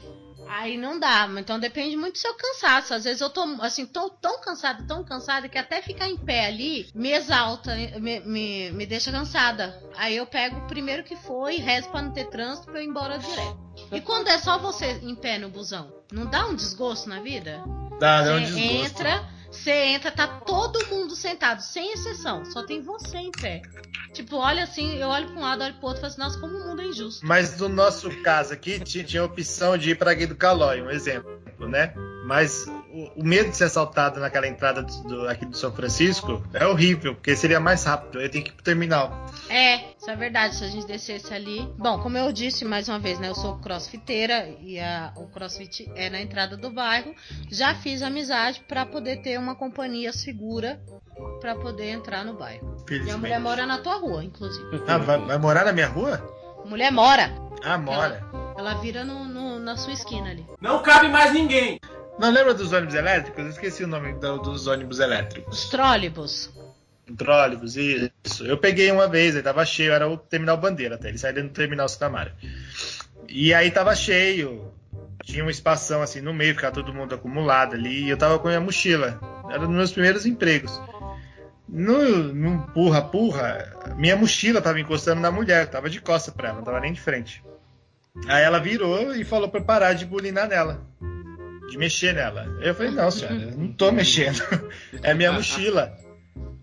aí 0.48 0.78
não 0.78 1.00
dá, 1.00 1.28
então 1.38 1.60
depende 1.60 1.96
muito 1.96 2.14
do 2.14 2.20
seu 2.20 2.34
cansaço. 2.34 2.94
Às 2.94 3.04
vezes 3.04 3.22
eu 3.22 3.30
tô 3.30 3.44
assim, 3.62 3.86
tô 3.86 4.10
tão 4.10 4.40
cansada, 4.42 4.84
tão 4.88 5.04
cansada 5.04 5.50
que 5.50 5.58
até 5.58 5.82
ficar 5.82 6.10
em 6.10 6.18
pé 6.18 6.48
ali 6.48 6.90
me 6.94 7.12
exalta, 7.12 7.76
me, 8.00 8.20
me, 8.22 8.72
me 8.72 8.86
deixa 8.86 9.12
cansada. 9.12 9.82
Aí 9.96 10.16
eu 10.18 10.26
pego 10.26 10.58
o 10.58 10.68
primeiro 10.68 11.04
que 11.04 11.16
foi, 11.16 11.58
rezo 11.58 11.90
pra 11.90 12.02
não 12.02 12.12
ter 12.12 12.26
trânsito 12.26 12.68
pra 12.68 12.80
eu 12.80 12.84
ir 12.84 12.88
embora 12.88 13.18
direto. 13.18 13.58
E 13.92 14.02
quando 14.02 14.28
é 14.28 14.38
só 14.38 14.58
você 14.58 15.00
em 15.02 15.16
pé 15.16 15.38
no 15.38 15.50
busão, 15.50 15.92
não 16.12 16.26
dá 16.26 16.48
um 16.48 16.56
desgosto 16.56 17.10
na 17.10 17.20
vida? 17.20 17.64
Dá, 18.00 18.22
dá 18.24 18.36
um 18.36 18.40
desgosto. 18.40 19.02
entra, 19.02 19.35
você 19.56 19.72
entra, 19.72 20.12
tá 20.12 20.28
todo 20.28 20.86
mundo 20.88 21.16
sentado, 21.16 21.62
sem 21.62 21.94
exceção. 21.94 22.44
Só 22.46 22.64
tem 22.64 22.82
você 22.82 23.18
em 23.18 23.32
pé. 23.32 23.62
Tipo, 24.14 24.38
olha 24.38 24.64
assim, 24.64 24.96
eu 24.98 25.08
olho 25.10 25.28
pra 25.28 25.36
um 25.38 25.42
lado, 25.42 25.64
olho 25.64 25.74
pro 25.76 25.88
outro 25.88 26.00
e 26.00 26.02
falo 26.02 26.12
assim, 26.14 26.22
nossa, 26.22 26.40
como 26.40 26.58
o 26.58 26.68
mundo 26.70 26.82
é 26.82 26.86
injusto. 26.86 27.26
Mas 27.26 27.58
no 27.58 27.68
nosso 27.68 28.10
caso 28.22 28.54
aqui, 28.54 28.80
ti- 28.80 29.04
tinha 29.04 29.24
opção 29.24 29.78
de 29.78 29.92
ir 29.92 29.96
para 29.98 30.14
Guia 30.14 30.28
do 30.28 30.36
Calói, 30.36 30.82
um 30.82 30.90
exemplo, 30.90 31.32
né? 31.60 31.94
Mas 32.26 32.66
o, 33.16 33.22
o 33.22 33.26
medo 33.26 33.50
de 33.50 33.58
ser 33.58 33.66
assaltado 33.66 34.20
naquela 34.20 34.48
entrada 34.48 34.82
do, 34.84 35.04
do- 35.04 35.28
aqui 35.28 35.46
do 35.46 35.56
São 35.58 35.72
Francisco 35.74 36.42
é 36.54 36.66
horrível, 36.66 37.14
porque 37.16 37.36
seria 37.36 37.60
mais 37.60 37.84
rápido. 37.84 38.22
Eu 38.22 38.30
tenho 38.30 38.44
que 38.44 38.50
ir 38.52 38.54
pro 38.54 38.64
terminal. 38.64 39.26
É, 39.50 39.92
isso 39.98 40.10
é 40.10 40.16
verdade, 40.16 40.56
se 40.56 40.64
a 40.64 40.68
gente 40.68 40.88
descesse 40.88 41.34
ali. 41.34 41.68
Bom, 41.78 42.00
como 42.00 42.18
eu 42.18 42.32
disse 42.32 42.64
mais 42.64 42.88
uma 42.90 43.00
vez, 43.00 43.20
né? 43.20 43.30
Eu 43.30 43.36
sou 43.36 43.58
crossfiteira 43.58 44.48
e 44.62 44.80
a, 44.80 45.14
o 45.18 45.28
crossfit 45.28 45.92
é 45.96 46.10
na 46.10 46.22
entrada 46.22 46.56
do 46.58 46.70
bairro. 46.72 47.14
Já 47.52 47.76
fiz 47.76 48.02
amizade 48.02 48.62
pra 48.68 48.86
poder 48.86 49.22
ter 49.22 49.38
uma 49.40 49.56
companhia 49.56 50.12
segura 50.14 50.80
pra 51.42 51.56
poder 51.56 51.90
entrar 51.92 52.24
no 52.24 52.34
bairro. 52.34 52.76
E 52.90 53.10
a 53.12 53.18
mulher 53.18 53.40
mora 53.40 53.66
na 53.66 53.78
tua 53.80 53.96
rua, 53.98 54.24
inclusive. 54.24 54.84
Ah, 54.88 54.98
vai, 54.98 55.20
vai 55.20 55.38
morar 55.38 55.66
na 55.66 55.74
minha 55.74 55.88
rua? 55.88 56.22
Mulher 56.66 56.92
mora. 56.92 57.32
Ah, 57.64 57.78
mora. 57.78 58.24
Ela 58.58 58.74
vira 58.76 59.04
no, 59.04 59.26
no- 59.26 59.60
na 59.60 59.76
sua 59.76 59.94
esquina 59.94 60.30
ali. 60.30 60.46
Não 60.62 60.82
cabe 60.82 61.08
mais 61.10 61.34
ninguém. 61.34 61.80
Não 62.20 62.32
lembra 62.32 62.54
dos 62.54 62.72
ônibus 62.72 62.96
elétricos? 62.96 63.44
Eu 63.44 63.50
esqueci 63.50 63.84
o 63.84 63.88
nome 63.88 64.14
do- 64.14 64.38
dos 64.40 64.68
ônibus 64.68 65.00
elétricos. 65.00 65.64
Os 65.64 65.70
trólebus. 65.70 66.50
Trólebus, 67.18 67.76
isso. 67.76 68.46
Eu 68.46 68.58
peguei 68.58 68.90
uma 68.92 69.08
vez, 69.08 69.36
aí 69.36 69.44
tava 69.44 69.64
cheio, 69.66 69.92
era 69.94 70.08
o 70.08 70.18
terminal 70.18 70.58
Bandeira 70.58 70.96
até. 70.96 71.10
Ele 71.10 71.18
saía 71.18 71.44
no 71.44 71.50
terminal 71.50 71.88
Santa 71.88 72.10
Mária. 72.10 72.34
E 73.28 73.54
aí 73.54 73.70
tava 73.70 73.94
cheio. 73.96 74.72
Tinha 75.24 75.44
um 75.44 75.50
espação 75.50 76.02
assim 76.02 76.22
no 76.22 76.34
meio, 76.34 76.56
ficava 76.56 76.74
todo 76.74 76.94
mundo 76.94 77.14
acumulado 77.16 77.74
ali. 77.76 78.06
E 78.06 78.10
eu 78.10 78.18
tava 78.18 78.40
com 78.40 78.48
a 78.48 78.52
minha 78.52 78.62
mochila. 78.62 79.20
Era 79.50 79.62
um 79.64 79.68
dos 79.68 79.76
meus 79.76 79.92
primeiros 79.92 80.26
empregos. 80.26 80.80
No, 81.68 82.34
no 82.34 82.54
empurra-purra, 82.56 83.76
minha 83.98 84.16
mochila 84.16 84.62
tava 84.62 84.80
encostando 84.80 85.20
na 85.20 85.32
mulher, 85.32 85.68
tava 85.68 85.90
de 85.90 86.00
costa 86.00 86.32
pra 86.32 86.50
ela, 86.50 86.58
não 86.58 86.64
tava 86.64 86.80
nem 86.80 86.94
de 86.94 87.02
frente. 87.02 87.44
Aí 88.28 88.44
ela 88.44 88.60
virou 88.60 89.16
e 89.16 89.24
falou 89.26 89.50
pra 89.50 89.60
parar 89.62 89.94
de 89.94 90.06
bulinar 90.06 90.48
nela. 90.48 90.86
De 91.70 91.78
mexer 91.78 92.14
nela. 92.14 92.46
Eu 92.62 92.74
falei, 92.76 92.92
não, 92.92 93.10
senhora, 93.12 93.36
eu 93.36 93.58
não 93.58 93.72
tô 93.74 93.92
mexendo. 93.92 94.42
É 95.04 95.14
minha 95.14 95.32
mochila. 95.32 95.92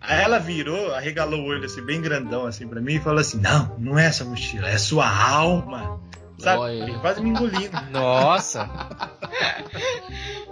Aí 0.00 0.20
ela 0.22 0.38
virou, 0.38 0.92
arregalou 0.94 1.40
o 1.40 1.44
olho 1.46 1.64
assim, 1.64 1.80
bem 1.84 2.00
grandão 2.00 2.46
assim 2.46 2.66
pra 2.66 2.80
mim 2.80 2.94
e 2.94 3.00
falou 3.00 3.20
assim: 3.20 3.38
Não, 3.40 3.76
não 3.78 3.98
é 3.98 4.06
essa 4.06 4.24
mochila, 4.24 4.68
é 4.68 4.76
sua 4.78 5.06
alma. 5.08 6.00
Sabe? 6.38 6.98
Quase 7.00 7.20
me 7.22 7.30
engolindo. 7.30 7.76
Nossa! 7.92 8.68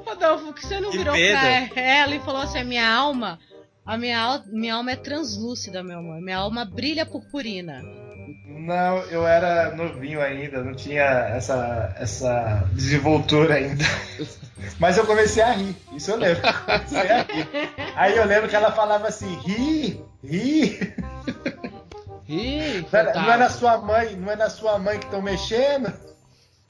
Rodolfo, 0.07 0.53
que 0.53 0.67
você 0.67 0.81
não 0.81 0.91
Que 0.91 0.99
virou 0.99 1.15
medo. 1.15 1.69
pra 1.71 1.81
ela 1.83 2.15
e 2.15 2.21
falou 2.21 2.43
assim: 2.43 2.59
a 2.59 2.65
minha 2.65 2.89
alma. 2.89 3.39
A 3.85 3.97
minha, 3.99 4.21
al- 4.21 4.45
minha 4.47 4.75
alma 4.75 4.93
é 4.93 4.97
translúcida, 4.97 5.83
meu 5.83 5.99
amor. 5.99 6.21
Minha 6.21 6.37
alma 6.39 6.65
brilha 6.65 7.05
purpurina. 7.05 7.83
Não, 8.61 8.99
eu 9.05 9.27
era 9.27 9.75
novinho 9.75 10.21
ainda, 10.21 10.63
não 10.63 10.75
tinha 10.75 11.03
essa, 11.03 11.95
essa 11.99 12.63
desenvoltura 12.73 13.55
ainda. 13.55 13.85
Mas 14.79 14.99
eu 14.99 15.07
comecei 15.07 15.43
a 15.43 15.53
rir, 15.53 15.75
isso 15.95 16.11
eu 16.11 16.17
lembro. 16.17 16.43
Comecei 16.67 17.11
a 17.11 17.23
rir. 17.23 17.49
Aí 17.97 18.17
eu 18.17 18.25
lembro 18.27 18.51
que 18.51 18.57
ela 18.57 18.71
falava 18.71 19.09
assim: 19.09 19.35
ri, 19.47 20.05
ri. 20.23 20.95
Ih, 22.29 22.87
Não 22.93 23.01
é, 23.01 23.15
não 23.15 23.33
é 23.33 23.37
na 23.39 23.49
sua 23.49 23.79
mãe, 23.79 24.15
não 24.15 24.31
é 24.31 24.37
na 24.37 24.51
sua 24.51 24.79
mãe 24.79 24.99
que 24.99 25.07
estão 25.07 25.23
mexendo. 25.23 25.93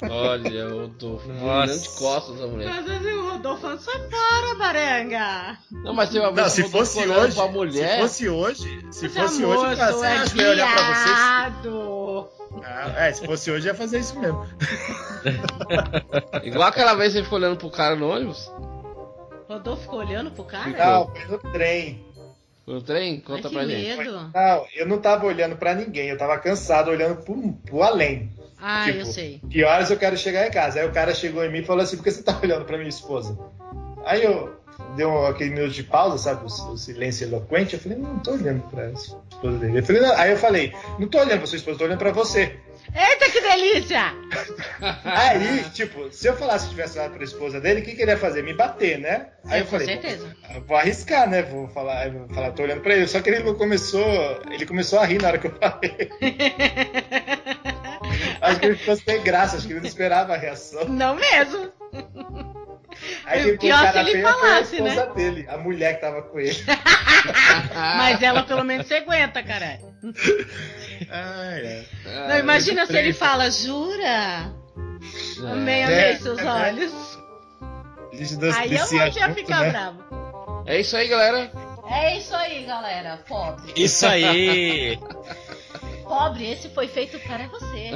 Olha, 0.09 0.49
eu 0.49 0.89
tô 0.99 1.09
Nossa. 1.11 1.23
virando 1.67 1.79
de 1.79 1.89
costas 1.91 2.41
a 2.43 2.47
mulher. 2.47 2.71
Às 2.71 2.85
vezes 2.87 3.13
o 3.15 3.31
Rodolfo 3.31 3.61
falando, 3.63 3.81
sai 3.81 4.01
fora, 4.11 4.55
baranga. 4.59 5.59
Não, 5.71 5.93
mas 5.95 6.15
uma 6.15 6.31
Não, 6.31 6.49
se 6.49 6.63
eu 6.63 6.71
fosse 6.71 7.07
hoje, 7.07 7.35
pra 7.35 7.49
mulher. 7.49 7.97
se 7.97 8.01
fosse 8.01 8.29
hoje, 8.29 8.87
se 8.93 9.09
Mas, 9.09 9.15
fosse 9.15 9.45
amor, 9.45 9.57
hoje, 9.59 9.81
eu 9.81 9.93
você 9.93 10.07
é 10.07 10.13
acha 10.13 10.35
que 10.35 10.41
eu 10.41 10.45
ia 10.45 10.51
olhar 10.53 10.75
pra 10.75 10.95
vocês? 10.95 11.17
Ah, 12.65 13.07
é, 13.07 13.13
se 13.13 13.25
fosse 13.27 13.51
hoje, 13.51 13.69
eu 13.69 13.73
ia 13.73 13.79
fazer 13.79 13.99
isso 14.01 14.19
mesmo. 14.19 14.45
Igual 16.43 16.69
aquela 16.69 16.95
vez 16.95 17.13
que 17.13 17.19
você 17.19 17.25
ficou 17.25 17.39
olhando 17.39 17.57
pro 17.59 17.71
cara 17.71 17.95
no 17.97 18.09
ônibus. 18.11 18.51
Rodolfo 19.49 19.83
ficou 19.83 19.99
olhando 19.99 20.31
pro 20.31 20.45
cara? 20.45 20.71
Não, 20.71 21.09
foi 21.15 21.25
no 21.27 21.39
trem. 21.53 22.05
Foi 22.65 22.75
no 22.75 22.83
trem? 22.83 23.15
Ai, 23.15 23.21
Conta 23.21 23.49
que 23.49 23.55
pra 23.55 23.67
gente. 23.67 23.97
medo. 23.99 24.31
Não, 24.35 24.67
eu 24.75 24.87
não 24.87 24.99
tava 24.99 25.27
olhando 25.27 25.57
pra 25.57 25.75
ninguém, 25.75 26.09
eu 26.09 26.19
tava 26.19 26.39
cansado 26.39 26.91
olhando 26.91 27.23
pro, 27.23 27.53
pro 27.67 27.83
além. 27.83 28.31
Ah, 28.61 28.85
Tipo, 28.85 28.99
eu 28.99 29.07
sei. 29.07 29.41
Que 29.51 29.65
horas 29.65 29.91
eu 29.91 29.97
quero 29.97 30.17
chegar 30.17 30.47
em 30.47 30.51
casa? 30.51 30.81
Aí 30.81 30.87
o 30.87 30.93
cara 30.93 31.15
chegou 31.15 31.45
em 31.45 31.51
mim 31.51 31.59
e 31.61 31.65
falou 31.65 31.83
assim: 31.83 31.97
por 31.97 32.05
que 32.05 32.11
você 32.11 32.23
tá 32.23 32.39
olhando 32.43 32.65
pra 32.65 32.77
minha 32.77 32.89
esposa? 32.89 33.39
Aí 34.05 34.25
eu 34.25 34.55
dei 34.97 35.07
um, 35.07 35.27
aquele 35.27 35.51
minuto 35.51 35.73
de 35.73 35.83
pausa, 35.83 36.19
sabe? 36.19 36.43
O, 36.43 36.73
o 36.73 36.77
silêncio 36.77 37.27
eloquente. 37.27 37.75
Eu 37.75 37.81
falei: 37.81 37.99
não, 37.99 38.15
não 38.15 38.21
tô 38.21 38.33
olhando 38.33 38.63
pra 38.71 38.91
esposa 38.91 39.59
dele. 39.59 39.79
Eu 39.79 39.85
falei, 39.85 40.03
não. 40.03 40.17
Aí 40.17 40.31
eu 40.31 40.37
falei: 40.39 40.73
não 40.99 41.09
tô 41.09 41.19
olhando 41.19 41.39
pra 41.39 41.47
sua 41.47 41.57
esposa, 41.57 41.79
tô 41.79 41.85
olhando 41.85 41.99
pra 41.99 42.13
você. 42.13 42.59
Eita, 42.95 43.31
que 43.31 43.41
delícia! 43.41 44.15
Aí, 45.05 45.65
tipo, 45.71 46.11
se 46.13 46.27
eu 46.27 46.37
falasse 46.37 46.65
que 46.65 46.71
tivesse 46.71 46.99
olhado 46.99 47.15
pra 47.15 47.25
esposa 47.25 47.61
dele, 47.61 47.81
o 47.81 47.85
que, 47.85 47.95
que 47.95 48.03
ele 48.03 48.11
ia 48.11 48.19
fazer? 48.19 48.43
Me 48.43 48.55
bater, 48.55 48.99
né? 48.99 49.29
Aí 49.47 49.61
eu 49.61 49.65
com 49.65 49.73
falei: 49.73 49.87
certeza. 49.87 50.37
Eu 50.55 50.63
Vou 50.63 50.77
arriscar, 50.77 51.29
né? 51.29 51.43
Vou 51.43 51.69
falar, 51.69 52.07
eu 52.07 52.13
vou 52.13 52.29
falar, 52.29 52.53
tô 52.53 52.63
olhando 52.63 52.81
pra 52.81 52.95
ele. 52.95 53.07
Só 53.07 53.21
que 53.21 53.31
ele 53.31 53.45
não 53.45 53.55
começou. 53.55 54.41
Ele 54.51 54.67
começou 54.67 54.99
a 54.99 55.05
rir 55.05 55.23
na 55.23 55.29
hora 55.29 55.39
que 55.39 55.47
eu 55.47 55.55
falei. 55.59 56.11
acho 58.41 58.61
que 58.61 58.67
ele 58.67 58.77
ficou 58.77 58.97
sem 58.97 59.23
graça, 59.23 59.57
acho 59.57 59.67
que 59.67 59.73
ele 59.73 59.81
não 59.81 59.89
esperava 59.89 60.35
a 60.35 60.37
reação. 60.37 60.85
Não 60.89 61.15
mesmo. 61.15 61.71
Aí 63.25 63.45
quem 63.45 63.59
Pior 63.59 63.79
pôs 63.79 63.89
se 63.89 63.93
cara 63.93 64.01
ele 64.01 64.11
feia 64.11 64.23
foi 64.23 64.33
a 64.33 64.41
falasse, 64.41 64.77
esposa 64.77 65.07
dele, 65.15 65.47
a 65.49 65.59
mulher 65.59 65.95
que 65.95 66.01
tava 66.01 66.23
com 66.23 66.41
ele. 66.41 66.57
Mas 67.75 68.23
ela 68.23 68.43
pelo 68.43 68.65
menos 68.65 68.87
você 68.87 68.95
aguenta, 68.95 69.43
caralho. 69.43 69.90
Ai, 71.11 71.61
é. 71.67 71.87
Não, 72.29 72.39
imagina 72.39 72.87
se 72.87 72.97
ele 72.97 73.13
fala, 73.13 73.51
jura? 73.51 74.53
Amei, 75.51 75.83
amei 75.83 75.97
É, 75.97 76.17
seus 76.17 76.39
é. 76.39 76.45
olhos. 76.45 76.93
Aí 78.57 78.75
eu 78.75 78.87
não 78.87 78.93
ia 78.93 79.11
junto, 79.11 79.35
ficar 79.35 79.61
né? 79.61 79.71
bravo. 79.71 80.65
É 80.67 80.81
isso 80.81 80.97
aí, 80.97 81.09
galera. 81.09 81.51
É 81.91 82.19
isso 82.19 82.35
aí, 82.35 82.65
galera. 82.65 83.17
Pobre. 83.27 83.73
Isso 83.77 84.07
aí! 84.07 84.99
Pobre, 86.05 86.51
esse 86.51 86.69
foi 86.71 86.87
feito 86.89 87.19
para 87.21 87.47
você. 87.49 87.93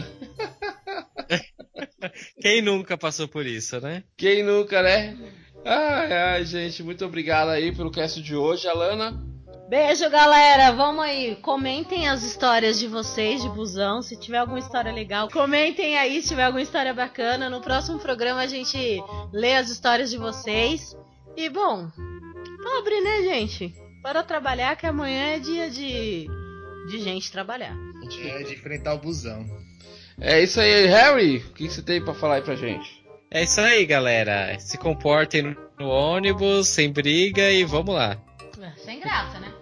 Quem 2.40 2.62
nunca 2.62 2.96
passou 2.96 3.26
por 3.28 3.44
isso, 3.46 3.80
né? 3.80 4.04
Quem 4.16 4.42
nunca, 4.42 4.82
né? 4.82 5.16
Ai, 5.64 6.12
ai, 6.12 6.44
gente, 6.44 6.82
muito 6.82 7.04
obrigado 7.04 7.48
aí 7.48 7.74
pelo 7.74 7.90
cast 7.90 8.22
de 8.22 8.36
hoje, 8.36 8.68
Alana. 8.68 9.33
Beijo, 9.68 10.10
galera. 10.10 10.72
Vamos 10.72 11.04
aí. 11.04 11.36
Comentem 11.36 12.08
as 12.08 12.22
histórias 12.22 12.78
de 12.78 12.86
vocês 12.86 13.42
de 13.42 13.48
busão. 13.48 14.02
Se 14.02 14.16
tiver 14.16 14.38
alguma 14.38 14.58
história 14.58 14.92
legal, 14.92 15.28
comentem 15.30 15.96
aí 15.98 16.20
se 16.20 16.28
tiver 16.28 16.44
alguma 16.44 16.62
história 16.62 16.92
bacana. 16.92 17.48
No 17.48 17.60
próximo 17.60 17.98
programa 17.98 18.42
a 18.42 18.46
gente 18.46 19.02
lê 19.32 19.56
as 19.56 19.70
histórias 19.70 20.10
de 20.10 20.18
vocês. 20.18 20.94
E 21.36 21.48
bom, 21.48 21.88
pobre, 22.62 23.00
né, 23.00 23.22
gente? 23.22 23.74
Para 24.02 24.22
trabalhar, 24.22 24.76
que 24.76 24.86
amanhã 24.86 25.34
é 25.34 25.38
dia 25.38 25.70
de, 25.70 26.28
de 26.88 26.98
gente 26.98 27.32
trabalhar. 27.32 27.74
É, 28.22 28.42
de 28.42 28.52
enfrentar 28.52 28.94
o 28.94 28.98
busão. 28.98 29.44
É 30.20 30.42
isso 30.42 30.60
aí, 30.60 30.86
Harry. 30.86 31.38
O 31.38 31.52
que 31.54 31.68
você 31.68 31.82
tem 31.82 32.04
pra 32.04 32.12
falar 32.12 32.36
aí 32.36 32.42
pra 32.42 32.54
gente? 32.54 33.02
É 33.30 33.42
isso 33.42 33.60
aí, 33.60 33.84
galera. 33.86 34.56
Se 34.60 34.76
comportem 34.76 35.56
no 35.78 35.88
ônibus, 35.88 36.68
sem 36.68 36.92
briga 36.92 37.50
e 37.50 37.64
vamos 37.64 37.94
lá. 37.94 38.16
Sem 38.84 39.00
graça, 39.00 39.38
né? 39.40 39.52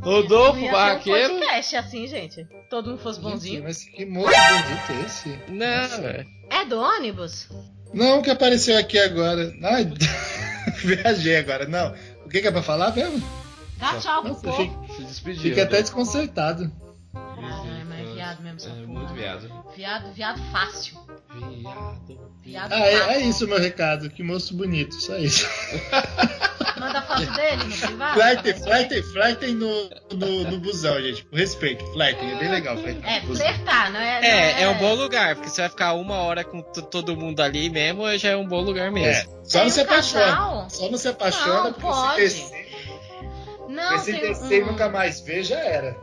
Rodolfo 0.00 0.54
Não 0.54 0.60
ser 0.62 0.68
um 0.68 0.72
Barraqueiro. 0.72 1.34
podcast 1.34 1.76
assim, 1.76 2.06
gente. 2.06 2.44
Todo 2.70 2.90
mundo 2.90 3.02
fosse 3.02 3.20
bonzinho. 3.20 3.62
Mas 3.62 3.84
que 3.84 4.06
moço 4.06 4.30
bonito 4.30 4.92
é 4.92 5.00
esse? 5.06 5.38
Não, 5.48 6.08
é. 6.08 6.24
É 6.50 6.64
do 6.64 6.80
ônibus? 6.80 7.48
Não, 7.92 8.22
que 8.22 8.30
apareceu 8.30 8.78
aqui 8.78 8.98
agora. 8.98 9.52
Ai, 9.62 9.84
viajei 10.84 11.36
agora. 11.36 11.66
Não. 11.66 11.94
O 12.24 12.28
que, 12.30 12.40
que 12.40 12.48
é 12.48 12.50
pra 12.50 12.62
falar 12.62 12.94
mesmo? 12.94 13.22
Dá 13.76 13.98
tchau 13.98 14.22
pro 14.22 14.34
povo. 14.36 14.52
fiquei, 14.56 14.72
Se 14.96 15.02
despedir. 15.04 15.42
fiquei 15.42 15.62
até 15.64 15.76
Rodolfo. 15.76 15.82
desconcertado. 15.82 16.72
Mas 17.12 17.79
viado 18.36 18.42
mesmo, 18.42 18.56
essa 18.58 18.68
É 18.68 18.72
porra. 18.72 18.86
muito 18.86 19.14
viado. 19.14 19.64
Viado, 19.76 20.12
viado 20.12 20.40
fácil. 20.52 20.98
Viado. 21.34 22.30
Viado 22.42 22.72
Ah, 22.72 22.78
é, 22.86 22.96
fácil. 22.98 23.10
é 23.12 23.20
isso 23.20 23.44
o 23.44 23.48
meu 23.48 23.58
recado. 23.60 24.10
Que 24.10 24.22
moço 24.22 24.54
bonito, 24.56 24.94
só 25.00 25.16
isso. 25.16 25.48
Manda 26.80 27.02
foto 27.02 27.26
dele 27.32 27.64
no 27.64 27.76
privado. 27.76 28.14
Flertem, 28.14 28.54
flertem, 28.54 29.02
flertem 29.02 29.54
no, 29.54 29.90
no, 30.14 30.50
no 30.50 30.58
busão, 30.60 30.98
gente. 31.02 31.24
Por 31.26 31.38
respeito, 31.38 31.84
flertem. 31.92 32.30
É 32.32 32.38
bem 32.38 32.50
legal 32.50 32.76
flertar 32.78 33.10
É, 33.12 33.20
flertar, 33.20 33.92
não 33.92 34.00
é? 34.00 34.20
não 34.20 34.26
É, 34.28 34.62
é 34.62 34.68
um 34.68 34.78
bom 34.78 34.94
lugar, 34.94 35.34
porque 35.36 35.50
você 35.50 35.60
vai 35.60 35.70
ficar 35.70 35.92
uma 35.92 36.16
hora 36.16 36.42
com 36.42 36.62
todo 36.62 37.14
mundo 37.16 37.40
ali 37.40 37.68
mesmo, 37.68 38.16
já 38.16 38.30
é 38.30 38.36
um 38.36 38.46
bom 38.46 38.60
lugar 38.62 38.86
É, 38.86 38.90
mesmo. 38.90 39.30
só 39.44 39.58
Tem 39.58 39.62
não 39.64 39.70
se 39.70 39.80
apaixona. 39.82 40.70
Só 40.70 40.90
não 40.90 40.98
se 40.98 41.08
apaixona, 41.08 41.54
Não, 41.64 41.72
porque 41.74 41.80
pode. 41.82 42.28
se 42.30 42.40
descer, 42.50 42.70
Não, 43.68 43.98
se 43.98 44.12
descer 44.12 44.64
um... 44.64 44.68
nunca 44.68 44.88
mais 44.88 45.20
ver, 45.20 45.44
já 45.44 45.58
era. 45.58 45.94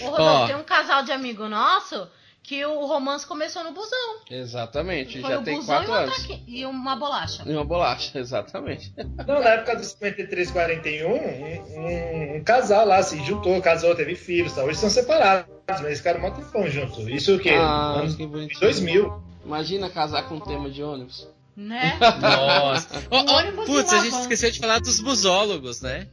Ô, 0.00 0.06
Rodolfo, 0.10 0.22
Ó. 0.44 0.46
tem 0.46 0.56
um 0.56 0.64
casal 0.64 1.02
de 1.02 1.12
amigo 1.12 1.48
nosso 1.48 2.06
que 2.42 2.62
o 2.66 2.84
romance 2.84 3.26
começou 3.26 3.64
no 3.64 3.72
busão. 3.72 4.16
Exatamente, 4.30 5.18
Foi 5.22 5.30
já 5.30 5.38
o 5.38 5.42
tem 5.42 5.56
busão 5.56 5.82
e, 5.82 5.86
quatro 5.86 5.92
um 5.92 5.94
anos. 5.94 6.28
e 6.46 6.66
uma 6.66 6.94
bolacha. 6.94 7.42
E 7.46 7.52
uma 7.52 7.64
bolacha, 7.64 8.16
exatamente. 8.20 8.92
Não, 9.26 9.40
na 9.40 9.48
época 9.50 9.76
do 9.76 9.82
5341, 9.84 11.08
um, 11.08 11.14
um, 11.14 12.36
um 12.36 12.44
casal 12.44 12.86
lá 12.86 13.02
se 13.02 13.18
juntou, 13.24 13.60
casou, 13.62 13.94
teve 13.94 14.14
filhos, 14.14 14.52
tá? 14.52 14.62
hoje 14.62 14.78
são 14.78 14.90
separados, 14.90 15.46
mas 15.66 15.80
eles 15.80 15.98
ficaram 15.98 16.22
um 16.26 16.30
tempão 16.30 16.68
junto. 16.68 17.08
Isso 17.08 17.34
o 17.36 17.38
quê? 17.38 17.50
Ah, 17.50 18.00
Anos 18.00 18.14
que 18.14 18.26
bonitinho. 18.26 18.60
2000. 18.60 19.22
Imagina 19.46 19.88
casar 19.88 20.28
com 20.28 20.38
tema 20.38 20.70
de 20.70 20.82
ônibus. 20.82 21.26
Né? 21.56 21.96
Nossa. 22.20 22.88
Ó, 23.10 23.24
ó, 23.26 23.38
ônibus 23.38 23.64
putz, 23.66 23.88
de 23.90 23.96
a 23.96 24.00
gente 24.00 24.18
esqueceu 24.20 24.50
de 24.50 24.58
falar 24.60 24.80
dos 24.80 25.00
busólogos, 25.00 25.80
né? 25.80 26.08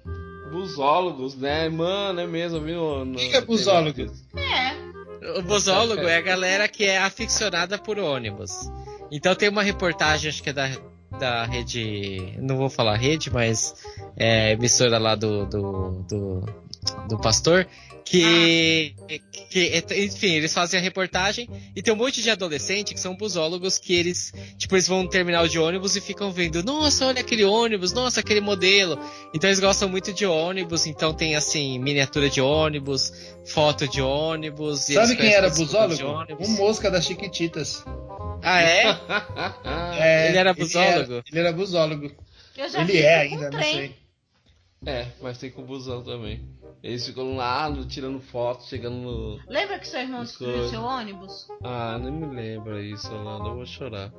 Busólogos, 0.52 1.36
né? 1.36 1.70
Mano, 1.70 2.20
é 2.20 2.28
mesmo, 2.28 2.60
viu? 2.62 2.82
O 2.82 3.16
que 3.16 3.30
que 3.30 3.38
é 3.38 3.42
busólogo? 3.42 4.02
É. 4.36 5.40
O 5.40 5.42
busólogo 5.44 6.08
é 6.08 6.18
a 6.18 6.22
galera 6.22 6.68
que 6.68 6.84
é 6.84 6.98
aficionada 6.98 7.78
por 7.78 7.98
ônibus. 7.98 8.52
Então 9.12 9.36
tem 9.36 9.50
uma 9.50 9.64
reportagem, 9.64 10.30
acho 10.30 10.42
que 10.42 10.50
é 10.50 10.54
da, 10.54 10.70
da 11.20 11.46
rede. 11.46 12.38
Não 12.40 12.58
vou 12.58 12.70
falar 12.70 12.96
rede, 12.96 13.32
mas 13.32 13.76
é 14.18 14.54
emissora 14.54 14.98
lá 14.98 15.16
do, 15.16 15.46
do, 15.46 16.06
do, 16.10 16.46
do 17.08 17.18
pastor, 17.20 17.68
que, 18.06 18.96
que, 19.50 19.84
enfim, 19.98 20.34
eles 20.34 20.54
fazem 20.54 20.80
a 20.80 20.84
reportagem 20.84 21.50
e 21.76 21.82
tem 21.82 21.94
um 21.94 21.98
monte 21.98 22.22
de 22.22 22.30
adolescente 22.30 22.94
que 22.94 23.00
são 23.00 23.16
busólogos 23.16 23.78
que 23.78 23.94
eles, 23.94 24.34
tipo, 24.58 24.76
eles 24.76 24.88
vão 24.88 25.04
no 25.04 25.10
terminal 25.10 25.48
de 25.48 25.58
ônibus 25.60 25.96
e 25.96 26.02
ficam 26.02 26.32
vendo, 26.32 26.64
nossa, 26.64 27.08
olha 27.08 27.22
aquele 27.22 27.44
ônibus, 27.44 27.94
nossa, 27.94 28.20
aquele 28.20 28.42
modelo. 28.42 29.00
Então 29.34 29.50
eles 29.50 29.60
gostam 29.60 29.90
muito 29.90 30.12
de 30.14 30.26
ônibus, 30.26 30.86
então 30.86 31.14
tem 31.14 31.36
assim, 31.36 31.80
miniatura 31.80 32.30
de 32.30 32.42
ônibus, 32.42 33.12
foto 33.46 33.88
de 33.88 34.02
ônibus. 34.02 34.90
e 34.90 34.94
Sabe 34.94 35.16
quem 35.16 35.34
era 35.34 35.50
busólogo? 35.50 36.26
Um 36.40 36.50
mosca 36.58 36.90
das 36.90 37.06
Chiquititas. 37.06 37.84
Ah, 38.44 38.62
é? 38.62 38.84
É, 40.04 40.30
Ele 40.30 40.38
era 40.38 40.50
Ele 40.52 40.60
busólogo? 40.60 41.14
era, 41.14 41.24
ele 41.32 41.40
era 41.40 41.52
busólogo. 41.52 42.12
Eu 42.58 42.70
já 42.70 42.82
Ele 42.82 42.98
é 42.98 43.16
ainda, 43.20 43.50
não 43.52 43.62
sei. 43.62 43.96
É, 44.86 45.06
mas 45.22 45.38
tem 45.38 45.52
com 45.52 45.62
busão 45.62 46.04
também. 46.04 46.42
Eles 46.84 47.06
ficam 47.06 47.36
lá 47.36 47.70
no- 47.70 47.86
tirando 47.86 48.20
foto, 48.20 48.64
chegando 48.64 48.96
no. 48.96 49.40
Lembra 49.48 49.78
que 49.80 49.88
seu 49.88 50.00
irmão 50.00 50.24
destruiu 50.24 50.68
seu 50.70 50.82
ônibus? 50.82 51.48
Ah, 51.64 52.00
nem 52.02 52.12
me 52.12 52.26
lembra 52.36 52.82
isso, 52.82 53.12
Orlando. 53.14 53.50
Eu 53.50 53.56
vou 53.56 53.66
chorar. 53.66 54.12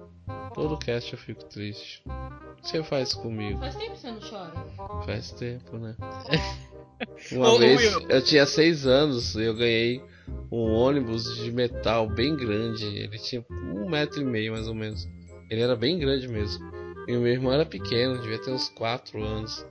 Todo 0.55 0.79
cast 0.79 1.13
eu 1.13 1.19
fico 1.19 1.45
triste. 1.47 2.05
Você 2.63 2.83
faz 2.85 3.13
comigo. 3.15 3.59
Faz 3.59 3.75
tempo 3.75 3.93
que 3.93 3.99
você 3.99 4.11
não 4.13 4.21
chora. 4.21 5.03
Faz 5.05 5.33
tempo, 5.33 5.77
né? 5.77 5.97
Uma 7.33 7.51
Ô, 7.53 7.59
vez 7.59 7.81
Will. 7.97 8.07
eu 8.09 8.23
tinha 8.23 8.47
seis 8.47 8.87
anos 8.87 9.35
e 9.35 9.43
eu 9.43 9.55
ganhei 9.57 10.01
um 10.53 10.73
ônibus 10.73 11.35
de 11.37 11.51
metal 11.51 12.09
bem 12.09 12.37
grande. 12.37 12.85
Ele 12.87 13.19
tinha 13.19 13.45
um 13.51 13.89
metro 13.91 14.21
e 14.21 14.25
meio 14.25 14.53
mais 14.53 14.69
ou 14.69 14.75
menos. 14.75 15.09
Ele 15.51 15.61
era 15.63 15.75
bem 15.75 15.99
grande 15.99 16.29
mesmo. 16.29 16.65
E 17.09 17.17
o 17.17 17.21
meu 17.21 17.33
irmão 17.33 17.53
era 17.53 17.67
pequeno, 17.67 18.21
devia 18.21 18.41
ter 18.41 18.53
uns 18.53 18.69
quatro 18.69 19.21
anos. 19.25 19.67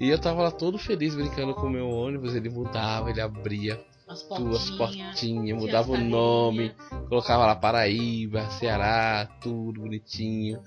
E 0.00 0.08
eu 0.08 0.18
tava 0.18 0.42
lá 0.42 0.50
todo 0.50 0.78
feliz 0.78 1.14
brincando 1.14 1.54
com 1.54 1.66
o 1.66 1.70
meu 1.70 1.88
ônibus. 1.88 2.34
Ele 2.34 2.48
mudava, 2.48 3.10
ele 3.10 3.20
abria 3.20 3.80
As 4.08 4.22
duas 4.22 4.70
portinhas. 4.70 5.08
portinhas, 5.08 5.58
mudava 5.58 5.92
o 5.92 5.98
nome, 5.98 6.74
colocava 7.08 7.46
lá 7.46 7.54
Paraíba, 7.56 8.48
Ceará, 8.50 9.28
tudo 9.40 9.80
bonitinho. 9.80 10.60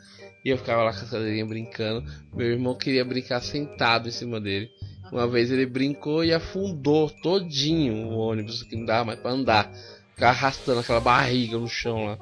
E 0.44 0.50
eu 0.50 0.58
ficava 0.58 0.84
lá 0.84 0.94
com 0.94 1.06
a 1.06 1.10
cadeirinha 1.10 1.46
brincando. 1.46 2.04
Meu 2.34 2.48
irmão 2.48 2.76
queria 2.76 3.04
brincar 3.04 3.42
sentado 3.42 4.08
em 4.08 4.12
cima 4.12 4.40
dele. 4.40 4.70
Uma 5.12 5.28
vez 5.28 5.52
ele 5.52 5.66
brincou 5.66 6.24
e 6.24 6.34
afundou 6.34 7.10
todinho 7.10 8.08
o 8.08 8.18
ônibus, 8.18 8.64
que 8.64 8.76
não 8.76 8.86
dava 8.86 9.06
mais 9.06 9.20
pra 9.20 9.32
andar. 9.32 9.72
Ficava 10.14 10.32
arrastando 10.32 10.80
aquela 10.80 11.00
barriga 11.00 11.58
no 11.58 11.68
chão 11.68 12.06
lá. 12.06 12.18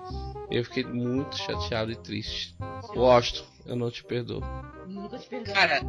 Eu 0.50 0.64
fiquei 0.66 0.84
muito 0.84 1.38
chateado 1.38 1.91
e 1.91 1.95
triste. 1.95 2.56
Washington, 2.95 3.45
eu 3.65 3.76
não 3.76 3.90
te 3.91 4.03
perdoo. 4.03 4.41
Nunca 4.88 5.18
te 5.18 5.27
perdoo. 5.27 5.53
Cara, 5.53 5.81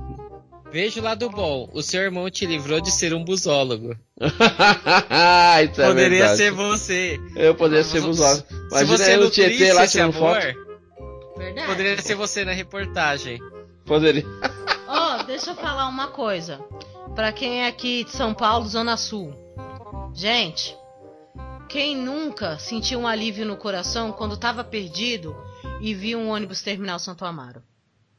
veja 0.70 1.00
o 1.00 1.04
lado 1.04 1.28
bom. 1.30 1.68
O 1.72 1.82
seu 1.82 2.02
irmão 2.02 2.28
te 2.30 2.46
livrou 2.46 2.80
de 2.80 2.90
ser 2.90 3.12
um 3.14 3.24
busólogo. 3.24 3.96
Isso 4.20 5.82
é 5.82 5.86
Poderia 5.86 6.18
verdade. 6.18 6.36
ser 6.36 6.50
você. 6.52 7.20
Eu 7.36 7.54
poderia 7.54 7.84
ser 7.84 8.00
Se 8.00 8.06
busado. 8.06 8.44
Se 8.48 8.54
Imagina 8.70 8.86
você 8.98 9.12
eu 9.14 9.18
no 9.18 9.24
nutrisse 9.24 9.56
Tietê 9.56 9.72
lá 9.72 9.86
tirando 9.86 10.16
amor, 10.16 10.40
foto. 10.40 11.38
Verdade. 11.38 11.66
poderia 11.66 12.02
ser 12.02 12.14
você 12.14 12.44
na 12.44 12.52
reportagem. 12.52 13.38
Poderia. 13.84 14.24
Ó, 14.88 15.22
deixa 15.24 15.50
eu 15.50 15.54
falar 15.56 15.88
uma 15.88 16.08
coisa. 16.08 16.60
Pra 17.14 17.32
quem 17.32 17.62
é 17.64 17.68
aqui 17.68 18.04
de 18.04 18.10
São 18.10 18.32
Paulo, 18.34 18.66
Zona 18.66 18.96
Sul. 18.96 19.32
Gente, 20.14 20.76
quem 21.68 21.96
nunca 21.96 22.58
sentiu 22.58 23.00
um 23.00 23.06
alívio 23.06 23.44
no 23.44 23.56
coração 23.56 24.12
quando 24.12 24.36
tava 24.36 24.62
perdido 24.64 25.36
e 25.80 25.94
viu 25.94 26.18
um 26.18 26.28
ônibus 26.28 26.62
terminal 26.62 26.98
Santo 26.98 27.24
Amaro? 27.24 27.62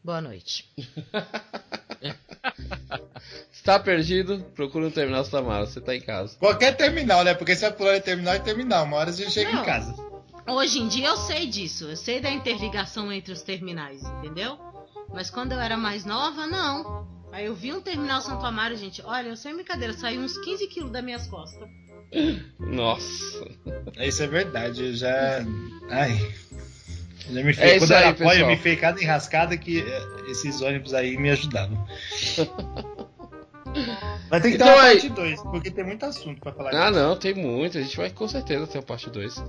Boa 0.03 0.21
noite. 0.21 0.71
Se 3.51 3.63
tá 3.63 3.79
perdido, 3.79 4.43
procura 4.55 4.87
um 4.87 4.91
terminal 4.91 5.25
Samara, 5.25 5.65
você 5.65 5.81
tá 5.81 5.95
em 5.95 6.01
casa. 6.01 6.37
Qualquer 6.37 6.77
terminal, 6.77 7.23
né? 7.23 7.33
Porque 7.33 7.55
você 7.55 7.67
vai 7.69 7.77
pular 7.77 7.93
de 7.97 8.03
terminal 8.03 8.35
em 8.35 8.41
terminal. 8.41 8.85
Uma 8.85 8.97
hora 8.97 9.11
você 9.11 9.27
chega 9.29 9.51
Não. 9.51 9.61
em 9.61 9.65
casa. 9.65 9.95
Hoje 10.47 10.79
em 10.79 10.87
dia 10.87 11.07
eu 11.07 11.17
sei 11.17 11.47
disso, 11.47 11.85
eu 11.85 11.97
sei 11.97 12.21
da 12.21 12.29
interligação 12.29 13.11
entre 13.11 13.33
os 13.33 13.41
terminais, 13.41 14.03
entendeu? 14.03 14.59
Mas 15.11 15.31
quando 15.31 15.53
eu 15.53 15.59
era 15.59 15.75
mais 15.75 16.05
nova, 16.05 16.45
não. 16.45 17.07
Aí 17.31 17.45
eu 17.45 17.55
vi 17.55 17.73
um 17.73 17.81
terminal 17.81 18.21
Santo 18.21 18.45
Amaro, 18.45 18.75
gente, 18.75 19.01
olha, 19.03 19.29
eu 19.29 19.35
sem 19.35 19.55
brincadeira, 19.55 19.93
saiu 19.93 20.21
uns 20.21 20.37
15 20.37 20.67
quilos 20.67 20.91
das 20.91 21.03
minhas 21.03 21.25
costas. 21.25 21.67
Nossa. 22.59 23.47
Isso 23.99 24.23
é 24.23 24.27
verdade. 24.27 24.83
Eu 24.83 24.93
já. 24.93 25.39
Ai. 25.89 26.17
Já 27.29 27.43
me 27.43 27.49
É 27.51 27.53
fei. 27.53 27.75
isso 27.77 27.79
Quando 27.87 27.91
eu 27.91 27.97
aí, 27.97 28.03
era 28.03 28.11
eu 28.11 28.15
pessoal. 28.15 28.47
me 28.47 28.57
fei 28.57 28.75
cada 28.75 29.01
enrascada 29.01 29.57
que 29.57 29.83
esses 30.29 30.61
ônibus 30.61 30.93
aí 30.93 31.17
me 31.17 31.29
ajudavam. 31.31 31.85
Vai 34.29 34.41
ter 34.41 34.49
que 34.49 34.55
Então 34.55 34.67
ter 34.67 34.73
uma 34.73 34.83
aí- 34.83 34.93
parte 34.93 35.09
2, 35.09 35.41
porque 35.43 35.71
tem 35.71 35.83
muito 35.83 36.05
assunto 36.05 36.39
pra 36.39 36.51
falar. 36.53 36.69
Ah, 36.73 36.89
disso. 36.91 37.01
não, 37.01 37.15
tem 37.15 37.33
muito. 37.33 37.77
A 37.77 37.81
gente 37.81 37.97
vai 37.97 38.09
com 38.09 38.27
certeza 38.27 38.67
ter 38.67 38.79
a 38.79 38.81
parte 38.81 39.09
2. 39.09 39.43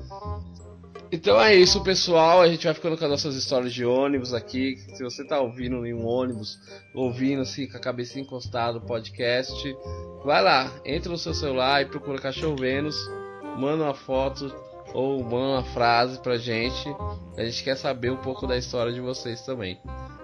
Então 1.12 1.40
é 1.40 1.54
isso, 1.54 1.82
pessoal. 1.84 2.40
A 2.42 2.48
gente 2.48 2.64
vai 2.64 2.74
ficando 2.74 2.96
com 2.96 3.04
as 3.04 3.10
nossas 3.10 3.36
histórias 3.36 3.72
de 3.72 3.84
ônibus 3.84 4.34
aqui. 4.34 4.76
Se 4.94 5.04
você 5.04 5.24
tá 5.24 5.38
ouvindo 5.38 5.86
em 5.86 5.94
um 5.94 6.04
ônibus, 6.04 6.58
ouvindo 6.94 7.42
assim, 7.42 7.68
com 7.68 7.76
a 7.76 7.80
cabeça 7.80 8.18
encostada 8.18 8.72
no 8.74 8.80
podcast, 8.80 9.76
vai 10.24 10.42
lá, 10.42 10.72
entra 10.84 11.10
no 11.12 11.18
seu 11.18 11.32
celular 11.32 11.82
e 11.82 11.86
procura 11.86 12.18
Cachorro 12.18 12.56
Vênus, 12.56 12.96
manda 13.56 13.84
uma 13.84 13.94
foto 13.94 14.52
ou 14.94 15.22
manda 15.22 15.54
uma 15.54 15.64
frase 15.64 16.18
pra 16.20 16.36
gente. 16.38 16.88
A 17.36 17.44
gente 17.44 17.62
quer 17.62 17.76
saber 17.76 18.10
um 18.10 18.16
pouco 18.16 18.46
da 18.46 18.56
história 18.56 18.92
de 18.92 19.00
vocês 19.00 19.40
também. 19.42 19.78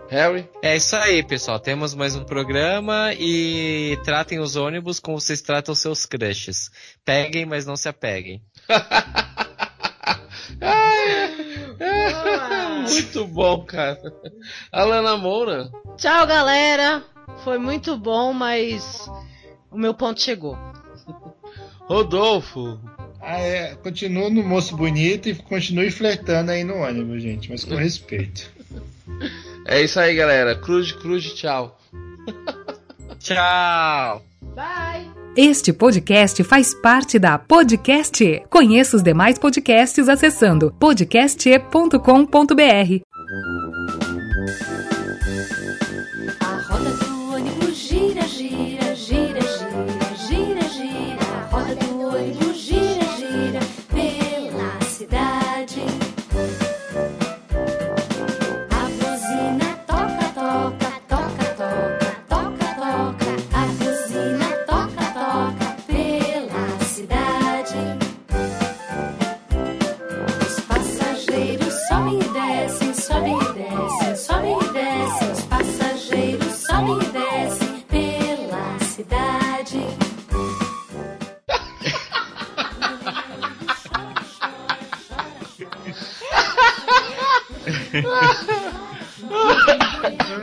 Harry, 0.08 0.48
É 0.60 0.76
isso 0.76 0.94
aí, 0.94 1.22
pessoal. 1.22 1.58
Temos 1.58 1.94
mais 1.94 2.14
um 2.14 2.22
programa 2.22 3.14
e 3.14 3.98
tratem 4.04 4.40
os 4.40 4.56
ônibus 4.56 5.00
como 5.00 5.18
vocês 5.18 5.40
tratam 5.40 5.74
seus 5.74 6.04
crushes. 6.04 6.70
Peguem, 7.04 7.46
mas 7.46 7.64
não 7.64 7.76
se 7.76 7.88
apeguem. 7.88 8.42
muito 12.90 13.26
bom, 13.26 13.64
cara. 13.64 13.98
Alana 14.70 15.16
Moura. 15.16 15.70
Tchau, 15.96 16.26
galera. 16.26 17.02
Foi 17.42 17.56
muito 17.58 17.96
bom, 17.96 18.34
mas 18.34 19.08
o 19.70 19.78
meu 19.78 19.94
ponto 19.94 20.20
chegou. 20.20 20.58
Rodolfo. 21.80 22.78
Ah, 23.22 23.38
é. 23.38 23.74
Continua 23.76 24.28
no 24.28 24.42
moço 24.42 24.76
bonito 24.76 25.28
e 25.28 25.34
continue 25.34 25.90
flertando 25.90 26.50
aí 26.50 26.64
no 26.64 26.74
ônibus, 26.74 27.22
gente. 27.22 27.50
Mas 27.50 27.64
com 27.64 27.76
respeito. 27.76 28.50
É 29.64 29.82
isso 29.82 30.00
aí, 30.00 30.14
galera. 30.14 30.56
Cruz, 30.56 30.92
cruz, 30.92 31.32
tchau. 31.34 31.78
Tchau! 33.20 34.24
Bye. 34.56 35.08
Este 35.36 35.72
podcast 35.72 36.42
faz 36.42 36.74
parte 36.74 37.20
da 37.20 37.38
Podcast. 37.38 38.24
E. 38.24 38.40
Conheça 38.50 38.96
os 38.96 39.02
demais 39.02 39.38
podcasts 39.38 40.08
acessando 40.08 40.74
podcast.com.br. 40.78 43.11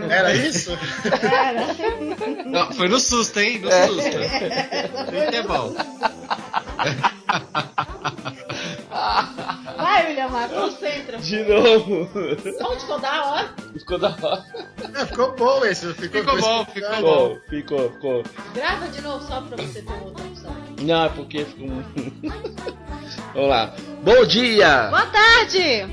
Era 0.10 0.34
isso? 0.34 0.78
Não, 2.46 2.72
foi 2.74 2.90
no 2.90 3.00
susto, 3.00 3.40
hein? 3.40 3.60
No 3.60 3.72
susto. 3.72 4.20
Isso 4.20 5.30
que 5.30 5.36
é 5.36 5.44
bom. 5.44 5.76
Vai, 9.78 10.08
William, 10.08 10.30
concentra. 10.50 11.18
De 11.20 11.44
novo. 11.44 12.10
Onde 12.62 12.80
ficou 12.82 13.00
da 13.00 13.26
hora? 13.26 13.54
Ficou 13.74 13.98
da 14.00 14.10
hora. 14.22 15.06
Ficou 15.08 15.36
bom 15.36 15.66
esse. 15.66 15.94
Ficou, 15.94 16.22
Ficou 16.22 16.42
bom, 16.42 16.66
ficou 16.66 17.02
bom. 17.02 17.40
Ficou, 17.50 17.90
ficou, 17.90 17.92
ficou. 17.92 18.24
Grava 18.54 18.88
de 18.88 19.02
novo 19.02 19.26
só 19.26 19.42
pra 19.42 19.58
você 19.58 19.82
ter 19.82 19.94
outra 19.94 20.26
opção. 20.26 20.56
Não, 20.82 21.06
é 21.06 21.10
porque 21.10 21.46
ficou. 21.46 21.68
Vamos 23.34 23.50
lá. 23.50 23.74
Bom 24.04 24.26
dia! 24.26 24.88
Boa 24.90 25.06
tarde! 25.08 25.86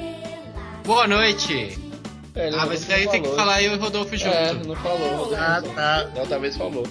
Boa 0.84 1.06
noite! 1.06 1.85
É, 2.36 2.50
Ah, 2.50 2.66
mas 2.66 2.84
daí 2.84 3.08
tem 3.08 3.22
que 3.22 3.34
falar 3.34 3.62
eu 3.62 3.72
e 3.72 3.76
o 3.76 3.80
Rodolfo 3.80 4.16
junto. 4.16 4.34
É, 4.34 4.52
não 4.52 4.76
falou. 4.76 5.34
Ah, 5.34 5.62
tá. 5.74 6.02
Da 6.04 6.20
outra 6.20 6.38
vez 6.38 6.56
falou. 6.56 6.86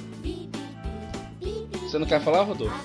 Você 1.82 2.00
não 2.00 2.08
quer 2.08 2.20
falar, 2.22 2.42
Rodolfo? 2.44 2.76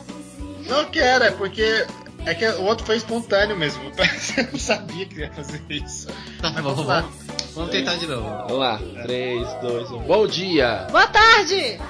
Não 0.68 0.84
quero, 0.86 1.24
é 1.24 1.30
porque. 1.30 1.86
É 2.26 2.34
que 2.34 2.46
o 2.46 2.64
outro 2.64 2.84
foi 2.84 2.96
espontâneo 2.96 3.56
mesmo. 3.56 3.82
Eu 4.36 4.44
não 4.52 4.58
sabia 4.58 5.06
que 5.06 5.20
ia 5.20 5.32
fazer 5.32 5.62
isso. 5.70 6.06
Tá 6.42 6.50
Mas 6.50 6.62
bom, 6.62 6.74
vamos 6.74 6.86
lá. 6.86 7.08
vamos, 7.54 7.70
tentar 7.70 7.94
de 7.96 8.06
novo. 8.06 8.28
Vamos 8.28 8.58
lá. 8.58 8.78
3, 9.04 9.48
2, 9.62 9.90
1. 9.90 9.98
Bom 10.02 10.26
dia! 10.26 10.86
Boa 10.90 11.06
tarde! 11.06 11.80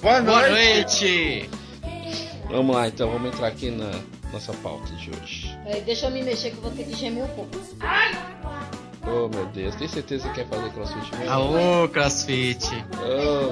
Boa 0.00 0.22
Boa 0.22 0.48
noite. 0.48 0.54
noite! 1.04 1.50
Vamos 2.48 2.74
lá, 2.74 2.88
então. 2.88 3.10
Vamos 3.10 3.28
entrar 3.34 3.48
aqui 3.48 3.70
na 3.70 3.90
nossa 4.32 4.54
pauta 4.54 4.90
de 4.94 5.10
hoje. 5.10 5.54
Peraí, 5.64 5.82
deixa 5.82 6.06
eu 6.06 6.10
me 6.10 6.22
mexer 6.22 6.50
que 6.50 6.56
eu 6.56 6.62
vou 6.62 6.70
ter 6.70 6.84
que 6.84 6.96
gemer 6.96 7.24
um 7.24 7.28
pouco. 7.28 7.50
Oh, 9.06 9.28
meu 9.28 9.46
Deus. 9.46 9.74
Tem 9.74 9.88
certeza 9.88 10.28
que 10.28 10.34
quer 10.34 10.46
fazer 10.46 10.70
crossfit 10.70 11.16
mesmo? 11.16 11.30
Aô, 11.30 11.88
crossfit! 11.88 12.66
Oh, 13.02 13.50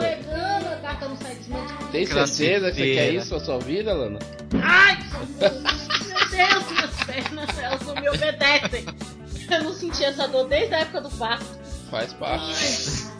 não 1.82 1.88
tem 1.90 2.06
certeza 2.06 2.70
que 2.72 2.78
você 2.78 2.94
quer 2.94 3.12
isso 3.12 3.34
na 3.34 3.40
sua 3.40 3.58
vida, 3.58 3.92
Lana? 3.92 4.18
Ai! 4.62 4.98
Meu 5.40 5.50
Deus, 6.30 6.70
minhas 6.70 7.04
pernas, 7.04 7.58
elas 7.58 7.82
não 7.82 7.94
me 7.94 8.08
obedecem. 8.08 8.86
Eu 9.50 9.64
não 9.64 9.74
senti 9.74 10.04
essa 10.04 10.26
dor 10.26 10.48
desde 10.48 10.74
a 10.74 10.80
época 10.80 11.02
do 11.02 11.10
parto. 11.10 11.44
Faz 11.90 12.14
parte. 12.14 13.12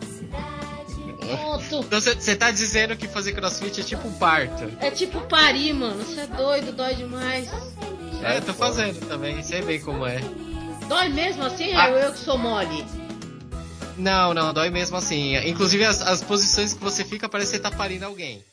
Pronto. 1.19 1.85
Então 1.85 2.01
você 2.01 2.35
tá 2.35 2.49
dizendo 2.51 2.97
que 2.97 3.07
fazer 3.07 3.33
crossfit 3.33 3.79
é 3.79 3.83
tipo 3.83 4.07
um 4.07 4.13
parto? 4.13 4.71
É 4.79 4.89
tipo 4.89 5.21
parir, 5.21 5.73
mano. 5.73 6.03
Você 6.03 6.21
é 6.21 6.27
doido, 6.27 6.71
dói 6.71 6.95
demais. 6.95 7.49
É, 8.23 8.37
eu 8.37 8.41
tô 8.41 8.53
fazendo 8.53 9.05
também, 9.07 9.43
sei 9.43 9.61
bem 9.61 9.79
como 9.79 10.05
é. 10.05 10.19
Dói 10.93 11.09
mesmo 11.09 11.43
assim? 11.43 11.73
Ah. 11.73 11.89
Ou 11.89 11.97
eu 11.97 12.11
que 12.13 12.19
sou 12.19 12.37
mole? 12.37 12.85
Não, 13.97 14.31
não, 14.31 14.53
dói 14.53 14.69
mesmo 14.69 14.95
assim. 14.95 15.35
Inclusive 15.37 15.83
as, 15.83 16.03
as 16.03 16.21
posições 16.21 16.75
que 16.75 16.83
você 16.83 17.03
fica 17.03 17.27
parece 17.27 17.49
que 17.49 17.57
você 17.57 17.63
tá 17.63 17.71
parindo 17.71 18.05
alguém. 18.05 18.45